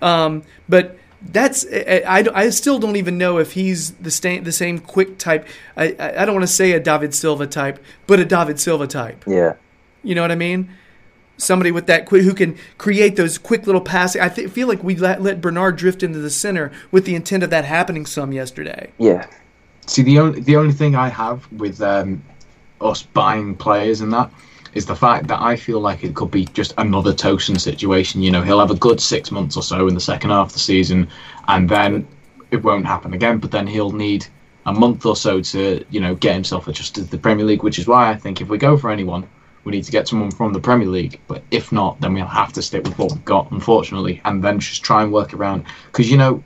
um, 0.00 0.42
but 0.68 0.96
that's 1.24 1.64
I, 1.72 2.02
I, 2.06 2.24
I 2.34 2.50
still 2.50 2.78
don't 2.78 2.96
even 2.96 3.18
know 3.18 3.38
if 3.38 3.52
he's 3.52 3.92
the 3.92 4.10
same 4.10 4.44
the 4.44 4.52
same 4.52 4.78
quick 4.78 5.18
type 5.18 5.46
I, 5.76 5.94
I 5.98 6.22
I 6.22 6.24
don't 6.24 6.34
want 6.34 6.46
to 6.46 6.52
say 6.52 6.72
a 6.72 6.80
David 6.80 7.14
Silva 7.14 7.46
type 7.46 7.82
but 8.06 8.18
a 8.18 8.24
David 8.24 8.58
Silva 8.58 8.86
type 8.86 9.24
yeah. 9.26 9.54
you 10.02 10.14
know 10.14 10.22
what 10.22 10.32
I 10.32 10.36
mean 10.36 10.70
somebody 11.36 11.70
with 11.70 11.86
that 11.86 12.06
quick 12.06 12.22
who 12.22 12.34
can 12.34 12.56
create 12.78 13.16
those 13.16 13.38
quick 13.38 13.66
little 13.66 13.80
passing 13.80 14.20
I 14.20 14.28
th- 14.28 14.50
feel 14.50 14.68
like 14.68 14.82
we 14.82 14.96
let, 14.96 15.22
let 15.22 15.40
Bernard 15.40 15.76
drift 15.76 16.02
into 16.02 16.18
the 16.18 16.30
center 16.30 16.72
with 16.90 17.04
the 17.04 17.14
intent 17.14 17.42
of 17.42 17.50
that 17.50 17.64
happening 17.64 18.06
some 18.06 18.32
yesterday 18.32 18.90
Yeah. 18.98 19.26
See, 19.86 20.02
the 20.02 20.18
only 20.20 20.40
the 20.40 20.56
only 20.56 20.72
thing 20.72 20.94
I 20.94 21.08
have 21.08 21.50
with 21.52 21.80
um, 21.82 22.22
us 22.80 23.02
buying 23.02 23.56
players 23.56 24.00
and 24.00 24.12
that 24.12 24.30
is 24.74 24.86
the 24.86 24.96
fact 24.96 25.28
that 25.28 25.40
I 25.40 25.56
feel 25.56 25.80
like 25.80 26.02
it 26.02 26.14
could 26.14 26.30
be 26.30 26.46
just 26.46 26.72
another 26.78 27.12
Tosun 27.12 27.60
situation. 27.60 28.22
You 28.22 28.30
know, 28.30 28.42
he'll 28.42 28.60
have 28.60 28.70
a 28.70 28.76
good 28.76 29.00
six 29.00 29.30
months 29.30 29.56
or 29.56 29.62
so 29.62 29.86
in 29.88 29.94
the 29.94 30.00
second 30.00 30.30
half 30.30 30.48
of 30.48 30.52
the 30.54 30.58
season, 30.58 31.08
and 31.48 31.68
then 31.68 32.06
it 32.50 32.62
won't 32.62 32.86
happen 32.86 33.12
again. 33.14 33.38
But 33.38 33.50
then 33.50 33.66
he'll 33.66 33.92
need 33.92 34.26
a 34.66 34.72
month 34.72 35.04
or 35.04 35.16
so 35.16 35.40
to, 35.40 35.84
you 35.90 36.00
know, 36.00 36.14
get 36.14 36.34
himself 36.34 36.68
adjusted 36.68 37.04
to 37.04 37.10
the 37.10 37.18
Premier 37.18 37.44
League. 37.44 37.62
Which 37.62 37.78
is 37.78 37.86
why 37.86 38.10
I 38.10 38.16
think 38.16 38.40
if 38.40 38.48
we 38.48 38.58
go 38.58 38.76
for 38.76 38.90
anyone, 38.90 39.28
we 39.64 39.72
need 39.72 39.84
to 39.84 39.92
get 39.92 40.08
someone 40.08 40.30
from 40.30 40.52
the 40.52 40.60
Premier 40.60 40.88
League. 40.88 41.20
But 41.28 41.42
if 41.50 41.70
not, 41.70 42.00
then 42.00 42.14
we'll 42.14 42.26
have 42.26 42.52
to 42.54 42.62
stick 42.62 42.84
with 42.84 42.98
what 42.98 43.12
we've 43.12 43.24
got, 43.24 43.50
unfortunately, 43.50 44.20
and 44.24 44.42
then 44.42 44.58
just 44.58 44.82
try 44.82 45.02
and 45.02 45.12
work 45.12 45.34
around. 45.34 45.64
Because 45.86 46.10
you 46.10 46.16
know, 46.16 46.42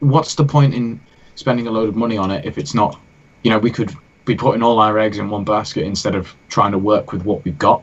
what's 0.00 0.34
the 0.34 0.44
point 0.44 0.74
in 0.74 1.00
spending 1.34 1.66
a 1.66 1.70
load 1.70 1.88
of 1.88 1.96
money 1.96 2.16
on 2.16 2.30
it 2.30 2.44
if 2.44 2.58
it's 2.58 2.74
not, 2.74 3.00
you 3.42 3.50
know, 3.50 3.58
we 3.58 3.70
could 3.70 3.92
be 4.24 4.34
putting 4.34 4.62
all 4.62 4.78
our 4.78 4.98
eggs 4.98 5.18
in 5.18 5.28
one 5.30 5.44
basket 5.44 5.84
instead 5.84 6.14
of 6.14 6.34
trying 6.48 6.72
to 6.72 6.78
work 6.78 7.12
with 7.12 7.24
what 7.24 7.44
we've 7.44 7.58
got, 7.58 7.82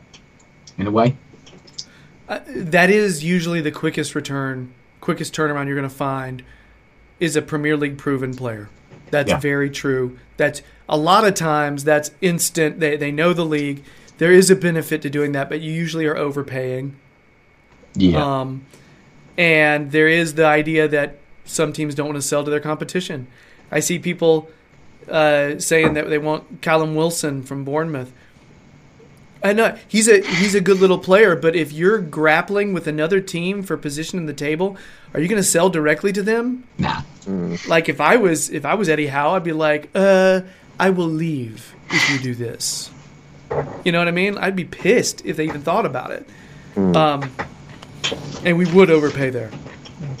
in 0.78 0.86
a 0.86 0.90
way. 0.90 1.16
Uh, 2.28 2.40
that 2.48 2.90
is 2.90 3.22
usually 3.22 3.60
the 3.60 3.70
quickest 3.70 4.14
return, 4.14 4.72
quickest 5.00 5.34
turnaround 5.34 5.66
you're 5.66 5.76
going 5.76 5.88
to 5.88 5.94
find 5.94 6.42
is 7.20 7.36
a 7.36 7.42
Premier 7.42 7.76
League 7.76 7.98
proven 7.98 8.34
player. 8.34 8.68
That's 9.10 9.30
Yeah. 9.30 9.38
very 9.38 9.70
true. 9.70 10.18
That's 10.36 10.62
a 10.88 10.96
lot 10.96 11.24
of 11.24 11.34
times 11.34 11.84
that's 11.84 12.10
instant. 12.20 12.80
They 12.80 12.96
they 12.96 13.12
know 13.12 13.32
the 13.32 13.44
league. 13.44 13.84
There 14.18 14.32
is 14.32 14.50
a 14.50 14.56
benefit 14.56 15.02
to 15.02 15.10
doing 15.10 15.32
that, 15.32 15.48
but 15.48 15.60
you 15.60 15.70
usually 15.72 16.06
are 16.06 16.16
overpaying. 16.16 16.96
Yeah. 17.94 18.40
Um, 18.40 18.64
and 19.36 19.92
there 19.92 20.08
is 20.08 20.34
the 20.34 20.46
idea 20.46 20.88
that 20.88 21.18
some 21.44 21.72
teams 21.72 21.94
don't 21.94 22.06
want 22.06 22.16
to 22.16 22.22
sell 22.26 22.42
to 22.44 22.50
their 22.50 22.60
competition. 22.60 23.26
I 23.70 23.80
see 23.80 23.98
people 23.98 24.48
uh, 25.08 25.58
saying 25.58 25.94
that 25.94 26.08
they 26.08 26.18
want 26.18 26.62
Callum 26.62 26.94
Wilson 26.94 27.42
from 27.42 27.64
Bournemouth. 27.64 28.12
I 29.44 29.52
know 29.52 29.76
he's 29.88 30.08
a 30.08 30.20
he's 30.20 30.54
a 30.54 30.60
good 30.60 30.78
little 30.78 30.98
player, 30.98 31.34
but 31.34 31.56
if 31.56 31.72
you're 31.72 31.98
grappling 31.98 32.72
with 32.72 32.86
another 32.86 33.20
team 33.20 33.62
for 33.62 33.76
position 33.76 34.18
in 34.18 34.26
the 34.26 34.32
table, 34.32 34.76
are 35.14 35.20
you 35.20 35.26
going 35.26 35.40
to 35.42 35.46
sell 35.46 35.68
directly 35.68 36.12
to 36.12 36.22
them? 36.22 36.64
nah. 36.78 37.02
Like 37.66 37.88
if 37.88 38.00
I 38.00 38.16
was 38.16 38.50
if 38.50 38.64
I 38.64 38.74
was 38.74 38.88
Eddie 38.88 39.08
Howe, 39.08 39.34
I'd 39.34 39.44
be 39.44 39.52
like, 39.52 39.90
uh, 39.94 40.42
I 40.78 40.90
will 40.90 41.08
leave 41.08 41.74
if 41.90 42.10
you 42.10 42.18
do 42.18 42.34
this. 42.34 42.90
You 43.84 43.92
know 43.92 43.98
what 43.98 44.08
I 44.08 44.12
mean? 44.12 44.38
I'd 44.38 44.56
be 44.56 44.64
pissed 44.64 45.24
if 45.26 45.36
they 45.36 45.44
even 45.44 45.62
thought 45.62 45.86
about 45.86 46.10
it. 46.10 46.26
Um, 46.76 47.30
and 48.44 48.56
we 48.56 48.64
would 48.72 48.90
overpay 48.90 49.30
there, 49.30 49.50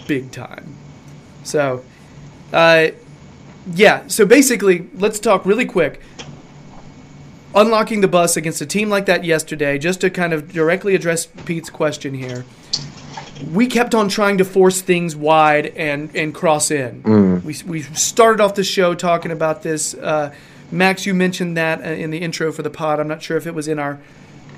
big 0.06 0.30
time. 0.32 0.74
So, 1.44 1.82
uh, 2.52 2.88
yeah. 3.66 4.06
So 4.08 4.26
basically, 4.26 4.88
let's 4.94 5.18
talk 5.18 5.44
really 5.46 5.66
quick. 5.66 6.00
Unlocking 7.54 8.00
the 8.00 8.08
bus 8.08 8.36
against 8.36 8.62
a 8.62 8.66
team 8.66 8.88
like 8.88 9.04
that 9.06 9.24
yesterday, 9.24 9.78
just 9.78 10.00
to 10.00 10.10
kind 10.10 10.32
of 10.32 10.52
directly 10.52 10.94
address 10.94 11.26
Pete's 11.26 11.68
question 11.68 12.14
here 12.14 12.46
we 13.50 13.66
kept 13.66 13.94
on 13.94 14.08
trying 14.08 14.38
to 14.38 14.44
force 14.44 14.80
things 14.80 15.16
wide 15.16 15.66
and 15.76 16.14
and 16.14 16.34
cross 16.34 16.70
in. 16.70 17.02
We 17.44 17.56
we 17.66 17.82
started 17.82 18.42
off 18.42 18.54
the 18.54 18.64
show 18.64 18.94
talking 18.94 19.30
about 19.30 19.62
this. 19.62 19.94
Uh, 19.94 20.34
Max, 20.70 21.04
you 21.06 21.14
mentioned 21.14 21.56
that 21.56 21.80
uh, 21.80 21.90
in 21.90 22.10
the 22.10 22.18
intro 22.18 22.52
for 22.52 22.62
the 22.62 22.70
pod. 22.70 23.00
I'm 23.00 23.08
not 23.08 23.22
sure 23.22 23.36
if 23.36 23.46
it 23.46 23.54
was 23.54 23.68
in 23.68 23.78
our 23.78 24.00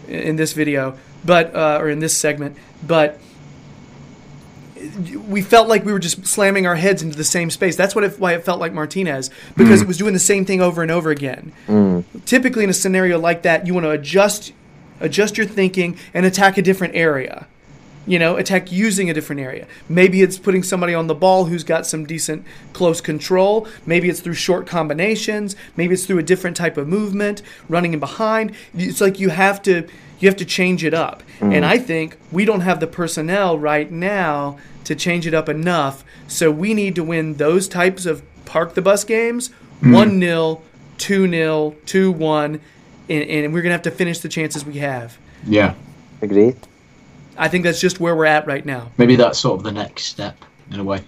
in 0.08 0.36
this 0.36 0.52
video, 0.52 0.98
but 1.24 1.54
uh, 1.54 1.78
or 1.80 1.88
in 1.88 2.00
this 2.00 2.16
segment, 2.16 2.56
but 2.86 3.18
we 5.28 5.42
felt 5.42 5.68
like 5.68 5.84
we 5.84 5.92
were 5.92 5.98
just 5.98 6.26
slamming 6.26 6.66
our 6.66 6.76
heads 6.76 7.02
into 7.02 7.16
the 7.16 7.24
same 7.24 7.50
space. 7.50 7.76
That's 7.76 7.94
what 7.94 8.04
it, 8.04 8.18
why 8.18 8.34
it 8.34 8.44
felt 8.44 8.60
like 8.60 8.72
Martinez 8.72 9.30
because 9.56 9.80
mm. 9.80 9.82
it 9.82 9.88
was 9.88 9.98
doing 9.98 10.12
the 10.12 10.18
same 10.18 10.44
thing 10.44 10.60
over 10.60 10.82
and 10.82 10.90
over 10.90 11.10
again. 11.10 11.52
Mm. 11.66 12.04
Typically, 12.24 12.64
in 12.64 12.70
a 12.70 12.74
scenario 12.74 13.18
like 13.18 13.42
that, 13.42 13.66
you 13.66 13.74
want 13.74 13.84
to 13.84 13.90
adjust 13.90 14.52
adjust 15.00 15.36
your 15.36 15.46
thinking 15.46 15.98
and 16.12 16.24
attack 16.24 16.56
a 16.56 16.62
different 16.62 16.94
area 16.94 17.46
you 18.06 18.18
know, 18.18 18.36
attack 18.36 18.70
using 18.70 19.08
a 19.08 19.14
different 19.14 19.40
area. 19.40 19.66
Maybe 19.88 20.22
it's 20.22 20.38
putting 20.38 20.62
somebody 20.62 20.94
on 20.94 21.06
the 21.06 21.14
ball 21.14 21.46
who's 21.46 21.64
got 21.64 21.86
some 21.86 22.04
decent 22.04 22.44
close 22.72 23.00
control. 23.00 23.66
Maybe 23.86 24.08
it's 24.08 24.20
through 24.20 24.34
short 24.34 24.66
combinations. 24.66 25.56
Maybe 25.76 25.94
it's 25.94 26.04
through 26.04 26.18
a 26.18 26.22
different 26.22 26.56
type 26.56 26.76
of 26.76 26.86
movement, 26.86 27.42
running 27.68 27.94
in 27.94 28.00
behind. 28.00 28.54
It's 28.74 29.00
like 29.00 29.18
you 29.18 29.30
have 29.30 29.62
to 29.62 29.86
you 30.18 30.28
have 30.28 30.36
to 30.36 30.44
change 30.44 30.84
it 30.84 30.94
up. 30.94 31.22
Mm. 31.40 31.54
And 31.56 31.64
I 31.64 31.78
think 31.78 32.16
we 32.30 32.44
don't 32.44 32.60
have 32.60 32.80
the 32.80 32.86
personnel 32.86 33.58
right 33.58 33.90
now 33.90 34.58
to 34.84 34.94
change 34.94 35.26
it 35.26 35.34
up 35.34 35.48
enough. 35.48 36.04
So 36.28 36.50
we 36.50 36.74
need 36.74 36.94
to 36.96 37.04
win 37.04 37.34
those 37.34 37.68
types 37.68 38.06
of 38.06 38.22
park 38.44 38.74
the 38.74 38.82
bus 38.82 39.04
games, 39.04 39.50
mm. 39.80 39.92
1 39.92 40.20
0, 40.20 40.62
2 40.98 41.30
0, 41.30 41.76
2 41.86 42.12
1, 42.12 42.60
and, 43.08 43.22
and 43.30 43.52
we're 43.52 43.62
going 43.62 43.70
to 43.70 43.72
have 43.72 43.82
to 43.82 43.90
finish 43.90 44.20
the 44.20 44.28
chances 44.28 44.64
we 44.64 44.78
have. 44.78 45.18
Yeah. 45.46 45.74
Agreed. 46.22 46.56
I 47.36 47.48
think 47.48 47.64
that's 47.64 47.80
just 47.80 48.00
where 48.00 48.14
we're 48.14 48.26
at 48.26 48.46
right 48.46 48.64
now. 48.64 48.90
Maybe 48.96 49.16
that's 49.16 49.38
sort 49.38 49.58
of 49.58 49.64
the 49.64 49.72
next 49.72 50.04
step, 50.04 50.36
in 50.70 50.78
a 50.78 50.84
way. 50.84 51.02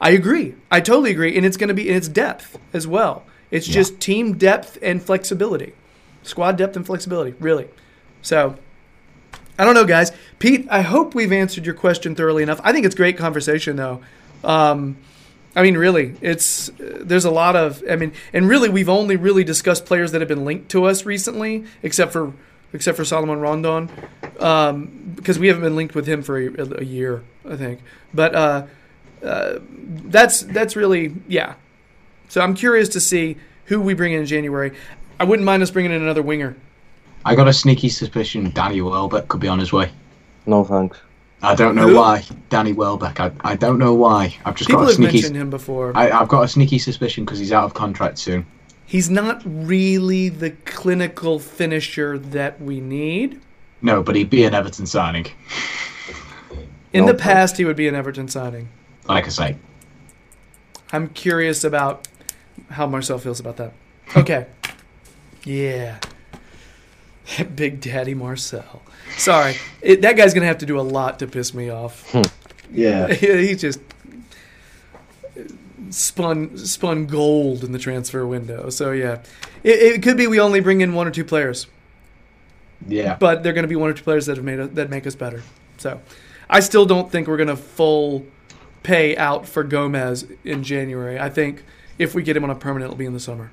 I 0.00 0.10
agree. 0.10 0.54
I 0.70 0.80
totally 0.80 1.10
agree, 1.10 1.36
and 1.36 1.44
it's 1.44 1.56
going 1.56 1.68
to 1.68 1.74
be 1.74 1.88
in 1.88 1.96
its 1.96 2.06
depth 2.08 2.58
as 2.72 2.86
well. 2.86 3.24
It's 3.50 3.66
Yeah. 3.66 3.74
just 3.74 3.98
team 3.98 4.34
depth 4.34 4.78
and 4.82 5.02
flexibility, 5.02 5.72
squad 6.22 6.56
depth 6.56 6.76
and 6.76 6.86
flexibility, 6.86 7.34
really. 7.40 7.66
So, 8.22 8.56
I 9.58 9.64
don't 9.64 9.74
know, 9.74 9.84
guys. 9.84 10.12
Pete, 10.38 10.66
I 10.70 10.82
hope 10.82 11.14
we've 11.14 11.32
answered 11.32 11.66
your 11.66 11.74
question 11.74 12.14
thoroughly 12.14 12.42
enough. 12.42 12.60
I 12.62 12.72
think 12.72 12.86
it's 12.86 12.94
great 12.94 13.16
conversation, 13.16 13.76
though. 13.76 14.00
Um, 14.44 14.96
I 15.56 15.62
mean, 15.62 15.76
really, 15.76 16.14
it's 16.20 16.70
there's 16.78 17.24
a 17.24 17.30
lot 17.30 17.56
of. 17.56 17.82
I 17.90 17.96
mean, 17.96 18.12
and 18.32 18.48
really, 18.48 18.68
we've 18.68 18.88
only 18.88 19.16
really 19.16 19.42
discussed 19.42 19.86
players 19.86 20.12
that 20.12 20.20
have 20.20 20.28
been 20.28 20.44
linked 20.44 20.68
to 20.70 20.84
us 20.84 21.04
recently, 21.04 21.64
except 21.82 22.12
for 22.12 22.32
except 22.72 22.96
for 22.96 23.04
Salomon 23.04 23.40
Rondon, 23.40 23.90
um, 24.38 25.14
because 25.16 25.38
we 25.38 25.48
haven't 25.48 25.62
been 25.62 25.74
linked 25.74 25.94
with 25.94 26.06
him 26.06 26.22
for 26.22 26.38
a, 26.38 26.80
a 26.80 26.84
year, 26.84 27.24
I 27.48 27.56
think. 27.56 27.80
But 28.14 28.34
uh, 28.34 28.66
uh, 29.24 29.58
that's 29.60 30.42
that's 30.42 30.76
really 30.76 31.14
yeah. 31.26 31.54
So 32.28 32.40
I'm 32.40 32.54
curious 32.54 32.90
to 32.90 33.00
see 33.00 33.36
who 33.64 33.80
we 33.80 33.94
bring 33.94 34.12
in 34.12 34.20
in 34.20 34.26
January. 34.26 34.72
I 35.18 35.24
wouldn't 35.24 35.44
mind 35.46 35.62
us 35.62 35.70
bringing 35.70 35.92
in 35.92 36.02
another 36.02 36.22
winger. 36.22 36.56
I 37.28 37.34
got 37.34 37.46
a 37.46 37.52
sneaky 37.52 37.90
suspicion 37.90 38.50
Danny 38.52 38.80
Welbeck 38.80 39.28
could 39.28 39.40
be 39.40 39.48
on 39.48 39.58
his 39.58 39.70
way. 39.70 39.90
No 40.46 40.64
thanks. 40.64 40.98
I 41.42 41.54
don't 41.54 41.74
know 41.74 41.88
Who? 41.88 41.96
why. 41.96 42.24
Danny 42.48 42.72
Welbeck. 42.72 43.20
I, 43.20 43.30
I 43.42 43.54
don't 43.54 43.78
know 43.78 43.92
why. 43.92 44.34
I've 44.46 44.54
just 44.54 44.68
People 44.68 44.84
got 44.84 44.84
a 44.84 44.92
have 44.92 44.96
sneaky. 44.96 45.12
mentioned 45.18 45.36
him 45.36 45.50
before. 45.50 45.92
I, 45.94 46.10
I've 46.10 46.28
got 46.28 46.44
a 46.44 46.48
sneaky 46.48 46.78
suspicion 46.78 47.26
because 47.26 47.38
he's 47.38 47.52
out 47.52 47.64
of 47.64 47.74
contract 47.74 48.18
soon. 48.18 48.46
He's 48.86 49.10
not 49.10 49.42
really 49.44 50.30
the 50.30 50.52
clinical 50.64 51.38
finisher 51.38 52.18
that 52.18 52.62
we 52.62 52.80
need. 52.80 53.42
No, 53.82 54.02
but 54.02 54.16
he'd 54.16 54.30
be 54.30 54.44
an 54.44 54.54
Everton 54.54 54.86
signing. 54.86 55.26
In 56.94 57.04
No, 57.04 57.12
the 57.12 57.18
past, 57.18 57.58
he 57.58 57.66
would 57.66 57.76
be 57.76 57.88
an 57.88 57.94
Everton 57.94 58.28
signing. 58.28 58.70
Like 59.06 59.26
I 59.26 59.28
say. 59.28 59.56
I'm 60.94 61.08
curious 61.10 61.62
about 61.62 62.08
how 62.70 62.86
Marcel 62.86 63.18
feels 63.18 63.38
about 63.38 63.58
that. 63.58 63.74
Okay. 64.16 64.46
yeah. 65.44 65.98
Big 67.56 67.80
Daddy 67.80 68.14
Marcel. 68.14 68.82
Sorry. 69.16 69.56
It, 69.80 70.02
that 70.02 70.16
guy's 70.16 70.34
going 70.34 70.42
to 70.42 70.48
have 70.48 70.58
to 70.58 70.66
do 70.66 70.78
a 70.78 70.82
lot 70.82 71.18
to 71.20 71.26
piss 71.26 71.54
me 71.54 71.70
off. 71.70 72.10
Hmm. 72.12 72.22
Yeah. 72.72 73.12
he 73.12 73.54
just 73.54 73.80
spun 75.90 76.56
spun 76.58 77.06
gold 77.06 77.64
in 77.64 77.72
the 77.72 77.78
transfer 77.78 78.26
window. 78.26 78.70
So 78.70 78.92
yeah, 78.92 79.20
it, 79.62 79.78
it 79.80 80.02
could 80.02 80.16
be 80.16 80.26
we 80.26 80.40
only 80.40 80.60
bring 80.60 80.80
in 80.80 80.92
one 80.94 81.06
or 81.06 81.10
two 81.10 81.24
players, 81.24 81.66
Yeah. 82.86 83.16
but 83.16 83.42
they're 83.42 83.52
going 83.52 83.64
to 83.64 83.68
be 83.68 83.76
one 83.76 83.90
or 83.90 83.94
two 83.94 84.04
players 84.04 84.26
that 84.26 84.36
have 84.36 84.44
made 84.44 84.60
us, 84.60 84.70
that 84.74 84.90
make 84.90 85.06
us 85.06 85.14
better. 85.14 85.42
So 85.78 86.00
I 86.50 86.60
still 86.60 86.84
don't 86.86 87.10
think 87.10 87.28
we're 87.28 87.36
going 87.36 87.48
to 87.48 87.56
full 87.56 88.26
pay 88.82 89.16
out 89.16 89.46
for 89.46 89.64
Gomes 89.64 90.24
in 90.44 90.62
January. 90.62 91.18
I 91.18 91.30
think 91.30 91.64
if 91.98 92.14
we 92.14 92.22
get 92.22 92.36
him 92.36 92.44
on 92.44 92.50
a 92.50 92.54
permanent, 92.54 92.90
it'll 92.90 92.98
be 92.98 93.06
in 93.06 93.12
the 93.14 93.20
summer, 93.20 93.50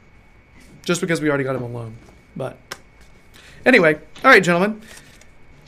just 0.84 1.02
because 1.02 1.22
we 1.22 1.30
already 1.30 1.44
got 1.44 1.56
him 1.56 1.64
on 1.64 1.74
loan. 1.74 1.98
But 2.36 2.58
anyway, 3.66 3.96
all 3.96 4.32
right, 4.32 4.44
gentlemen. 4.44 4.82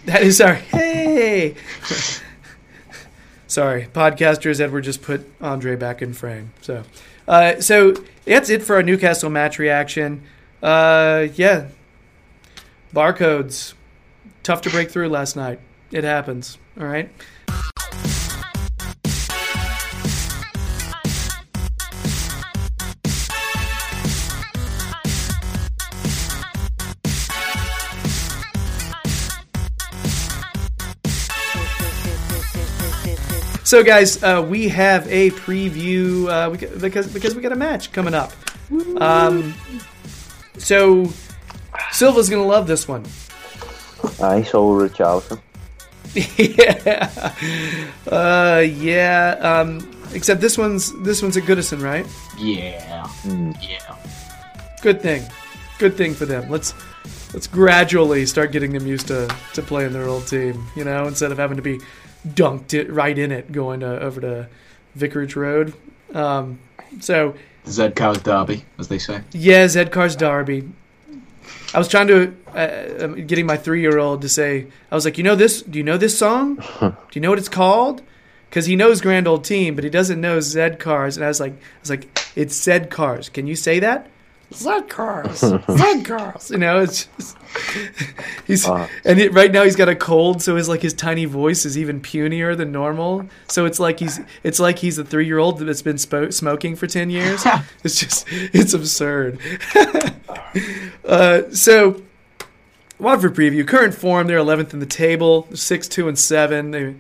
That 0.06 0.22
is 0.22 0.40
our 0.40 0.54
hey. 0.54 1.56
Sorry, 3.48 3.88
podcasters. 3.94 4.60
Edward 4.60 4.82
just 4.82 5.02
put 5.02 5.30
Andre 5.42 5.76
back 5.76 6.02
in 6.02 6.14
frame. 6.14 6.52
So, 6.62 6.84
uh, 7.28 7.60
so 7.60 7.94
that's 8.26 8.50
it 8.50 8.64
for 8.64 8.76
our 8.76 8.84
Newcastle 8.84 9.30
match 9.30 9.58
reaction. 9.60 10.24
Uh, 10.62 11.28
yeah, 11.36 11.68
barcodes 12.94 13.74
tough 14.44 14.62
to 14.62 14.70
break 14.70 14.92
through 14.92 15.10
last 15.10 15.36
night. 15.36 15.60
It 15.92 16.04
happens. 16.04 16.58
All 16.80 16.86
right. 16.86 17.10
So, 33.68 33.84
guys, 33.84 34.24
uh, 34.24 34.48
we 34.50 34.70
have 34.70 35.06
a 35.12 35.32
preview 35.32 36.30
uh, 36.30 36.50
we, 36.50 36.58
because 36.80 37.12
because 37.12 37.36
we 37.36 37.42
got 37.42 37.52
a 37.52 37.58
match 37.58 37.92
coming 37.92 38.14
up. 38.14 38.32
Um, 38.96 39.54
so 40.58 41.12
Silva's 41.92 42.30
gonna 42.30 42.46
love 42.46 42.66
this 42.66 42.88
one. 42.88 43.04
I 44.24 44.44
saw 44.44 44.62
will 44.62 44.90
Richarlison. 44.90 45.42
yeah, 46.38 47.34
uh, 48.10 48.62
yeah. 48.62 49.32
Um, 49.42 49.92
except 50.14 50.40
this 50.40 50.58
one's 50.58 50.98
this 51.04 51.22
one's 51.22 51.36
at 51.36 51.44
Goodison, 51.44 51.84
right? 51.84 52.06
Yeah. 52.40 53.06
Hmm. 53.06 53.52
Yeah. 53.62 53.98
Good 54.82 55.02
thing, 55.02 55.26
good 55.78 55.98
thing 55.98 56.14
for 56.14 56.26
them. 56.26 56.50
Let's 56.50 56.74
let's 57.34 57.48
gradually 57.48 58.28
start 58.28 58.54
getting 58.54 58.72
them 58.72 58.88
used 58.88 59.08
to 59.08 59.28
to 59.56 59.62
playing 59.62 59.92
their 59.92 60.08
old 60.08 60.26
team. 60.26 60.66
You 60.78 60.86
know, 60.86 61.06
instead 61.06 61.34
of 61.34 61.38
having 61.38 61.58
to 61.58 61.62
be 61.62 61.82
dunked 62.26 62.74
it 62.74 62.92
right 62.92 63.18
in 63.18 63.32
it 63.32 63.52
going 63.52 63.82
to, 63.82 64.00
over 64.00 64.22
to 64.22 64.50
Vicarage 64.96 65.36
Road. 65.36 65.74
Um, 66.14 66.60
so 67.00 67.36
Z 67.68 67.92
Cars 67.92 68.20
Derby, 68.20 68.66
as 68.80 68.88
they 68.88 69.00
say. 69.00 69.22
Yeah, 69.32 69.68
Zed 69.68 69.92
Car's 69.92 70.16
Derby. 70.16 70.70
I 71.74 71.78
was 71.78 71.88
trying 71.88 72.08
to 72.08 72.36
uh, 72.54 73.06
um, 73.06 73.28
getting 73.28 73.46
my 73.46 73.58
three 73.58 73.82
year 73.82 73.98
old 73.98 74.22
to 74.22 74.30
say. 74.30 74.68
I 74.92 74.96
was 74.96 75.06
like, 75.06 75.18
you 75.18 75.24
know 75.24 75.36
this? 75.36 75.62
Do 75.62 75.78
you 75.78 75.84
know 75.84 75.98
this 75.98 76.18
song? 76.18 76.56
Do 76.80 76.96
you 77.14 77.22
know 77.22 77.30
what 77.30 77.40
it's 77.40 77.50
called? 77.50 78.02
Because 78.50 78.66
he 78.66 78.78
knows 78.78 79.02
Grand 79.02 79.28
Old 79.28 79.44
Team, 79.44 79.76
but 79.76 79.84
he 79.84 79.90
doesn't 79.90 80.22
know 80.22 80.40
Zed 80.40 80.80
Cars. 80.80 81.18
And 81.18 81.26
I 81.26 81.28
was 81.28 81.40
like, 81.40 81.54
I 81.54 81.80
was 81.82 81.90
like, 81.90 82.20
it's 82.36 82.56
Zed 82.56 82.90
Cars. 82.90 83.28
Can 83.28 83.46
you 83.46 83.56
say 83.56 83.80
that? 83.80 84.10
Zed 84.54 84.88
Cars. 84.90 85.40
Zed 85.78 86.06
Cars. 86.06 86.50
You 86.52 86.58
know, 86.58 86.80
it's 86.80 87.06
just, 87.18 87.38
he's 88.48 88.68
Uh. 88.68 88.88
and 89.04 89.20
it, 89.20 89.34
right 89.34 89.52
now 89.52 89.64
he's 89.64 89.76
got 89.76 89.90
a 89.90 89.96
cold, 89.96 90.42
so 90.42 90.56
his 90.56 90.70
like 90.70 90.82
his 90.82 90.94
tiny 90.94 91.26
voice 91.26 91.66
is 91.66 91.78
even 91.78 92.00
punier 92.00 92.56
than 92.56 92.72
normal. 92.72 93.28
So 93.50 93.66
it's 93.66 93.80
like 93.80 94.00
he's 94.00 94.20
it's 94.44 94.60
like 94.60 94.80
he's 94.80 94.98
a 94.98 95.04
three 95.04 95.26
year 95.26 95.38
old 95.38 95.60
that's 95.60 95.82
been 95.82 95.98
spo- 95.98 96.34
smoking 96.34 96.76
for 96.76 96.88
ten 96.88 97.10
years. 97.10 97.46
it's 97.84 98.00
just 98.00 98.26
it's 98.30 98.74
absurd. 98.74 99.40
uh, 101.06 101.50
so 101.52 102.02
Watford 103.00 103.36
preview 103.36 103.68
current 103.68 103.94
form 103.94 104.28
they're 104.28 104.40
11th 104.40 104.74
in 104.74 104.80
the 104.80 104.86
table, 104.86 105.48
six 105.54 105.88
two 105.88 106.08
and 106.08 106.18
seven. 106.18 106.72
They 106.72 106.96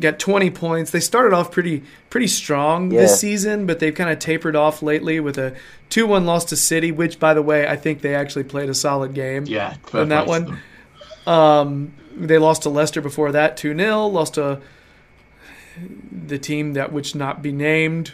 got 0.00 0.18
20 0.18 0.50
points. 0.50 0.90
They 0.90 1.00
started 1.00 1.34
off 1.34 1.50
pretty 1.50 1.82
pretty 2.10 2.26
strong 2.28 2.90
Yeah. 2.90 3.02
this 3.02 3.20
season, 3.20 3.66
but 3.66 3.78
they've 3.80 3.94
kind 3.94 4.10
of 4.10 4.18
tapered 4.18 4.56
off 4.56 4.82
lately 4.82 5.20
with 5.20 5.38
a 5.38 5.54
2-1 5.90 6.24
loss 6.24 6.44
to 6.46 6.56
City, 6.56 6.90
which 6.92 7.18
by 7.18 7.34
the 7.34 7.42
way 7.42 7.66
I 7.66 7.76
think 7.76 8.00
they 8.00 8.14
actually 8.14 8.44
played 8.44 8.68
a 8.68 8.74
solid 8.74 9.14
game. 9.14 9.44
Yeah. 9.46 9.74
fair 9.86 10.02
In 10.02 10.08
that 10.10 10.26
one? 10.26 10.58
them. 11.24 11.32
Um, 11.34 11.92
they 12.16 12.38
lost 12.38 12.62
to 12.62 12.70
Leicester 12.70 13.00
before 13.00 13.32
that, 13.32 13.56
2 13.56 13.76
0. 13.76 14.06
Lost 14.06 14.34
to 14.34 14.60
the 16.26 16.38
team 16.38 16.72
that 16.74 16.92
which 16.92 17.14
not 17.14 17.42
be 17.42 17.52
named, 17.52 18.12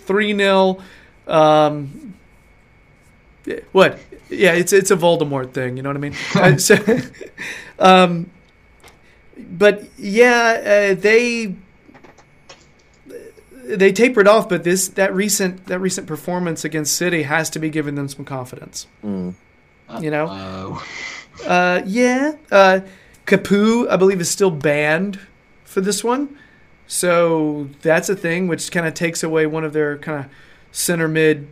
3 0.00 0.36
0. 0.36 0.78
Um, 1.26 2.14
what? 3.72 3.98
Yeah, 4.30 4.52
it's 4.52 4.72
it's 4.74 4.90
a 4.90 4.96
Voldemort 4.96 5.52
thing. 5.52 5.76
You 5.76 5.82
know 5.82 5.88
what 5.88 5.96
I 5.96 6.00
mean? 6.00 6.14
Uh, 6.34 6.56
so, 6.58 6.76
um, 7.78 8.30
but 9.38 9.84
yeah, 9.96 10.90
uh, 10.92 10.94
they 10.94 11.54
they 13.64 13.92
tapered 13.92 14.26
off. 14.28 14.48
But 14.48 14.64
this 14.64 14.88
that 14.88 15.14
recent 15.14 15.66
that 15.66 15.78
recent 15.80 16.06
performance 16.06 16.64
against 16.64 16.96
City 16.96 17.22
has 17.24 17.50
to 17.50 17.58
be 17.58 17.70
giving 17.70 17.94
them 17.94 18.08
some 18.08 18.24
confidence. 18.24 18.86
Mm. 19.04 19.34
You 20.00 20.10
know? 20.10 20.80
Uh, 21.46 21.82
yeah. 21.86 22.32
Uh, 22.50 22.80
Capoue, 23.26 23.88
I 23.88 23.96
believe, 23.96 24.20
is 24.20 24.30
still 24.30 24.50
banned 24.50 25.18
for 25.64 25.80
this 25.80 26.02
one. 26.04 26.36
So 26.86 27.68
that's 27.82 28.08
a 28.08 28.16
thing, 28.16 28.48
which 28.48 28.70
kind 28.70 28.86
of 28.86 28.94
takes 28.94 29.22
away 29.22 29.46
one 29.46 29.64
of 29.64 29.72
their 29.72 29.98
kind 29.98 30.24
of 30.24 30.30
center 30.72 31.08
mid 31.08 31.46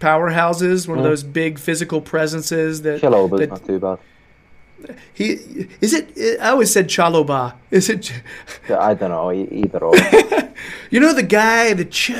powerhouses, 0.00 0.88
one 0.88 0.98
of 0.98 1.04
Mm. 1.04 1.08
those 1.08 1.22
big 1.22 1.58
physical 1.58 2.00
presences 2.00 2.82
that, 2.82 3.00
Chalobah's 3.00 3.40
that 3.40 3.50
not 3.50 3.66
too 3.66 3.78
bad. 3.78 3.98
He 5.14 5.32
is 5.80 5.92
it. 5.92 6.40
I 6.40 6.50
always 6.50 6.72
said 6.72 6.88
Chalobah. 6.88 7.54
Is 7.70 7.88
it? 7.88 8.12
I 8.68 8.94
don't 8.94 9.10
know, 9.10 9.32
either 9.32 9.78
or. 9.78 9.94
You 10.90 11.00
know 11.00 11.14
the 11.14 11.22
guy, 11.22 11.72
the 11.72 11.84
ch- 11.86 12.12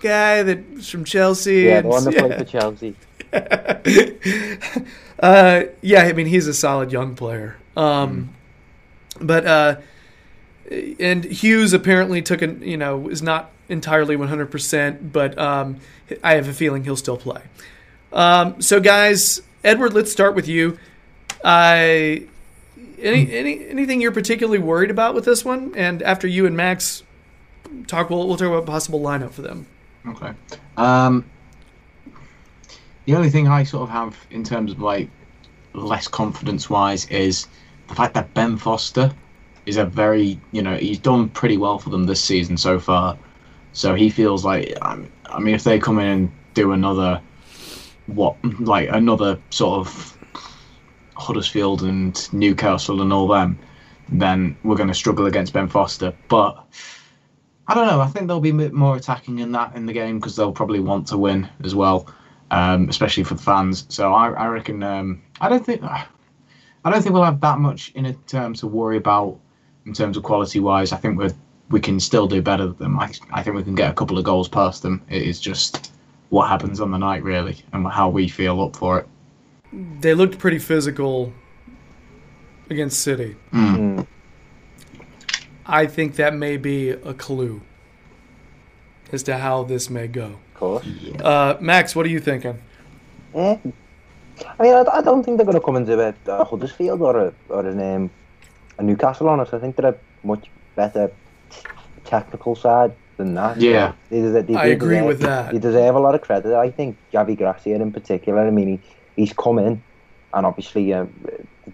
guy 0.00 0.42
that's 0.42 0.88
from 0.88 1.04
Chelsea. 1.04 1.62
yeah, 1.62 1.78
and- 1.78 1.84
the 1.84 1.88
one 1.88 2.04
that 2.04 2.14
yeah. 2.14 2.20
played 2.20 2.38
for 2.38 2.44
Chelsea. 2.44 2.94
uh, 5.20 5.62
yeah, 5.82 6.02
I 6.02 6.12
mean 6.12 6.26
he's 6.26 6.46
a 6.46 6.54
solid 6.54 6.92
young 6.92 7.14
player. 7.16 7.56
Um, 7.76 8.30
but 9.20 9.46
uh, 9.46 9.76
and 11.00 11.24
Hughes 11.24 11.72
apparently 11.72 12.22
took 12.22 12.42
an 12.42 12.62
you 12.62 12.76
know 12.76 13.08
is 13.08 13.22
not 13.22 13.50
entirely 13.68 14.14
100, 14.16 14.46
percent 14.50 15.12
but 15.12 15.36
um, 15.38 15.78
I 16.22 16.34
have 16.34 16.48
a 16.48 16.52
feeling 16.52 16.84
he'll 16.84 16.96
still 16.96 17.16
play. 17.16 17.42
Um, 18.12 18.60
so 18.62 18.78
guys, 18.80 19.42
Edward, 19.64 19.92
let's 19.92 20.12
start 20.12 20.34
with 20.34 20.46
you. 20.46 20.78
I 21.44 22.26
any 22.98 23.32
any 23.32 23.68
anything 23.68 24.00
you're 24.00 24.12
particularly 24.12 24.58
worried 24.58 24.90
about 24.90 25.14
with 25.14 25.24
this 25.24 25.44
one? 25.44 25.72
And 25.76 26.02
after 26.02 26.26
you 26.26 26.46
and 26.46 26.56
Max 26.56 27.02
talk, 27.86 28.10
we'll 28.10 28.26
we'll 28.26 28.36
talk 28.36 28.48
about 28.48 28.66
possible 28.66 29.00
lineup 29.00 29.32
for 29.32 29.42
them. 29.42 29.66
Okay. 30.06 30.32
Um, 30.76 31.24
the 33.04 33.14
only 33.14 33.30
thing 33.30 33.48
I 33.48 33.64
sort 33.64 33.84
of 33.84 33.90
have 33.90 34.16
in 34.30 34.42
terms 34.42 34.72
of 34.72 34.80
like 34.80 35.08
less 35.74 36.08
confidence 36.08 36.70
wise 36.70 37.06
is 37.06 37.46
the 37.88 37.94
fact 37.94 38.14
that 38.14 38.32
Ben 38.34 38.56
Foster 38.56 39.12
is 39.66 39.76
a 39.76 39.84
very, 39.84 40.38
you 40.52 40.62
know, 40.62 40.76
he's 40.76 40.98
done 40.98 41.28
pretty 41.30 41.56
well 41.56 41.78
for 41.78 41.90
them 41.90 42.06
this 42.06 42.20
season 42.20 42.56
so 42.56 42.78
far. 42.78 43.18
So 43.72 43.94
he 43.94 44.08
feels 44.08 44.44
like, 44.44 44.74
um, 44.82 45.10
I 45.26 45.40
mean, 45.40 45.54
if 45.54 45.64
they 45.64 45.78
come 45.78 45.98
in 45.98 46.06
and 46.06 46.32
do 46.54 46.72
another, 46.72 47.20
what, 48.06 48.36
like 48.60 48.88
another 48.90 49.38
sort 49.50 49.80
of 49.86 50.18
Huddersfield 51.16 51.82
and 51.82 52.32
Newcastle 52.32 53.02
and 53.02 53.12
all 53.12 53.28
them, 53.28 53.58
then 54.08 54.56
we're 54.64 54.76
going 54.76 54.88
to 54.88 54.94
struggle 54.94 55.26
against 55.26 55.52
Ben 55.52 55.68
Foster. 55.68 56.14
But 56.28 56.64
I 57.66 57.74
don't 57.74 57.86
know. 57.86 58.00
I 58.00 58.06
think 58.08 58.28
they'll 58.28 58.40
be 58.40 58.50
a 58.50 58.54
bit 58.54 58.72
more 58.72 58.96
attacking 58.96 59.38
in 59.38 59.52
that 59.52 59.74
in 59.74 59.86
the 59.86 59.92
game 59.92 60.18
because 60.18 60.36
they'll 60.36 60.52
probably 60.52 60.80
want 60.80 61.06
to 61.08 61.18
win 61.18 61.48
as 61.62 61.74
well, 61.74 62.08
um, 62.50 62.88
especially 62.88 63.24
for 63.24 63.34
the 63.34 63.42
fans. 63.42 63.86
So 63.88 64.12
I, 64.12 64.30
I 64.30 64.46
reckon. 64.46 64.82
Um, 64.82 65.22
I 65.40 65.48
don't 65.48 65.64
think. 65.64 65.82
I 65.82 66.90
don't 66.90 67.02
think 67.02 67.14
we'll 67.14 67.24
have 67.24 67.40
that 67.40 67.58
much 67.58 67.92
in 67.94 68.06
a 68.06 68.12
term 68.12 68.52
to 68.54 68.66
worry 68.66 68.98
about 68.98 69.38
in 69.86 69.94
terms 69.94 70.16
of 70.16 70.22
quality 70.22 70.60
wise. 70.60 70.92
I 70.92 70.96
think 70.96 71.16
we're 71.16 71.32
we 71.70 71.80
can 71.80 71.98
still 71.98 72.26
do 72.26 72.42
better 72.42 72.66
than 72.66 72.76
them. 72.76 72.98
I, 72.98 73.10
I 73.32 73.42
think 73.42 73.56
we 73.56 73.62
can 73.62 73.74
get 73.74 73.90
a 73.90 73.94
couple 73.94 74.18
of 74.18 74.24
goals 74.24 74.48
past 74.48 74.82
them. 74.82 75.02
It 75.08 75.22
is 75.22 75.40
just 75.40 75.92
what 76.28 76.48
happens 76.48 76.80
on 76.80 76.90
the 76.90 76.98
night 76.98 77.22
really, 77.22 77.56
and 77.72 77.86
how 77.86 78.08
we 78.08 78.28
feel 78.28 78.60
up 78.60 78.76
for 78.76 79.00
it. 79.00 79.08
They 80.00 80.14
looked 80.14 80.38
pretty 80.38 80.58
physical 80.58 81.32
against 82.70 83.00
City. 83.00 83.36
Mm. 83.52 84.06
I 85.66 85.86
think 85.86 86.16
that 86.16 86.34
may 86.34 86.56
be 86.56 86.90
a 86.90 87.14
clue 87.14 87.62
as 89.12 89.22
to 89.24 89.38
how 89.38 89.64
this 89.64 89.88
may 89.90 90.06
go. 90.06 90.24
Of 90.26 90.54
course. 90.54 90.86
Uh, 91.22 91.56
Max, 91.60 91.96
what 91.96 92.06
are 92.06 92.10
you 92.10 92.20
thinking? 92.20 92.58
Eh. 93.34 93.56
I 94.58 94.62
mean, 94.62 94.74
I, 94.74 94.84
I 94.92 95.00
don't 95.02 95.22
think 95.24 95.38
they're 95.38 95.46
going 95.46 95.58
to 95.58 95.64
come 95.64 95.76
into 95.76 95.98
a, 96.00 96.14
a 96.26 96.44
Huddersfield 96.44 97.00
or 97.02 97.18
a 97.28 97.32
or 97.48 97.66
an, 97.66 97.80
um, 97.80 98.10
a 98.78 98.82
Newcastle 98.82 99.28
on 99.28 99.40
us. 99.40 99.52
I 99.52 99.58
think 99.58 99.76
they're 99.76 99.90
a 99.92 100.26
much 100.26 100.50
better 100.76 101.10
technical 102.04 102.54
side 102.54 102.94
than 103.16 103.34
that. 103.34 103.60
Yeah. 103.60 103.92
They, 104.10 104.20
they, 104.20 104.42
they 104.42 104.54
I 104.54 104.66
agree 104.66 104.96
deserve- 104.96 105.06
with 105.06 105.20
that. 105.20 105.52
They 105.52 105.58
deserve 105.58 105.94
a 105.94 106.00
lot 106.00 106.14
of 106.14 106.20
credit. 106.20 106.54
I 106.54 106.70
think 106.70 106.96
Javi 107.12 107.36
Gracia 107.36 107.74
in 107.74 107.92
particular. 107.92 108.46
I 108.46 108.50
mean, 108.50 108.68
he, 108.68 108.80
he's 109.16 109.32
come 109.32 109.58
in, 109.58 109.82
and 110.32 110.46
obviously 110.46 110.92
uh, 110.92 111.06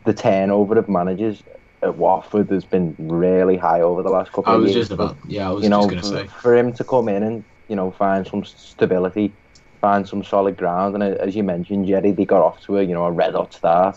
the 0.05 0.15
turnover 0.15 0.79
of 0.79 0.89
managers 0.89 1.43
at 1.83 1.97
Watford 1.97 2.51
has 2.51 2.65
been 2.65 2.95
really 2.99 3.57
high 3.57 3.81
over 3.81 4.03
the 4.03 4.11
last 4.11 4.33
couple 4.33 4.53
I 4.53 4.57
of 4.57 4.63
was 4.63 4.75
years. 4.75 4.89
just 4.89 4.93
about 4.93 5.17
yeah, 5.27 5.49
I 5.49 5.53
was 5.53 5.65
you 5.65 5.71
know, 5.71 5.89
just 5.89 6.13
gonna 6.13 6.27
for, 6.27 6.29
say. 6.29 6.41
for 6.41 6.57
him 6.57 6.73
to 6.75 6.85
come 6.85 7.09
in 7.09 7.23
and 7.23 7.45
you 7.69 7.77
know 7.77 7.91
find 7.93 8.27
some 8.27 8.45
stability, 8.45 9.33
find 9.81 10.07
some 10.07 10.23
solid 10.23 10.57
ground, 10.57 10.95
and 10.95 11.03
uh, 11.03 11.17
as 11.21 11.35
you 11.35 11.43
mentioned, 11.43 11.87
Jerry, 11.87 12.13
they 12.13 12.25
got 12.25 12.43
off 12.43 12.61
to 12.67 12.79
a 12.79 12.83
you 12.83 12.95
know 12.95 13.05
a 13.05 13.13
red 13.13 13.35
hot 13.35 13.55
start. 13.55 13.97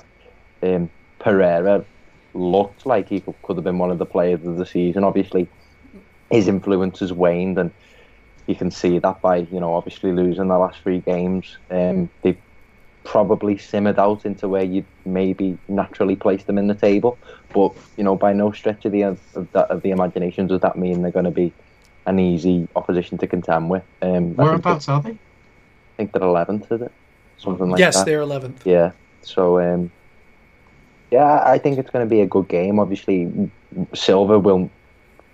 Um, 0.61 0.89
Pereyra 1.19 1.85
looked 2.33 2.85
like 2.85 3.09
he 3.09 3.19
could, 3.19 3.35
could 3.43 3.57
have 3.57 3.63
been 3.63 3.77
one 3.77 3.91
of 3.91 3.99
the 3.99 4.05
players 4.05 4.45
of 4.45 4.57
the 4.57 4.65
season. 4.65 5.03
Obviously, 5.03 5.49
his 6.31 6.47
influence 6.47 6.99
has 6.99 7.11
waned, 7.11 7.57
and 7.57 7.71
you 8.47 8.55
can 8.55 8.71
see 8.71 8.99
that 8.99 9.21
by 9.21 9.37
you 9.37 9.59
know 9.59 9.73
obviously 9.73 10.13
losing 10.13 10.47
the 10.47 10.57
last 10.57 10.81
three 10.81 11.01
games. 11.01 11.57
Um, 11.69 12.09
they 12.21 12.37
probably 13.03 13.57
simmered 13.57 13.99
out 13.99 14.25
into 14.25 14.47
where 14.47 14.63
you'd 14.63 14.85
maybe 15.05 15.57
naturally 15.67 16.15
place 16.15 16.43
them 16.43 16.57
in 16.57 16.67
the 16.67 16.75
table. 16.75 17.17
But 17.53 17.73
you 17.97 18.03
know, 18.03 18.15
by 18.15 18.33
no 18.33 18.51
stretch 18.51 18.85
of 18.85 18.91
the 18.91 19.03
of, 19.03 19.19
that, 19.53 19.69
of 19.69 19.81
the 19.81 19.91
imagination 19.91 20.47
does 20.47 20.61
that 20.61 20.77
mean 20.77 21.01
they're 21.01 21.11
going 21.11 21.25
to 21.25 21.31
be 21.31 21.53
an 22.05 22.19
easy 22.19 22.67
opposition 22.75 23.17
to 23.19 23.27
contend 23.27 23.69
with. 23.69 23.83
Um, 24.01 24.09
I 24.09 24.19
think, 24.19 24.37
Whereabouts 24.37 24.89
are 24.89 25.01
they? 25.01 25.11
I 25.11 25.17
think 25.97 26.11
they're 26.11 26.23
eleventh, 26.23 26.71
is 26.71 26.81
it? 26.81 26.91
Something 27.37 27.69
like 27.69 27.79
yes, 27.79 27.95
that. 27.95 27.99
Yes, 27.99 28.05
they're 28.05 28.21
11th. 28.21 28.65
Yeah. 28.65 28.91
So, 29.21 29.59
um, 29.59 29.91
yeah, 31.11 31.43
I 31.45 31.57
think 31.57 31.77
it's 31.77 31.89
going 31.89 32.05
to 32.05 32.09
be 32.09 32.21
a 32.21 32.25
good 32.25 32.47
game. 32.47 32.79
Obviously, 32.79 33.51
Silva 33.93 34.39
will, 34.39 34.69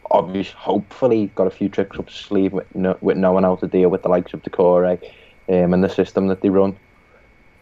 obviously, 0.10 0.56
hopefully, 0.58 1.32
got 1.36 1.48
a 1.48 1.52
few 1.52 1.70
tricks 1.70 1.98
up 2.00 2.10
his 2.10 2.18
sleeve 2.18 2.54
with, 2.54 2.76
no, 2.76 2.98
with 3.02 3.18
knowing 3.18 3.44
how 3.44 3.58
to 3.58 3.68
deal 3.68 3.90
with 3.90 4.02
the 4.02 4.10
likes 4.10 4.34
of 4.34 4.42
Doucouré 4.42 5.02
um, 5.50 5.74
and 5.74 5.84
the 5.84 5.90
system 5.90 6.28
that 6.28 6.42
they 6.42 6.50
run. 6.50 6.76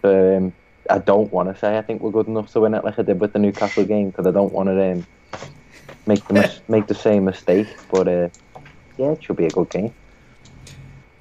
Um, 0.07 0.53
I 0.89 0.99
don't 0.99 1.31
want 1.31 1.53
to 1.53 1.59
say 1.59 1.77
I 1.77 1.81
think 1.81 2.01
we're 2.01 2.11
good 2.11 2.27
enough 2.27 2.51
to 2.53 2.61
win 2.61 2.73
it 2.73 2.83
like 2.83 2.97
I 2.97 3.01
did 3.01 3.19
with 3.19 3.33
the 3.33 3.39
Newcastle 3.39 3.85
game 3.85 4.09
because 4.09 4.25
I 4.25 4.31
don't 4.31 4.53
want 4.53 4.69
to 4.69 4.91
um, 4.91 5.07
make 6.05 6.25
the 6.27 6.33
mis- 6.33 6.61
make 6.67 6.87
the 6.87 6.95
same 6.95 7.25
mistake. 7.25 7.67
But 7.91 8.07
uh, 8.07 8.29
yeah, 8.97 9.11
it 9.11 9.23
should 9.23 9.35
be 9.35 9.45
a 9.45 9.49
good 9.49 9.69
game. 9.69 9.93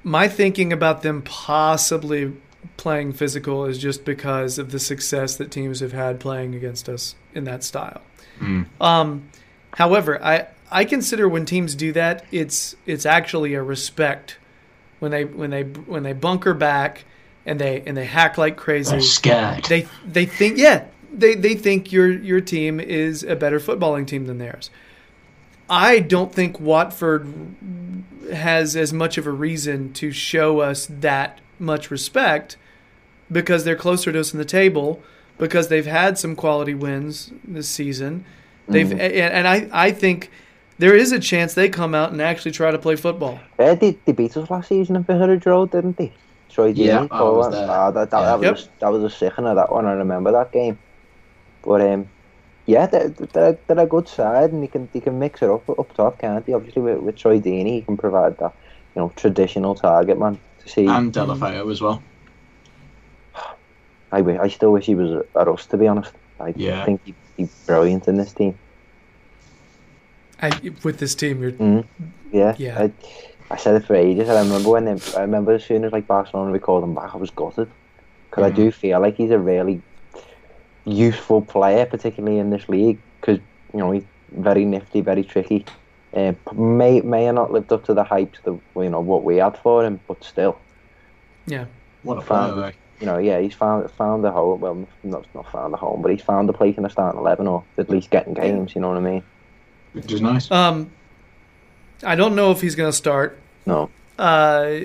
My 0.03 0.27
thinking 0.27 0.71
about 0.71 1.01
them 1.01 1.21
possibly 1.21 2.33
playing 2.77 3.13
physical 3.13 3.65
is 3.65 3.77
just 3.77 4.05
because 4.05 4.57
of 4.57 4.71
the 4.71 4.79
success 4.79 5.35
that 5.35 5.51
teams 5.51 5.79
have 5.79 5.91
had 5.91 6.19
playing 6.19 6.55
against 6.55 6.87
us 6.87 7.15
in 7.33 7.43
that 7.43 7.63
style. 7.63 8.01
Mm. 8.39 8.67
Um, 8.79 9.29
however, 9.73 10.23
I 10.23 10.47
I 10.71 10.85
consider 10.85 11.27
when 11.27 11.45
teams 11.45 11.75
do 11.75 11.91
that, 11.93 12.25
it's 12.31 12.75
it's 12.85 13.05
actually 13.05 13.53
a 13.53 13.63
respect 13.63 14.37
when 14.99 15.11
they 15.11 15.25
when 15.25 15.49
they 15.49 15.63
when 15.63 16.03
they 16.03 16.13
bunker 16.13 16.53
back 16.53 17.05
and 17.47 17.59
they 17.59 17.81
and 17.85 17.97
they 17.97 18.05
hack 18.05 18.37
like 18.37 18.57
crazy. 18.57 18.91
They're 18.91 19.01
scared. 19.01 19.65
They 19.65 19.87
they 20.05 20.25
think 20.25 20.57
yeah 20.57 20.85
they 21.11 21.33
they 21.33 21.55
think 21.55 21.91
your 21.91 22.11
your 22.11 22.41
team 22.41 22.79
is 22.79 23.23
a 23.23 23.35
better 23.35 23.59
footballing 23.59 24.05
team 24.05 24.25
than 24.25 24.37
theirs. 24.37 24.69
I 25.69 25.99
don't 25.99 26.33
think 26.33 26.59
Watford 26.59 27.33
has 28.31 28.75
as 28.75 28.93
much 28.93 29.17
of 29.17 29.25
a 29.25 29.31
reason 29.31 29.93
to 29.93 30.11
show 30.11 30.59
us 30.59 30.85
that 30.85 31.39
much 31.59 31.89
respect 31.89 32.57
because 33.31 33.63
they're 33.63 33.75
closer 33.75 34.11
to 34.11 34.19
us 34.19 34.33
in 34.33 34.39
the 34.39 34.45
table 34.45 35.01
because 35.37 35.67
they've 35.69 35.85
had 35.85 36.17
some 36.17 36.35
quality 36.35 36.73
wins 36.73 37.31
this 37.43 37.67
season. 37.67 38.25
They've 38.67 38.87
mm-hmm. 38.87 38.99
and, 38.99 39.47
and 39.47 39.47
I 39.47 39.69
I 39.71 39.91
think 39.91 40.29
there 40.77 40.95
is 40.95 41.11
a 41.11 41.19
chance 41.19 41.53
they 41.53 41.69
come 41.69 41.95
out 41.95 42.11
and 42.11 42.21
actually 42.21 42.51
try 42.51 42.71
to 42.71 42.77
play 42.77 42.95
football. 42.95 43.39
They, 43.57 43.97
they 44.05 44.11
beat 44.11 44.35
us 44.37 44.49
last 44.49 44.67
season 44.67 44.95
in 44.95 45.03
Vicarage 45.03 45.45
Road, 45.45 45.71
didn't 45.71 45.97
they? 45.97 46.11
Troy 46.57 46.73
Yeah, 46.73 47.01
Deeney, 47.01 47.11
I 47.11 47.21
was 47.21 47.51
there. 47.51 47.69
Ah, 47.69 47.91
that, 47.91 48.09
that, 48.09 48.19
Yeah. 48.19 48.25
that, 48.37 48.41
Yep. 48.41 48.51
was, 48.55 48.69
that 48.79 48.91
was 48.91 49.03
a 49.03 49.15
sickener, 49.15 49.53
that 49.53 49.71
one. 49.71 49.85
I 49.85 49.91
remember 49.91 50.31
that 50.31 50.51
game. 50.51 50.79
But 51.61 51.81
um, 51.81 52.07
yeah, 52.65 52.87
they're, 52.87 53.09
they're, 53.09 53.59
they're 53.67 53.79
a 53.79 53.85
good 53.85 54.07
side, 54.07 54.51
and 54.51 54.63
they 54.63 54.67
can 54.67 54.89
they 54.91 54.99
can 54.99 55.19
mix 55.19 55.43
it 55.43 55.51
up 55.51 55.69
up 55.69 55.95
top, 55.95 56.19
can't 56.19 56.43
they? 56.47 56.53
Obviously, 56.53 56.81
with, 56.81 56.97
with 57.01 57.15
Troy 57.15 57.39
Deeney, 57.39 57.73
he 57.73 57.81
can 57.83 57.95
provide 57.95 58.39
that 58.39 58.53
you 58.95 59.01
know 59.03 59.13
traditional 59.15 59.75
target 59.75 60.17
man 60.17 60.39
to 60.63 60.67
see. 60.69 60.87
And 60.87 61.13
Deulofeu 61.13 61.71
as 61.71 61.79
well. 61.79 62.01
I, 64.11 64.17
wi- 64.17 64.41
I 64.41 64.47
still 64.47 64.71
wish 64.71 64.85
he 64.87 64.95
was 64.95 65.23
at 65.39 65.47
us, 65.47 65.67
to 65.67 65.77
be 65.77 65.85
honest. 65.87 66.11
I 66.39 66.55
Yeah. 66.57 66.85
think 66.85 67.01
he'd 67.03 67.15
be 67.37 67.47
brilliant 67.67 68.07
in 68.07 68.17
this 68.17 68.33
team. 68.33 68.57
I, 70.41 70.49
with 70.83 70.97
this 70.97 71.13
team, 71.13 71.41
you're 71.43 71.51
Mm. 71.51 71.85
Yeah, 72.31 72.55
Yeah. 72.57 72.79
I, 72.79 72.91
I 73.49 73.57
said 73.57 73.75
it 73.75 73.85
for 73.85 73.95
ages. 73.95 74.27
and 74.29 74.37
I 74.37 74.41
remember 74.41 74.69
when 74.69 74.85
they, 74.85 74.99
I 75.17 75.21
remember 75.21 75.53
as 75.53 75.63
soon 75.63 75.85
as 75.85 75.91
like 75.91 76.07
Barcelona 76.07 76.51
recalled 76.51 76.83
him 76.83 76.93
back, 76.95 77.13
I 77.13 77.17
was 77.17 77.29
gutted 77.31 77.69
because 78.29 78.43
I 78.43 78.51
Mhm. 78.51 78.55
do 78.55 78.71
feel 78.71 78.99
like 78.99 79.15
he's 79.15 79.31
a 79.31 79.39
really 79.39 79.81
useful 80.85 81.41
player, 81.41 81.85
particularly 81.85 82.39
in 82.39 82.49
this 82.49 82.67
league. 82.69 82.99
Because 83.21 83.39
you 83.73 83.79
know 83.79 83.91
he's 83.91 84.03
very 84.31 84.65
nifty, 84.65 85.01
very 85.01 85.23
tricky. 85.23 85.65
Uh, 86.15 86.33
may 86.55 87.01
may 87.01 87.25
have 87.25 87.35
not 87.35 87.51
lived 87.51 87.71
up 87.71 87.83
to 87.85 87.93
the 87.93 88.03
hype 88.03 88.35
that 88.43 88.57
you 88.75 88.89
know 88.89 88.99
what 89.01 89.23
we 89.23 89.37
had 89.37 89.57
for 89.57 89.83
him, 89.83 89.99
but 90.07 90.23
still, 90.23 90.57
yeah. 91.45 91.65
What 92.03 92.17
a 92.17 92.21
Fine. 92.21 92.53
player, 92.53 92.73
you 93.01 93.05
know, 93.05 93.17
yeah, 93.17 93.39
he's 93.39 93.53
found 93.53 93.89
found 93.91 94.25
a 94.25 94.31
home. 94.31 94.59
Well, 94.61 94.87
not 95.03 95.25
not 95.35 95.51
found 95.51 95.73
a 95.73 95.77
home, 95.77 96.01
but 96.01 96.11
he's 96.11 96.21
found 96.21 96.49
a 96.49 96.53
place 96.53 96.77
in 96.77 96.83
the 96.83 96.89
starting 96.89 97.19
eleven, 97.19 97.47
or 97.47 97.63
at 97.77 97.89
least 97.89 98.09
getting 98.09 98.33
games. 98.33 98.75
You 98.75 98.81
know 98.81 98.89
what 98.89 98.97
I 98.97 99.01
mean? 99.01 99.23
which 99.93 100.11
is 100.11 100.21
nice. 100.21 100.51
Um, 100.51 100.91
I 102.03 102.15
don't 102.15 102.35
know 102.35 102.51
if 102.51 102.61
he's 102.61 102.75
going 102.75 102.89
to 102.91 102.95
start. 102.95 103.37
No, 103.65 103.89
Uh, 104.17 104.79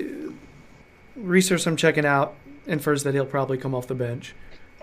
research 1.15 1.65
I'm 1.65 1.75
checking 1.75 2.05
out 2.05 2.33
infers 2.67 3.03
that 3.03 3.13
he'll 3.13 3.25
probably 3.25 3.57
come 3.57 3.73
off 3.75 3.87
the 3.87 3.95
bench. 3.95 4.35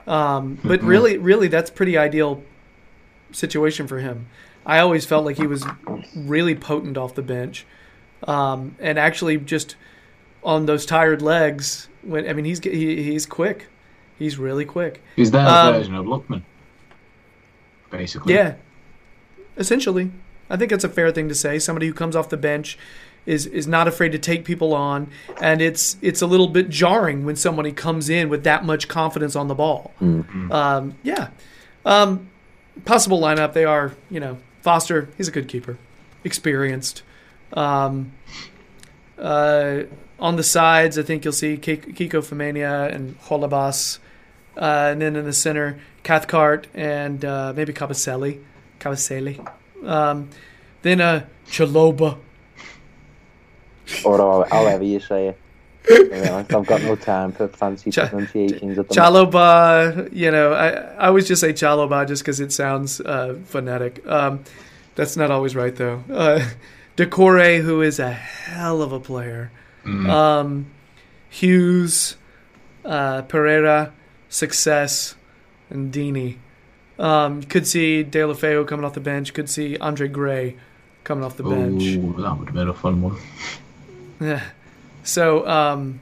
Um, 0.07 0.59
but 0.64 0.81
Mhm. 0.81 0.87
really, 0.87 1.18
really, 1.18 1.49
that's 1.49 1.70
pretty 1.70 1.97
ideal 1.99 2.43
situation 3.33 3.87
for 3.87 3.99
him. 3.99 4.26
I 4.66 4.78
always 4.81 5.05
felt 5.07 5.24
like 5.24 5.37
he 5.39 5.47
was 5.47 5.64
really 6.14 6.55
potent 6.55 6.97
off 6.97 7.14
the 7.14 7.22
bench, 7.22 7.64
um, 8.26 8.74
and 8.81 8.99
actually 8.99 9.37
just 9.39 9.76
on 10.43 10.66
those 10.66 10.85
tired 10.87 11.22
legs. 11.22 11.89
When 12.03 12.28
I 12.28 12.33
mean, 12.33 12.45
he's 12.45 12.59
he, 12.61 13.03
he's 13.03 13.26
quick. 13.26 13.66
He's 14.18 14.39
really 14.39 14.64
quick. 14.64 15.03
He's 15.16 15.31
their 15.31 15.47
um, 15.47 15.74
version 15.74 15.95
of 15.95 16.07
Lookman, 16.07 16.43
basically. 17.91 18.35
Yeah, 18.35 18.55
essentially, 19.57 20.11
I 20.51 20.57
think 20.57 20.70
that's 20.70 20.84
a 20.84 20.88
fair 20.88 21.11
thing 21.12 21.28
to 21.28 21.34
say. 21.34 21.59
Somebody 21.59 21.86
who 21.86 21.94
comes 21.94 22.14
off 22.16 22.28
the 22.28 22.36
bench 22.36 22.76
is 23.26 23.46
is 23.46 23.66
not 23.66 23.86
afraid 23.86 24.12
to 24.12 24.18
take 24.18 24.44
people 24.44 24.74
on, 24.74 25.09
and 25.40 25.62
it's 25.62 25.96
it's 26.03 26.20
a 26.22 26.26
little 26.26 26.48
bit 26.48 26.68
jarring 26.68 27.24
when 27.24 27.36
somebody 27.36 27.70
comes 27.72 28.09
in 28.11 28.28
with 28.28 28.44
that 28.44 28.64
much 28.64 28.88
confidence 28.88 29.36
on 29.36 29.48
the 29.48 29.55
ball. 29.55 29.92
Um, 30.53 30.96
yeah, 31.03 31.28
um, 31.84 32.28
possible 32.84 33.20
lineup. 33.20 33.53
They 33.53 33.64
are, 33.64 33.92
you 34.11 34.20
know, 34.20 34.38
Foster. 34.62 35.09
He's 35.16 35.28
a 35.28 35.30
good 35.30 35.48
keeper, 35.48 35.78
experienced. 36.24 37.03
Um, 37.53 38.12
uh, 39.18 39.82
on 40.18 40.36
the 40.36 40.42
sides, 40.42 40.98
I 40.98 41.03
think 41.03 41.24
you'll 41.24 41.32
see 41.32 41.57
Ki- 41.57 41.76
Kiko 41.76 42.20
Femenía 42.22 42.92
and 42.94 43.18
Holebas. 43.22 43.98
Uh, 44.57 44.88
and 44.92 45.01
then 45.01 45.16
in 45.16 45.24
the 45.24 45.32
center, 45.32 45.78
Cathcart 46.03 46.66
and 46.74 47.24
uh, 47.24 47.53
maybe 47.57 47.72
Kabasele. 47.72 48.40
Kabasele. 48.78 49.46
Um, 49.85 50.28
then 50.83 51.01
uh, 51.01 51.26
Chalobah. 51.49 52.18
or 54.05 54.18
how- 54.18 54.47
however 54.51 54.85
you 54.85 55.01
say 55.01 55.28
it. 55.28 55.39
I've 55.91 56.66
got 56.66 56.83
no 56.83 56.95
time 56.95 57.33
for 57.33 57.49
fancy 57.49 57.91
Cha- 57.91 58.07
pronunciations 58.09 58.78
at 58.78 58.89
the 58.89 59.01
moment. 59.01 59.33
Chalobah, 59.33 60.12
you 60.12 60.31
know, 60.31 60.53
I, 60.53 60.68
I 60.68 61.07
always 61.09 61.26
just 61.26 61.41
say 61.41 61.53
Chalobah 61.53 62.07
just 62.07 62.22
because 62.22 62.39
it 62.39 62.53
sounds 62.53 63.01
uh, 63.01 63.37
phonetic. 63.47 64.07
Um, 64.07 64.45
that's 64.95 65.16
not 65.16 65.31
always 65.31 65.57
right, 65.57 65.74
though. 65.74 66.05
Uh, 66.12 66.47
Doucouré, 66.97 67.62
who 67.62 67.81
is 67.81 67.99
a 67.99 68.11
hell 68.12 68.83
of 68.83 68.93
a 68.93 69.01
player. 69.01 69.51
Mm. 69.85 70.09
Um, 70.11 70.66
Hughes, 71.31 72.16
uh, 72.85 73.22
Pereyra, 73.22 73.93
Success, 74.28 75.14
and 75.70 75.93
Deeney. 75.93 76.37
Um, 77.01 77.42
could 77.42 77.66
see 77.66 78.05
Deulofeu 78.05 78.66
coming 78.68 78.84
off 78.84 78.94
the 78.94 79.01
bench. 79.01 79.32
Could 79.34 79.48
see 79.51 79.76
Andre 79.78 80.09
Gray 80.09 80.57
coming 81.05 81.24
off 81.24 81.36
the 81.36 81.42
bench. 81.42 81.82
Ooh, 81.82 82.14
that 82.18 82.38
would 82.38 82.48
have 82.48 82.55
been 82.55 82.68
a 82.68 82.74
fun 82.74 83.01
one. 83.03 83.16
Yeah. 84.20 84.42
So, 85.03 85.46
um, 85.48 86.01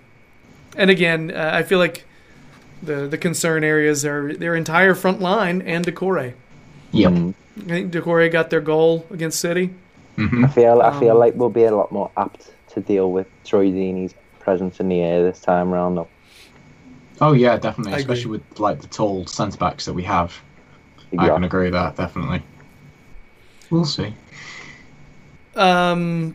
and 0.76 0.90
again, 0.90 1.30
uh, 1.30 1.50
I 1.54 1.62
feel 1.62 1.78
like 1.78 2.04
the 2.82 3.06
the 3.08 3.18
concern 3.18 3.64
areas 3.64 4.04
are 4.04 4.32
their 4.34 4.54
entire 4.56 4.94
front 4.94 5.20
line 5.20 5.62
and 5.62 5.86
Doucouré. 5.86 6.34
Yep. 6.92 7.12
Mm. 7.12 7.34
I 7.58 7.60
think 7.68 7.92
Doucouré 7.92 8.30
got 8.30 8.50
their 8.50 8.60
goal 8.60 9.06
against 9.10 9.40
City. 9.40 9.70
hmm 10.16 10.44
I 10.44 10.48
feel 10.48 10.82
I 10.82 10.98
feel 10.98 11.12
Um, 11.12 11.18
like 11.18 11.34
we'll 11.36 11.48
be 11.50 11.64
a 11.64 11.74
lot 11.74 11.92
more 11.92 12.10
apt 12.16 12.50
to 12.70 12.80
deal 12.80 13.12
with 13.12 13.26
Troy 13.44 13.66
Deeney's 13.66 14.14
presence 14.40 14.80
in 14.80 14.88
the 14.88 15.00
air 15.00 15.22
this 15.22 15.40
time 15.40 15.72
around. 15.72 15.94
Though. 15.96 16.08
Oh 17.20 17.32
yeah, 17.32 17.56
definitely. 17.56 17.94
I 17.94 17.98
agree. 17.98 18.14
Especially 18.14 18.30
with 18.32 18.58
like 18.58 18.80
the 18.80 18.88
tall 18.88 19.26
centre 19.26 19.58
backs 19.58 19.84
that 19.86 19.92
we 19.94 20.02
have. 20.04 20.40
I 21.16 21.28
can 21.28 21.44
agree 21.44 21.64
with 21.64 21.72
that 21.74 21.96
definitely. 21.96 22.42
We'll 23.70 23.84
see. 23.84 24.14
Um, 25.54 26.34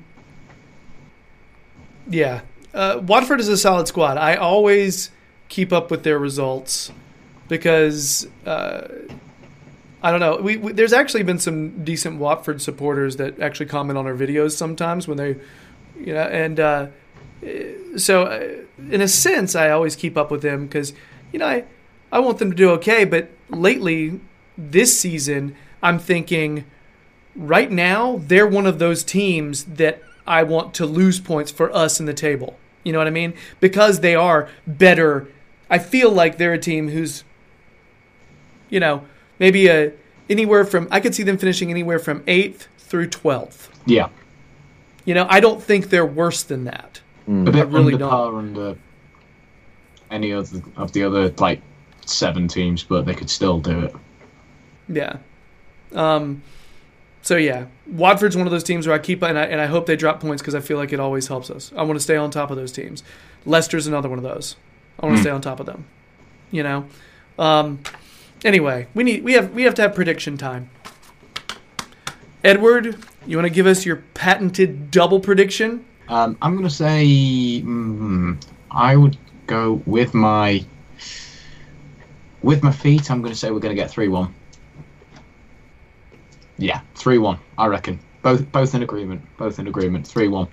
yeah, 2.10 2.42
uh, 2.74 3.00
Watford 3.02 3.40
is 3.40 3.48
a 3.48 3.58
solid 3.58 3.88
squad. 3.88 4.18
I 4.18 4.36
always 4.36 5.12
keep 5.50 5.72
up 5.72 5.92
with 5.92 6.04
their 6.04 6.20
results 6.20 6.92
because 7.48 8.28
uh, 8.46 8.88
I 10.02 10.12
don't 10.12 10.20
know. 10.20 10.38
We, 10.38 10.58
we 10.58 10.72
there's 10.74 10.94
actually 10.94 11.24
been 11.24 11.40
some 11.40 11.84
decent 11.84 12.20
Watford 12.20 12.62
supporters 12.62 13.18
that 13.18 13.40
actually 13.40 13.68
comment 13.68 13.98
on 13.98 14.06
our 14.06 14.16
videos 14.16 14.52
sometimes 14.52 15.08
when 15.08 15.18
they, 15.18 15.36
you 15.98 16.14
know, 16.14 16.24
and 16.24 16.60
uh, 16.60 16.88
so 17.96 18.24
uh, 18.24 18.92
in 18.92 19.02
a 19.02 19.08
sense, 19.08 19.56
I 19.56 19.70
always 19.70 19.96
keep 19.96 20.18
up 20.18 20.30
with 20.30 20.42
them 20.42 20.68
because 20.68 20.94
you 21.32 21.40
know 21.40 21.48
I 21.48 21.64
I 22.12 22.20
want 22.20 22.40
them 22.40 22.52
to 22.52 22.58
do 22.58 22.72
okay. 22.72 23.06
But 23.06 23.30
lately, 23.50 24.20
this 24.58 25.00
season, 25.00 25.56
I'm 25.82 26.00
thinking 26.00 26.66
right 27.36 27.72
now 27.72 28.22
they're 28.28 28.48
one 28.48 28.66
of 28.66 28.80
those 28.80 29.04
teams 29.04 29.64
that 29.66 30.02
I 30.26 30.44
want 30.44 30.74
to 30.76 30.86
lose 30.86 31.20
points 31.20 31.52
for 31.52 31.74
us 31.76 32.00
in 32.00 32.06
the 32.06 32.14
table. 32.14 32.58
You 32.84 32.94
know 32.94 33.00
what 33.00 33.08
I 33.08 33.12
mean? 33.12 33.34
Because 33.60 34.00
they 34.02 34.16
are 34.16 34.50
better. 34.68 35.28
I 35.70 35.80
feel 35.80 36.12
like 36.12 36.38
they're 36.38 36.54
a 36.54 36.58
team 36.60 36.90
who's, 36.90 37.24
you 38.70 38.80
know, 38.80 39.04
maybe 39.40 39.68
a 39.68 39.92
anywhere 40.30 40.66
from 40.66 40.88
I 40.92 41.00
could 41.00 41.14
see 41.16 41.24
them 41.24 41.38
finishing 41.38 41.70
anywhere 41.70 42.00
from 42.00 42.24
eighth 42.28 42.68
through 42.78 43.08
twelfth. 43.10 43.70
Yeah. 43.86 44.10
You 45.06 45.14
know, 45.14 45.26
I 45.30 45.40
don't 45.40 45.62
think 45.62 45.90
they're 45.90 46.06
worse 46.06 46.44
than 46.44 46.64
that. 46.66 47.02
A 47.28 47.30
Mm. 47.32 47.52
bit 47.52 47.68
really 47.68 47.94
under 47.94 47.98
don't. 47.98 48.10
par 48.10 48.36
under 48.38 48.76
any 50.12 50.34
other 50.34 50.62
of 50.78 50.92
the 50.94 51.04
other 51.04 51.30
like 51.40 51.62
seven 52.06 52.48
teams, 52.48 52.84
but 52.84 53.06
they 53.06 53.14
could 53.14 53.30
still 53.30 53.60
do 53.60 53.80
it. 53.80 53.96
Yeah. 54.88 55.18
Um. 55.94 56.42
So 57.22 57.38
yeah, 57.38 57.68
Watford's 57.88 58.36
one 58.36 58.46
of 58.48 58.52
those 58.52 58.64
teams 58.66 58.86
where 58.86 58.96
I 58.96 59.00
keep 59.00 59.22
and 59.24 59.38
I, 59.40 59.44
and 59.46 59.62
I 59.62 59.66
hope 59.68 59.86
they 59.86 59.96
drop 59.96 60.20
points 60.20 60.42
because 60.42 60.56
I 60.56 60.60
feel 60.60 60.78
like 60.78 60.92
it 60.92 61.00
always 61.00 61.28
helps 61.28 61.50
us. 61.50 61.72
I 61.76 61.84
want 61.84 61.98
to 61.98 62.04
stay 62.04 62.18
on 62.18 62.32
top 62.32 62.52
of 62.52 62.58
those 62.58 62.72
teams. 62.72 63.02
Leicester's 63.46 63.88
another 63.88 64.10
one 64.10 64.18
of 64.18 64.24
those. 64.24 64.58
I 65.00 65.06
want 65.06 65.16
to 65.16 65.20
Hmm. 65.20 65.24
stay 65.24 65.32
on 65.32 65.42
top 65.42 65.60
of 65.60 65.66
them. 65.66 65.86
You 66.52 66.64
know. 66.64 66.86
Um. 67.40 67.80
Anyway, 68.44 68.88
we 68.94 69.04
need 69.04 69.24
we 69.24 69.34
have 69.34 69.54
we 69.54 69.64
have 69.64 69.74
to 69.76 69.82
have 69.84 69.96
prediction 69.96 70.38
time. 70.38 70.70
Edward, 72.44 72.98
you 73.26 73.38
want 73.38 73.48
to 73.48 73.54
give 73.54 73.66
us 73.68 73.86
your 73.86 74.04
patented 74.14 74.92
double 74.92 75.20
prediction? 75.22 75.86
Um, 76.10 76.38
I'm 76.42 76.56
gonna 76.58 76.70
say 76.70 77.06
mm, 77.64 78.38
I 78.70 78.98
would 78.98 79.16
go 79.48 79.82
with 79.86 80.14
my 80.14 80.66
with 82.42 82.62
my 82.62 82.72
feet. 82.72 83.10
I'm 83.10 83.22
gonna 83.22 83.34
say 83.36 83.50
we're 83.50 83.60
gonna 83.60 83.76
get 83.76 83.90
three 83.90 84.10
one. 84.10 84.34
Yeah, 86.58 86.82
three 86.96 87.18
one. 87.18 87.40
I 87.58 87.68
reckon 87.68 88.00
both 88.22 88.52
both 88.52 88.76
in 88.76 88.84
agreement. 88.84 89.22
Both 89.38 89.60
in 89.60 89.68
agreement. 89.68 90.08
Three 90.08 90.28
one. 90.28 90.48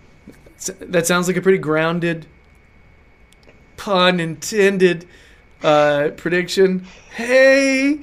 That 0.81 1.07
sounds 1.07 1.27
like 1.27 1.37
a 1.37 1.41
pretty 1.41 1.59
grounded, 1.59 2.27
pun 3.77 4.21
intended, 4.21 5.07
uh, 5.63 6.11
prediction. 6.17 6.87
Hey, 7.15 8.01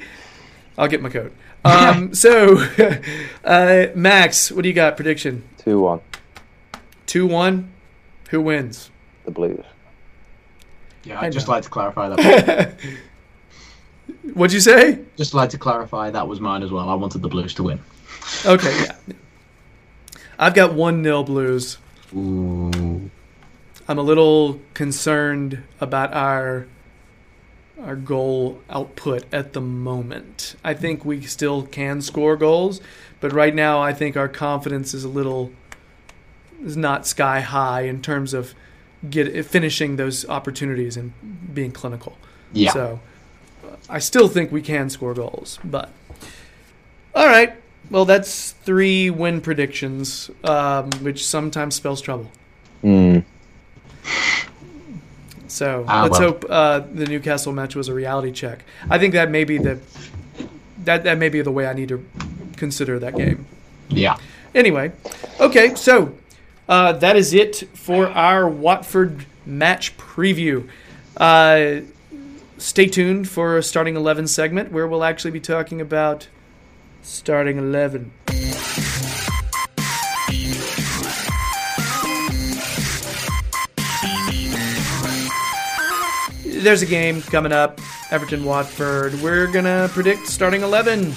I'll 0.77 0.87
get 0.87 1.01
my 1.01 1.09
coat. 1.09 1.33
Um, 1.65 2.13
so, 2.13 2.55
uh, 3.43 3.87
Max, 3.93 4.51
what 4.53 4.61
do 4.61 4.69
you 4.69 4.75
got? 4.75 4.95
Prediction 4.95 5.43
Two 5.57 5.81
one, 5.81 5.99
two 7.07 7.27
one. 7.27 7.73
Who 8.29 8.39
wins? 8.39 8.89
the 9.25 9.31
Blues. 9.31 9.65
Yeah, 11.03 11.19
I 11.19 11.25
I'd 11.25 11.33
just 11.33 11.49
like 11.49 11.63
to 11.63 11.69
clarify 11.69 12.09
that. 12.09 12.79
What'd 14.33 14.53
you 14.53 14.59
say? 14.59 14.99
just 15.17 15.33
like 15.33 15.49
to 15.51 15.57
clarify 15.57 16.09
that 16.11 16.27
was 16.27 16.39
mine 16.39 16.63
as 16.63 16.71
well. 16.71 16.89
I 16.89 16.93
wanted 16.93 17.21
the 17.21 17.27
Blues 17.27 17.53
to 17.55 17.63
win. 17.63 17.79
Okay, 18.45 18.83
yeah. 18.83 19.15
I've 20.39 20.53
got 20.53 20.73
one 20.73 21.01
nil 21.01 21.23
Blues. 21.23 21.77
Ooh. 22.15 23.09
I'm 23.87 23.97
a 23.97 24.01
little 24.01 24.59
concerned 24.73 25.63
about 25.79 26.13
our 26.13 26.67
our 27.81 27.95
goal 27.95 28.59
output 28.69 29.23
at 29.31 29.53
the 29.53 29.61
moment. 29.61 30.55
I 30.63 30.73
think 30.73 31.05
we 31.05 31.21
still 31.21 31.61
can 31.63 32.01
score 32.01 32.35
goals, 32.35 32.81
but 33.19 33.31
right 33.31 33.53
now 33.53 33.79
I 33.79 33.93
think 33.93 34.17
our 34.17 34.27
confidence 34.27 34.93
is 34.93 35.03
a 35.03 35.09
little 35.09 35.51
is 36.63 36.75
not 36.75 37.05
sky 37.05 37.41
high 37.41 37.81
in 37.81 38.01
terms 38.01 38.33
of 38.33 38.55
get 39.09 39.45
finishing 39.45 39.95
those 39.95 40.27
opportunities 40.27 40.97
and 40.97 41.13
being 41.53 41.71
clinical. 41.71 42.17
Yeah. 42.51 42.71
So 42.71 42.99
I 43.89 43.99
still 43.99 44.28
think 44.28 44.51
we 44.51 44.61
can 44.61 44.89
score 44.89 45.13
goals, 45.13 45.59
but 45.63 45.89
all 47.15 47.28
right. 47.28 47.53
Well, 47.89 48.03
that's 48.05 48.51
three 48.51 49.09
win 49.09 49.39
predictions, 49.41 50.30
um, 50.43 50.89
which 51.01 51.25
sometimes 51.25 51.75
spells 51.75 52.01
trouble. 52.01 52.30
Mm. 52.84 53.23
So 55.47 55.86
Ah, 55.88 56.03
let's 56.03 56.19
well. 56.19 56.30
hope 56.34 56.45
uh, 56.49 56.80
the 56.80 57.05
Newcastle 57.05 57.53
match 57.53 57.75
was 57.75 57.88
a 57.88 57.93
reality 57.93 58.32
check. 58.32 58.63
I 58.89 58.99
think 58.99 59.13
that 59.13 59.32
may 59.32 59.43
be 59.43 59.57
the 59.57 59.80
that 60.84 61.03
that 61.05 61.17
may 61.17 61.30
be 61.30 61.41
the 61.41 61.51
way 61.51 61.65
I 61.67 61.73
need 61.73 61.89
to 61.89 62.03
consider 62.57 62.99
that 62.99 63.15
game. 63.15 63.45
Yeah. 63.89 64.17
Anyway, 64.53 64.91
okay, 65.39 65.75
so 65.75 66.13
uh, 66.67 66.93
that 66.93 67.15
is 67.15 67.34
it 67.34 67.67
for 67.73 68.07
our 68.09 68.47
Watford 68.49 69.25
match 69.45 69.95
preview. 69.97 70.67
Uh, 71.15 71.82
stay 72.57 72.87
tuned 72.87 73.29
for 73.29 73.57
a 73.57 73.63
starting 73.63 73.95
eleven 73.95 74.27
segment 74.27 74.71
where 74.71 74.87
we'll 74.87 75.03
actually 75.03 75.31
be 75.31 75.39
talking 75.39 75.81
about 75.81 76.27
starting 77.01 77.57
eleven. 77.57 78.11
There's 86.45 86.81
a 86.81 86.87
game 86.87 87.21
coming 87.21 87.53
up, 87.53 87.79
Everton 88.11 88.43
Watford. 88.43 89.13
We're 89.21 89.47
gonna 89.47 89.89
predict 89.93 90.27
starting 90.27 90.63
eleven. 90.63 91.13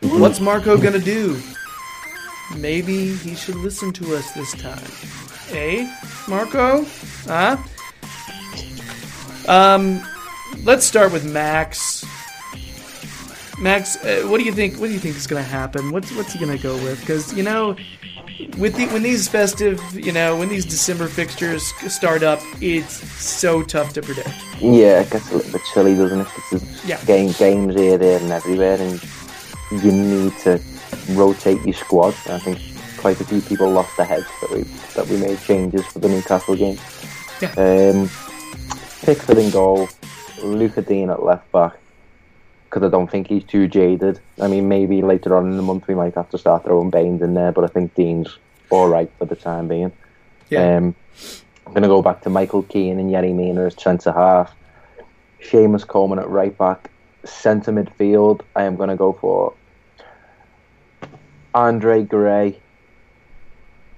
What's 0.00 0.40
Marco 0.40 0.76
gonna 0.76 0.98
do? 0.98 1.40
Maybe 2.56 3.14
he 3.14 3.34
should 3.34 3.54
listen 3.54 3.92
to 3.94 4.14
us 4.16 4.32
this 4.32 4.52
time. 4.60 4.82
Eh, 5.52 5.90
Marco? 6.28 6.84
Huh? 7.24 7.56
Um, 9.48 10.02
let's 10.58 10.84
start 10.86 11.12
with 11.12 11.24
Max. 11.24 12.04
Max, 13.58 13.96
uh, 14.04 14.26
what 14.28 14.38
do 14.38 14.44
you 14.44 14.52
think? 14.52 14.78
What 14.78 14.88
do 14.88 14.92
you 14.92 14.98
think 14.98 15.16
is 15.16 15.26
going 15.26 15.42
to 15.42 15.48
happen? 15.48 15.90
What's 15.92 16.10
what's 16.16 16.32
he 16.32 16.38
going 16.38 16.56
to 16.56 16.62
go 16.62 16.74
with? 16.82 17.00
Because 17.00 17.32
you 17.34 17.42
know, 17.42 17.76
with 18.58 18.74
the, 18.76 18.86
when 18.88 19.02
these 19.02 19.28
festive, 19.28 19.80
you 19.94 20.10
know, 20.12 20.36
when 20.36 20.48
these 20.48 20.64
December 20.64 21.06
fixtures 21.06 21.62
start 21.92 22.22
up, 22.22 22.40
it's 22.60 22.94
so 23.22 23.62
tough 23.62 23.92
to 23.92 24.02
predict. 24.02 24.30
Yeah, 24.60 25.00
it 25.02 25.10
gets 25.10 25.30
a 25.30 25.36
little 25.36 25.52
bit 25.52 25.60
chilly, 25.72 25.94
doesn't 25.94 26.20
it? 26.22 26.28
It's 26.52 26.84
Yeah. 26.84 27.02
game, 27.04 27.32
games 27.32 27.74
here, 27.74 27.98
there, 27.98 28.18
and 28.20 28.32
everywhere, 28.32 28.80
and 28.80 29.00
you 29.82 29.92
need 29.92 30.32
to 30.38 30.60
rotate 31.10 31.62
your 31.62 31.74
squad. 31.74 32.14
I 32.28 32.38
think 32.38 32.58
quite 32.96 33.20
a 33.20 33.24
few 33.24 33.42
people 33.42 33.70
lost 33.70 33.96
their 33.96 34.06
heads 34.06 34.26
that 34.40 34.50
we 34.50 34.62
that 34.94 35.06
we 35.08 35.18
made 35.18 35.40
changes 35.42 35.86
for 35.86 35.98
the 36.00 36.08
Newcastle 36.08 36.56
game. 36.56 36.78
Yeah. 37.40 37.52
Um, 37.56 38.10
Pickford 39.02 39.38
in 39.38 39.50
goal, 39.50 39.88
Lucas 40.42 40.86
Digne 40.86 41.10
at 41.10 41.22
left 41.22 41.50
back. 41.52 41.74
Because 42.64 42.82
I 42.86 42.90
don't 42.90 43.10
think 43.10 43.28
he's 43.28 43.44
too 43.44 43.68
jaded. 43.68 44.18
I 44.40 44.48
mean, 44.48 44.68
maybe 44.68 45.02
later 45.02 45.36
on 45.36 45.50
in 45.50 45.56
the 45.56 45.62
month 45.62 45.86
we 45.88 45.94
might 45.94 46.14
have 46.14 46.30
to 46.30 46.38
start 46.38 46.64
throwing 46.64 46.90
Baines 46.90 47.20
in 47.20 47.34
there, 47.34 47.52
but 47.52 47.64
I 47.64 47.66
think 47.66 47.94
Digne's 47.94 48.38
all 48.70 48.88
right 48.88 49.10
for 49.18 49.26
the 49.26 49.36
time 49.36 49.68
being. 49.68 49.92
Yeah. 50.48 50.76
Um, 50.76 50.94
I'm 51.66 51.72
going 51.72 51.82
to 51.82 51.88
go 51.88 52.02
back 52.02 52.22
to 52.22 52.30
Michael 52.30 52.62
Keane 52.62 52.98
and 52.98 53.10
Yerry 53.10 53.34
Mina 53.34 53.66
as 53.66 53.80
centre 53.80 54.12
half. 54.12 54.54
Seamus 55.42 55.86
Coleman 55.86 56.18
at 56.18 56.28
right 56.28 56.56
back. 56.56 56.90
Centre 57.24 57.72
midfield, 57.72 58.40
I 58.56 58.64
am 58.64 58.76
going 58.76 58.88
to 58.88 58.96
go 58.96 59.12
for 59.12 59.54
Andre 61.54 62.02
Gray, 62.02 62.58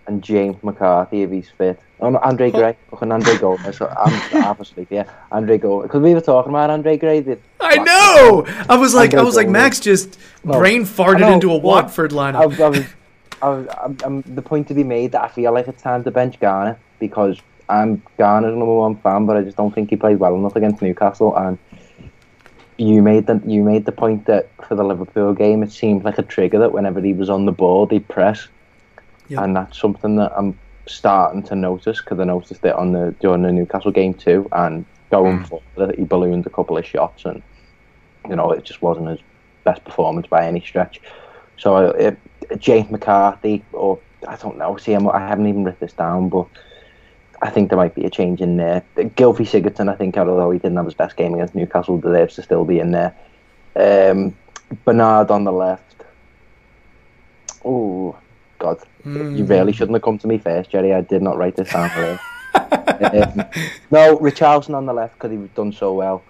and 0.07 0.23
James 0.23 0.63
McCarthy 0.63 1.23
if 1.23 1.31
he's 1.31 1.49
fit. 1.51 1.81
Oh, 2.01 2.11
no, 2.11 2.19
Andre 2.19 2.51
Gray. 2.51 2.77
Fucking 2.91 3.11
Andre 3.13 3.37
Gomes. 3.39 3.77
So 3.77 3.89
I'm 3.89 4.45
obviously 4.45 4.87
yeah, 4.91 5.09
Andre 5.33 5.59
Gomes. 5.59 5.85
Because 5.85 6.03
we 6.03 6.15
were 6.15 6.21
talking 6.21 6.51
about 6.51 6.71
Andre 6.71 6.97
Gray. 6.97 7.21
The, 7.21 7.39
I 7.61 7.77
know. 7.77 8.45
I 8.69 8.77
was 8.77 8.95
like, 8.95 9.15
I 9.15 9.23
was 9.23 9.37
like, 9.37 9.47
Gomes. 9.47 9.53
Max 9.53 9.81
just 9.81 10.19
No, 10.45 10.59
brain 10.59 10.83
farted 10.85 11.33
into 11.33 11.51
a 11.51 11.57
Watford 11.57 12.13
I, 12.13 12.17
lineup. 12.17 12.35
I 12.35 12.47
was, 12.47 12.61
I 12.61 12.69
was, 13.49 13.67
I'm, 13.83 13.97
I'm, 14.05 14.23
the 14.35 14.43
point 14.43 14.69
to 14.69 14.75
be 14.75 14.85
made 14.85 15.13
that 15.13 15.23
I 15.23 15.29
feel 15.29 15.53
like 15.53 15.69
it's 15.69 15.83
time 15.83 16.05
to 16.05 16.11
bench 16.11 16.39
Gana 16.41 16.79
because 16.99 17.39
I'm 17.69 18.03
Gana's 18.19 18.57
number 18.57 18.75
one 18.75 18.97
fan, 18.97 19.27
but 19.27 19.37
I 19.37 19.43
just 19.43 19.57
don't 19.57 19.75
think 19.75 19.91
he 19.91 19.97
played 19.97 20.19
well 20.19 20.35
enough 20.35 20.57
against 20.57 20.83
Newcastle. 20.83 21.37
And 21.37 21.59
you 22.77 23.03
made 23.03 23.27
the 23.27 23.41
you 23.47 23.63
made 23.63 23.85
the 23.85 23.93
point 23.93 24.27
that 24.27 24.49
for 24.67 24.75
the 24.75 24.85
Liverpool 24.85 25.33
game, 25.35 25.63
it 25.63 25.73
seemed 25.73 26.05
like 26.05 26.19
a 26.19 26.23
trigger 26.23 26.59
that 26.59 26.73
whenever 26.73 27.01
he 27.01 27.13
was 27.13 27.31
on 27.31 27.47
the 27.47 27.53
ball, 27.53 27.87
they 27.87 28.01
press, 28.01 28.49
Yep. 29.35 29.43
and 29.43 29.57
that's 29.57 29.78
something 29.78 30.16
that 30.16 30.32
I'm 30.37 30.59
starting 30.87 31.43
to 31.45 31.55
notice 31.55 32.01
because 32.01 32.18
I 32.18 32.24
noticed 32.24 32.64
it 32.64 32.74
on 32.74 32.93
the 32.93 33.14
during 33.20 33.43
the 33.43 33.53
Newcastle 33.53 33.91
game 33.91 34.14
too, 34.14 34.49
and 34.53 34.85
going 35.11 35.45
forward, 35.45 35.97
he 35.97 36.05
ballooned 36.05 36.47
a 36.47 36.51
couple 36.51 36.76
of 36.76 36.87
shots, 36.87 37.24
and 37.24 37.43
you 38.28 38.37
know 38.37 38.51
it 38.53 38.64
just 38.64 38.82
wasn't 38.82 39.09
his 39.09 39.20
best 39.64 39.85
performance 39.85 40.26
by 40.26 40.47
any 40.47 40.61
stretch. 40.61 41.01
So 41.57 41.76
uh, 41.76 42.14
James 42.57 42.91
McCarthy, 42.91 43.64
or 43.72 43.99
I 44.26 44.37
don't 44.37 44.59
know. 44.59 44.76
See, 44.76 44.93
I'm, 44.93 45.09
I 45.09 45.20
haven't 45.20 45.47
even 45.47 45.64
written 45.64 45.78
this 45.80 45.93
down, 45.93 46.28
but 46.28 46.47
I 47.43 47.51
think 47.51 47.70
there 47.70 47.78
might 47.78 47.95
be 47.95 48.05
a 48.05 48.11
change 48.11 48.41
in 48.41 48.57
there. 48.57 48.82
Gylfi 48.97 49.47
Sigurdsson, 49.47 49.89
I 49.89 49.97
think, 49.97 50.16
although 50.16 50.51
he 50.51 50.59
didn't 50.59 50.76
have 50.76 50.87
his 50.87 50.95
best 50.95 51.16
game 51.16 51.35
against 51.35 51.55
Newcastle, 51.55 51.99
deserves 51.99 52.35
to 52.37 52.43
still 52.43 52.64
be 52.64 52.78
in 52.78 52.91
there. 52.91 53.14
Um, 53.76 54.37
Bernard 54.85 55.30
on 55.30 55.45
the 55.45 55.53
left. 55.53 56.05
Oh 57.64 58.16
God, 58.65 58.83
you 59.05 59.45
really 59.45 59.73
shouldn't 59.73 59.95
have 59.95 60.03
come 60.03 60.19
to 60.19 60.27
me 60.27 60.39
first, 60.39 60.71
Jerry. 60.71 60.95
I 60.95 61.03
did 61.03 61.23
not 61.23 61.37
write 61.37 61.57
this 61.57 61.71
down. 61.71 61.91
Really. 61.97 62.19
um, 63.21 63.45
no, 63.91 64.17
Richarlison 64.19 64.75
on 64.75 64.87
the 64.87 64.93
left 64.93 65.15
because 65.15 65.31
he's 65.31 65.51
done 65.51 65.73
so 65.73 65.93
well. 65.93 66.23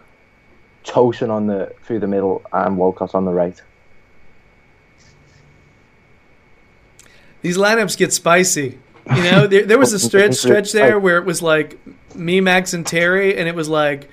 Tosun 0.85 1.30
on 1.30 1.47
the 1.47 1.72
through 1.82 2.01
the 2.01 2.07
middle 2.07 2.43
and 2.53 2.76
Walcott 2.76 3.14
on 3.14 3.24
the 3.24 3.32
right. 3.32 3.61
These 7.43 7.57
lineups 7.57 7.97
get 7.97 8.12
spicy. 8.12 8.78
You 9.14 9.22
know, 9.22 9.47
there, 9.47 9.64
there 9.64 9.78
was 9.78 9.93
a 9.93 9.99
stretch 10.09 10.35
stretch 10.35 10.72
there 10.72 10.99
where 10.99 11.18
it 11.18 11.24
was 11.24 11.41
like 11.43 11.78
me, 12.16 12.41
Max, 12.41 12.72
and 12.72 12.87
Terry, 12.87 13.37
and 13.37 13.49
it 13.49 13.55
was 13.55 13.68
like 13.68 14.09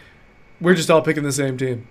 we're 0.60 0.76
just 0.76 0.92
all 0.92 1.02
picking 1.02 1.24
the 1.24 1.32
same 1.32 1.58
team. 1.58 1.88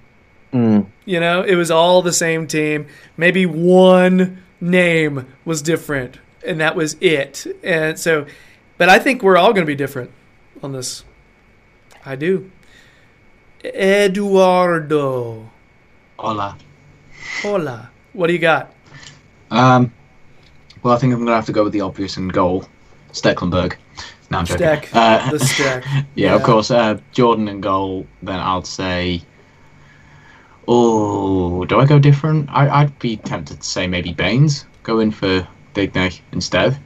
Mm. 0.52 0.86
You 1.04 1.18
know, 1.18 1.42
it 1.42 1.56
was 1.56 1.70
all 1.70 2.02
the 2.02 2.12
same 2.12 2.46
team. 2.46 2.86
Maybe 3.16 3.46
one 3.46 4.42
name 4.60 5.26
was 5.44 5.62
different, 5.62 6.18
and 6.46 6.60
that 6.60 6.76
was 6.76 6.96
it. 7.00 7.46
And 7.62 7.98
so, 7.98 8.26
but 8.78 8.88
I 8.88 8.98
think 8.98 9.22
we're 9.22 9.36
all 9.36 9.52
going 9.52 9.62
to 9.62 9.70
be 9.70 9.74
different 9.74 10.10
on 10.62 10.72
this. 10.72 11.04
I 12.04 12.16
do. 12.16 12.50
Eduardo. 13.64 15.50
Hola. 16.18 16.56
Hola. 17.42 17.90
What 18.12 18.26
do 18.26 18.32
you 18.32 18.38
got? 18.38 18.72
Um, 19.50 19.92
well, 20.82 20.94
I 20.94 20.98
think 20.98 21.12
I'm 21.12 21.18
going 21.18 21.28
to 21.28 21.34
have 21.34 21.46
to 21.46 21.52
go 21.52 21.64
with 21.64 21.72
the 21.72 21.82
obvious 21.82 22.16
and 22.16 22.32
goal, 22.32 22.64
Stekelenburg. 23.12 23.76
No, 24.30 24.38
I'm 24.38 24.46
joking. 24.46 24.58
Stack. 24.58 24.94
Uh, 24.94 25.30
the 25.30 25.38
stack. 25.40 25.84
yeah, 26.14 26.34
of 26.34 26.42
course. 26.42 26.70
Uh, 26.70 27.00
Jordan 27.12 27.48
and 27.48 27.62
goal. 27.62 28.06
Then 28.22 28.38
I'll 28.38 28.64
say. 28.64 29.22
Oh, 30.72 31.64
do 31.64 31.80
I 31.80 31.84
go 31.84 31.98
different? 31.98 32.48
I, 32.48 32.68
I'd 32.68 32.96
be 33.00 33.16
tempted 33.16 33.60
to 33.60 33.66
say 33.66 33.88
maybe 33.88 34.12
Baines. 34.12 34.66
Go 34.84 35.00
in 35.00 35.10
for 35.10 35.44
Digne 35.74 36.10
instead. 36.30 36.78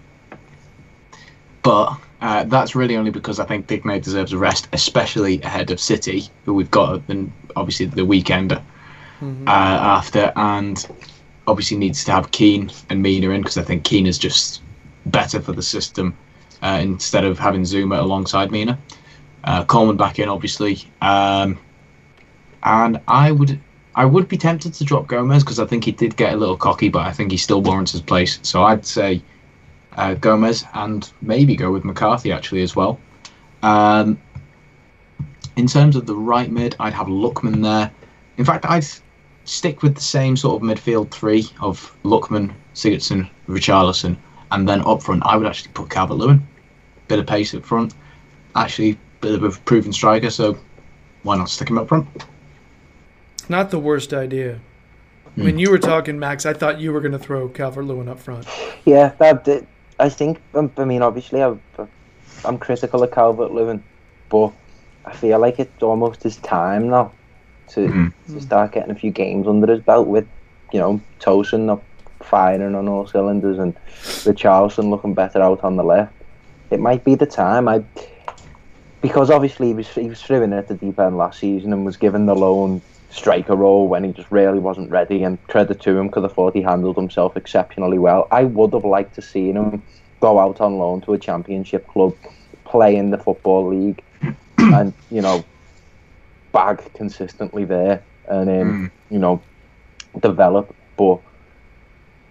But 1.62 1.98
uh, 2.22 2.44
that's 2.44 2.74
really 2.74 2.96
only 2.96 3.10
because 3.10 3.38
I 3.38 3.44
think 3.44 3.66
Digne 3.66 4.00
deserves 4.00 4.32
a 4.32 4.38
rest, 4.38 4.68
especially 4.72 5.42
ahead 5.42 5.70
of 5.70 5.78
City, 5.78 6.30
who 6.46 6.54
we've 6.54 6.70
got, 6.70 7.02
and 7.08 7.30
obviously 7.56 7.84
the 7.84 8.06
weekend 8.06 8.54
uh, 8.54 8.60
after, 9.46 10.32
and 10.34 10.86
obviously 11.46 11.76
needs 11.76 12.04
to 12.04 12.12
have 12.12 12.30
Keane 12.30 12.70
and 12.88 13.02
Mina 13.02 13.28
in 13.32 13.42
because 13.42 13.58
I 13.58 13.64
think 13.64 13.84
Keane 13.84 14.06
is 14.06 14.16
just 14.16 14.62
better 15.04 15.42
for 15.42 15.52
the 15.52 15.62
system 15.62 16.16
uh, 16.62 16.78
instead 16.80 17.24
of 17.26 17.38
having 17.38 17.64
Zouma 17.64 17.98
alongside 17.98 18.50
Mina. 18.50 18.78
Uh, 19.44 19.62
Coleman 19.66 19.98
back 19.98 20.18
in, 20.18 20.30
obviously, 20.30 20.90
um, 21.02 21.58
and 22.62 22.98
I 23.06 23.30
would 23.30 23.60
I 23.96 24.04
would 24.04 24.28
be 24.28 24.36
tempted 24.36 24.74
to 24.74 24.84
drop 24.84 25.06
Gomes 25.06 25.44
because 25.44 25.60
I 25.60 25.66
think 25.66 25.84
he 25.84 25.92
did 25.92 26.16
get 26.16 26.32
a 26.32 26.36
little 26.36 26.56
cocky, 26.56 26.88
but 26.88 27.06
I 27.06 27.12
think 27.12 27.30
he 27.30 27.36
still 27.36 27.62
warrants 27.62 27.92
his 27.92 28.00
place. 28.00 28.38
So 28.42 28.64
I'd 28.64 28.84
say 28.84 29.22
uh, 29.96 30.14
Gomes 30.14 30.64
and 30.74 31.10
maybe 31.22 31.54
go 31.54 31.70
with 31.70 31.84
McCarthy 31.84 32.32
actually 32.32 32.62
as 32.62 32.74
well. 32.74 32.98
Um, 33.62 34.20
in 35.56 35.66
terms 35.66 35.94
of 35.94 36.06
the 36.06 36.16
right 36.16 36.50
mid, 36.50 36.74
I'd 36.80 36.92
have 36.92 37.06
Lookman 37.06 37.62
there. 37.62 37.90
In 38.36 38.44
fact, 38.44 38.64
I'd 38.66 38.84
stick 39.44 39.82
with 39.82 39.94
the 39.94 40.00
same 40.00 40.36
sort 40.36 40.60
of 40.60 40.68
midfield 40.68 41.10
three 41.10 41.48
of 41.60 41.96
Lookman, 42.02 42.52
Sigurdsson, 42.74 43.30
Richarlison, 43.48 44.16
and 44.50 44.68
then 44.68 44.82
up 44.84 45.02
front, 45.02 45.22
I 45.24 45.36
would 45.36 45.46
actually 45.46 45.72
put 45.72 45.90
Calvert 45.90 46.16
Lewin. 46.16 46.46
Bit 47.06 47.20
of 47.20 47.26
pace 47.26 47.54
up 47.54 47.64
front. 47.64 47.94
Actually, 48.56 48.98
bit 49.20 49.34
of 49.34 49.44
a 49.44 49.50
proven 49.50 49.92
striker, 49.92 50.30
so 50.30 50.58
why 51.22 51.36
not 51.36 51.48
stick 51.48 51.70
him 51.70 51.78
up 51.78 51.88
front? 51.88 52.06
Not 53.48 53.70
the 53.70 53.78
worst 53.78 54.12
idea. 54.12 54.60
When 55.36 55.58
you 55.58 55.70
were 55.70 55.78
talking, 55.78 56.18
Max, 56.18 56.46
I 56.46 56.52
thought 56.52 56.80
you 56.80 56.92
were 56.92 57.00
going 57.00 57.12
to 57.12 57.18
throw 57.18 57.48
Calvert 57.48 57.84
Lewin 57.86 58.08
up 58.08 58.20
front. 58.20 58.46
Yeah, 58.84 59.12
that, 59.18 59.44
that- 59.46 59.66
I 59.98 60.08
think. 60.08 60.40
um, 60.54 60.72
I 60.76 60.84
mean, 60.84 61.02
obviously, 61.02 61.42
I, 61.42 61.54
I'm 62.44 62.58
critical 62.58 63.02
of 63.02 63.10
Calvert 63.12 63.52
Lewin, 63.52 63.82
but 64.28 64.52
I 65.04 65.12
feel 65.12 65.38
like 65.38 65.58
it's 65.60 65.82
almost 65.82 66.22
his 66.22 66.36
time 66.38 66.88
now 66.88 67.12
to, 67.68 67.80
Mhm. 67.88 68.12
to 68.28 68.40
start 68.40 68.72
getting 68.72 68.90
a 68.90 68.94
few 68.96 69.10
games 69.12 69.46
under 69.46 69.70
his 69.72 69.80
belt 69.80 70.06
with, 70.08 70.26
you 70.72 70.80
know, 70.80 71.00
Tosun 71.20 71.60
not 71.66 71.80
firing 72.20 72.74
on 72.74 72.88
all 72.88 73.06
cylinders 73.06 73.58
and 73.58 73.74
Richarlison 74.24 74.88
looking 74.90 75.14
better 75.14 75.40
out 75.42 75.62
on 75.62 75.76
the 75.76 75.84
left. 75.84 76.12
It 76.70 76.80
might 76.80 77.04
be 77.04 77.14
the 77.14 77.26
time. 77.26 77.68
I 77.68 77.84
because 79.00 79.30
obviously 79.30 79.68
he 79.68 79.74
was 79.74 79.88
he 79.88 80.08
was 80.08 80.20
through 80.22 80.42
in 80.42 80.52
at 80.54 80.66
the 80.66 80.74
deep 80.74 80.98
end 80.98 81.18
last 81.18 81.38
season 81.38 81.72
and 81.74 81.84
was 81.84 81.96
given 81.98 82.24
the 82.26 82.34
lone 82.34 82.80
striker 83.14 83.54
role 83.54 83.88
when 83.88 84.04
he 84.04 84.12
just 84.12 84.30
really 84.30 84.58
wasn't 84.58 84.90
ready. 84.90 85.22
And 85.22 85.42
credit 85.46 85.80
to 85.82 85.96
him 85.96 86.08
because 86.08 86.24
I 86.24 86.28
thought 86.28 86.54
he 86.54 86.62
handled 86.62 86.96
himself 86.96 87.36
exceptionally 87.36 87.98
well. 87.98 88.26
I 88.30 88.44
would 88.44 88.72
have 88.72 88.84
liked 88.84 89.14
to 89.14 89.22
see 89.22 89.50
him 89.50 89.82
go 90.20 90.38
out 90.38 90.60
on 90.60 90.78
loan 90.78 91.00
to 91.02 91.14
a 91.14 91.18
championship 91.18 91.86
club, 91.86 92.14
play 92.64 92.96
in 92.96 93.10
the 93.10 93.18
football 93.18 93.68
league, 93.68 94.02
and 94.58 94.92
you 95.10 95.20
know, 95.20 95.44
bag 96.52 96.82
consistently 96.94 97.64
there 97.64 98.02
and 98.28 98.50
um, 98.50 98.90
you 99.10 99.18
know, 99.18 99.40
develop. 100.20 100.74
But 100.96 101.20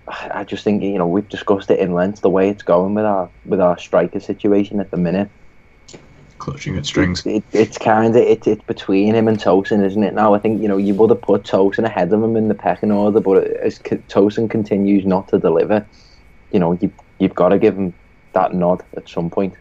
I 0.08 0.32
I 0.40 0.44
just 0.44 0.64
think 0.64 0.84
you 0.84 0.98
know 0.98 1.08
we've 1.08 1.30
discussed 1.30 1.72
it 1.72 1.80
in 1.80 1.94
length 1.94 2.22
the 2.22 2.30
way 2.30 2.50
it's 2.50 2.64
going 2.64 2.94
with 2.94 3.06
our 3.06 3.30
with 3.46 3.62
our 3.62 3.78
striker 3.78 4.20
situation 4.20 4.80
at 4.80 4.92
the 4.92 4.98
minute. 4.98 5.30
Clutching 6.44 6.76
at 6.76 6.86
strings. 6.86 7.26
It, 7.26 7.42
it's 7.54 7.78
kind 7.78 8.18
of 8.18 8.22
it, 8.22 8.46
it's 8.46 8.62
between 8.66 9.16
him 9.16 9.30
and 9.30 9.40
Tosun, 9.40 9.82
isn't 9.82 10.04
it? 10.04 10.14
Now 10.14 10.34
I 10.34 10.40
think 10.40 10.62
you 10.62 10.68
know 10.68 10.76
you 10.76 10.94
would 10.96 11.10
have 11.10 11.22
put 11.22 11.44
Tosun 11.44 11.86
ahead 11.86 12.12
of 12.12 12.22
him 12.22 12.36
in 12.36 12.50
the 12.50 12.54
pecking 12.54 12.92
order, 12.92 13.22
but 13.22 13.48
as 13.48 13.80
Tosun 13.80 14.50
continues 14.50 15.06
not 15.06 15.30
to 15.30 15.40
deliver, 15.40 15.86
you 16.52 16.60
know 16.60 16.74
you 16.82 16.92
you've 17.18 17.34
got 17.34 17.50
to 17.50 17.58
give 17.58 17.78
him 17.78 17.94
that 18.34 18.54
nod 18.54 18.84
at 18.98 19.08
some 19.08 19.30
point. 19.30 19.54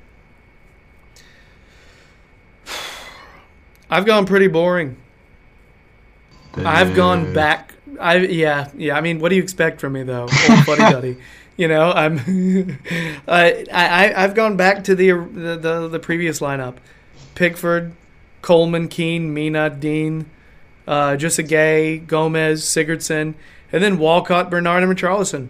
I've 3.88 4.04
gone 4.04 4.26
pretty 4.26 4.48
boring. 4.48 4.96
I've 6.56 6.96
gone 6.96 7.30
uh, 7.30 7.32
back. 7.32 7.74
I 8.00 8.16
yeah 8.16 8.72
yeah. 8.76 8.96
I 8.96 9.02
mean, 9.02 9.20
what 9.20 9.28
do 9.28 9.36
you 9.36 9.42
expect 9.44 9.80
from 9.80 9.92
me 9.92 10.02
though, 10.02 10.22
old 10.50 10.66
buddy 10.66 10.82
duddy? 10.82 11.16
You 11.56 11.68
know, 11.68 11.92
I'm. 11.92 12.18
I 13.28 13.66
I 13.72 14.24
I've 14.24 14.34
gone 14.34 14.56
back 14.56 14.84
to 14.84 14.94
the 14.94 15.10
the 15.12 15.56
the, 15.56 15.88
the 15.88 15.98
previous 15.98 16.40
lineup: 16.40 16.76
Pickford, 17.34 17.92
Coleman, 18.40 18.88
Keane, 18.88 19.32
Mina, 19.32 19.70
Digne, 19.70 20.26
uh, 20.86 21.16
Gueye, 21.16 22.06
Gomes, 22.06 22.62
Sigurdsson, 22.62 23.34
and 23.70 23.82
then 23.82 23.98
Walcott, 23.98 24.50
Bernard, 24.50 24.82
and 24.82 24.92
Richarlison. 24.96 25.48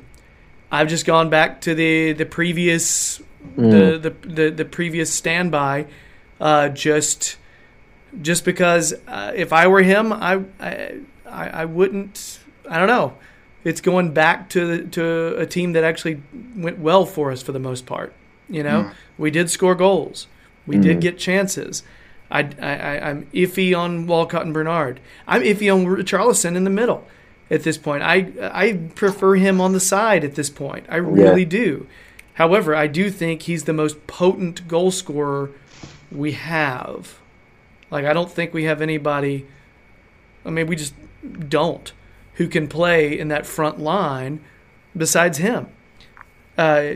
I've 0.70 0.88
just 0.88 1.04
gone 1.04 1.30
back 1.30 1.60
to 1.62 1.74
the 1.74 2.12
the 2.12 2.26
previous 2.26 3.20
the, 3.56 3.98
the 3.98 4.28
the 4.28 4.50
the 4.50 4.64
previous 4.64 5.12
standby, 5.12 5.86
uh, 6.40 6.68
just 6.70 7.36
just 8.20 8.44
because 8.44 8.94
uh, 9.06 9.32
if 9.34 9.52
I 9.52 9.66
were 9.66 9.82
him, 9.82 10.12
I, 10.12 10.42
I 10.60 11.00
I 11.26 11.48
I 11.48 11.64
wouldn't. 11.64 12.38
I 12.68 12.78
don't 12.78 12.88
know. 12.88 13.14
It's 13.64 13.80
going 13.80 14.12
back 14.12 14.48
to 14.50 14.86
to 14.88 15.36
a 15.38 15.46
team 15.46 15.72
that 15.72 15.84
actually 15.84 16.22
went 16.56 16.78
well 16.78 17.06
for 17.06 17.30
us 17.30 17.42
for 17.42 17.52
the 17.52 17.58
most 17.58 17.86
part. 17.86 18.12
You 18.48 18.62
know, 18.62 18.82
mm. 18.84 18.94
we 19.18 19.30
did 19.30 19.50
score 19.50 19.74
goals, 19.74 20.26
we 20.66 20.78
did 20.78 20.98
mm. 20.98 21.00
get 21.00 21.18
chances. 21.18 21.82
I, 22.30 22.48
I, 22.62 23.10
I'm 23.10 23.26
iffy 23.26 23.76
on 23.76 24.06
Walcott 24.06 24.46
and 24.46 24.54
Bernard. 24.54 25.00
I'm 25.26 25.42
iffy 25.42 25.72
on 25.72 25.84
Richarlison 25.84 26.56
in 26.56 26.64
the 26.64 26.70
middle 26.70 27.06
at 27.50 27.62
this 27.62 27.76
point. 27.76 28.02
I 28.02 28.32
I 28.40 28.88
prefer 28.94 29.34
him 29.34 29.60
on 29.60 29.72
the 29.72 29.80
side 29.80 30.24
at 30.24 30.34
this 30.34 30.48
point. 30.48 30.86
I 30.88 30.96
really 30.96 31.44
do. 31.44 31.86
However, 32.34 32.74
I 32.74 32.86
do 32.86 33.10
think 33.10 33.42
he's 33.42 33.64
the 33.64 33.74
most 33.74 34.06
potent 34.06 34.66
goal 34.66 34.90
scorer 34.90 35.50
we 36.10 36.32
have. 36.32 37.18
Like, 37.90 38.06
I 38.06 38.14
don't 38.14 38.30
think 38.30 38.54
we 38.54 38.64
have 38.64 38.80
anybody, 38.80 39.46
I 40.46 40.50
mean, 40.50 40.66
we 40.66 40.76
just 40.76 40.94
don't, 41.48 41.92
who 42.34 42.48
can 42.48 42.68
play 42.68 43.18
in 43.18 43.28
that 43.28 43.46
front 43.46 43.78
line 43.78 44.42
besides 44.96 45.38
him. 45.38 45.68
Uh, 46.56 46.94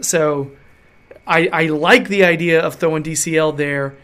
so 0.00 0.52
I, 1.26 1.48
I 1.52 1.66
like 1.66 2.08
the 2.08 2.24
idea 2.24 2.60
of 2.60 2.76
throwing 2.76 3.02
DCL 3.02 3.56
there, 3.56 3.96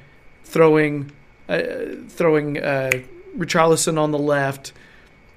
throwing 0.45 1.13
uh, 1.49 1.63
throwing 2.09 2.59
uh, 2.59 2.91
Richarlison 3.37 3.99
on 3.99 4.11
the 4.11 4.19
left, 4.19 4.73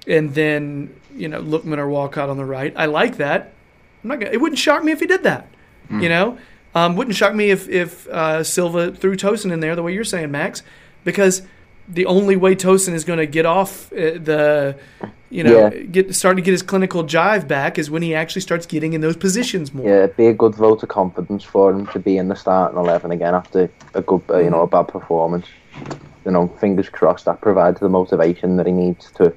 and 0.06 0.34
then 0.34 0.94
you 1.14 1.28
know 1.28 1.42
Lookman 1.42 1.78
or 1.78 1.88
Walcott 1.88 2.28
on 2.28 2.36
the 2.36 2.44
right. 2.44 2.72
I 2.76 2.86
like 2.86 3.16
that. 3.18 3.52
I'm 4.02 4.08
not 4.08 4.20
gonna, 4.20 4.32
it 4.32 4.40
wouldn't 4.40 4.58
shock 4.58 4.82
me 4.84 4.92
if 4.92 5.00
he 5.00 5.06
did 5.06 5.22
that. 5.24 5.48
You 6.00 6.08
know, 6.08 6.38
um, 6.74 6.96
wouldn't 6.96 7.16
shock 7.16 7.34
me 7.34 7.50
if 7.50 7.68
if 7.68 8.08
uh, 8.08 8.42
Silva 8.42 8.92
threw 8.92 9.16
Tosun 9.16 9.52
in 9.52 9.60
there 9.60 9.76
the 9.76 9.82
way 9.82 9.94
you're 9.94 10.04
saying, 10.04 10.30
Max, 10.30 10.62
because 11.04 11.42
the 11.88 12.06
only 12.06 12.36
way 12.36 12.54
Tosun 12.54 12.92
is 12.94 13.04
going 13.04 13.18
to 13.18 13.26
get 13.26 13.46
off 13.46 13.92
uh, 13.92 13.96
the 13.96 14.76
you 15.30 15.42
know 15.44 15.68
Yeah. 15.68 15.70
get 15.70 16.14
start 16.14 16.36
to 16.36 16.42
get 16.42 16.52
his 16.52 16.62
clinical 16.62 17.04
jive 17.04 17.46
back 17.48 17.78
is 17.78 17.90
when 17.90 18.02
he 18.02 18.14
actually 18.14 18.42
starts 18.42 18.66
getting 18.66 18.92
in 18.92 19.00
those 19.00 19.16
positions 19.16 19.72
more. 19.74 19.86
Yeah, 19.86 20.04
it'd 20.04 20.16
be 20.16 20.26
a 20.26 20.34
good 20.34 20.54
vote 20.54 20.82
of 20.82 20.88
confidence 20.88 21.44
for 21.44 21.70
him 21.72 21.86
to 21.88 21.98
be 21.98 22.16
in 22.16 22.28
the 22.28 22.36
starting 22.36 22.78
eleven 22.78 23.10
again 23.10 23.34
after 23.34 23.70
a 23.94 24.02
good, 24.02 24.22
uh, 24.30 24.38
you 24.38 24.50
know, 24.50 24.62
a 24.62 24.66
bad 24.66 24.88
performance. 24.88 25.46
You 26.24 26.32
know, 26.32 26.48
fingers 26.60 26.88
crossed 26.88 27.26
that 27.26 27.40
provides 27.40 27.78
the 27.80 27.88
motivation 27.88 28.56
that 28.56 28.66
he 28.66 28.72
needs 28.72 29.10
to. 29.12 29.32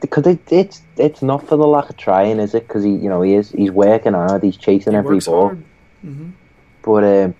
Because 0.00 0.26
it, 0.26 0.40
it's 0.50 0.80
it's 0.96 1.20
not 1.20 1.46
for 1.46 1.56
the 1.56 1.66
lack 1.66 1.90
of 1.90 1.96
trying, 1.98 2.38
is 2.38 2.54
it? 2.54 2.66
Because 2.66 2.84
he, 2.84 2.90
you 2.90 3.10
know, 3.10 3.20
he 3.20 3.34
is 3.34 3.50
he's 3.50 3.70
working 3.70 4.14
hard, 4.14 4.42
he's 4.42 4.56
chasing 4.56 4.94
He 4.94 4.98
every 4.98 5.18
ball. 5.18 5.56
Mhm. 6.04 6.32
But 6.82 7.04
um, 7.04 7.34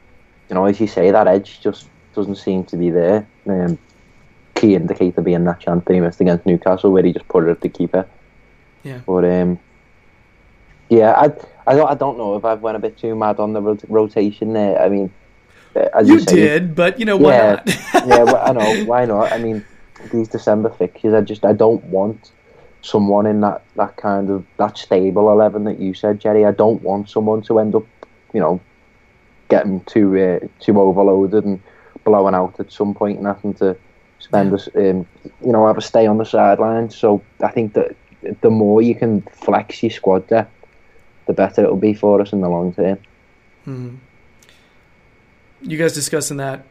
you 0.50 0.54
know, 0.54 0.66
as 0.66 0.78
you 0.78 0.86
say, 0.86 1.10
that 1.10 1.26
edge 1.26 1.60
just 1.62 1.88
doesn't 2.14 2.34
seem 2.36 2.64
to 2.64 2.76
be 2.76 2.90
there. 2.90 3.26
Um, 3.48 3.78
key 4.54 4.74
indicator 4.74 5.20
being 5.20 5.44
that 5.44 5.60
chance 5.60 5.84
that 5.86 5.94
he 5.94 6.00
missed 6.00 6.20
against 6.20 6.46
Newcastle, 6.46 6.90
where 6.90 7.04
he 7.04 7.12
just 7.12 7.28
put 7.28 7.44
it 7.44 7.50
at 7.50 7.60
the 7.60 7.68
keeper. 7.68 8.08
Yeah. 8.82 9.00
But 9.06 9.24
um, 9.24 9.58
yeah, 10.88 11.12
I 11.12 11.30
I 11.66 11.74
don't 11.74 11.90
I 11.90 11.94
don't 11.94 12.18
know 12.18 12.36
if 12.36 12.44
I've 12.44 12.60
went 12.60 12.76
a 12.76 12.80
bit 12.80 12.98
too 12.98 13.14
mad 13.14 13.38
on 13.38 13.52
the 13.52 13.60
rot- 13.60 13.84
rotation 13.88 14.52
there. 14.52 14.80
I 14.80 14.88
mean, 14.88 15.10
uh, 15.74 15.88
as 15.94 16.08
you, 16.08 16.14
You 16.14 16.20
say, 16.20 16.36
did, 16.36 16.74
but 16.74 16.98
you 16.98 17.04
know 17.04 17.16
why 17.16 17.36
Yeah. 17.36 17.62
not? 17.66 17.66
yeah, 18.06 18.22
well, 18.24 18.42
I 18.42 18.52
know 18.52 18.72
why 18.84 19.04
not. 19.04 19.32
I 19.32 19.38
mean, 19.38 19.64
these 20.12 20.28
December 20.28 20.70
fixtures, 20.70 21.14
I 21.14 21.20
just 21.20 21.44
I 21.44 21.52
don't 21.52 21.82
want 21.84 22.30
someone 22.82 23.26
in 23.26 23.40
that 23.40 23.64
that 23.76 23.96
kind 23.96 24.30
of 24.30 24.44
that 24.58 24.78
stable 24.78 25.30
eleven 25.30 25.64
that 25.64 25.80
you 25.80 25.92
said, 25.92 26.20
Jerry. 26.20 26.44
I 26.44 26.52
don't 26.52 26.82
want 26.82 27.10
someone 27.10 27.42
to 27.42 27.58
end 27.58 27.74
up, 27.74 27.86
you 28.32 28.40
know, 28.40 28.60
getting 29.48 29.82
too 29.84 30.16
uh, 30.16 30.46
too 30.60 30.80
overloaded 30.80 31.44
and 31.44 31.60
blowing 32.06 32.34
out 32.34 32.58
at 32.58 32.72
some 32.72 32.94
point 32.94 33.18
and 33.18 33.26
having 33.26 33.52
to 33.54 33.76
spend 34.20 34.54
us, 34.54 34.68
um, 34.76 35.06
you 35.44 35.52
know, 35.52 35.66
have 35.66 35.76
a 35.76 35.82
stay 35.82 36.06
on 36.06 36.16
the 36.16 36.24
sidelines. 36.24 36.96
So 36.96 37.20
I 37.42 37.50
think 37.50 37.74
that 37.74 37.94
the 38.40 38.50
more 38.50 38.80
you 38.80 38.94
can 38.94 39.20
flex 39.22 39.82
your 39.82 39.90
squad 39.90 40.26
depth, 40.28 40.52
the 41.26 41.34
better 41.34 41.64
it'll 41.64 41.76
be 41.76 41.92
for 41.92 42.20
us 42.22 42.32
in 42.32 42.40
the 42.40 42.48
long 42.48 42.72
term. 42.72 42.98
Hmm. 43.64 43.96
You 45.60 45.76
guys 45.76 45.92
discussing 45.92 46.36
that 46.38 46.64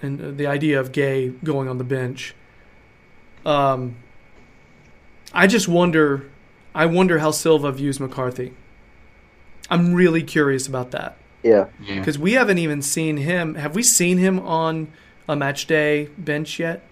and 0.00 0.20
uh, 0.20 0.30
the 0.30 0.46
idea 0.46 0.80
of 0.80 0.90
Gueye 0.90 1.42
going 1.44 1.68
on 1.68 1.78
the 1.78 1.84
bench. 1.84 2.34
Um, 3.44 3.96
I 5.32 5.46
just 5.46 5.68
wonder. 5.68 6.28
I 6.74 6.86
wonder 6.86 7.18
how 7.18 7.32
Silva 7.32 7.70
views 7.70 8.00
McCarthy. 8.00 8.54
I'm 9.68 9.92
really 9.92 10.22
curious 10.22 10.66
about 10.66 10.90
that 10.92 11.18
Yeah. 11.42 11.66
Yeah. 11.84 11.98
because 11.98 12.18
we 12.18 12.32
haven't 12.32 12.58
even 12.58 12.82
seen 12.82 13.16
him. 13.16 13.54
Have 13.56 13.74
we 13.74 13.82
seen 13.82 14.18
him 14.18 14.38
on 14.40 14.88
a 15.28 15.36
match 15.36 15.66
day 15.66 16.08
bench 16.18 16.58
yet? 16.58 16.82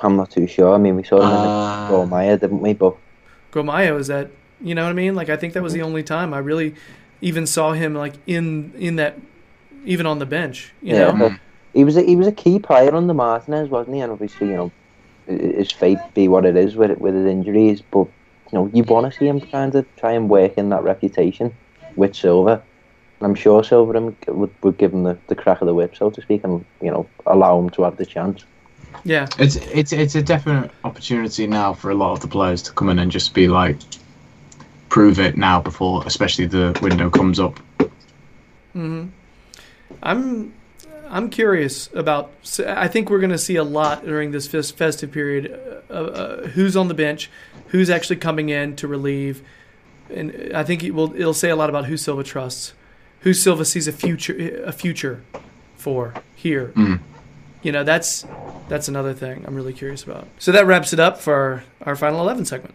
I'm 0.00 0.16
not 0.16 0.30
too 0.30 0.46
sure. 0.46 0.74
I 0.74 0.78
mean, 0.78 0.96
we 0.96 1.02
saw 1.02 1.16
him 1.20 1.26
Uh, 1.26 1.86
in 1.94 2.00
the 2.00 2.06
Maya, 2.06 2.36
didn't 2.36 2.60
we? 2.60 2.72
But 2.72 2.96
Gromaya 3.52 3.94
was 3.94 4.06
that. 4.06 4.30
You 4.62 4.74
know 4.74 4.84
what 4.84 4.90
I 4.90 4.94
mean? 4.94 5.14
Like 5.14 5.28
I 5.28 5.36
think 5.36 5.54
that 5.54 5.62
was 5.62 5.72
the 5.72 5.82
only 5.82 6.02
time 6.02 6.32
I 6.32 6.38
really 6.38 6.74
even 7.20 7.46
saw 7.46 7.72
him 7.72 7.94
like 7.94 8.14
in 8.26 8.72
in 8.78 8.96
that 8.96 9.18
even 9.84 10.06
on 10.06 10.18
the 10.18 10.26
bench. 10.26 10.72
You 10.82 10.94
Yeah, 10.94 11.10
know? 11.12 11.34
he 11.74 11.84
was 11.84 11.96
a, 11.96 12.02
he 12.02 12.14
was 12.16 12.26
a 12.28 12.32
key 12.32 12.58
player 12.58 12.94
on 12.94 13.06
the 13.08 13.14
Martinez, 13.14 13.68
wasn't 13.68 13.96
he? 13.96 14.02
And 14.02 14.12
obviously, 14.12 14.48
you 14.48 14.56
know, 14.56 14.72
his 15.26 15.72
fate 15.72 15.98
be 16.14 16.28
what 16.28 16.44
it 16.44 16.56
is 16.56 16.76
with 16.76 16.96
with 16.98 17.14
his 17.14 17.26
injuries. 17.26 17.82
But 17.82 18.06
you 18.52 18.58
know, 18.58 18.70
you 18.72 18.84
want 18.84 19.10
to 19.12 19.18
see 19.18 19.26
him 19.26 19.40
kind 19.40 19.74
of 19.74 19.84
try 19.96 20.12
and 20.12 20.28
work 20.28 20.52
in 20.56 20.68
that 20.68 20.82
reputation 20.84 21.52
with 21.96 22.14
Silva. 22.14 22.62
And 23.22 23.30
I'm 23.30 23.36
sure 23.36 23.62
Silva 23.62 24.00
would 24.26 24.50
would 24.64 24.78
give 24.78 24.92
him 24.92 25.04
the, 25.04 25.16
the 25.28 25.36
crack 25.36 25.60
of 25.60 25.68
the 25.68 25.74
whip, 25.74 25.94
so 25.94 26.10
to 26.10 26.20
speak, 26.20 26.42
and 26.42 26.64
you 26.80 26.90
know, 26.90 27.06
allow 27.24 27.56
him 27.60 27.70
to 27.70 27.84
have 27.84 27.96
the 27.96 28.04
chance. 28.04 28.44
Yeah. 29.04 29.28
It's 29.38 29.54
it's 29.54 29.92
it's 29.92 30.16
a 30.16 30.22
definite 30.22 30.72
opportunity 30.82 31.46
now 31.46 31.72
for 31.72 31.92
a 31.92 31.94
lot 31.94 32.14
of 32.14 32.20
the 32.20 32.26
players 32.26 32.62
to 32.62 32.72
come 32.72 32.88
in 32.88 32.98
and 32.98 33.12
just 33.12 33.32
be 33.32 33.46
like, 33.46 33.76
prove 34.88 35.20
it 35.20 35.36
now 35.36 35.60
before, 35.60 36.04
especially 36.04 36.46
the 36.46 36.76
window 36.82 37.10
comes 37.10 37.38
up. 37.38 37.60
hmm 38.72 39.06
I'm 40.02 40.52
I'm 41.08 41.30
curious 41.30 41.90
about. 41.94 42.32
I 42.66 42.88
think 42.88 43.08
we're 43.08 43.20
going 43.20 43.30
to 43.30 43.38
see 43.38 43.54
a 43.54 43.62
lot 43.62 44.04
during 44.04 44.32
this 44.32 44.48
festive 44.48 45.12
period. 45.12 45.82
Uh, 45.88 45.92
uh, 45.92 46.46
who's 46.48 46.76
on 46.76 46.88
the 46.88 46.94
bench? 46.94 47.30
Who's 47.68 47.88
actually 47.88 48.16
coming 48.16 48.48
in 48.48 48.74
to 48.76 48.88
relieve? 48.88 49.44
And 50.10 50.50
I 50.52 50.64
think 50.64 50.82
it 50.82 50.90
will. 50.90 51.14
It'll 51.14 51.34
say 51.34 51.50
a 51.50 51.56
lot 51.56 51.68
about 51.68 51.84
who 51.84 51.96
Silva 51.96 52.24
trusts, 52.24 52.72
who 53.22 53.32
Silva 53.34 53.64
sees 53.64 53.88
a 53.88 53.92
future 53.92 54.62
a 54.64 54.72
future 54.72 55.22
for 55.76 56.14
here. 56.36 56.72
Mm. 56.76 57.00
You 57.62 57.72
know, 57.72 57.84
that's 57.84 58.26
that's 58.68 58.88
another 58.88 59.14
thing 59.14 59.44
I'm 59.46 59.54
really 59.54 59.72
curious 59.72 60.02
about. 60.02 60.28
So 60.38 60.52
that 60.52 60.66
wraps 60.66 60.92
it 60.92 61.00
up 61.00 61.18
for 61.18 61.34
our, 61.34 61.64
our 61.82 61.96
final 61.96 62.20
eleven 62.20 62.44
segment. 62.44 62.74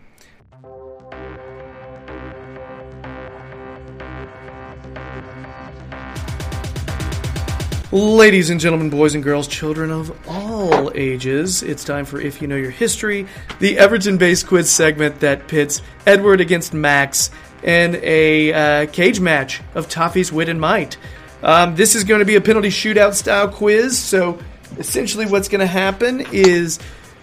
Ladies 7.89 8.50
and 8.50 8.60
gentlemen, 8.60 8.89
boys 8.89 9.16
and 9.16 9.24
girls, 9.24 9.48
children 9.48 9.91
of 9.91 10.12
all 10.28 10.91
ages, 10.93 11.64
it's 11.64 11.86
time 11.86 12.04
for 12.04 12.20
If 12.20 12.41
You 12.41 12.48
Know 12.50 12.58
Your 12.58 12.70
History, 12.70 13.26
the 13.60 13.78
Everton 13.78 14.18
based 14.18 14.45
quiz 14.45 14.70
segment 14.70 15.22
that 15.22 15.48
pits 15.48 15.82
Edward 16.06 16.41
against 16.41 16.74
Max 16.74 17.32
in 17.64 17.99
a 18.01 18.53
uh, 18.53 18.86
cage 18.88 19.20
match 19.20 19.62
of 19.76 19.89
Toffee's 19.89 20.32
wit 20.32 20.49
and 20.49 20.60
might. 20.62 20.97
Um, 21.43 21.76
this 21.76 21.95
is 21.95 22.03
going 22.03 22.20
to 22.20 22.26
be 22.26 22.36
a 22.36 22.41
penalty 22.41 22.70
shootout 22.70 23.14
style 23.14 23.47
quiz, 23.47 23.97
so 23.97 24.39
essentially 24.78 25.26
what's 25.26 25.47
going 25.47 25.62
to 25.62 25.68
happen 25.68 26.26
is 26.32 26.80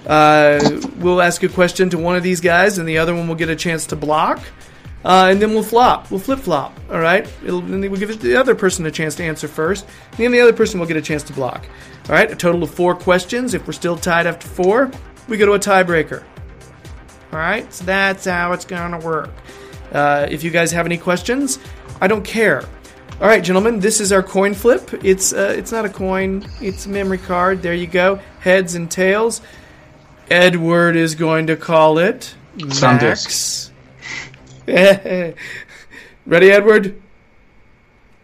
uh, 0.07 0.81
we'll 0.99 1.21
ask 1.21 1.43
a 1.43 1.49
question 1.49 1.91
to 1.91 1.99
one 1.99 2.17
of 2.17 2.23
these 2.23 2.41
guys, 2.41 2.79
and 2.79 2.89
the 2.89 2.99
other 2.99 3.15
one 3.15 3.29
will 3.29 3.35
get 3.35 3.49
a 3.49 3.57
chance 3.57 3.87
to 3.87 3.97
block. 3.97 4.41
Uh, 5.05 5.29
and 5.31 5.41
then 5.43 5.51
we'll 5.51 5.63
flop. 5.63 6.11
We'll 6.11 6.21
flip 6.21 6.39
flop. 6.39 6.79
All 6.91 6.99
right. 6.99 7.31
It'll, 7.45 7.59
and 7.59 7.83
then 7.83 7.91
we'll 7.91 8.01
give 8.01 8.19
the 8.23 8.37
other 8.37 8.55
person 8.55 8.87
a 8.87 8.91
chance 8.91 9.15
to 9.17 9.23
answer 9.23 9.47
first. 9.47 9.87
And 10.13 10.21
then 10.21 10.33
the 10.33 10.41
other 10.41 10.55
person 10.55 10.81
will 10.81 10.87
get 10.87 10.97
a 10.97 11.03
chance 11.03 11.23
to 11.25 11.35
block. 11.35 11.67
All 12.09 12.15
right. 12.15 12.31
A 12.31 12.35
total 12.35 12.63
of 12.63 12.71
four 12.71 12.95
questions. 12.95 13.53
If 13.53 13.67
we're 13.67 13.75
still 13.75 13.99
tied 13.99 14.27
after 14.27 14.49
four, 14.49 14.91
we 15.29 15.37
go 15.37 15.45
to 15.45 15.53
a 15.53 15.59
tiebreaker. 15.59 16.25
All 17.33 17.39
right. 17.39 17.71
So 17.71 17.85
that's 17.85 18.25
how 18.25 18.53
it's 18.53 18.65
gonna 18.65 18.99
work. 18.99 19.29
Uh, 19.93 20.27
if 20.31 20.43
you 20.43 20.51
guys 20.51 20.73
have 20.73 20.87
any 20.87 20.99
questions, 20.99 21.59
I 22.01 22.07
don't 22.07 22.25
care. 22.25 22.63
All 23.21 23.29
right, 23.29 23.45
gentlemen. 23.45 23.79
This 23.79 24.01
is 24.01 24.13
our 24.13 24.23
coin 24.23 24.55
flip. 24.55 24.91
It's 25.05 25.33
uh, 25.33 25.55
it's 25.57 25.71
not 25.71 25.85
a 25.85 25.89
coin. 25.89 26.45
It's 26.61 26.87
a 26.87 26.89
memory 26.89 27.19
card. 27.19 27.63
There 27.63 27.75
you 27.75 27.87
go. 27.87 28.17
Heads 28.41 28.75
and 28.75 28.91
tails. 28.91 29.41
Edward 30.31 30.97
is 30.97 31.15
going 31.15 31.47
to 31.47 31.57
call 31.57 31.99
it 31.99 32.35
Max. 32.57 33.71
Ready, 34.67 35.37
Edward? 36.27 37.01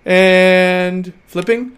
And 0.04 1.12
flipping. 1.26 1.76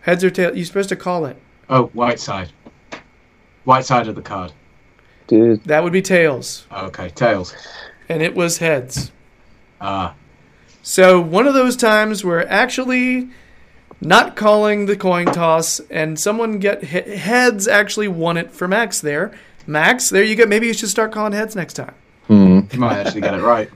Heads 0.00 0.24
or 0.24 0.30
tails? 0.30 0.56
You're 0.56 0.64
supposed 0.64 0.88
to 0.88 0.96
call 0.96 1.26
it. 1.26 1.36
Oh, 1.68 1.86
white 1.88 2.18
side. 2.20 2.50
White 3.64 3.84
side 3.84 4.08
of 4.08 4.14
the 4.14 4.22
card. 4.22 4.52
Dude, 5.26 5.62
That 5.64 5.82
would 5.82 5.92
be 5.92 6.02
tails, 6.02 6.66
Okay, 6.72 7.08
tails. 7.10 7.54
and 8.08 8.22
it 8.22 8.34
was 8.34 8.58
heads. 8.58 9.10
Ah, 9.80 10.14
So 10.82 11.20
one 11.20 11.46
of 11.46 11.54
those 11.54 11.76
times 11.76 12.24
where 12.24 12.48
actually 12.48 13.28
not 14.00 14.36
calling 14.36 14.86
the 14.86 14.96
coin 14.96 15.26
toss, 15.26 15.80
and 15.90 16.18
someone 16.18 16.58
get 16.58 16.84
he- 16.84 17.16
heads 17.16 17.66
actually 17.66 18.08
won 18.08 18.36
it 18.36 18.50
for 18.52 18.68
Max 18.68 19.00
there. 19.00 19.32
Max, 19.66 20.10
there 20.10 20.22
you 20.22 20.36
go. 20.36 20.46
Maybe 20.46 20.66
you 20.68 20.74
should 20.74 20.90
start 20.90 21.10
calling 21.12 21.32
heads 21.32 21.56
next 21.56 21.74
time. 21.74 21.94
hmm. 22.26 22.60
you 22.72 22.78
might 22.78 22.98
actually 22.98 23.22
get 23.22 23.34
it 23.34 23.42
right. 23.42 23.68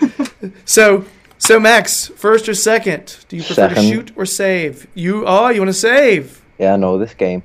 So, 0.64 1.04
so 1.38 1.58
Max, 1.58 2.08
first 2.08 2.48
or 2.48 2.54
second? 2.54 3.16
Do 3.28 3.36
you 3.36 3.42
prefer 3.42 3.68
to 3.74 3.80
shoot 3.82 4.12
or 4.16 4.24
save? 4.26 4.86
You 4.94 5.24
oh, 5.26 5.48
you 5.48 5.60
want 5.60 5.68
to 5.70 5.72
save? 5.74 6.40
yeah, 6.58 6.74
I 6.74 6.76
know 6.76 6.98
this 6.98 7.14
game. 7.14 7.42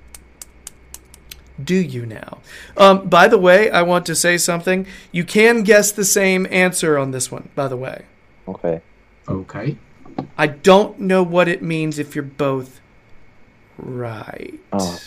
Do 1.62 1.76
you 1.76 2.06
now? 2.06 2.40
Um, 2.78 3.08
by 3.08 3.28
the 3.28 3.38
way, 3.38 3.70
I 3.70 3.82
want 3.84 4.06
to 4.08 4.16
say 4.16 4.38
something. 4.38 4.88
You 5.12 5.24
can 5.24 5.64
guess 5.64 5.92
the 5.92 6.06
same 6.06 6.48
answer 6.50 6.98
on 6.98 7.12
this 7.12 7.32
one, 7.32 7.50
by 7.56 7.68
the 7.68 7.78
way. 7.78 8.06
Okay. 8.48 8.82
Okay. 9.28 9.78
I 10.38 10.48
don't 10.48 11.00
know 11.00 11.24
what 11.24 11.48
it 11.48 11.62
means 11.62 12.00
if 12.00 12.16
you're 12.16 12.24
both 12.24 12.82
right. 13.78 14.60
Oh. 14.72 15.00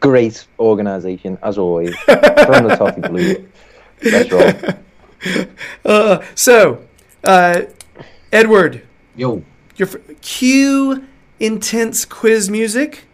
Great 0.00 0.46
organisation, 0.58 1.38
as 1.42 1.58
always. 1.58 1.96
From 2.04 2.68
the 2.68 2.76
Toffee 2.78 3.00
Blue. 3.00 3.48
That's 4.00 4.32
right. 4.32 4.78
Uh, 5.86 6.22
so, 6.34 6.84
uh, 7.24 7.62
Edward, 8.30 8.82
Yo. 9.16 9.42
your 9.76 9.86
fir- 9.86 10.02
cue 10.20 11.06
intense 11.40 12.04
quiz 12.04 12.50
music. 12.50 13.06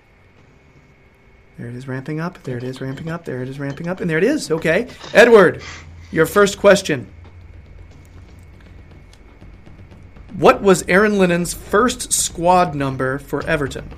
There 1.60 1.68
it 1.68 1.76
is 1.76 1.86
ramping 1.86 2.20
up. 2.20 2.42
There 2.42 2.56
it 2.56 2.64
is 2.64 2.80
ramping 2.80 3.10
up. 3.10 3.26
There 3.26 3.42
it 3.42 3.48
is 3.50 3.60
ramping 3.60 3.86
up. 3.86 4.00
And 4.00 4.08
there 4.08 4.16
it 4.16 4.24
is. 4.24 4.50
Okay. 4.50 4.88
Edward, 5.12 5.62
your 6.10 6.24
first 6.24 6.58
question. 6.58 7.06
What 10.38 10.62
was 10.62 10.84
Aaron 10.88 11.18
Lennon's 11.18 11.52
first 11.52 12.14
squad 12.14 12.74
number 12.74 13.18
for 13.18 13.44
Everton? 13.46 13.90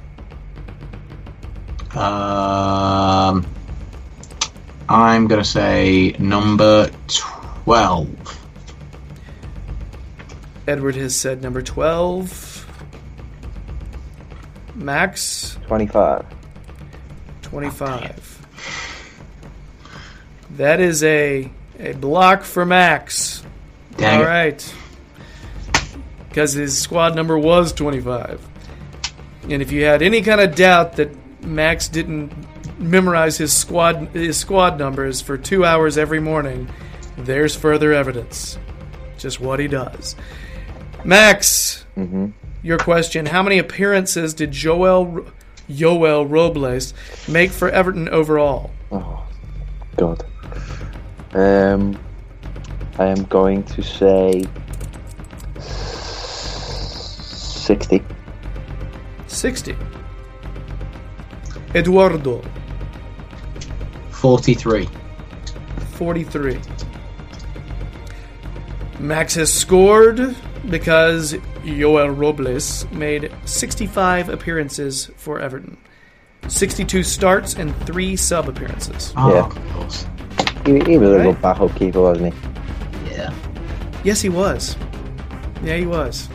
Um, 1.95 3.47
I'm 4.89 5.29
gonna 5.29 5.45
say 5.45 6.17
number 6.19 6.91
twelve. 7.07 8.41
Edward 10.67 10.97
has 10.97 11.15
said 11.15 11.43
number 11.43 11.63
12. 11.63 12.67
Max, 14.75 15.59
25. 15.67 16.25
25. 17.53 18.47
That 20.57 20.81
is 20.81 21.05
a 21.05 21.51
a 21.79 21.93
block 21.93 22.45
for 22.45 22.65
Max. 22.65 23.43
Dang 23.97 24.21
All 24.21 24.23
it. 24.23 24.27
right. 24.27 24.75
Because 26.31 26.55
his 26.55 26.79
squad 26.79 27.15
number 27.15 27.39
was 27.39 27.75
25. 27.75 28.41
And 29.51 29.61
if 29.61 29.71
you 29.71 29.85
had 29.85 30.01
any 30.01 30.23
kind 30.23 30.41
of 30.41 30.55
doubt 30.55 30.97
that 30.97 31.11
Max 31.45 31.89
didn't 31.89 32.33
memorize 32.79 33.37
his 33.37 33.53
squad 33.53 34.09
his 34.15 34.39
squad 34.39 34.79
numbers 34.79 35.21
for 35.21 35.37
2 35.37 35.63
hours 35.63 35.99
every 35.99 36.21
morning, 36.21 36.71
there's 37.19 37.55
further 37.55 37.93
evidence. 37.93 38.59
Just 39.19 39.41
what 39.41 39.61
he 39.61 39.69
does. 39.69 40.17
Max, 41.05 41.85
hmm 41.97 42.29
your 42.63 42.79
question, 42.79 43.27
how 43.27 43.43
many 43.43 43.59
appearances 43.59 44.33
did 44.35 44.53
Joel 44.53 45.27
Joel 45.75 46.27
Robles 46.27 46.95
make 47.29 47.51
for 47.51 47.69
Everton 47.71 48.09
overall? 48.09 48.71
Oh, 48.91 49.27
God. 49.97 50.25
Um, 51.35 51.99
I 52.99 53.07
am 53.07 53.25
going 53.25 53.63
to 53.65 53.83
say 53.83 54.45
60. 55.59 58.03
60. 59.27 59.77
Eduardo, 61.75 62.43
Forty-three. 64.11 64.89
43. 65.95 66.61
Max 69.01 69.35
has 69.35 69.53
scored 69.53 70.37
because 70.71 71.35
Joel 71.65 72.11
Robles 72.11 72.87
made 72.91 73.31
65 73.45 74.29
appearances 74.29 75.11
for 75.17 75.41
Everton. 75.41 75.77
62 76.49 77.03
starts 77.03 77.55
and 77.55 77.75
3 77.87 78.17
sub 78.17 78.49
appearances. 78.49 79.13
Oh, 79.17 79.33
Yeah. 79.35 79.47
of 79.47 79.73
course. 79.73 80.07
He, 80.67 80.81
he 80.81 80.99
was 80.99 81.11
a 81.11 81.17
Right. 81.19 81.25
good 81.25 81.43
backup 81.43 81.75
keeper, 81.77 82.01
wasn't 82.01 82.35
he? 82.35 83.11
Yeah. 83.13 83.33
Yes, 84.05 84.21
he 84.21 84.29
was. 84.29 84.77
Yeah, 85.63 85.77
he 85.77 85.87
was. 85.87 86.29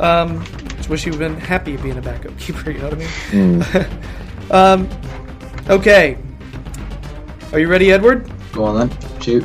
Um, 0.00 0.44
just 0.76 0.88
wish 0.88 1.04
he 1.04 1.10
would 1.10 1.20
have 1.20 1.32
been 1.32 1.40
happy 1.40 1.76
being 1.76 1.96
a 1.96 2.02
backup 2.02 2.36
keeper, 2.38 2.70
you 2.70 2.78
know 2.78 2.90
what 2.90 2.98
I 3.00 3.34
mean? 3.34 3.64
um, 4.50 4.88
okay. 5.70 6.18
Are 7.52 7.58
you 7.58 7.68
ready, 7.68 7.92
Edward? 7.92 8.30
Go 8.52 8.64
on 8.64 8.88
then. 8.88 9.20
Shoot. 9.20 9.44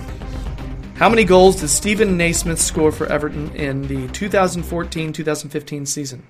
How 0.98 1.10
many 1.10 1.26
goals 1.26 1.58
did 1.58 1.68
Steven 1.70 2.18
Naismith 2.18 2.60
score 2.60 2.92
for 2.92 3.06
Everton 3.06 3.56
in 3.56 3.84
the 3.84 4.08
2014-2015 4.08 5.88
season? 5.88 6.24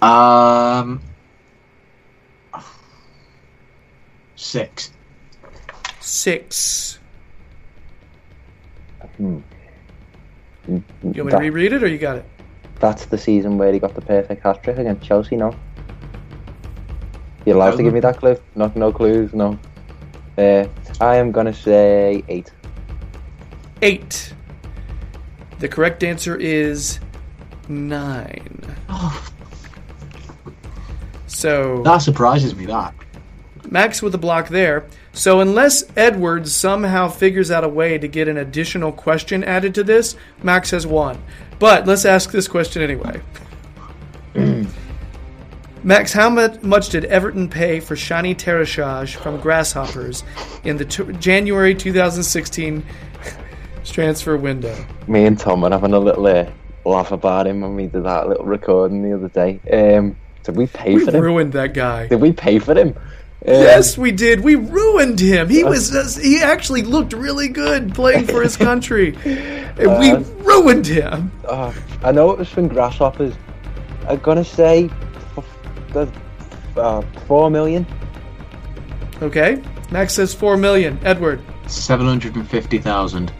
Um. 0.00 1.00
Six. 4.36 4.92
Six. 5.98 7.00
Hmm. 9.16 9.38
You 10.68 10.82
want 11.02 11.04
me 11.04 11.12
to 11.14 11.24
That- 11.24 11.40
reread 11.40 11.72
it, 11.72 11.82
or 11.82 11.88
you 11.88 11.98
got 11.98 12.18
it? 12.18 12.24
That's 12.78 13.04
the 13.06 13.18
season 13.18 13.58
where 13.58 13.72
he 13.72 13.80
got 13.80 13.94
the 13.94 14.00
perfect 14.00 14.44
hat 14.44 14.62
trick 14.62 14.78
against 14.78 15.02
Chelsea, 15.02 15.36
no? 15.36 15.54
You're 17.44 17.56
allowed 17.56 17.76
to 17.76 17.82
give 17.82 17.92
me 17.92 18.00
that 18.00 18.18
clue? 18.18 18.36
No, 18.54 18.70
no 18.76 18.92
clues, 18.92 19.34
no. 19.34 19.58
Uh, 20.38 20.66
I 21.00 21.16
am 21.16 21.32
gonna 21.32 21.52
say 21.52 22.22
eight. 22.28 22.52
Eight. 23.82 24.34
The 25.58 25.68
correct 25.68 26.02
answer 26.04 26.36
is 26.36 27.00
nine. 27.68 28.76
Oh, 28.88 29.30
So 31.26 31.82
that 31.84 31.98
surprises 31.98 32.54
me. 32.54 32.66
That. 32.66 32.94
Max 33.70 34.02
with 34.02 34.12
the 34.12 34.18
block 34.18 34.48
there. 34.48 34.86
So 35.12 35.40
unless 35.40 35.84
Edwards 35.96 36.54
somehow 36.54 37.08
figures 37.08 37.50
out 37.50 37.64
a 37.64 37.68
way 37.68 37.98
to 37.98 38.08
get 38.08 38.28
an 38.28 38.36
additional 38.38 38.92
question 38.92 39.44
added 39.44 39.74
to 39.76 39.84
this, 39.84 40.16
Max 40.42 40.70
has 40.70 40.86
won. 40.86 41.22
But 41.58 41.86
let's 41.86 42.04
ask 42.04 42.30
this 42.30 42.48
question 42.48 42.82
anyway. 42.82 43.20
Max, 45.82 46.12
how 46.12 46.28
much 46.28 46.90
did 46.90 47.06
Everton 47.06 47.48
pay 47.48 47.80
for 47.80 47.96
Shani 47.96 48.36
Tarashaj 48.36 49.16
from 49.16 49.40
Grasshoppers 49.40 50.24
in 50.62 50.76
the 50.76 50.84
t- 50.84 51.10
January 51.14 51.74
2016 51.74 52.84
transfer 53.90 54.36
window? 54.36 54.74
Me 55.06 55.24
and 55.26 55.38
Tom 55.38 55.60
were 55.62 55.70
having 55.70 55.92
a 55.92 55.98
little 55.98 56.26
uh, 56.26 56.50
laugh 56.84 57.12
about 57.12 57.46
him 57.46 57.60
when 57.60 57.74
we 57.76 57.86
did 57.86 58.04
that 58.04 58.28
little 58.28 58.44
recording 58.46 59.02
the 59.02 59.14
other 59.14 59.28
day. 59.28 59.60
Um, 59.96 60.16
did 60.42 60.56
we 60.56 60.66
pay 60.66 60.94
We 60.94 61.04
for 61.04 61.10
him? 61.16 61.22
ruined 61.22 61.52
that 61.52 61.74
guy. 61.74 62.06
Did 62.08 62.20
we 62.20 62.32
pay 62.32 62.58
for 62.58 62.76
him? 62.76 62.88
Um, 62.88 62.94
Yes, 63.46 63.96
we 63.96 64.12
did. 64.12 64.40
We 64.40 64.54
ruined 64.54 65.18
him. 65.18 65.48
He 65.48 65.64
was 65.64 66.16
he 66.16 66.42
actually 66.42 66.82
looked 66.82 67.12
really 67.14 67.48
good 67.48 67.94
playing 67.94 68.26
for 68.26 68.42
his 68.42 68.56
country. 68.68 69.16
And 69.24 69.98
we 69.98 70.10
Uh, 70.12 70.20
ruined 70.42 70.86
him. 70.86 71.32
Oh, 71.48 71.74
I 72.04 72.12
know 72.12 72.30
it 72.32 72.38
was 72.38 72.48
from 72.50 72.68
Grasshoppers. 72.68 73.34
I'm 74.08 74.18
gonna 74.18 74.44
say 74.44 74.90
uh, 76.76 77.02
four 77.26 77.50
million. 77.50 77.86
Okay. 79.22 79.62
Max 79.90 80.14
says 80.14 80.32
4 80.32 80.56
million. 80.56 80.98
Edward. 81.02 81.40
Seven 81.66 82.06
hundred 82.06 82.36
and 82.36 82.48
fifty 82.48 82.78
thousand. 82.78 83.32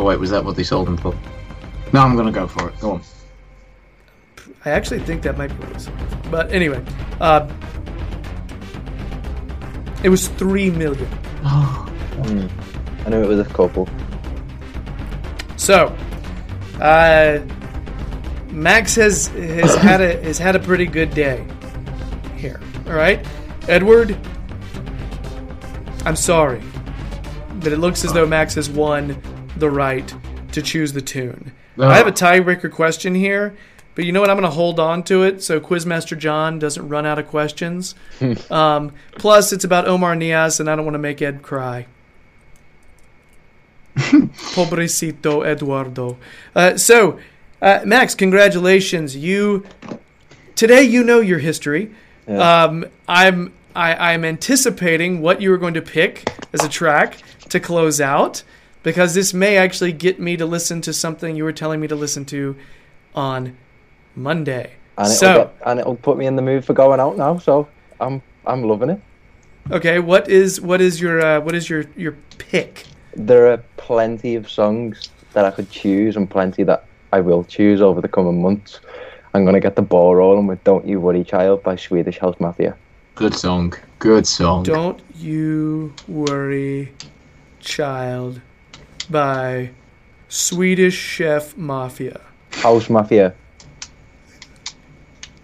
Oh 0.00 0.04
wait, 0.04 0.18
was 0.18 0.30
that 0.30 0.42
what 0.42 0.56
they 0.56 0.62
sold 0.62 0.88
him 0.88 0.96
for? 0.96 1.14
No, 1.92 2.00
I'm 2.00 2.16
gonna 2.16 2.32
go 2.32 2.46
for 2.46 2.70
it. 2.70 2.80
Go 2.80 2.92
on. 2.92 3.02
I 4.64 4.70
actually 4.70 5.00
think 5.00 5.20
that 5.24 5.36
might 5.36 5.48
be 5.48 5.56
what 5.56 5.68
it 5.68 5.74
was. 5.74 5.90
But 6.30 6.50
anyway, 6.50 6.82
uh, 7.20 7.46
it 10.02 10.08
was 10.08 10.28
3 10.28 10.70
million. 10.70 11.06
I 11.44 13.10
knew 13.10 13.22
it 13.22 13.28
was 13.28 13.40
a 13.40 13.44
couple. 13.44 13.90
So, 15.58 15.94
uh, 16.80 17.40
Max 18.48 18.94
has 18.94 19.26
has 19.26 19.74
had 19.82 20.00
a 20.00 20.22
has 20.22 20.38
had 20.38 20.56
a 20.56 20.60
pretty 20.60 20.86
good 20.86 21.10
day 21.10 21.46
here. 22.38 22.58
All 22.86 22.94
right, 22.94 23.22
Edward. 23.68 24.16
I'm 26.06 26.16
sorry, 26.16 26.62
but 27.56 27.70
it 27.70 27.76
looks 27.76 28.02
as 28.02 28.14
though 28.14 28.24
Max 28.24 28.54
has 28.54 28.70
won 28.70 29.20
the 29.60 29.70
right 29.70 30.14
to 30.52 30.62
choose 30.62 30.92
the 30.92 31.02
tune. 31.02 31.52
I 31.78 31.96
have 31.96 32.06
a 32.06 32.12
tiebreaker 32.12 32.70
question 32.70 33.14
here, 33.14 33.56
but 33.94 34.04
you 34.04 34.12
know 34.12 34.20
what? 34.20 34.28
I'm 34.28 34.36
going 34.36 34.50
to 34.50 34.54
hold 34.54 34.78
on 34.78 35.02
to 35.04 35.22
it 35.22 35.42
so 35.42 35.60
Quizmaster 35.60 36.18
John 36.18 36.58
doesn't 36.58 36.88
run 36.88 37.06
out 37.06 37.18
of 37.18 37.26
questions. 37.28 37.94
um, 38.50 38.92
plus, 39.12 39.52
it's 39.52 39.64
about 39.64 39.86
Oumar 39.86 40.16
Niasse, 40.16 40.60
and 40.60 40.68
I 40.68 40.76
don't 40.76 40.84
want 40.84 40.94
to 40.94 40.98
make 40.98 41.22
Ed 41.22 41.42
cry. 41.42 41.86
Pobrecito 43.96 45.46
Eduardo. 45.46 46.18
Uh, 46.54 46.76
so, 46.76 47.18
uh, 47.62 47.80
Max, 47.84 48.14
congratulations. 48.14 49.16
You 49.16 49.64
today 50.54 50.82
you 50.82 51.02
know 51.02 51.20
your 51.20 51.38
history. 51.38 51.94
Yeah. 52.28 52.64
Um, 52.64 52.86
I'm 53.08 53.52
I, 53.74 54.12
I'm 54.12 54.24
anticipating 54.24 55.20
what 55.20 55.40
you 55.40 55.52
are 55.52 55.58
going 55.58 55.74
to 55.74 55.82
pick 55.82 56.32
as 56.52 56.64
a 56.64 56.68
track 56.68 57.18
to 57.48 57.60
close 57.60 58.00
out 58.00 58.42
because 58.82 59.14
this 59.14 59.32
may 59.34 59.56
actually 59.56 59.92
get 59.92 60.18
me 60.20 60.36
to 60.36 60.46
listen 60.46 60.80
to 60.82 60.92
something 60.92 61.36
you 61.36 61.44
were 61.44 61.52
telling 61.52 61.80
me 61.80 61.86
to 61.88 61.94
listen 61.96 62.24
to 62.26 62.56
on 63.14 63.56
Monday. 64.16 64.72
and 64.98 65.06
it'll 65.06 65.16
So- 65.16 65.34
get, 65.34 65.54
and 65.66 65.80
it'll 65.80 65.96
put 65.96 66.18
me 66.18 66.26
in 66.26 66.36
the 66.36 66.42
mood 66.42 66.64
for 66.64 66.72
going 66.74 67.00
out 67.00 67.16
now. 67.16 67.38
So 67.38 67.68
I'm 68.00 68.20
I'm 68.46 68.64
loving 68.64 68.90
it. 68.90 69.00
Okay, 69.70 69.98
what 69.98 70.28
is 70.28 70.60
what 70.60 70.80
is 70.80 71.00
your 71.00 71.20
uh, 71.20 71.40
what 71.40 71.54
is 71.54 71.68
your 71.70 71.84
your 71.96 72.16
pick? 72.38 72.84
There 73.14 73.50
are 73.52 73.58
plenty 73.76 74.34
of 74.36 74.48
songs 74.50 75.08
that 75.32 75.44
I 75.44 75.50
could 75.50 75.70
choose, 75.70 76.16
and 76.16 76.28
plenty 76.28 76.62
that 76.64 76.84
I 77.12 77.20
will 77.20 77.44
choose 77.44 77.80
over 77.80 78.00
the 78.00 78.08
coming 78.08 78.40
months. 78.42 78.80
I'm 79.32 79.44
gonna 79.44 79.60
get 79.60 79.76
the 79.76 79.82
ball 79.82 80.14
rolling 80.16 80.46
with 80.46 80.62
"Don't 80.64 80.86
You 80.86 81.00
Worry, 81.00 81.24
Child" 81.24 81.62
by 81.62 81.76
Swedish 81.76 82.18
House 82.18 82.36
Mafia. 82.40 82.74
Good 83.14 83.34
song. 83.34 83.74
Good 83.98 84.26
song. 84.26 84.62
Don't 84.64 85.00
you 85.16 85.92
worry, 86.08 86.92
child, 87.60 88.40
by 89.10 89.70
Swedish 90.28 90.94
Chef 90.94 91.56
Mafia. 91.56 92.20
House 92.52 92.88
Mafia. 92.88 93.34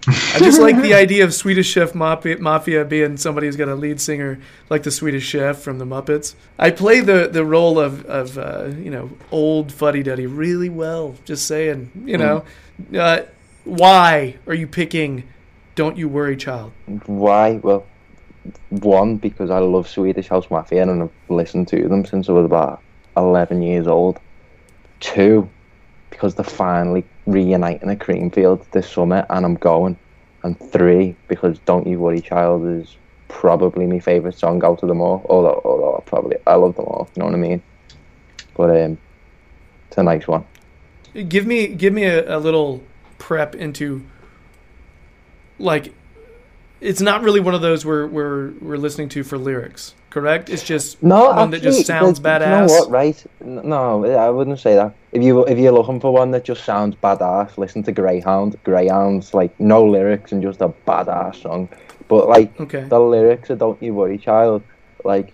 I 0.08 0.38
just 0.38 0.60
like 0.60 0.80
the 0.82 0.94
idea 0.94 1.24
of 1.24 1.34
Swedish 1.34 1.66
Chef 1.66 1.92
Mafia, 1.94 2.38
Mafia 2.38 2.84
being 2.84 3.16
somebody 3.16 3.48
who's 3.48 3.56
got 3.56 3.68
a 3.68 3.74
lead 3.74 4.00
singer 4.00 4.38
like 4.70 4.84
the 4.84 4.90
Swedish 4.92 5.24
Chef 5.24 5.58
from 5.58 5.78
the 5.78 5.84
Muppets. 5.84 6.36
I 6.58 6.70
play 6.70 7.00
the, 7.00 7.28
the 7.28 7.44
role 7.44 7.80
of, 7.80 8.04
of 8.06 8.38
uh, 8.38 8.66
you 8.78 8.90
know 8.90 9.10
old 9.32 9.72
fuddy 9.72 10.04
duddy 10.04 10.26
really 10.26 10.68
well. 10.68 11.16
Just 11.24 11.46
saying, 11.46 11.90
you 12.06 12.18
know, 12.18 12.44
uh, 12.96 13.22
why 13.64 14.36
are 14.46 14.54
you 14.54 14.68
picking? 14.68 15.24
Don't 15.74 15.96
you 15.96 16.08
worry, 16.08 16.36
child. 16.36 16.72
Why? 17.06 17.54
Well, 17.56 17.84
one 18.70 19.16
because 19.16 19.50
I 19.50 19.58
love 19.58 19.88
Swedish 19.88 20.28
House 20.28 20.48
Mafia 20.50 20.82
and 20.82 21.02
I've 21.02 21.10
listened 21.28 21.66
to 21.68 21.88
them 21.88 22.04
since 22.04 22.28
I 22.28 22.32
was 22.32 22.44
about 22.44 22.80
11 23.16 23.62
years 23.62 23.86
old. 23.86 24.18
Two, 25.00 25.48
because 26.10 26.34
they're 26.34 26.44
finally 26.44 27.04
reuniting 27.26 27.90
at 27.90 27.98
Creamfield 27.98 28.64
this 28.70 28.90
summer 28.90 29.26
and 29.30 29.44
I'm 29.44 29.56
going. 29.56 29.98
And 30.42 30.58
three, 30.58 31.16
because 31.28 31.58
Don't 31.60 31.86
You 31.86 31.98
Worry 31.98 32.20
Child 32.20 32.66
is 32.66 32.96
probably 33.28 33.86
my 33.86 33.98
favourite 33.98 34.38
song 34.38 34.64
out 34.64 34.82
of 34.82 34.88
them 34.88 35.00
all. 35.00 35.24
Although, 35.28 35.60
although 35.64 35.96
I 35.96 36.00
probably 36.02 36.36
I 36.46 36.54
love 36.54 36.76
them 36.76 36.86
all. 36.86 37.08
You 37.14 37.20
know 37.20 37.26
what 37.26 37.34
I 37.34 37.38
mean? 37.38 37.62
But 38.56 38.70
um, 38.70 38.98
it's 39.88 39.98
a 39.98 40.02
nice 40.02 40.26
one. 40.26 40.44
Give 41.28 41.46
me 41.46 41.68
give 41.68 41.92
me 41.92 42.04
a, 42.04 42.36
a 42.36 42.38
little 42.38 42.82
prep 43.18 43.54
into 43.54 44.04
like 45.58 45.92
it's 46.80 47.00
not 47.00 47.22
really 47.22 47.40
one 47.40 47.54
of 47.54 47.60
those 47.62 47.84
we're 47.84 48.06
we're 48.06 48.50
we're 48.60 48.76
listening 48.76 49.08
to 49.10 49.22
for 49.24 49.38
lyrics, 49.38 49.94
correct? 50.10 50.50
It's 50.50 50.62
just 50.62 51.02
No, 51.02 51.30
one 51.30 51.50
that 51.50 51.62
just 51.62 51.86
sounds 51.86 52.20
like, 52.20 52.42
badass. 52.42 52.44
You 52.44 52.66
know 52.66 52.66
what? 52.66 52.90
Right? 52.90 53.26
No, 53.40 54.04
I 54.04 54.30
wouldn't 54.30 54.60
say 54.60 54.74
that. 54.74 54.94
If 55.12 55.22
you 55.22 55.44
if 55.46 55.58
you're 55.58 55.72
looking 55.72 56.00
for 56.00 56.12
one 56.12 56.30
that 56.32 56.44
just 56.44 56.64
sounds 56.64 56.96
badass, 56.96 57.56
listen 57.58 57.82
to 57.84 57.92
Greyhound. 57.92 58.56
Greyhound's 58.64 59.32
like 59.34 59.58
no 59.60 59.84
lyrics 59.84 60.32
and 60.32 60.42
just 60.42 60.60
a 60.60 60.68
badass 60.86 61.42
song. 61.42 61.68
But 62.08 62.28
like 62.28 62.58
Okay. 62.60 62.84
the 62.84 63.00
lyrics 63.00 63.50
are 63.50 63.56
"Don't 63.56 63.82
You 63.82 63.94
Worry, 63.94 64.18
Child," 64.18 64.62
like 65.04 65.32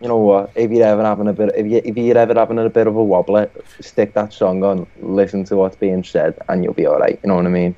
you 0.00 0.08
know 0.08 0.18
what? 0.18 0.50
If 0.54 0.70
you're 0.70 0.86
ever 0.86 1.02
having 1.02 1.28
a 1.28 1.32
bit, 1.32 1.52
if 1.56 1.66
you 1.66 1.80
if 1.84 1.96
you're 1.96 2.18
ever 2.18 2.34
having 2.34 2.58
a 2.58 2.68
bit 2.68 2.86
of 2.86 2.94
a 2.96 3.02
wobbler, 3.02 3.48
stick 3.80 4.12
that 4.14 4.32
song 4.32 4.62
on, 4.62 4.86
listen 5.00 5.44
to 5.44 5.56
what's 5.56 5.76
being 5.76 6.04
said, 6.04 6.38
and 6.48 6.62
you'll 6.62 6.74
be 6.74 6.84
all 6.86 6.98
right. 6.98 7.18
You 7.22 7.28
know 7.28 7.36
what 7.36 7.46
I 7.46 7.50
mean? 7.50 7.74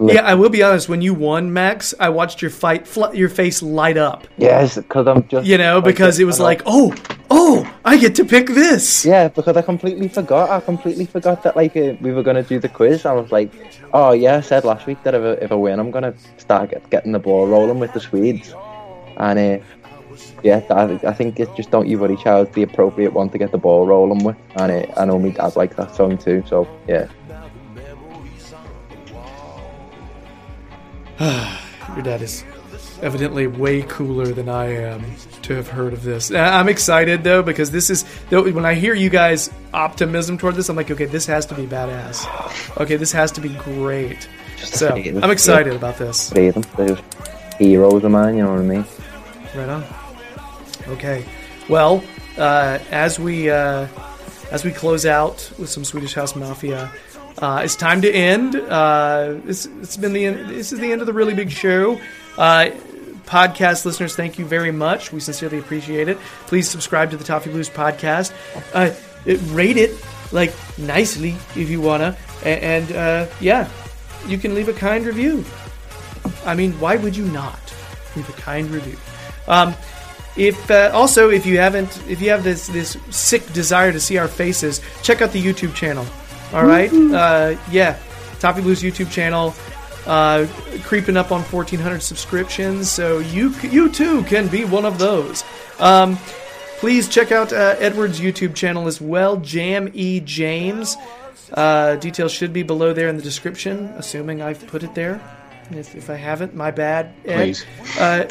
Yeah, 0.00 0.22
I 0.22 0.34
will 0.34 0.48
be 0.48 0.62
honest. 0.62 0.88
When 0.88 1.02
you 1.02 1.12
won, 1.14 1.52
Max, 1.52 1.94
I 2.00 2.08
watched 2.08 2.40
your 2.40 2.50
fight, 2.50 2.86
fl- 2.86 3.12
your 3.14 3.28
face 3.28 3.62
light 3.62 3.96
up. 3.96 4.26
Yes, 4.38 4.76
because 4.76 5.06
I'm 5.06 5.26
just 5.28 5.46
You 5.46 5.58
know, 5.58 5.80
because 5.80 6.18
it 6.18 6.24
was 6.24 6.40
like, 6.40 6.62
oh, 6.64 6.94
oh, 7.30 7.70
I 7.84 7.98
get 7.98 8.14
to 8.16 8.24
pick 8.24 8.46
this. 8.46 9.04
Yeah, 9.04 9.28
because 9.28 9.56
I 9.56 9.62
completely 9.62 10.08
forgot. 10.08 10.50
I 10.50 10.60
completely 10.60 11.06
forgot 11.06 11.42
that 11.42 11.56
like 11.56 11.76
uh, 11.76 11.94
we 12.00 12.12
were 12.12 12.22
gonna 12.22 12.42
do 12.42 12.58
the 12.58 12.68
quiz. 12.68 13.04
I 13.04 13.12
was 13.12 13.30
like, 13.30 13.52
oh 13.92 14.12
yeah, 14.12 14.36
I 14.36 14.40
said 14.40 14.64
last 14.64 14.86
week 14.86 15.02
that 15.04 15.14
if 15.14 15.22
I, 15.22 15.44
if 15.44 15.52
I 15.52 15.54
win, 15.54 15.78
I'm 15.78 15.90
gonna 15.90 16.14
start 16.38 16.70
get, 16.70 16.88
getting 16.90 17.12
the 17.12 17.18
ball 17.18 17.46
rolling 17.46 17.78
with 17.78 17.92
the 17.92 18.00
Swedes. 18.00 18.54
And 19.16 19.38
uh, 19.38 19.64
yeah, 20.42 20.62
I, 20.70 20.84
I 21.06 21.12
think 21.12 21.38
it's 21.38 21.54
just 21.56 21.70
don't 21.70 21.86
you 21.86 21.98
worry, 21.98 22.16
child, 22.16 22.52
the 22.54 22.62
appropriate 22.62 23.12
one 23.12 23.28
to 23.30 23.38
get 23.38 23.52
the 23.52 23.58
ball 23.58 23.86
rolling 23.86 24.24
with. 24.24 24.36
And 24.56 24.72
uh, 24.72 24.92
I 24.96 25.04
know 25.04 25.18
my 25.18 25.30
dad 25.30 25.56
likes 25.56 25.76
that 25.76 25.94
song 25.94 26.16
too. 26.16 26.42
So 26.46 26.66
yeah, 26.88 27.08
Your 31.94 32.02
dad 32.02 32.22
is 32.22 32.44
evidently 33.02 33.46
way 33.46 33.82
cooler 33.82 34.26
than 34.26 34.48
I 34.48 34.66
am 34.72 35.04
to 35.42 35.54
have 35.54 35.68
heard 35.68 35.92
of 35.92 36.02
this. 36.02 36.30
I'm 36.30 36.68
excited 36.68 37.24
though 37.24 37.42
because 37.42 37.70
this 37.70 37.90
is 37.90 38.04
when 38.30 38.64
I 38.64 38.72
hear 38.72 38.94
you 38.94 39.10
guys' 39.10 39.50
optimism 39.74 40.38
toward 40.38 40.54
this, 40.54 40.70
I'm 40.70 40.76
like, 40.76 40.90
okay, 40.90 41.04
this 41.04 41.26
has 41.26 41.44
to 41.46 41.54
be 41.54 41.66
badass. 41.66 42.26
Okay, 42.80 42.96
this 42.96 43.12
has 43.12 43.30
to 43.32 43.42
be 43.42 43.50
great. 43.50 44.28
So. 44.58 44.94
I'm 44.94 45.30
excited 45.30 45.74
about 45.74 45.98
this. 45.98 46.30
Three 46.30 46.48
of 46.48 46.54
them, 46.54 46.64
they're 46.76 46.96
just 46.96 47.02
heroes 47.58 48.02
of 48.02 48.10
mine. 48.10 48.36
You 48.36 48.44
know 48.44 48.52
what 48.52 48.60
I 48.60 48.62
mean? 48.62 48.84
Right 49.54 49.68
on. 49.68 49.84
Okay. 50.88 51.24
Well, 51.68 52.02
uh, 52.38 52.78
as 52.90 53.18
we 53.18 53.50
uh, 53.50 53.88
as 54.50 54.64
we 54.64 54.72
close 54.72 55.04
out 55.04 55.52
with 55.58 55.68
some 55.68 55.84
Swedish 55.84 56.14
House 56.14 56.34
Mafia, 56.34 56.90
uh, 57.40 57.62
it's 57.64 57.76
time 57.76 58.02
to 58.02 58.10
end. 58.12 58.54
Uh, 58.56 59.36
it's, 59.46 59.66
it's 59.66 59.96
been 59.96 60.12
the 60.12 60.28
this 60.28 60.72
is 60.72 60.78
the 60.80 60.92
end 60.92 61.00
of 61.00 61.06
the 61.06 61.12
really 61.12 61.34
big 61.34 61.50
show. 61.50 62.00
Uh, 62.36 62.70
podcast 63.24 63.84
listeners, 63.84 64.16
thank 64.16 64.38
you 64.38 64.44
very 64.44 64.72
much. 64.72 65.12
We 65.12 65.20
sincerely 65.20 65.58
appreciate 65.58 66.08
it. 66.08 66.18
Please 66.46 66.68
subscribe 66.68 67.10
to 67.12 67.16
the 67.16 67.24
Toffee 67.24 67.50
Blues 67.50 67.70
podcast. 67.70 68.32
Uh, 68.74 68.92
it, 69.24 69.40
rate 69.52 69.76
it 69.76 69.92
like 70.32 70.52
nicely 70.78 71.36
if 71.56 71.68
you 71.70 71.80
wanna, 71.80 72.16
A- 72.44 72.64
and 72.64 72.92
uh, 72.92 73.26
yeah, 73.40 73.68
you 74.26 74.38
can 74.38 74.54
leave 74.54 74.68
a 74.68 74.72
kind 74.72 75.06
review. 75.06 75.44
I 76.44 76.54
mean, 76.54 76.72
why 76.80 76.96
would 76.96 77.16
you 77.16 77.26
not 77.26 77.58
leave 78.16 78.28
a 78.28 78.32
kind 78.32 78.68
review? 78.70 78.96
Um, 79.46 79.74
if 80.36 80.70
uh, 80.70 80.90
also 80.92 81.30
if 81.30 81.46
you 81.46 81.58
haven't, 81.58 82.02
if 82.08 82.20
you 82.20 82.30
have 82.30 82.44
this 82.44 82.66
this 82.68 82.96
sick 83.10 83.46
desire 83.52 83.92
to 83.92 84.00
see 84.00 84.18
our 84.18 84.28
faces, 84.28 84.80
check 85.02 85.22
out 85.22 85.32
the 85.32 85.42
YouTube 85.42 85.74
channel. 85.74 86.06
All 86.52 86.66
right, 86.66 86.92
uh, 86.92 87.56
yeah, 87.70 87.96
Toffee 88.40 88.60
Blues 88.60 88.82
YouTube 88.82 89.10
channel, 89.10 89.54
uh, 90.06 90.46
creeping 90.82 91.16
up 91.16 91.30
on 91.30 91.42
1,400 91.42 92.00
subscriptions, 92.00 92.90
so 92.90 93.18
you 93.18 93.54
you 93.62 93.88
too 93.88 94.24
can 94.24 94.48
be 94.48 94.64
one 94.64 94.84
of 94.84 94.98
those. 94.98 95.44
Um, 95.78 96.16
please 96.78 97.08
check 97.08 97.30
out 97.30 97.52
uh, 97.52 97.76
Edward's 97.78 98.18
YouTube 98.18 98.56
channel 98.56 98.88
as 98.88 99.00
well, 99.00 99.36
Jam 99.36 99.90
E 99.94 100.18
James. 100.20 100.96
Uh, 101.52 101.96
details 101.96 102.32
should 102.32 102.52
be 102.52 102.62
below 102.62 102.92
there 102.92 103.08
in 103.08 103.16
the 103.16 103.22
description, 103.22 103.86
assuming 103.96 104.42
I've 104.42 104.66
put 104.66 104.82
it 104.82 104.94
there. 104.94 105.20
If, 105.70 105.94
if 105.94 106.10
I 106.10 106.16
haven't, 106.16 106.54
my 106.54 106.72
bad. 106.72 107.12
Ed. 107.24 107.36
Please. 107.36 107.64
Uh, 107.98 108.26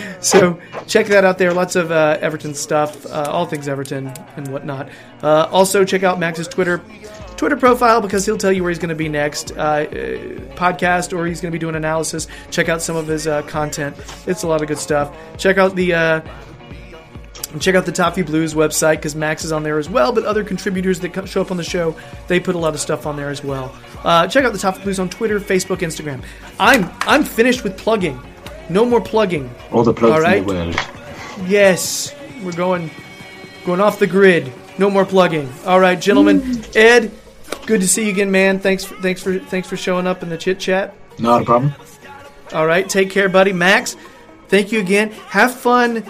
so 0.20 0.58
check 0.86 1.06
that 1.08 1.24
out 1.24 1.36
there. 1.36 1.52
Lots 1.52 1.76
of 1.76 1.90
uh, 1.90 2.16
Everton 2.20 2.54
stuff, 2.54 3.04
uh, 3.06 3.26
all 3.28 3.44
things 3.44 3.68
Everton 3.68 4.06
and 4.36 4.48
whatnot. 4.48 4.88
Uh, 5.22 5.48
also 5.50 5.84
check 5.84 6.02
out 6.02 6.18
Max's 6.18 6.48
Twitter 6.48 6.80
Twitter 7.36 7.56
profile 7.56 8.00
because 8.00 8.24
he'll 8.24 8.38
tell 8.38 8.52
you 8.52 8.62
where 8.62 8.70
he's 8.70 8.78
going 8.78 8.88
to 8.88 8.94
be 8.94 9.08
next 9.08 9.52
uh, 9.52 9.54
uh, 9.54 9.86
podcast 10.56 11.16
or 11.16 11.26
he's 11.26 11.40
going 11.40 11.50
to 11.52 11.54
be 11.54 11.58
doing 11.58 11.74
analysis. 11.74 12.26
Check 12.50 12.68
out 12.68 12.82
some 12.82 12.96
of 12.96 13.06
his 13.06 13.26
uh, 13.26 13.42
content. 13.42 13.96
It's 14.26 14.42
a 14.42 14.48
lot 14.48 14.62
of 14.62 14.68
good 14.68 14.78
stuff. 14.78 15.14
Check 15.36 15.58
out 15.58 15.76
the. 15.76 15.94
Uh, 15.94 16.20
check 17.60 17.74
out 17.74 17.86
the 17.86 17.92
Toffee 17.92 18.22
Blues 18.22 18.54
website 18.54 18.96
because 18.96 19.14
Max 19.14 19.44
is 19.44 19.52
on 19.52 19.62
there 19.62 19.78
as 19.78 19.88
well. 19.88 20.12
But 20.12 20.24
other 20.24 20.44
contributors 20.44 21.00
that 21.00 21.28
show 21.28 21.40
up 21.40 21.50
on 21.50 21.56
the 21.56 21.64
show, 21.64 21.96
they 22.28 22.40
put 22.40 22.54
a 22.54 22.58
lot 22.58 22.74
of 22.74 22.80
stuff 22.80 23.06
on 23.06 23.16
there 23.16 23.30
as 23.30 23.42
well. 23.42 23.74
Uh, 24.04 24.26
check 24.26 24.44
out 24.44 24.52
the 24.52 24.58
Toffee 24.58 24.82
Blues 24.82 24.98
on 24.98 25.08
Twitter, 25.08 25.40
Facebook, 25.40 25.78
Instagram. 25.78 26.22
I'm 26.58 26.90
I'm 27.02 27.24
finished 27.24 27.64
with 27.64 27.76
plugging. 27.76 28.20
No 28.68 28.84
more 28.84 29.00
plugging. 29.00 29.50
All 29.70 29.84
the 29.84 29.94
plugs 29.94 30.14
All 30.14 30.20
right. 30.20 30.38
in 30.38 30.46
the 30.46 30.52
world. 30.52 30.80
Yes, 31.46 32.14
we're 32.42 32.52
going 32.52 32.90
going 33.64 33.80
off 33.80 33.98
the 33.98 34.06
grid. 34.06 34.52
No 34.78 34.90
more 34.90 35.04
plugging. 35.06 35.48
All 35.64 35.80
right, 35.80 36.00
gentlemen. 36.00 36.62
Ed, 36.74 37.10
good 37.66 37.80
to 37.80 37.88
see 37.88 38.04
you 38.04 38.10
again, 38.10 38.30
man. 38.30 38.58
Thanks 38.60 38.84
for, 38.84 38.94
thanks 38.96 39.22
for 39.22 39.38
thanks 39.38 39.68
for 39.68 39.76
showing 39.76 40.06
up 40.06 40.22
in 40.22 40.28
the 40.28 40.38
chit 40.38 40.58
chat. 40.58 40.94
Not 41.18 41.42
a 41.42 41.44
problem. 41.44 41.74
All 42.52 42.66
right, 42.66 42.88
take 42.88 43.10
care, 43.10 43.28
buddy. 43.28 43.52
Max, 43.52 43.96
thank 44.48 44.70
you 44.72 44.78
again. 44.80 45.10
Have 45.28 45.52
fun 45.54 46.04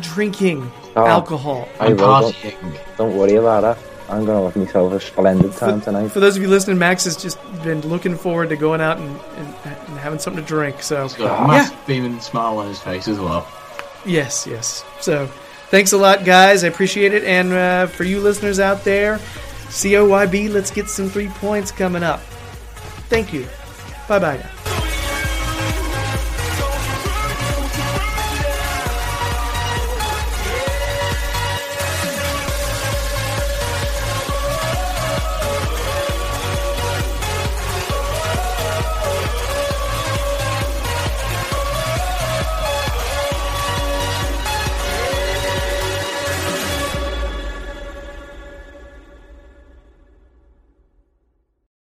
drinking 0.00 0.70
Oh. 0.96 1.06
alcohol. 1.06 1.68
I 1.78 1.86
I'm 1.86 1.96
will, 1.96 2.32
don't, 2.32 2.80
don't 2.98 3.16
worry 3.16 3.36
about 3.36 3.60
that. 3.60 3.78
I'm 4.10 4.24
gonna 4.24 4.42
have 4.50 4.56
myself 4.56 4.92
a 4.92 4.98
splendid 5.00 5.52
time 5.52 5.80
tonight. 5.80 6.08
For 6.08 6.18
those 6.18 6.36
of 6.36 6.42
you 6.42 6.48
listening, 6.48 6.78
Max 6.78 7.04
has 7.04 7.16
just 7.16 7.38
been 7.62 7.80
looking 7.82 8.16
forward 8.16 8.48
to 8.48 8.56
going 8.56 8.80
out 8.80 8.98
and, 8.98 9.08
and, 9.36 9.46
and 9.64 9.98
having 9.98 10.18
something 10.18 10.42
to 10.42 10.48
drink. 10.48 10.82
So, 10.82 11.04
He's 11.04 11.14
got 11.14 11.48
a 11.48 11.52
yeah, 11.52 11.76
beaming 11.86 12.18
smile 12.20 12.58
on 12.58 12.66
his 12.66 12.80
face 12.80 13.06
as 13.06 13.20
well. 13.20 13.46
yes, 14.04 14.48
yes. 14.50 14.84
So, 15.00 15.28
thanks 15.68 15.92
a 15.92 15.96
lot, 15.96 16.24
guys. 16.24 16.64
I 16.64 16.66
appreciate 16.66 17.14
it. 17.14 17.22
And 17.22 17.52
uh, 17.52 17.86
for 17.86 18.02
you 18.02 18.18
listeners 18.18 18.58
out 18.58 18.82
there, 18.82 19.20
COYB, 19.70 20.50
let's 20.50 20.70
get 20.70 20.88
some 20.88 21.08
three 21.08 21.28
points 21.28 21.70
coming 21.70 22.02
up. 22.02 22.20
Thank 23.08 23.32
you. 23.32 23.46
Bye 24.08 24.18
bye. 24.18 24.69